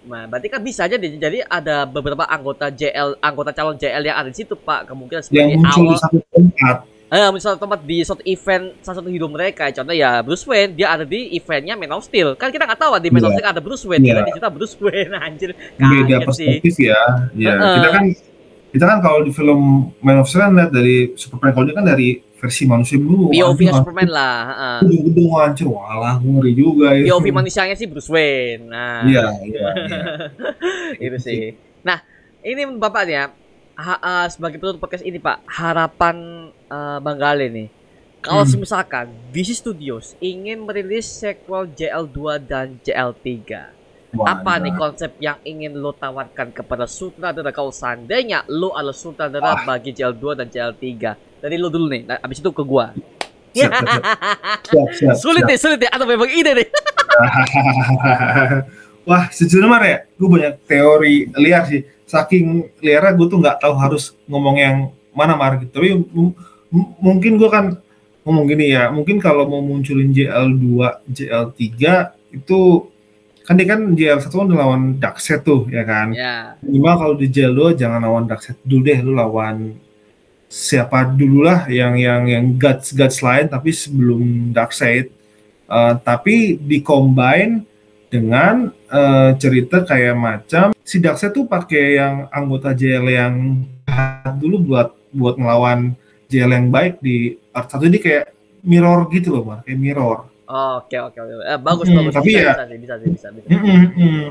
Nah, 0.00 0.24
berarti 0.24 0.48
kan 0.48 0.64
bisa 0.64 0.88
aja 0.88 0.96
jadi 0.96 1.44
ada 1.44 1.84
beberapa 1.84 2.24
anggota 2.24 2.72
JL, 2.72 3.20
anggota 3.20 3.52
calon 3.52 3.76
JL 3.76 4.00
yang 4.00 4.16
ada 4.16 4.28
di 4.32 4.36
situ, 4.40 4.56
Pak. 4.56 4.88
Kemungkinan 4.88 5.20
sebagai 5.20 5.60
yang 5.60 5.60
awal. 5.60 5.92
di 5.92 5.96
satu 6.00 6.18
tempat. 6.32 6.76
Eh, 7.10 7.30
misal 7.34 7.58
tempat 7.58 7.82
di 7.82 8.06
suatu 8.06 8.22
event 8.22 8.70
salah 8.86 9.02
satu 9.02 9.10
hidup 9.10 9.34
mereka. 9.34 9.66
Contoh 9.74 9.90
ya 9.90 10.22
Bruce 10.22 10.46
Wayne, 10.46 10.78
dia 10.78 10.94
ada 10.94 11.02
di 11.02 11.34
eventnya 11.34 11.74
Man 11.74 11.90
of 11.90 12.06
Steel. 12.06 12.38
Kan 12.38 12.54
kita 12.54 12.70
nggak 12.70 12.78
tahu 12.78 12.94
di 13.02 13.10
Man 13.10 13.18
yeah. 13.18 13.26
of 13.26 13.30
iya. 13.34 13.38
Steel 13.42 13.50
ada 13.50 13.60
Bruce 13.60 13.84
Wayne, 13.84 14.02
yeah. 14.06 14.14
karena 14.14 14.28
di 14.30 14.32
situ 14.38 14.48
Bruce 14.54 14.76
Wayne 14.78 15.12
anjir. 15.26 15.50
Beda 15.74 16.16
perspektif 16.22 16.72
sih. 16.78 16.86
ya. 16.86 17.02
Ya, 17.34 17.52
-uh. 17.58 17.74
kita 17.76 17.88
kan 17.90 18.04
kita 18.70 18.84
kan 18.86 18.98
kalau 19.02 19.20
di 19.26 19.30
film 19.34 19.90
Man 20.00 20.22
of 20.22 20.26
Steel 20.30 20.46
kan 20.46 20.54
lihat 20.54 20.70
dari 20.70 21.12
Superman 21.18 21.50
kalau 21.52 21.64
dia 21.66 21.76
kan 21.76 21.86
dari 21.86 22.08
versi 22.40 22.64
manusia 22.64 22.96
dulu. 22.96 23.28
POV 23.36 23.60
Superman 23.68 24.08
lah. 24.08 24.36
Gedung-gedung 24.80 25.28
uh. 25.28 25.38
hancur, 25.44 25.68
walah 25.76 26.16
ngeri 26.16 26.52
juga 26.56 26.96
ya. 26.96 27.12
POV 27.12 27.26
manusianya 27.36 27.76
sih 27.76 27.84
Bruce 27.84 28.08
Wayne. 28.08 28.64
Nah. 28.64 29.04
Iya, 29.04 29.24
iya. 29.44 29.68
iya. 29.76 30.08
itu 31.04 31.18
sih. 31.20 31.52
Nah, 31.84 32.00
ini 32.40 32.64
Bapak 32.80 33.04
ya, 33.04 33.28
ha- 33.76 34.00
ah, 34.00 34.26
sebagai 34.32 34.56
penutup 34.56 34.80
podcast 34.80 35.04
ini 35.04 35.20
Pak, 35.20 35.44
harapan 35.44 36.48
eh, 36.48 36.98
Bang 37.04 37.20
Gale 37.20 37.52
nih. 37.52 37.68
Kalau 38.20 38.44
Hmm. 38.44 38.60
misalkan 38.60 39.06
DC 39.32 39.64
Studios 39.64 40.12
ingin 40.20 40.60
merilis 40.68 41.08
sequel 41.08 41.72
JL2 41.72 42.36
dan 42.44 42.76
JL3, 42.84 43.28
apa 44.18 44.58
nih 44.58 44.74
konsep 44.74 45.14
yang 45.22 45.38
ingin 45.46 45.78
lo 45.78 45.94
tawarkan 45.94 46.50
kepada 46.50 46.90
sutradara 46.90 47.54
kalau 47.54 47.70
seandainya 47.70 48.42
lo 48.50 48.74
adalah 48.74 48.96
sutradara 48.96 49.62
bagi 49.62 49.94
JL2 49.94 50.24
dan 50.34 50.46
JL3? 50.50 50.86
Dari 51.40 51.56
lo 51.56 51.70
dulu 51.70 51.86
nih, 51.88 52.02
nah, 52.04 52.18
abis 52.18 52.42
itu 52.42 52.50
ke 52.50 52.62
gua. 52.66 52.90
Siap, 53.50 53.70
siap, 53.70 53.86
siap. 53.86 54.04
Siap, 54.70 54.88
siap, 54.94 55.14
sulit 55.18 55.42
nih, 55.46 55.58
sulit 55.58 55.78
nih. 55.82 55.90
Atau 55.90 56.06
memang 56.06 56.30
ide 56.30 56.52
nih. 56.54 56.68
Wah, 59.08 59.32
sejujurnya 59.32 59.80
ya, 59.82 59.98
gue 60.06 60.28
banyak 60.28 60.54
teori 60.68 61.14
liar 61.34 61.64
sih. 61.66 61.82
Saking 62.04 62.68
liarnya 62.82 63.16
gue 63.16 63.26
tuh 63.26 63.38
nggak 63.40 63.58
tahu 63.62 63.74
harus 63.78 64.14
ngomong 64.28 64.56
yang 64.58 64.76
mana 65.14 65.34
Mar 65.34 65.58
gitu. 65.58 65.72
Tapi 65.72 65.88
mungkin 67.00 67.32
gue 67.40 67.50
kan 67.50 67.74
ngomong 68.22 68.44
gini 68.46 68.76
ya, 68.76 68.92
mungkin 68.92 69.18
kalau 69.18 69.48
mau 69.48 69.64
munculin 69.64 70.12
JL2, 70.12 70.66
JL3 71.10 71.66
itu 72.36 72.60
kan 73.50 73.58
dia 73.58 73.66
kan 73.66 73.80
JL1 73.98 74.30
kan 74.30 74.46
udah 74.46 74.58
lawan 74.62 74.82
Darkseid 75.02 75.42
tuh 75.42 75.66
ya 75.66 75.82
kan. 75.82 76.14
ya. 76.14 76.54
Minimal 76.62 76.94
kalau 76.94 77.14
di 77.18 77.26
JL2 77.26 77.74
jangan 77.74 77.98
lawan 77.98 78.30
Darkseid 78.30 78.62
dulu 78.62 78.82
deh, 78.86 78.98
lu 79.02 79.12
lawan 79.18 79.74
siapa 80.46 81.10
dulu 81.10 81.42
lah 81.42 81.66
yang 81.66 81.98
yang 81.98 82.30
yang 82.30 82.46
guts 82.54 82.94
guts 82.94 83.22
lain 83.22 83.50
tapi 83.50 83.74
sebelum 83.74 84.54
Darkseid 84.54 85.10
Eh, 85.70 85.94
tapi 86.02 86.58
di-combine 86.58 87.62
dengan 88.10 88.74
eh, 88.90 89.30
cerita 89.38 89.86
kayak 89.86 90.18
macam 90.18 90.74
si 90.82 90.98
Darkseid 90.98 91.30
tuh 91.30 91.46
pakai 91.46 91.94
yang 91.94 92.26
anggota 92.34 92.74
JL 92.74 93.06
yang 93.06 93.62
dulu 94.42 94.66
buat 94.66 94.90
buat 95.14 95.38
ngelawan 95.38 95.94
JL 96.26 96.58
yang 96.58 96.66
baik 96.74 96.98
di 96.98 97.38
part 97.54 97.70
satu 97.70 97.86
ini 97.86 98.02
kayak 98.02 98.34
mirror 98.66 99.06
gitu 99.14 99.30
loh, 99.30 99.46
Mar. 99.46 99.58
kayak 99.62 99.78
mirror. 99.78 100.26
Oke, 100.50 100.96
oke, 100.98 101.14
oke. 101.16 101.32
Eh, 101.44 101.58
bagus, 101.58 101.86
Hmm, 101.86 101.96
bagus. 102.00 102.12
tapi 102.12 102.28
bisa, 102.28 102.40
ya- 102.40 102.50
bisa, 102.50 102.64
sih, 102.66 102.78
bisa, 102.78 102.94
sih, 102.96 103.08
bisa, 103.08 103.28
bisa. 103.30 103.46
Mm, 103.48 103.62
mm, 103.62 103.86
mm. 103.94 104.26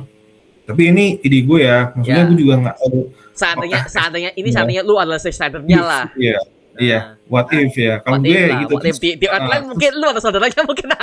Tapi 0.65 0.81
ini 0.85 1.05
ide 1.17 1.39
gue 1.41 1.59
ya, 1.59 1.79
maksudnya 1.91 2.21
Ya. 2.21 2.27
gue 2.27 2.37
juga 2.37 2.55
nggak 2.59 2.75
tahu. 2.77 2.99
Seandainya, 3.33 3.79
seandainya 3.87 4.31
ini 4.35 4.45
Ya. 4.45 4.53
seandainya 4.53 4.83
lu 4.83 4.95
adalah 4.95 5.17
Snydernya 5.17 5.79
lah. 5.79 6.03
Iya, 6.13 6.37
iya. 6.77 6.99
Nah, 6.99 7.15
What 7.25 7.47
if 7.51 7.73
ya? 7.73 7.93
Kalau 7.99 8.19
gue 8.19 8.35
lah, 8.43 8.59
gitu. 8.59 8.73
what 8.73 8.83
if. 8.83 8.97
Di, 8.97 9.09
di 9.15 9.25
Ah. 9.25 9.37
outline 9.37 9.65
mungkin 9.65 9.91
lu 9.95 10.05
atau 10.07 10.19
saudaranya 10.19 10.61
mungkin. 10.61 10.87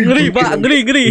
ngeri, 0.00 0.24
Pak. 0.30 0.58
Ngeri, 0.58 0.78
ngeri. 0.82 1.06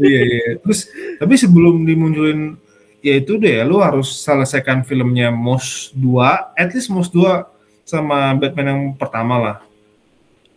iya 0.00 0.20
iya 0.24 0.46
terus 0.58 0.88
tapi 1.16 1.34
sebelum 1.34 1.84
dimunculin 1.84 2.58
ya 2.98 3.14
itu 3.16 3.38
deh 3.38 3.62
lu 3.62 3.78
harus 3.78 4.10
selesaikan 4.18 4.82
filmnya 4.82 5.30
Mos 5.30 5.94
2 5.94 6.54
at 6.54 6.74
least 6.74 6.90
Mos 6.90 7.06
2 7.08 7.46
sama 7.84 8.34
Batman 8.34 8.66
yang 8.66 8.82
pertama 8.94 9.34
lah 9.38 9.56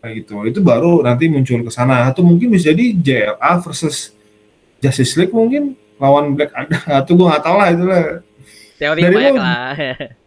gitu. 0.04 0.42
Itu 0.44 0.60
baru 0.60 1.02
nanti 1.02 1.26
muncul 1.26 1.62
ke 1.62 1.70
sana. 1.70 2.06
Atau 2.06 2.22
mungkin 2.22 2.50
bisa 2.50 2.70
jadi 2.70 2.86
JLA 2.94 3.52
versus 3.62 4.12
Justice 4.78 5.14
League 5.16 5.30
mungkin 5.32 5.78
lawan 5.96 6.34
Black 6.34 6.50
Adam. 6.52 6.82
Atau 7.00 7.14
gua 7.14 7.36
nggak 7.36 7.44
tahu 7.44 7.56
lah 7.56 7.68
itu 7.70 7.84
lah. 7.86 8.04
Teori 8.76 9.00
Dari 9.00 9.14
banyak 9.14 9.32
lu- 9.32 9.38
lah. 9.38 9.74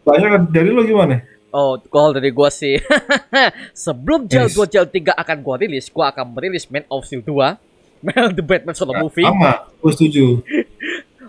banyak 0.01 0.31
dari 0.47 0.69
lo 0.71 0.81
gimana? 0.81 1.15
Oh, 1.51 1.75
kalau 1.81 2.11
dari 2.11 2.31
gua 2.31 2.47
sih. 2.47 2.79
Sebelum 3.75 4.27
JL 4.27 4.47
Yes. 4.47 4.55
2 4.55 4.67
JL 4.69 4.87
3 4.87 5.11
akan 5.13 5.37
gua 5.39 5.55
rilis, 5.57 5.87
gua 5.87 6.11
akan 6.11 6.31
merilis 6.31 6.67
Man 6.67 6.87
of 6.87 7.03
Steel 7.03 7.19
2. 7.19 7.59
The 8.37 8.43
Batman 8.43 8.75
solo 8.75 8.93
movie. 8.93 9.23
sama. 9.23 9.65
Gue 9.75 9.91
setuju. 9.91 10.25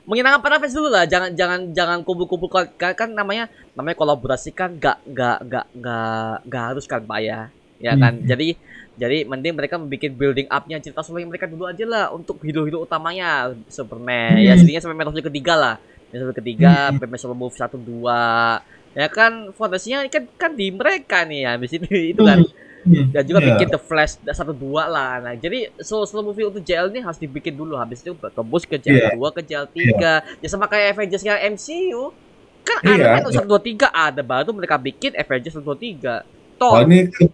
Menyenangkan 0.05 0.39
para 0.39 0.61
fans 0.61 0.71
dulu 0.71 0.87
lah. 0.87 1.03
Jangan 1.03 1.33
jangan 1.33 1.73
jangan 1.73 1.99
kumpul-kumpul. 2.03 2.47
Kan, 2.53 2.93
kan 2.93 3.09
namanya 3.09 3.49
namanya 3.73 3.97
kolaborasi 3.97 4.53
kan 4.53 4.77
gak 4.77 5.01
gak 5.03 5.41
gak 5.43 5.67
gak 5.73 6.37
gak 6.45 6.65
harus 6.69 6.85
kan 6.85 7.01
pak 7.01 7.19
ya 7.19 7.49
ya 7.77 7.93
kan 7.95 8.17
Hmm. 8.17 8.25
jadi 8.25 8.49
jadi 8.97 9.29
mending 9.29 9.53
mereka 9.53 9.77
membuat 9.77 10.13
building 10.17 10.49
up-nya 10.49 10.81
cerita 10.81 11.05
yang 11.13 11.29
mereka 11.29 11.45
dulu 11.45 11.69
aja 11.69 11.85
lah 11.85 12.05
untuk 12.09 12.41
hero-hero 12.41 12.81
utamanya 12.81 13.53
Superman 13.69 14.41
ya 14.41 14.57
Hmm. 14.57 14.61
setidaknya 14.61 14.81
sampai 14.81 14.97
Man 14.97 15.09
of 15.09 15.13
Steel 15.13 15.29
ketiga 15.29 15.55
lah 15.55 15.75
Steel 16.09 16.33
ketiga 16.33 16.91
Hmm. 16.91 17.17
Solo 17.21 17.37
movie 17.37 17.61
satu 17.61 17.77
dua 17.77 18.61
ya 18.97 19.09
kan 19.13 19.53
fondasinya 19.53 20.09
kan 20.09 20.25
kan 20.41 20.51
di 20.57 20.73
mereka 20.73 21.29
nih 21.29 21.45
ya 21.45 21.51
habis 21.53 21.77
ini 21.77 22.17
itu 22.17 22.25
kan 22.25 22.41
Hmm, 22.87 23.11
dan 23.11 23.27
juga 23.27 23.43
iya. 23.43 23.47
bikin 23.51 23.67
The 23.67 23.83
Flash 23.83 24.23
satu 24.23 24.55
dua 24.55 24.87
lah. 24.87 25.19
Nah, 25.19 25.35
jadi 25.35 25.75
solo 25.83 26.07
solo 26.07 26.31
movie 26.31 26.47
untuk 26.47 26.63
JL 26.63 26.95
ini 26.95 27.03
harus 27.03 27.19
dibikin 27.19 27.59
dulu 27.59 27.75
habis 27.75 27.99
itu 27.99 28.15
tembus 28.15 28.63
ke 28.63 28.79
JL 28.79 29.19
2 29.19 29.35
ke 29.35 29.43
JL 29.43 29.67
3. 29.67 30.39
Ya 30.39 30.47
sama 30.47 30.71
kayak 30.71 30.95
Avengers 30.95 31.27
yang 31.27 31.35
MCU. 31.35 32.15
Kan 32.63 32.79
Iya, 32.87 33.19
ada 33.19 33.27
kan 33.27 33.43
1 33.43 33.51
2 33.51 33.59
3 33.59 33.91
ada 33.91 34.23
baru 34.23 34.55
mereka 34.55 34.79
bikin 34.79 35.19
Avengers 35.19 35.59
1 35.59 35.67
2 35.67 35.75
3. 35.75 36.23
Oh 36.63 36.79
Toh, 36.79 36.87
ini 36.87 37.11
ke, 37.11 37.27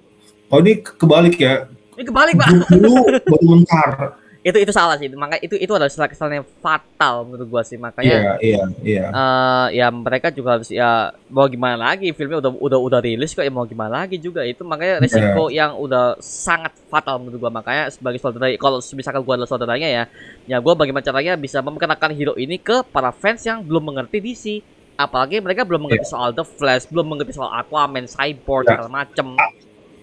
oh 0.53 0.61
ini 0.61 0.73
kebalik 0.79 1.37
ya. 1.37 1.67
ini 1.93 2.05
kebalik, 2.05 2.35
Pak. 2.37 2.49
Dulu 2.69 2.89
baru 3.25 3.45
mentar. 3.49 3.91
itu 4.43 4.59
itu 4.59 4.75
salah 4.75 4.99
sih. 4.99 5.07
Maka 5.09 5.39
itu 5.39 5.55
itu 5.55 5.71
adalah 5.71 5.87
salah 5.87 6.11
kesalahan 6.11 6.43
yang 6.43 6.49
fatal 6.59 7.23
menurut 7.23 7.47
gua 7.47 7.63
sih. 7.63 7.79
Makanya 7.79 8.11
Iya 8.11 8.33
iya 8.43 8.65
iya. 8.83 9.05
eh 9.07 9.67
ya 9.77 9.87
mereka 9.89 10.29
juga 10.29 10.59
harus 10.59 10.67
ya 10.67 11.15
mau 11.29 11.47
gimana 11.47 11.79
lagi 11.79 12.11
filmnya 12.11 12.43
udah 12.43 12.53
udah 12.59 12.79
udah 12.81 13.01
rilis 13.01 13.33
kok 13.33 13.41
ya 13.41 13.49
mau 13.49 13.63
gimana 13.63 14.03
lagi 14.03 14.19
juga 14.19 14.43
itu 14.43 14.61
makanya 14.63 14.99
Iya. 14.99 15.03
resiko 15.05 15.47
yang 15.47 15.79
udah 15.79 16.19
sangat 16.19 16.75
fatal 16.91 17.23
menurut 17.23 17.39
gua 17.39 17.55
makanya 17.55 17.87
sebagai 17.89 18.19
saudara 18.19 18.51
kalau 18.59 18.83
misalkan 18.83 19.23
gua 19.23 19.35
adalah 19.37 19.47
saudaranya 19.47 19.87
ya 19.87 20.05
ya 20.45 20.59
gua 20.59 20.75
bagaimana 20.75 21.01
caranya 21.01 21.39
bisa 21.39 21.63
memperkenalkan 21.63 22.11
hero 22.11 22.35
ini 22.35 22.59
ke 22.59 22.83
para 22.85 23.15
fans 23.15 23.47
yang 23.47 23.63
belum 23.63 23.95
mengerti 23.95 24.19
DC 24.19 24.45
apalagi 24.93 25.39
mereka 25.39 25.63
belum 25.63 25.87
mengerti 25.87 26.05
soal 26.05 26.35
The 26.35 26.43
Flash 26.43 26.91
belum 26.91 27.07
mengerti 27.07 27.31
soal 27.31 27.47
Aquaman 27.55 28.05
Cyborg 28.05 28.67
Ya. 28.67 28.75
segala 28.75 28.91
macem 28.91 29.39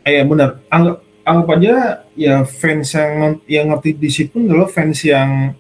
Eh 0.10 0.26
benar. 0.26 0.50
Anggap 0.74 0.96
anggap 1.22 1.48
aja 1.62 1.74
ya 2.18 2.42
fans 2.42 2.90
yang 2.98 3.38
yang 3.46 3.66
ngerti 3.70 3.90
DC 3.94 4.18
pun 4.34 4.50
adalah 4.50 4.66
fans 4.66 5.06
yang 5.06 5.54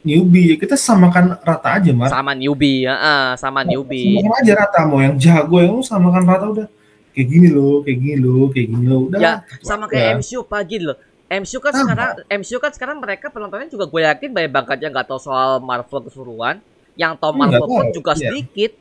newbie. 0.00 0.52
Ya, 0.52 0.56
kita 0.56 0.80
samakan 0.80 1.36
rata 1.44 1.76
aja, 1.76 1.92
Mar. 1.92 2.08
sama 2.08 2.32
newbie 2.32 2.88
ya 2.88 2.96
ah, 2.96 3.28
sama 3.36 3.60
newbie 3.60 4.16
Samakan 4.24 4.40
aja 4.40 4.52
rata 4.56 4.80
mau 4.88 5.00
yang 5.04 5.16
jago 5.20 5.60
yang 5.60 5.76
lu 5.76 5.84
samakan 5.84 6.24
rata 6.24 6.46
udah. 6.48 6.68
Kayak 7.10 7.26
gini 7.26 7.48
loh, 7.50 7.82
kayak 7.82 7.98
gini 7.98 8.16
loh, 8.22 8.44
kayak 8.54 8.66
gini 8.70 8.84
loh. 8.86 9.00
Udah. 9.10 9.18
Ya, 9.18 9.32
sama 9.66 9.90
kayak 9.90 10.22
MCU 10.22 10.46
pagi 10.46 10.78
loh. 10.78 10.96
MCU 11.30 11.58
kan 11.62 11.74
Sama. 11.74 11.82
sekarang 11.86 12.10
MCU 12.26 12.58
kan 12.58 12.72
sekarang 12.74 12.96
mereka 12.98 13.30
penontonnya 13.30 13.70
juga 13.70 13.86
gue 13.86 14.02
yakin 14.02 14.30
banyak 14.34 14.50
banget 14.50 14.78
yang 14.82 14.90
nggak 14.94 15.06
tahu 15.10 15.20
soal 15.22 15.58
Marvel 15.62 16.06
keseluruhan. 16.06 16.58
Yang 16.98 17.12
tahu 17.22 17.32
Hmm, 17.34 17.40
Marvel 17.46 17.66
pun 17.66 17.86
juga 17.94 18.12
iya. 18.14 18.30
sedikit. 18.30 18.72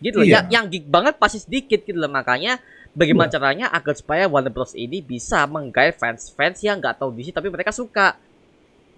Gitu 0.00 0.16
loh. 0.20 0.26
Iya. 0.28 0.32
Yang, 0.40 0.46
yang 0.52 0.64
geek 0.72 0.86
banget 0.88 1.14
pasti 1.16 1.38
sedikit 1.40 1.80
gitu 1.84 1.96
loh. 1.96 2.12
Makanya 2.12 2.60
bagaimana 2.96 3.28
caranya 3.28 3.68
agar 3.68 3.92
supaya 3.92 4.24
Warner 4.24 4.48
Bros 4.48 4.72
ini 4.72 4.98
bisa 4.98 5.44
menggait 5.44 5.94
fans-fans 5.94 6.64
yang 6.64 6.80
nggak 6.80 6.96
tahu 6.96 7.12
DC 7.12 7.30
tapi 7.30 7.52
mereka 7.52 7.70
suka. 7.70 8.16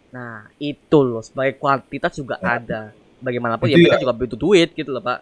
Nah, 0.08 0.48
itu 0.56 0.98
loh 1.02 1.20
sebagai 1.20 1.58
kuantitas 1.58 2.16
juga 2.16 2.38
Ya. 2.40 2.56
ada. 2.56 2.80
Bagaimanapun 3.18 3.66
ya 3.66 3.74
Itu 3.74 3.82
mereka 3.82 3.98
ya. 3.98 4.02
juga 4.06 4.14
butuh 4.14 4.38
duit 4.38 4.70
gitu 4.72 4.94
loh, 4.94 5.02
Pak. 5.02 5.18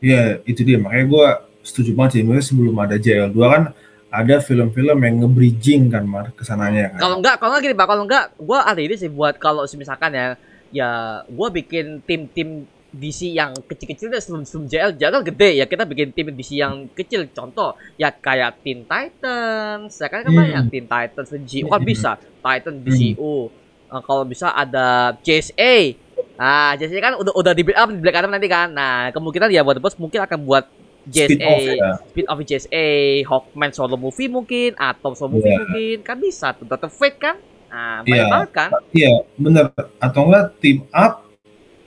Iya, 0.00 0.40
itu 0.42 0.64
dia. 0.64 0.80
Makanya 0.80 1.06
gua 1.06 1.26
setuju 1.60 1.92
banget 1.94 2.18
sih. 2.18 2.22
Maksudnya 2.24 2.46
sebelum 2.48 2.74
ada 2.80 2.96
JL2 2.96 3.38
kan 3.38 3.62
ada 4.10 4.34
film-film 4.40 4.98
yang 4.98 5.14
nge-bridging 5.22 5.82
kan, 5.88 6.02
Mar, 6.02 6.32
ke 6.34 6.42
sananya 6.42 6.96
kan. 6.96 6.98
Kalau 6.98 7.16
enggak, 7.20 7.34
kalau 7.38 7.50
enggak 7.54 7.64
gini 7.68 7.76
Pak, 7.76 7.86
kalau 7.86 8.02
enggak 8.02 8.24
gua 8.40 8.58
ada 8.64 8.80
ide 8.80 8.96
sih 8.96 9.06
buat 9.06 9.36
kalau 9.36 9.62
misalkan 9.68 10.10
ya 10.10 10.26
ya 10.72 10.88
gua 11.28 11.52
bikin 11.52 12.00
tim-tim 12.02 12.64
DC 12.92 13.32
yang 13.32 13.56
kecil-kecil 13.56 14.12
sebelum, 14.20 14.44
sebelum 14.44 14.64
JL, 14.68 14.90
JL 14.94 15.12
kan 15.16 15.24
gede 15.24 15.50
ya 15.56 15.64
kita 15.64 15.82
bikin 15.82 16.12
tim 16.12 16.28
DC 16.30 16.50
yang 16.54 16.86
kecil 16.92 17.24
contoh 17.32 17.72
ya 17.96 18.12
kayak 18.12 18.60
Teen 18.60 18.84
Titans 18.84 19.92
ya 19.96 20.08
kan 20.08 20.20
kan 20.22 20.30
Hmm. 20.30 20.38
banyak 20.38 20.64
Teen 20.68 20.86
Titans 20.86 21.28
kan 21.28 21.40
Hmm. 21.40 21.80
bisa 21.82 22.10
Titan 22.40 22.74
DCU 22.80 23.48
Eh, 23.92 24.00
kalau 24.00 24.24
bisa 24.24 24.48
ada 24.48 25.12
JSA 25.20 26.00
nah 26.32 26.72
JSA 26.72 26.96
kan 26.96 27.12
udah 27.12 27.32
udah 27.36 27.52
di 27.52 27.60
build 27.60 27.76
up 27.76 27.92
di 27.92 28.00
Black 28.00 28.16
Adam 28.16 28.32
nanti 28.32 28.48
kan 28.48 28.72
nah 28.72 29.12
kemungkinan 29.12 29.52
ya 29.52 29.60
buat 29.60 29.76
bos 29.76 29.92
mungkin 30.00 30.24
akan 30.24 30.48
buat 30.48 30.64
off 30.64 31.12
JSA 31.12 31.52
ya. 31.76 31.90
spin 32.00 32.24
off 32.24 32.40
JSA, 32.40 32.86
Hawkman 33.26 33.74
solo 33.74 33.98
movie 33.98 34.30
mungkin, 34.30 34.72
atau 34.78 35.12
solo 35.12 35.34
movie 35.34 35.50
Iya. 35.50 35.58
mungkin, 35.58 35.96
kan 36.00 36.16
bisa 36.16 36.54
tuh. 36.54 36.62
Dr. 36.62 36.86
Fate 36.88 37.18
kan, 37.18 37.36
nah 37.66 38.06
banyak 38.06 38.26
banget 38.30 38.50
kan. 38.54 38.70
Iya, 38.94 39.10
bener. 39.34 39.64
Atau 39.98 40.30
enggak 40.30 40.62
team 40.62 40.86
up 40.94 41.21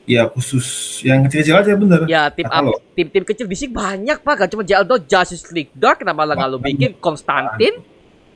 ya 0.06 0.30
khusus 0.30 0.66
yang 1.02 1.26
kecil-kecil 1.26 1.56
aja 1.58 1.72
bener. 1.74 2.02
Ya 2.06 2.30
tim 2.30 2.46
lo. 2.46 2.74
up, 2.74 2.82
tim-tim 2.94 3.26
kecil 3.26 3.46
di 3.46 3.58
sini 3.58 3.74
banyak 3.74 4.22
pak, 4.22 4.34
gak 4.40 4.50
cuma 4.54 4.62
JLDO, 4.62 5.02
Justice 5.04 5.50
League 5.50 5.74
Dark, 5.74 6.02
kenapa 6.02 6.24
lah 6.24 6.38
Banyak. 6.38 6.62
bikin 6.62 6.92
Konstantin? 6.98 7.82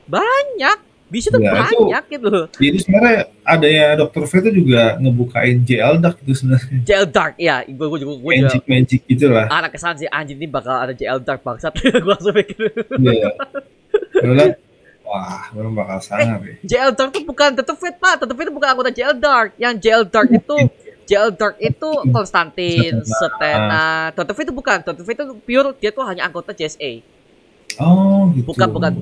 Banyak, 0.04 0.78
bisa 1.06 1.30
tuh 1.30 1.38
Ya, 1.38 1.54
itu- 1.70 1.86
banyak 1.86 2.02
gitu. 2.10 2.30
Jadi 2.54 2.76
sebenarnya 2.82 3.18
adanya 3.42 3.84
Dr. 3.98 4.26
Fate 4.26 4.50
itu 4.50 4.66
juga 4.66 4.98
ngebukain 4.98 5.62
JL 5.62 5.98
Dark 5.98 6.18
itu 6.22 6.34
sebenarnya. 6.34 6.78
JL 6.82 7.06
Dark, 7.06 7.34
ya, 7.38 7.62
gue 7.62 7.86
gue 7.86 7.98
juga 7.98 8.14
gue 8.18 8.32
juga. 8.34 8.46
Magic 8.50 8.62
Magic 8.66 9.00
gitu 9.06 9.26
lah. 9.30 9.46
Anak 9.46 9.70
kesan 9.74 9.94
sih 9.96 10.06
anjing 10.06 10.38
ini 10.38 10.46
bakal 10.46 10.74
ada 10.74 10.90
JL 10.90 11.22
Dark 11.22 11.42
bangsat. 11.42 11.74
gue 11.82 12.02
langsung. 12.02 12.34
Iya. 12.34 13.30
Gue 14.10 14.30
bilang, 14.34 14.54
wah, 15.02 15.42
belum 15.50 15.72
bakal 15.74 15.98
sangar 15.98 16.38
ya. 16.42 16.54
JL 16.62 16.90
Dark 16.94 17.10
tuh 17.10 17.22
bukan 17.22 17.54
Dr. 17.54 17.74
Fate 17.74 17.98
pak. 17.98 18.22
Fate 18.22 18.46
itu 18.46 18.54
bukan 18.54 18.68
anggota 18.70 18.90
JL 18.90 19.14
Dark. 19.14 19.50
Yang 19.58 19.74
JL 19.82 20.02
Dark 20.06 20.30
itu 20.30 20.56
JL 21.10 21.34
Dark 21.34 21.58
itu 21.58 21.90
Konstantin, 22.14 23.02
Setena. 23.02 24.14
V 24.14 24.38
itu 24.46 24.54
bukan, 24.54 24.78
Dr. 24.86 25.02
V 25.02 25.10
itu 25.10 25.24
pure 25.42 25.74
dia 25.82 25.90
tuh 25.90 26.06
hanya 26.06 26.30
anggota 26.30 26.54
JSA. 26.54 27.02
Oh, 27.82 28.30
gitu. 28.30 28.46
Bukan 28.54 28.68
bukan 28.70 28.92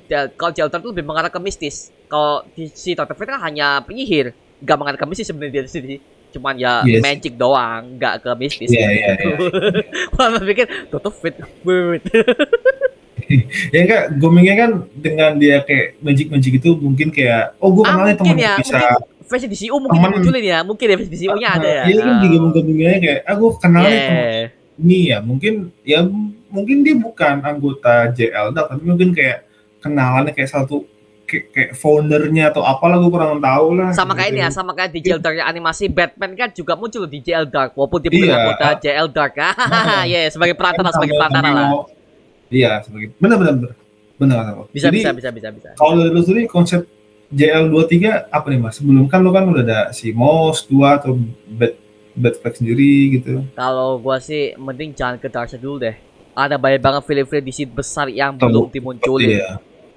kalau 0.41 0.53
JL 0.57 0.73
Dark 0.73 0.81
itu 0.81 0.91
lebih 0.97 1.05
mengarah 1.05 1.29
ke 1.29 1.37
mistis. 1.37 1.93
Kalau 2.09 2.49
di 2.57 2.73
si 2.73 2.97
Dr. 2.97 3.13
V 3.13 3.21
kan 3.29 3.45
hanya 3.45 3.85
penyihir, 3.85 4.33
nggak 4.65 4.77
mengarah 4.81 4.97
ke 4.97 5.05
mistis 5.05 5.29
sebenarnya 5.29 5.61
dia 5.61 5.65
di 5.69 5.73
sini. 5.73 5.97
Cuman 6.33 6.57
ya 6.57 6.81
Yes. 6.85 7.01
magic 7.05 7.37
doang, 7.37 8.01
nggak 8.01 8.25
ke 8.25 8.31
mistis. 8.41 8.69
Iya, 8.73 8.89
iya, 8.89 9.11
gitu. 9.21 9.49
Wah, 10.17 10.41
pikir 10.41 10.67
Dr. 10.89 11.13
V, 11.13 11.23
wait, 11.69 11.85
wait. 11.93 12.05
Ya 13.75 13.85
enggak, 13.85 14.03
Gomingnya 14.17 14.55
kan 14.57 14.71
dengan 14.97 15.37
dia 15.37 15.61
kayak 15.61 16.01
magic-magic 16.01 16.65
itu 16.65 16.71
mungkin 16.81 17.13
kayak 17.13 17.61
oh 17.61 17.69
gue 17.77 17.85
Ah, 17.85 17.93
kenalnya 17.93 18.17
mungkin 18.17 18.33
temen 18.33 18.41
ya, 18.41 18.55
bisa 18.57 18.79
mungkin 18.81 19.18
versi 19.29 19.47
DCU 19.47 19.77
mungkin 19.77 19.95
temen. 19.95 20.11
dimunculin 20.11 20.43
ya, 20.43 20.59
mungkin 20.61 20.87
ya 20.87 20.97
versi 20.97 21.13
DCU-nya 21.13 21.49
ada 21.53 21.69
ya. 21.69 21.83
Iya 21.87 22.01
kan 22.01 22.11
Ah. 22.11 22.21
digabung-gabungnya 22.21 22.91
kayak 22.99 23.19
ah 23.23 23.35
gue 23.35 23.51
kenalnya 23.57 23.91
temen 23.93 24.17
Yeah. 24.19 24.47
ini 24.79 24.99
ya 25.07 25.19
mungkin 25.21 25.55
ya 25.83 26.01
mungkin 26.49 26.77
dia 26.81 26.95
bukan 26.95 27.35
anggota 27.41 27.95
JL 28.11 28.47
tapi 28.51 28.83
mungkin 28.83 29.11
kayak 29.11 29.45
kenalannya 29.79 30.33
kayak 30.33 30.49
satu 30.49 30.87
kayak, 31.25 31.45
kayak 31.51 31.71
foundernya 31.75 32.49
atau 32.49 32.63
apalah 32.63 32.97
gue 32.97 33.09
kurang 33.09 33.37
tahu 33.39 33.67
lah 33.75 33.91
sama 33.91 34.15
kayak 34.15 34.31
ini 34.33 34.41
ya, 34.41 34.49
sama 34.49 34.73
kayak 34.73 34.91
di 34.91 35.01
JL 35.03 35.19
Dark 35.19 35.39
animasi 35.41 35.85
Batman 35.89 36.33
kan 36.33 36.49
juga 36.51 36.73
muncul 36.73 37.05
di 37.05 37.19
JL 37.19 37.47
Dark 37.47 37.75
walaupun 37.75 37.99
dia 38.01 38.09
bukan 38.09 38.25
Iya. 38.25 38.37
anggota 38.39 38.67
JL 38.81 39.07
Dark. 39.09 39.35
Hahaha, 39.37 39.99
Iya, 40.09 40.19
sebagai 40.29 40.55
perantara, 40.55 40.89
sebagai 40.89 41.15
perantara 41.15 41.49
lah. 41.49 41.69
Iya 42.49 42.81
sebagai 42.81 43.13
benar 43.15 43.37
benar 43.37 43.55
benar 43.55 43.75
benar 44.17 44.35
kata 44.41 44.51
lo. 44.53 44.63
Bisa, 44.69 44.89
Jadi, 44.89 44.97
bisa, 44.99 45.11
bisa, 45.13 45.29
bisa, 45.31 45.49
bisa. 45.53 45.69
kalau 45.75 45.95
dari 45.97 46.09
lu 46.09 46.23
sendiri 46.23 46.47
konsep 46.47 46.81
JL23 47.29 47.95
apa 48.29 48.47
nih 48.49 48.59
mas? 48.59 48.77
Sebelum 48.77 49.05
kan 49.05 49.21
lu 49.21 49.31
kan 49.31 49.45
udah 49.45 49.61
ada 49.61 49.81
si 49.91 50.11
Mos 50.11 50.65
2 50.65 50.75
atau 50.97 51.17
Bat 51.45 51.73
Batflex 52.13 52.59
sendiri 52.59 52.93
gitu. 53.15 53.47
Kalau 53.53 53.97
gua 53.97 54.19
sih 54.19 54.57
mending 54.57 54.91
jangan 54.91 55.17
ke 55.17 55.29
Darkseid 55.29 55.61
dulu 55.61 55.79
deh. 55.79 55.95
Ada 56.33 56.57
banyak 56.57 56.79
banget 56.79 57.03
film-film 57.05 57.45
di 57.45 57.53
sini 57.53 57.69
besar 57.69 58.07
yang 58.09 58.35
Tahu. 58.35 58.47
belum 58.47 58.65
dimunculin. 58.69 59.39
iya. 59.39 59.51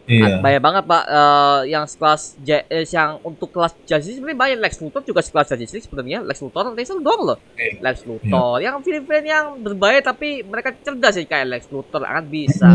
Iya. 0.05 0.37
Banyak 0.37 0.59
banget 0.59 0.83
pak. 0.83 1.03
Eh, 1.07 1.61
yang 1.71 1.85
sekelas 1.87 2.35
J- 2.41 2.67
eh, 2.67 2.83
yang 2.83 3.21
untuk 3.21 3.47
kelas 3.47 3.71
Justice 3.81 4.17
sebenarnya 4.17 4.37
banyak. 4.37 4.57
Lex 4.59 4.73
Luthor 4.81 5.01
juga 5.01 5.21
sekelas 5.23 5.47
Justice 5.47 5.71
League 5.71 5.87
sebenarnya. 5.87 6.19
Lex 6.21 6.37
Luthor 6.41 6.73
Razor 6.73 6.99
Dawn 6.99 7.21
loh 7.23 7.37
Iya. 7.55 7.79
Lex 7.79 7.95
Luthor. 8.03 8.59
Yang 8.59 8.75
film-film 8.83 9.23
yang 9.23 9.45
berbahaya 9.57 10.01
tapi 10.03 10.43
mereka 10.43 10.75
cerdas 10.75 11.15
sih 11.15 11.23
kayak 11.23 11.47
Lex 11.47 11.63
Luthor 11.71 12.03
akan 12.03 12.25
bisa. 12.27 12.67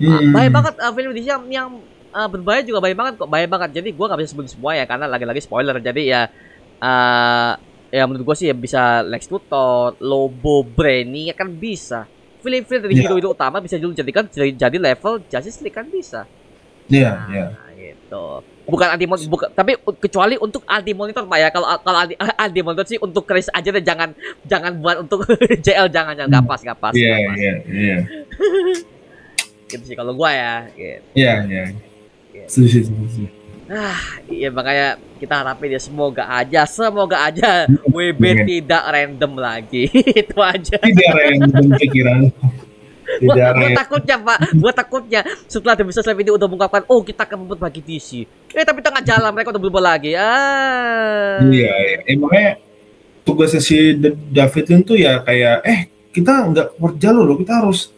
Hmm. 0.00 0.32
banyak 0.32 0.48
banget 0.48 0.74
uh, 0.80 0.92
film 0.96 1.12
di 1.12 1.20
yang 1.20 1.42
yang 1.52 1.68
uh, 2.10 2.28
berbahaya 2.28 2.62
juga 2.62 2.78
banyak 2.78 2.98
banget 2.98 3.14
kok 3.18 3.30
banyak 3.30 3.50
banget. 3.50 3.70
Jadi 3.80 3.88
gua 3.94 4.06
nggak 4.10 4.20
bisa 4.22 4.30
sebut 4.34 4.46
semua 4.50 4.72
ya 4.74 4.84
karena 4.84 5.06
lagi-lagi 5.06 5.40
spoiler. 5.40 5.76
Jadi 5.78 6.02
ya 6.10 6.26
uh, 6.78 7.52
ya 7.90 8.02
menurut 8.06 8.24
gua 8.24 8.36
sih 8.38 8.50
ya 8.50 8.54
bisa 8.54 9.02
Lex 9.02 9.26
Luthor 9.28 9.98
Lobo 9.98 10.62
Brainy 10.62 11.30
ya 11.30 11.34
kan 11.34 11.50
bisa. 11.50 12.06
Film-film 12.40 12.88
dari 12.88 12.96
Iya. 12.96 13.04
hero 13.04 13.20
itu 13.20 13.28
utama 13.28 13.60
bisa 13.60 13.76
dulu 13.76 13.92
jadikan 13.92 14.24
jadi, 14.24 14.56
jadi 14.56 14.76
level 14.80 15.20
Justice 15.28 15.60
League 15.60 15.76
kan 15.76 15.84
bisa. 15.84 16.24
Iya 16.88 17.28
iya. 17.28 17.46
nah, 17.52 17.70
gitu. 17.76 18.24
Bukan 18.64 18.86
anti 18.86 19.04
monitor 19.04 19.28
bukan 19.28 19.48
tapi 19.50 19.74
kecuali 19.98 20.38
untuk 20.38 20.62
anti 20.64 20.94
monitor 20.94 21.26
pak 21.26 21.38
ya. 21.38 21.48
Kalau 21.50 21.66
kalau 21.82 21.98
anti, 22.00 22.14
anti 22.46 22.60
monitor 22.64 22.86
sih 22.86 22.96
untuk 22.96 23.28
Chris 23.28 23.52
aja 23.52 23.68
deh 23.68 23.84
jangan 23.84 24.14
jangan 24.48 24.72
buat 24.80 25.04
untuk 25.04 25.26
JL 25.66 25.92
jangan 25.92 26.16
jangan. 26.16 26.30
Nggak 26.32 26.46
pas 26.48 26.60
nggak 26.64 26.78
pas 26.80 26.92
iya 26.96 27.12
nggak 27.12 27.28
pas. 27.28 27.36
iya 27.36 27.54
iya. 27.68 27.98
Gitu 29.70 29.84
sih 29.86 29.94
kalau 29.94 30.18
gua 30.18 30.34
ya 30.34 30.66
gitu. 30.74 31.06
iya 31.14 31.46
iya 31.46 31.64
setuju 32.50 32.90
setuju 32.90 33.24
Ah, 33.70 34.18
iya 34.26 34.50
makanya 34.50 34.98
kita 35.22 35.30
harapin 35.30 35.70
ya 35.70 35.78
semoga 35.78 36.26
aja, 36.26 36.66
semoga 36.66 37.22
aja 37.22 37.70
WB 37.86 38.18
Amin. 38.18 38.42
tidak 38.42 38.82
random 38.82 39.32
lagi. 39.38 39.86
Itu 40.26 40.42
aja. 40.42 40.74
tidak 40.82 41.10
random 41.14 41.78
pikiran 41.78 42.34
random 43.30 43.70
takutnya 43.78 44.16
pak, 44.18 44.38
gua 44.58 44.72
takutnya 44.74 45.20
setelah 45.46 45.78
The 45.78 45.86
Business 45.86 46.02
Live 46.02 46.18
ini 46.18 46.30
udah 46.34 46.46
mengungkapkan, 46.50 46.82
oh 46.90 46.98
kita 47.06 47.22
akan 47.30 47.46
membuat 47.46 47.70
bagi 47.70 47.78
DC. 47.78 48.26
Eh 48.50 48.66
tapi 48.66 48.82
tengah 48.82 49.06
jalan 49.06 49.30
mereka 49.30 49.54
udah 49.54 49.62
berubah 49.62 49.82
lagi. 49.94 50.18
Ah. 50.18 51.38
iya 51.46 52.02
emangnya 52.10 52.58
tugasnya 53.22 53.62
si 53.62 53.94
David 54.34 54.64
Lin 54.66 54.82
tuh 54.82 54.98
ya 54.98 55.22
kayak 55.22 55.62
eh 55.62 55.80
kita 56.10 56.50
nggak 56.50 56.68
kerja 56.74 57.08
loh 57.14 57.38
kita 57.38 57.62
harus 57.62 57.94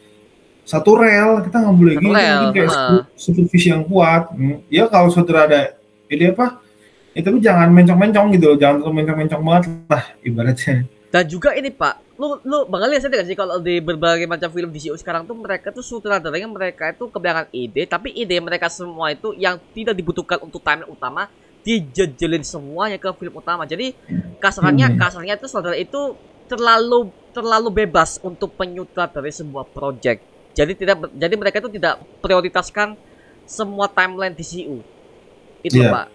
satu 0.73 0.91
rel 0.97 1.31
kita 1.45 1.57
nggak 1.61 1.77
boleh 1.77 1.95
Satu 1.95 2.03
gini 2.03 2.17
rel, 2.17 2.43
kayak 2.49 2.71
su- 2.73 3.05
supervisi 3.29 3.69
yang 3.69 3.85
kuat 3.85 4.33
Hmm, 4.33 4.65
ya 4.73 4.89
kalau 4.89 5.13
saudara 5.13 5.45
ada 5.45 5.61
ide 6.09 6.33
apa 6.33 6.47
ya 7.13 7.21
tapi 7.21 7.39
jangan 7.45 7.69
mencong-mencong 7.69 8.27
gitu 8.33 8.45
loh 8.53 8.57
jangan 8.57 8.81
terlalu 8.81 8.95
mencong-mencong 9.05 9.43
banget 9.45 9.63
lah 9.87 10.05
ibaratnya 10.25 10.77
Dan 11.13 11.29
juga 11.29 11.53
ini 11.53 11.69
pak, 11.69 12.17
lu 12.17 12.41
lu 12.41 12.65
bakal 12.65 12.89
lihat 12.89 13.05
gak 13.05 13.29
sih 13.29 13.37
kalau 13.37 13.61
di 13.61 13.85
berbagai 13.85 14.25
macam 14.25 14.49
film 14.49 14.73
DCU 14.73 14.97
sekarang 14.97 15.29
tuh 15.29 15.37
mereka 15.37 15.69
tuh 15.69 15.85
sutradaranya 15.85 16.49
mereka 16.49 16.89
itu 16.89 17.05
kebanyakan 17.05 17.53
ide, 17.53 17.85
tapi 17.85 18.17
ide 18.17 18.41
mereka 18.41 18.73
semua 18.73 19.13
itu 19.13 19.37
yang 19.37 19.61
tidak 19.77 19.93
dibutuhkan 19.93 20.41
untuk 20.41 20.65
timeline 20.65 20.89
utama 20.89 21.29
dijejelin 21.61 22.41
semuanya 22.41 22.97
ke 22.97 23.13
film 23.13 23.37
utama. 23.37 23.69
Jadi 23.69 23.93
kasarannya 24.41 24.89
Hmm. 24.89 24.97
kasarnya 24.97 25.37
itu 25.37 25.47
saudara 25.53 25.77
itu 25.77 26.17
terlalu 26.49 27.13
terlalu 27.31 27.69
bebas 27.85 28.17
untuk 28.25 28.57
penyutradari 28.57 29.29
sebuah 29.29 29.69
project. 29.69 30.32
Jadi 30.53 30.73
tidak 30.77 30.97
jadi 31.17 31.35
mereka 31.37 31.65
itu 31.65 31.71
tidak 31.73 32.01
prioritaskan 32.21 32.95
semua 33.49 33.89
timeline 33.89 34.37
DCU. 34.37 34.85
Itu 35.65 35.81
Iya. 35.81 35.91
pak. 35.91 36.07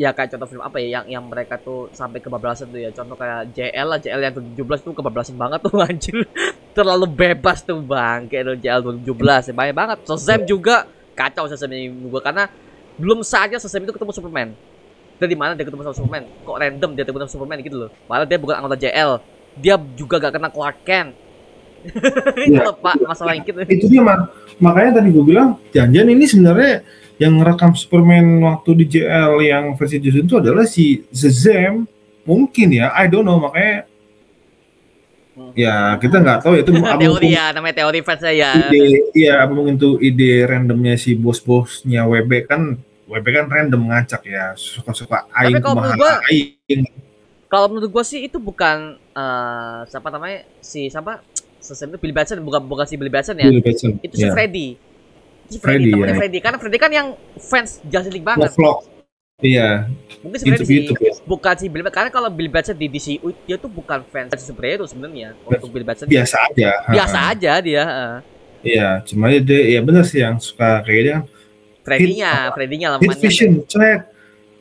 Ya 0.00 0.16
kayak 0.16 0.32
contoh 0.32 0.48
film 0.48 0.64
apa 0.64 0.80
ya 0.80 1.00
yang 1.00 1.04
yang 1.20 1.24
mereka 1.28 1.60
tuh 1.60 1.92
sampai 1.92 2.24
kebablasan 2.24 2.72
tuh 2.72 2.80
ya. 2.80 2.88
Contoh 2.88 3.20
kayak 3.20 3.52
JL 3.52 3.86
lah 3.86 3.98
JL 4.00 4.20
yang 4.24 4.32
2017 4.56 4.80
tuh 4.80 4.92
kebablasan 4.96 5.36
banget 5.36 5.60
tuh 5.60 5.76
anjir. 5.84 6.24
Terlalu 6.72 7.06
bebas 7.10 7.60
tuh 7.60 7.84
bang 7.84 8.24
kayak 8.24 8.64
JL 8.64 8.80
2017 9.04 9.52
ya 9.52 9.54
banyak 9.54 9.76
banget. 9.76 9.98
Shazam 10.08 10.40
juga 10.48 10.88
kacau 11.12 11.44
Shazam 11.52 11.68
ini 11.76 11.92
gua 12.08 12.24
karena 12.24 12.48
belum 12.96 13.20
saatnya 13.20 13.60
Shazam 13.60 13.84
itu 13.84 13.92
ketemu 13.92 14.12
Superman. 14.16 14.48
Dari 15.20 15.36
mana 15.36 15.52
dia 15.52 15.68
ketemu 15.68 15.84
sama 15.84 15.96
Superman? 16.00 16.24
Kok 16.48 16.56
random 16.56 16.90
dia 16.96 17.04
ketemu 17.04 17.18
sama 17.28 17.32
Superman 17.36 17.58
gitu 17.60 17.76
loh. 17.76 17.90
Padahal 18.08 18.24
dia 18.24 18.38
bukan 18.40 18.56
anggota 18.56 18.80
JL 18.80 19.20
dia 19.58 19.74
juga 19.98 20.22
gak 20.22 20.32
kena 20.38 20.48
Clark 20.48 20.78
Kent 20.86 21.10
itu 22.40 22.56
loh 22.56 22.74
pak 22.74 22.96
masalah 23.00 23.34
gitu. 23.36 23.60
Itu 23.64 23.86
dia 23.86 24.00
mak 24.00 24.28
makanya 24.56 24.98
tadi 24.98 25.08
gue 25.08 25.24
bilang 25.24 25.56
janjian 25.70 26.06
ini 26.06 26.24
sebenarnya 26.24 26.84
yang 27.16 27.36
ngerekam 27.36 27.72
Superman 27.72 28.24
waktu 28.42 28.70
di 28.74 28.84
JL 28.90 29.40
yang 29.40 29.64
versi 29.74 29.96
Jason 29.96 30.24
itu 30.24 30.36
adalah 30.36 30.64
si 30.64 31.04
Shazam. 31.10 31.84
Mungkin 32.22 32.68
ya 32.74 32.92
I 32.92 33.06
don't 33.06 33.22
know. 33.22 33.38
Makanya 33.38 33.88
Hmm. 35.30 35.54
ya 35.54 35.94
kita 35.96 36.18
nggak 36.18 36.38
tahu. 36.42 36.52
Ya 36.58 36.60
itu 36.60 36.72
apa 36.76 36.98
teori 36.98 37.06
mungkin 37.06 37.30
ya 37.30 37.44
namanya 37.54 37.74
teori 37.78 38.00
fans 38.02 38.20
saya 38.20 38.50
ide 38.52 38.82
iya 39.14 39.40
apa 39.40 39.52
mungkin 39.54 39.78
tuh 39.78 39.96
ide 39.96 40.42
randomnya 40.42 40.98
si 40.98 41.14
bos-bosnya 41.14 42.02
WB 42.02 42.44
kan 42.44 42.74
WB 43.06 43.26
kan 43.30 43.46
random 43.46 43.88
ngacak 43.88 44.26
ya. 44.26 44.52
Suka-suka 44.52 45.24
Tapi 45.24 45.54
aing 45.54 45.62
kalau 45.62 45.76
menurut 45.78 45.96
gua- 45.96 46.20
aing. 46.26 46.82
Kalau 47.46 47.66
menurut 47.66 47.90
gua 47.90 48.04
sih 48.04 48.22
itu 48.22 48.38
bukan 48.38 48.94
eh 48.94 49.78
siapa 49.86 50.08
namanya? 50.08 50.42
Si 50.58 50.86
siapa 50.86 51.22
Shazam 51.60 51.92
itu 51.92 51.98
Billy 52.00 52.14
Batson 52.16 52.40
bukan 52.40 52.60
bukan 52.64 52.84
si 52.88 52.96
Billy 52.96 53.12
Batson 53.12 53.36
ya. 53.36 53.46
Billy 53.48 53.62
Batson 53.62 53.90
itu 54.00 54.14
si 54.16 54.24
ya. 54.26 54.32
Freddy. 54.32 54.68
Si 55.50 55.56
Freddy, 55.58 55.88
Freddy, 55.88 55.90
temennya 55.92 56.14
ya. 56.14 56.18
Freddy. 56.18 56.38
Karena 56.40 56.56
Freddy 56.58 56.78
kan 56.80 56.90
yang 56.90 57.06
fans 57.38 57.78
Justice 57.84 58.12
League 58.12 58.24
banget. 58.26 58.50
Vlog 58.56 58.86
iya. 59.40 59.88
Mungkin 60.20 60.36
si 60.36 60.44
Freddy 60.44 60.52
YouTube 60.52 60.68
sih 60.68 60.76
YouTube 60.84 61.00
ya 61.00 61.14
bukan 61.24 61.54
si 61.56 61.66
Billy 61.70 61.82
karena 61.88 62.10
kalau 62.12 62.28
Billy 62.28 62.50
Batson 62.50 62.76
di 62.76 62.86
DCU 62.90 63.28
dia 63.46 63.56
tuh 63.56 63.70
bukan 63.72 64.02
fans 64.10 64.34
superhero 64.42 64.84
sebenarnya 64.84 65.32
untuk 65.46 65.70
Billy 65.72 65.86
Batson. 65.86 66.10
biasa 66.10 66.36
aja 66.50 66.70
biasa 66.90 67.16
Ha-ha. 67.16 67.32
aja 67.32 67.52
dia 67.62 67.84
iya 68.60 69.00
cuma 69.06 69.30
dia 69.32 69.60
ya 69.64 69.80
bener 69.80 70.04
sih 70.04 70.20
yang 70.20 70.36
suka 70.36 70.84
kayak 70.84 71.00
dia 71.00 71.12
kan. 71.16 71.24
Freddy-nya 71.80 72.32
Freddy-nya 72.52 72.88
Hit 72.92 73.00
lamanya 73.00 73.20
vision 73.24 73.52
cek 73.64 73.98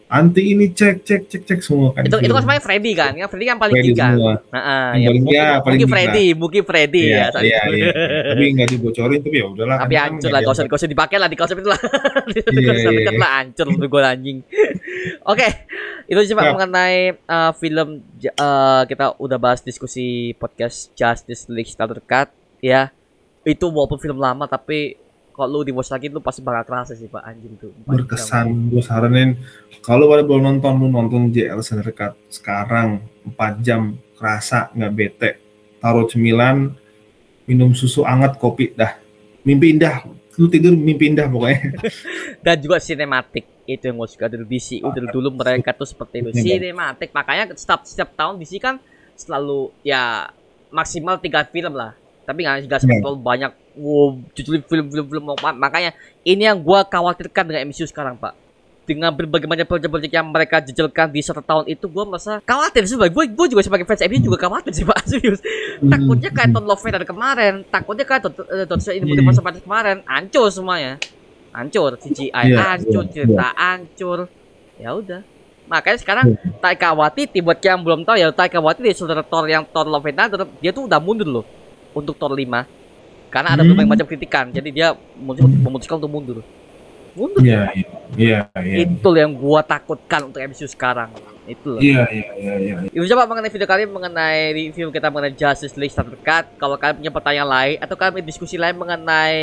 anti 0.10 0.41
ini 0.52 0.65
cek 0.69 1.06
cek 1.06 1.22
cek 1.30 1.41
cek 1.45 1.60
semua 1.61 1.94
kan 1.94 2.02
itu 2.02 2.18
itu 2.18 2.26
kan 2.26 2.26
film. 2.26 2.41
sebenarnya 2.41 2.64
Freddy 2.65 2.91
kan 2.94 3.11
kan 3.14 3.27
Freddy 3.30 3.45
kan 3.45 3.57
paling 3.57 3.73
Freddy 3.77 3.88
tinggi 3.88 4.02
kan 4.02 4.11
semua 4.18 4.34
Heeh, 4.49 4.88
Yang 4.90 4.99
ya, 4.99 5.06
paling- 5.06 5.26
ya, 5.30 5.45
paling 5.61 5.77
tinggi 5.77 5.86
Freddy 5.88 6.26
mungkin 6.34 6.61
Freddy 6.65 7.03
iya 7.06 7.26
ya 7.30 7.40
iya 7.40 7.61
iya 7.69 7.88
tapi 8.34 8.44
nggak 8.57 8.68
dibocorin 8.73 9.19
tapi 9.22 9.36
ya 9.38 9.45
udahlah 9.45 9.77
tapi 9.80 9.94
kan 9.94 10.03
hancur 10.10 10.30
lah, 10.34 10.41
gak 10.41 10.80
usah 10.81 10.90
dipakai 10.90 11.18
lah 11.22 11.30
di 11.30 11.38
konsep 11.38 11.56
itu 11.56 11.69
lah. 11.69 11.80
di 12.34 12.41
Iya, 12.41 12.68
konsep 12.68 12.91
iya, 12.91 13.02
iya. 13.06 13.11
lah, 13.15 13.31
hancur 13.38 13.65
menurut 13.69 13.90
gue 13.90 14.02
anjing. 14.02 14.38
Oke, 15.31 15.48
itu 16.06 16.19
Pak 16.34 16.45
Ya. 16.45 16.52
mengenai 16.52 16.98
uh, 17.23 17.52
film 17.56 17.88
uh, 18.36 18.81
kita 18.84 19.06
udah 19.22 19.38
bahas 19.38 19.61
diskusi 19.61 20.34
podcast 20.36 20.90
Justice 20.94 21.45
League 21.48 21.69
setelah 21.69 21.95
terdekat 21.95 22.27
ya. 22.60 22.90
Itu 23.45 23.69
walaupun 23.69 24.02
film 24.02 24.18
lama 24.18 24.45
tapi 24.45 24.98
kalau 25.40 25.64
lu 25.64 25.68
di 25.68 25.72
watch 25.72 25.95
lagi 25.95 26.11
lu 26.11 26.20
pasti 26.20 26.44
bakal 26.44 26.68
kerasa 26.68 26.91
sih 26.99 27.07
Pak. 27.07 27.24
Anjing 27.24 27.56
tuh. 27.56 27.72
Berkesan 27.88 28.68
gue 28.68 28.84
saranin. 28.84 29.40
Kalau 29.80 30.11
pada 30.11 30.28
belum 30.28 30.44
nonton 30.44 30.76
lu 30.76 30.91
nonton 30.91 31.32
JL 31.32 31.64
Senerekat 31.64 32.20
sekarang 32.28 32.99
4 33.24 33.64
jam 33.64 33.95
kerasa 34.20 34.68
nggak 34.76 34.91
bete. 34.91 35.32
Taruh 35.80 36.03
cemilan 36.11 36.76
minum 37.48 37.72
susu 37.72 38.03
anget 38.03 38.36
kopi 38.36 38.76
dah. 38.76 38.99
Mimpi 39.48 39.80
indah. 39.80 40.03
Lu 40.36 40.52
tidur 40.52 40.76
mimpi 40.76 41.07
indah 41.07 41.32
pokoknya. 41.32 41.80
dan 42.45 42.60
juga 42.60 42.84
sinematik. 42.84 43.48
Itu 43.64 43.88
yang 43.88 44.03
gue 44.03 44.10
suka. 44.11 44.28
Dari 44.28 44.44
DC 44.44 44.84
udah 44.84 45.03
dulu 45.07 45.40
mereka 45.40 45.72
tuh 45.72 45.88
seperti 45.88 46.20
itu. 46.20 46.36
Sinematik. 46.36 47.16
Makanya 47.16 47.56
setiap 47.56 47.88
setiap 47.88 48.11
tahun 48.20 48.36
DC 48.36 48.60
kan 48.60 48.76
selalu 49.16 49.72
ya 49.88 50.28
maksimal 50.70 51.16
tiga 51.24 51.48
film 51.48 51.80
lah. 51.80 51.95
Tapi 52.28 52.45
nggak 52.45 52.68
nggak 52.68 52.80
sempat 52.84 52.98
terlalu 53.02 53.20
banyak 53.24 53.52
wow 53.80 54.19
judul 54.35 54.60
film-film 54.68 55.06
film 55.07 55.23
makanya 55.56 55.95
ini 56.27 56.43
yang 56.45 56.60
gue 56.60 56.80
khawatirkan 56.85 57.43
dengan 57.47 57.61
MCU 57.72 57.88
sekarang 57.88 58.19
pak. 58.19 58.35
Dengan 58.84 59.14
berbagai 59.14 59.45
macam 59.45 59.69
proyek-proyek 59.69 60.10
yang 60.18 60.34
mereka 60.34 60.57
jejelkan 60.65 61.14
di 61.14 61.22
satu 61.22 61.45
tahun 61.45 61.69
itu 61.69 61.85
gue 61.85 62.03
merasa 62.10 62.41
khawatir 62.41 62.89
sih 62.89 62.97
gue 62.97 63.26
gue 63.30 63.47
juga 63.49 63.61
sebagai 63.61 63.85
fans 63.85 64.01
MCU 64.01 64.34
juga 64.34 64.38
khawatir 64.49 64.73
sih 64.73 64.84
pak. 64.84 64.99
Serius. 65.10 65.39
Takutnya 65.80 66.30
kayak 66.34 66.49
Tom 66.51 66.65
Love 66.65 66.84
dari 66.84 67.06
kemarin. 67.06 67.53
Takutnya 67.69 68.06
kayak 68.06 68.22
Doctor 68.26 68.91
ini 68.91 69.14
Hmm. 69.14 69.30
Strange 69.31 69.61
kemarin. 69.61 69.97
Hancur 70.10 70.49
semuanya. 70.49 70.97
Hancur. 71.53 71.97
CGI 72.01 72.34
Iya, 72.34 72.57
hancur 72.77 73.03
iya, 73.06 73.11
cerita 73.14 73.47
hancur. 73.53 74.19
Ya 74.81 74.89
udah. 74.97 75.22
Makanya 75.69 75.97
sekarang 76.01 76.26
Taika 76.57 76.97
Waititi 76.97 77.45
buat 77.45 77.61
yang 77.61 77.85
belum 77.85 78.01
tahu 78.01 78.18
ya 78.18 78.34
Taika 78.34 78.57
Waititi 78.57 78.97
saudara 78.97 79.22
Thor 79.22 79.45
yang 79.45 79.69
Thor 79.69 79.85
Love 79.85 80.10
Thunder 80.10 80.49
dia 80.57 80.73
tuh 80.73 80.89
udah 80.89 80.97
mundur 80.97 81.30
loh. 81.30 81.45
Untuk 81.93 82.18
Thor 82.18 82.34
5 82.34 82.78
karena 83.30 83.53
ada 83.53 83.61
Hmm. 83.61 83.69
berbagai 83.72 83.89
macam 83.89 84.07
kritikan 84.10 84.45
jadi 84.49 84.69
dia 84.69 84.88
memutuskan, 85.61 85.97
untuk 85.97 86.11
mundur 86.11 86.38
mundur 87.14 87.41
Iya, 87.41 87.69
iya, 87.73 87.89
iya, 88.15 88.39
iya. 88.53 88.77
itu 88.85 89.10
yang 89.14 89.34
gua 89.34 89.61
takutkan 89.61 90.30
untuk 90.30 90.41
MCU 90.41 90.65
sekarang 90.65 91.10
itu 91.45 91.65
loh 91.65 91.81
Iya, 91.81 92.06
iya, 92.14 92.30
iya, 92.38 92.53
iya. 92.61 92.73
Ibu 92.89 93.06
coba 93.10 93.26
mengenai 93.26 93.49
video 93.49 93.65
kali 93.65 93.81
ini 93.85 93.89
mengenai 93.89 94.39
review 94.53 94.88
kita 94.89 95.10
mengenai 95.10 95.34
Justice 95.34 95.73
League 95.73 95.89
Snyder 95.89 96.14
Cut. 96.22 96.45
Kalau 96.57 96.77
kalian 96.77 97.01
punya 97.01 97.11
pertanyaan 97.11 97.49
lain 97.49 97.76
atau 97.81 97.95
kalian 97.97 98.14
punya 98.14 98.27
diskusi 98.30 98.56
lain 98.56 98.77
mengenai 98.77 99.38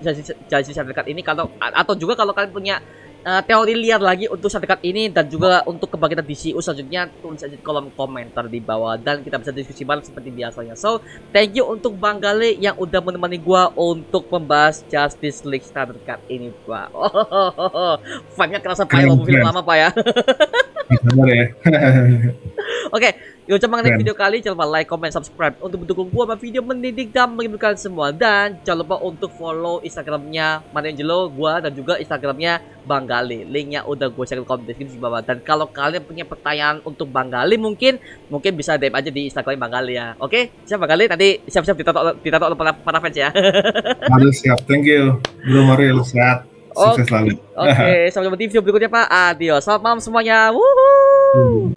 Justice, 0.00 0.36
Justice 0.44 0.76
Snyder 0.76 0.92
Cut 0.92 1.08
ini 1.08 1.24
kalau 1.24 1.48
atau 1.56 1.94
juga 1.96 2.12
kalau 2.12 2.36
kalian 2.36 2.52
punya 2.52 2.76
eh, 3.24 3.42
teori 3.44 3.74
liar 3.76 4.00
lagi 4.00 4.26
untuk 4.30 4.48
Cut 4.50 4.82
ini 4.84 5.08
dan 5.08 5.26
juga 5.26 5.64
untuk 5.64 5.88
kebangkitan 5.96 6.22
DCU 6.22 6.60
selanjutnya 6.60 7.08
tulis 7.22 7.40
aja 7.40 7.56
di 7.56 7.62
kolom 7.64 7.88
komentar 7.96 8.46
di 8.46 8.60
bawah 8.60 8.94
dan 9.00 9.24
kita 9.24 9.40
bisa 9.40 9.50
diskusi 9.50 9.82
bareng 9.88 10.04
seperti 10.04 10.28
biasanya. 10.30 10.76
So, 10.76 11.00
thank 11.32 11.56
you 11.56 11.64
untuk 11.64 11.96
Bang 11.96 12.20
Gale 12.20 12.54
yang 12.60 12.76
udah 12.76 13.00
menemani 13.00 13.40
gua 13.40 13.72
untuk 13.72 14.28
membahas 14.28 14.84
Justice 14.86 15.42
League 15.48 15.64
Snyder 15.64 15.96
Cut 16.04 16.20
ini, 16.28 16.52
Pak. 16.68 16.92
Oh, 16.92 17.96
vibe-nya 18.36 18.60
kerasa 18.60 18.84
Pak 18.84 18.92
ya, 18.92 18.96
Keren, 19.00 19.08
walaupun 19.10 19.26
film 19.26 19.42
lama, 19.42 19.60
Pak 19.64 19.76
ya. 19.76 19.88
Sabar 21.00 21.28
ya. 21.32 21.46
Oke, 22.88 23.12
yuk 23.44 23.60
coba 23.60 23.78
mengenai 23.78 24.00
video 24.00 24.16
kali 24.16 24.40
jangan 24.40 24.56
lupa 24.56 24.66
like, 24.72 24.88
comment, 24.88 25.12
subscribe 25.12 25.52
untuk 25.60 25.84
mendukung 25.84 26.08
gua 26.08 26.24
sama 26.24 26.36
video 26.40 26.64
mendidik 26.64 27.12
dan 27.12 27.36
menghiburkan 27.36 27.76
semua 27.76 28.08
dan 28.08 28.56
jangan 28.64 28.80
lupa 28.80 28.96
untuk 29.04 29.28
follow 29.36 29.84
Instagramnya 29.84 30.64
Manangelo 30.72 31.28
gua 31.28 31.60
dan 31.60 31.76
juga 31.76 32.00
Instagramnya 32.00 32.64
Bang 32.88 33.04
Gali. 33.04 33.44
Linknya 33.44 33.84
udah 33.84 34.08
gue 34.08 34.24
share 34.24 34.40
di 34.40 34.46
kolom 34.46 34.64
deskripsi 34.64 34.96
di 34.96 35.02
bawah. 35.02 35.20
Dan 35.20 35.44
kalau 35.44 35.68
kalian 35.68 36.02
punya 36.04 36.24
pertanyaan 36.24 36.80
untuk 36.82 37.06
Bang 37.12 37.28
Gali 37.28 37.60
mungkin 37.60 38.00
mungkin 38.32 38.56
bisa 38.56 38.80
DM 38.80 38.94
aja 38.96 39.10
di 39.12 39.28
Instagram 39.28 39.60
Bang 39.60 39.72
Gali 39.72 39.94
ya. 39.94 40.16
Oke, 40.18 40.50
siap 40.64 40.80
Bang 40.80 40.90
Gali 40.90 41.06
nanti 41.06 41.38
siap-siap 41.44 41.76
ditato 41.76 42.00
ditato 42.18 42.44
oleh 42.50 42.58
para, 42.58 42.72
para 42.74 42.98
fans 42.98 43.16
ya. 43.16 43.28
Harus 44.12 44.40
siap. 44.40 44.64
Thank 44.64 44.88
you. 44.88 45.20
Bro 45.44 45.68
Maril, 45.68 46.00
sehat. 46.02 46.48
Sukses 46.70 47.06
selalu. 47.10 47.34
Oke, 47.58 47.90
sampai 48.14 48.26
jumpa 48.30 48.38
di 48.38 48.46
video 48.48 48.62
berikutnya 48.62 48.90
Pak. 48.90 49.06
Adios. 49.10 49.62
Selamat 49.66 49.82
malam 49.82 50.00
semuanya. 50.00 50.54
Wuhu. 50.54 51.74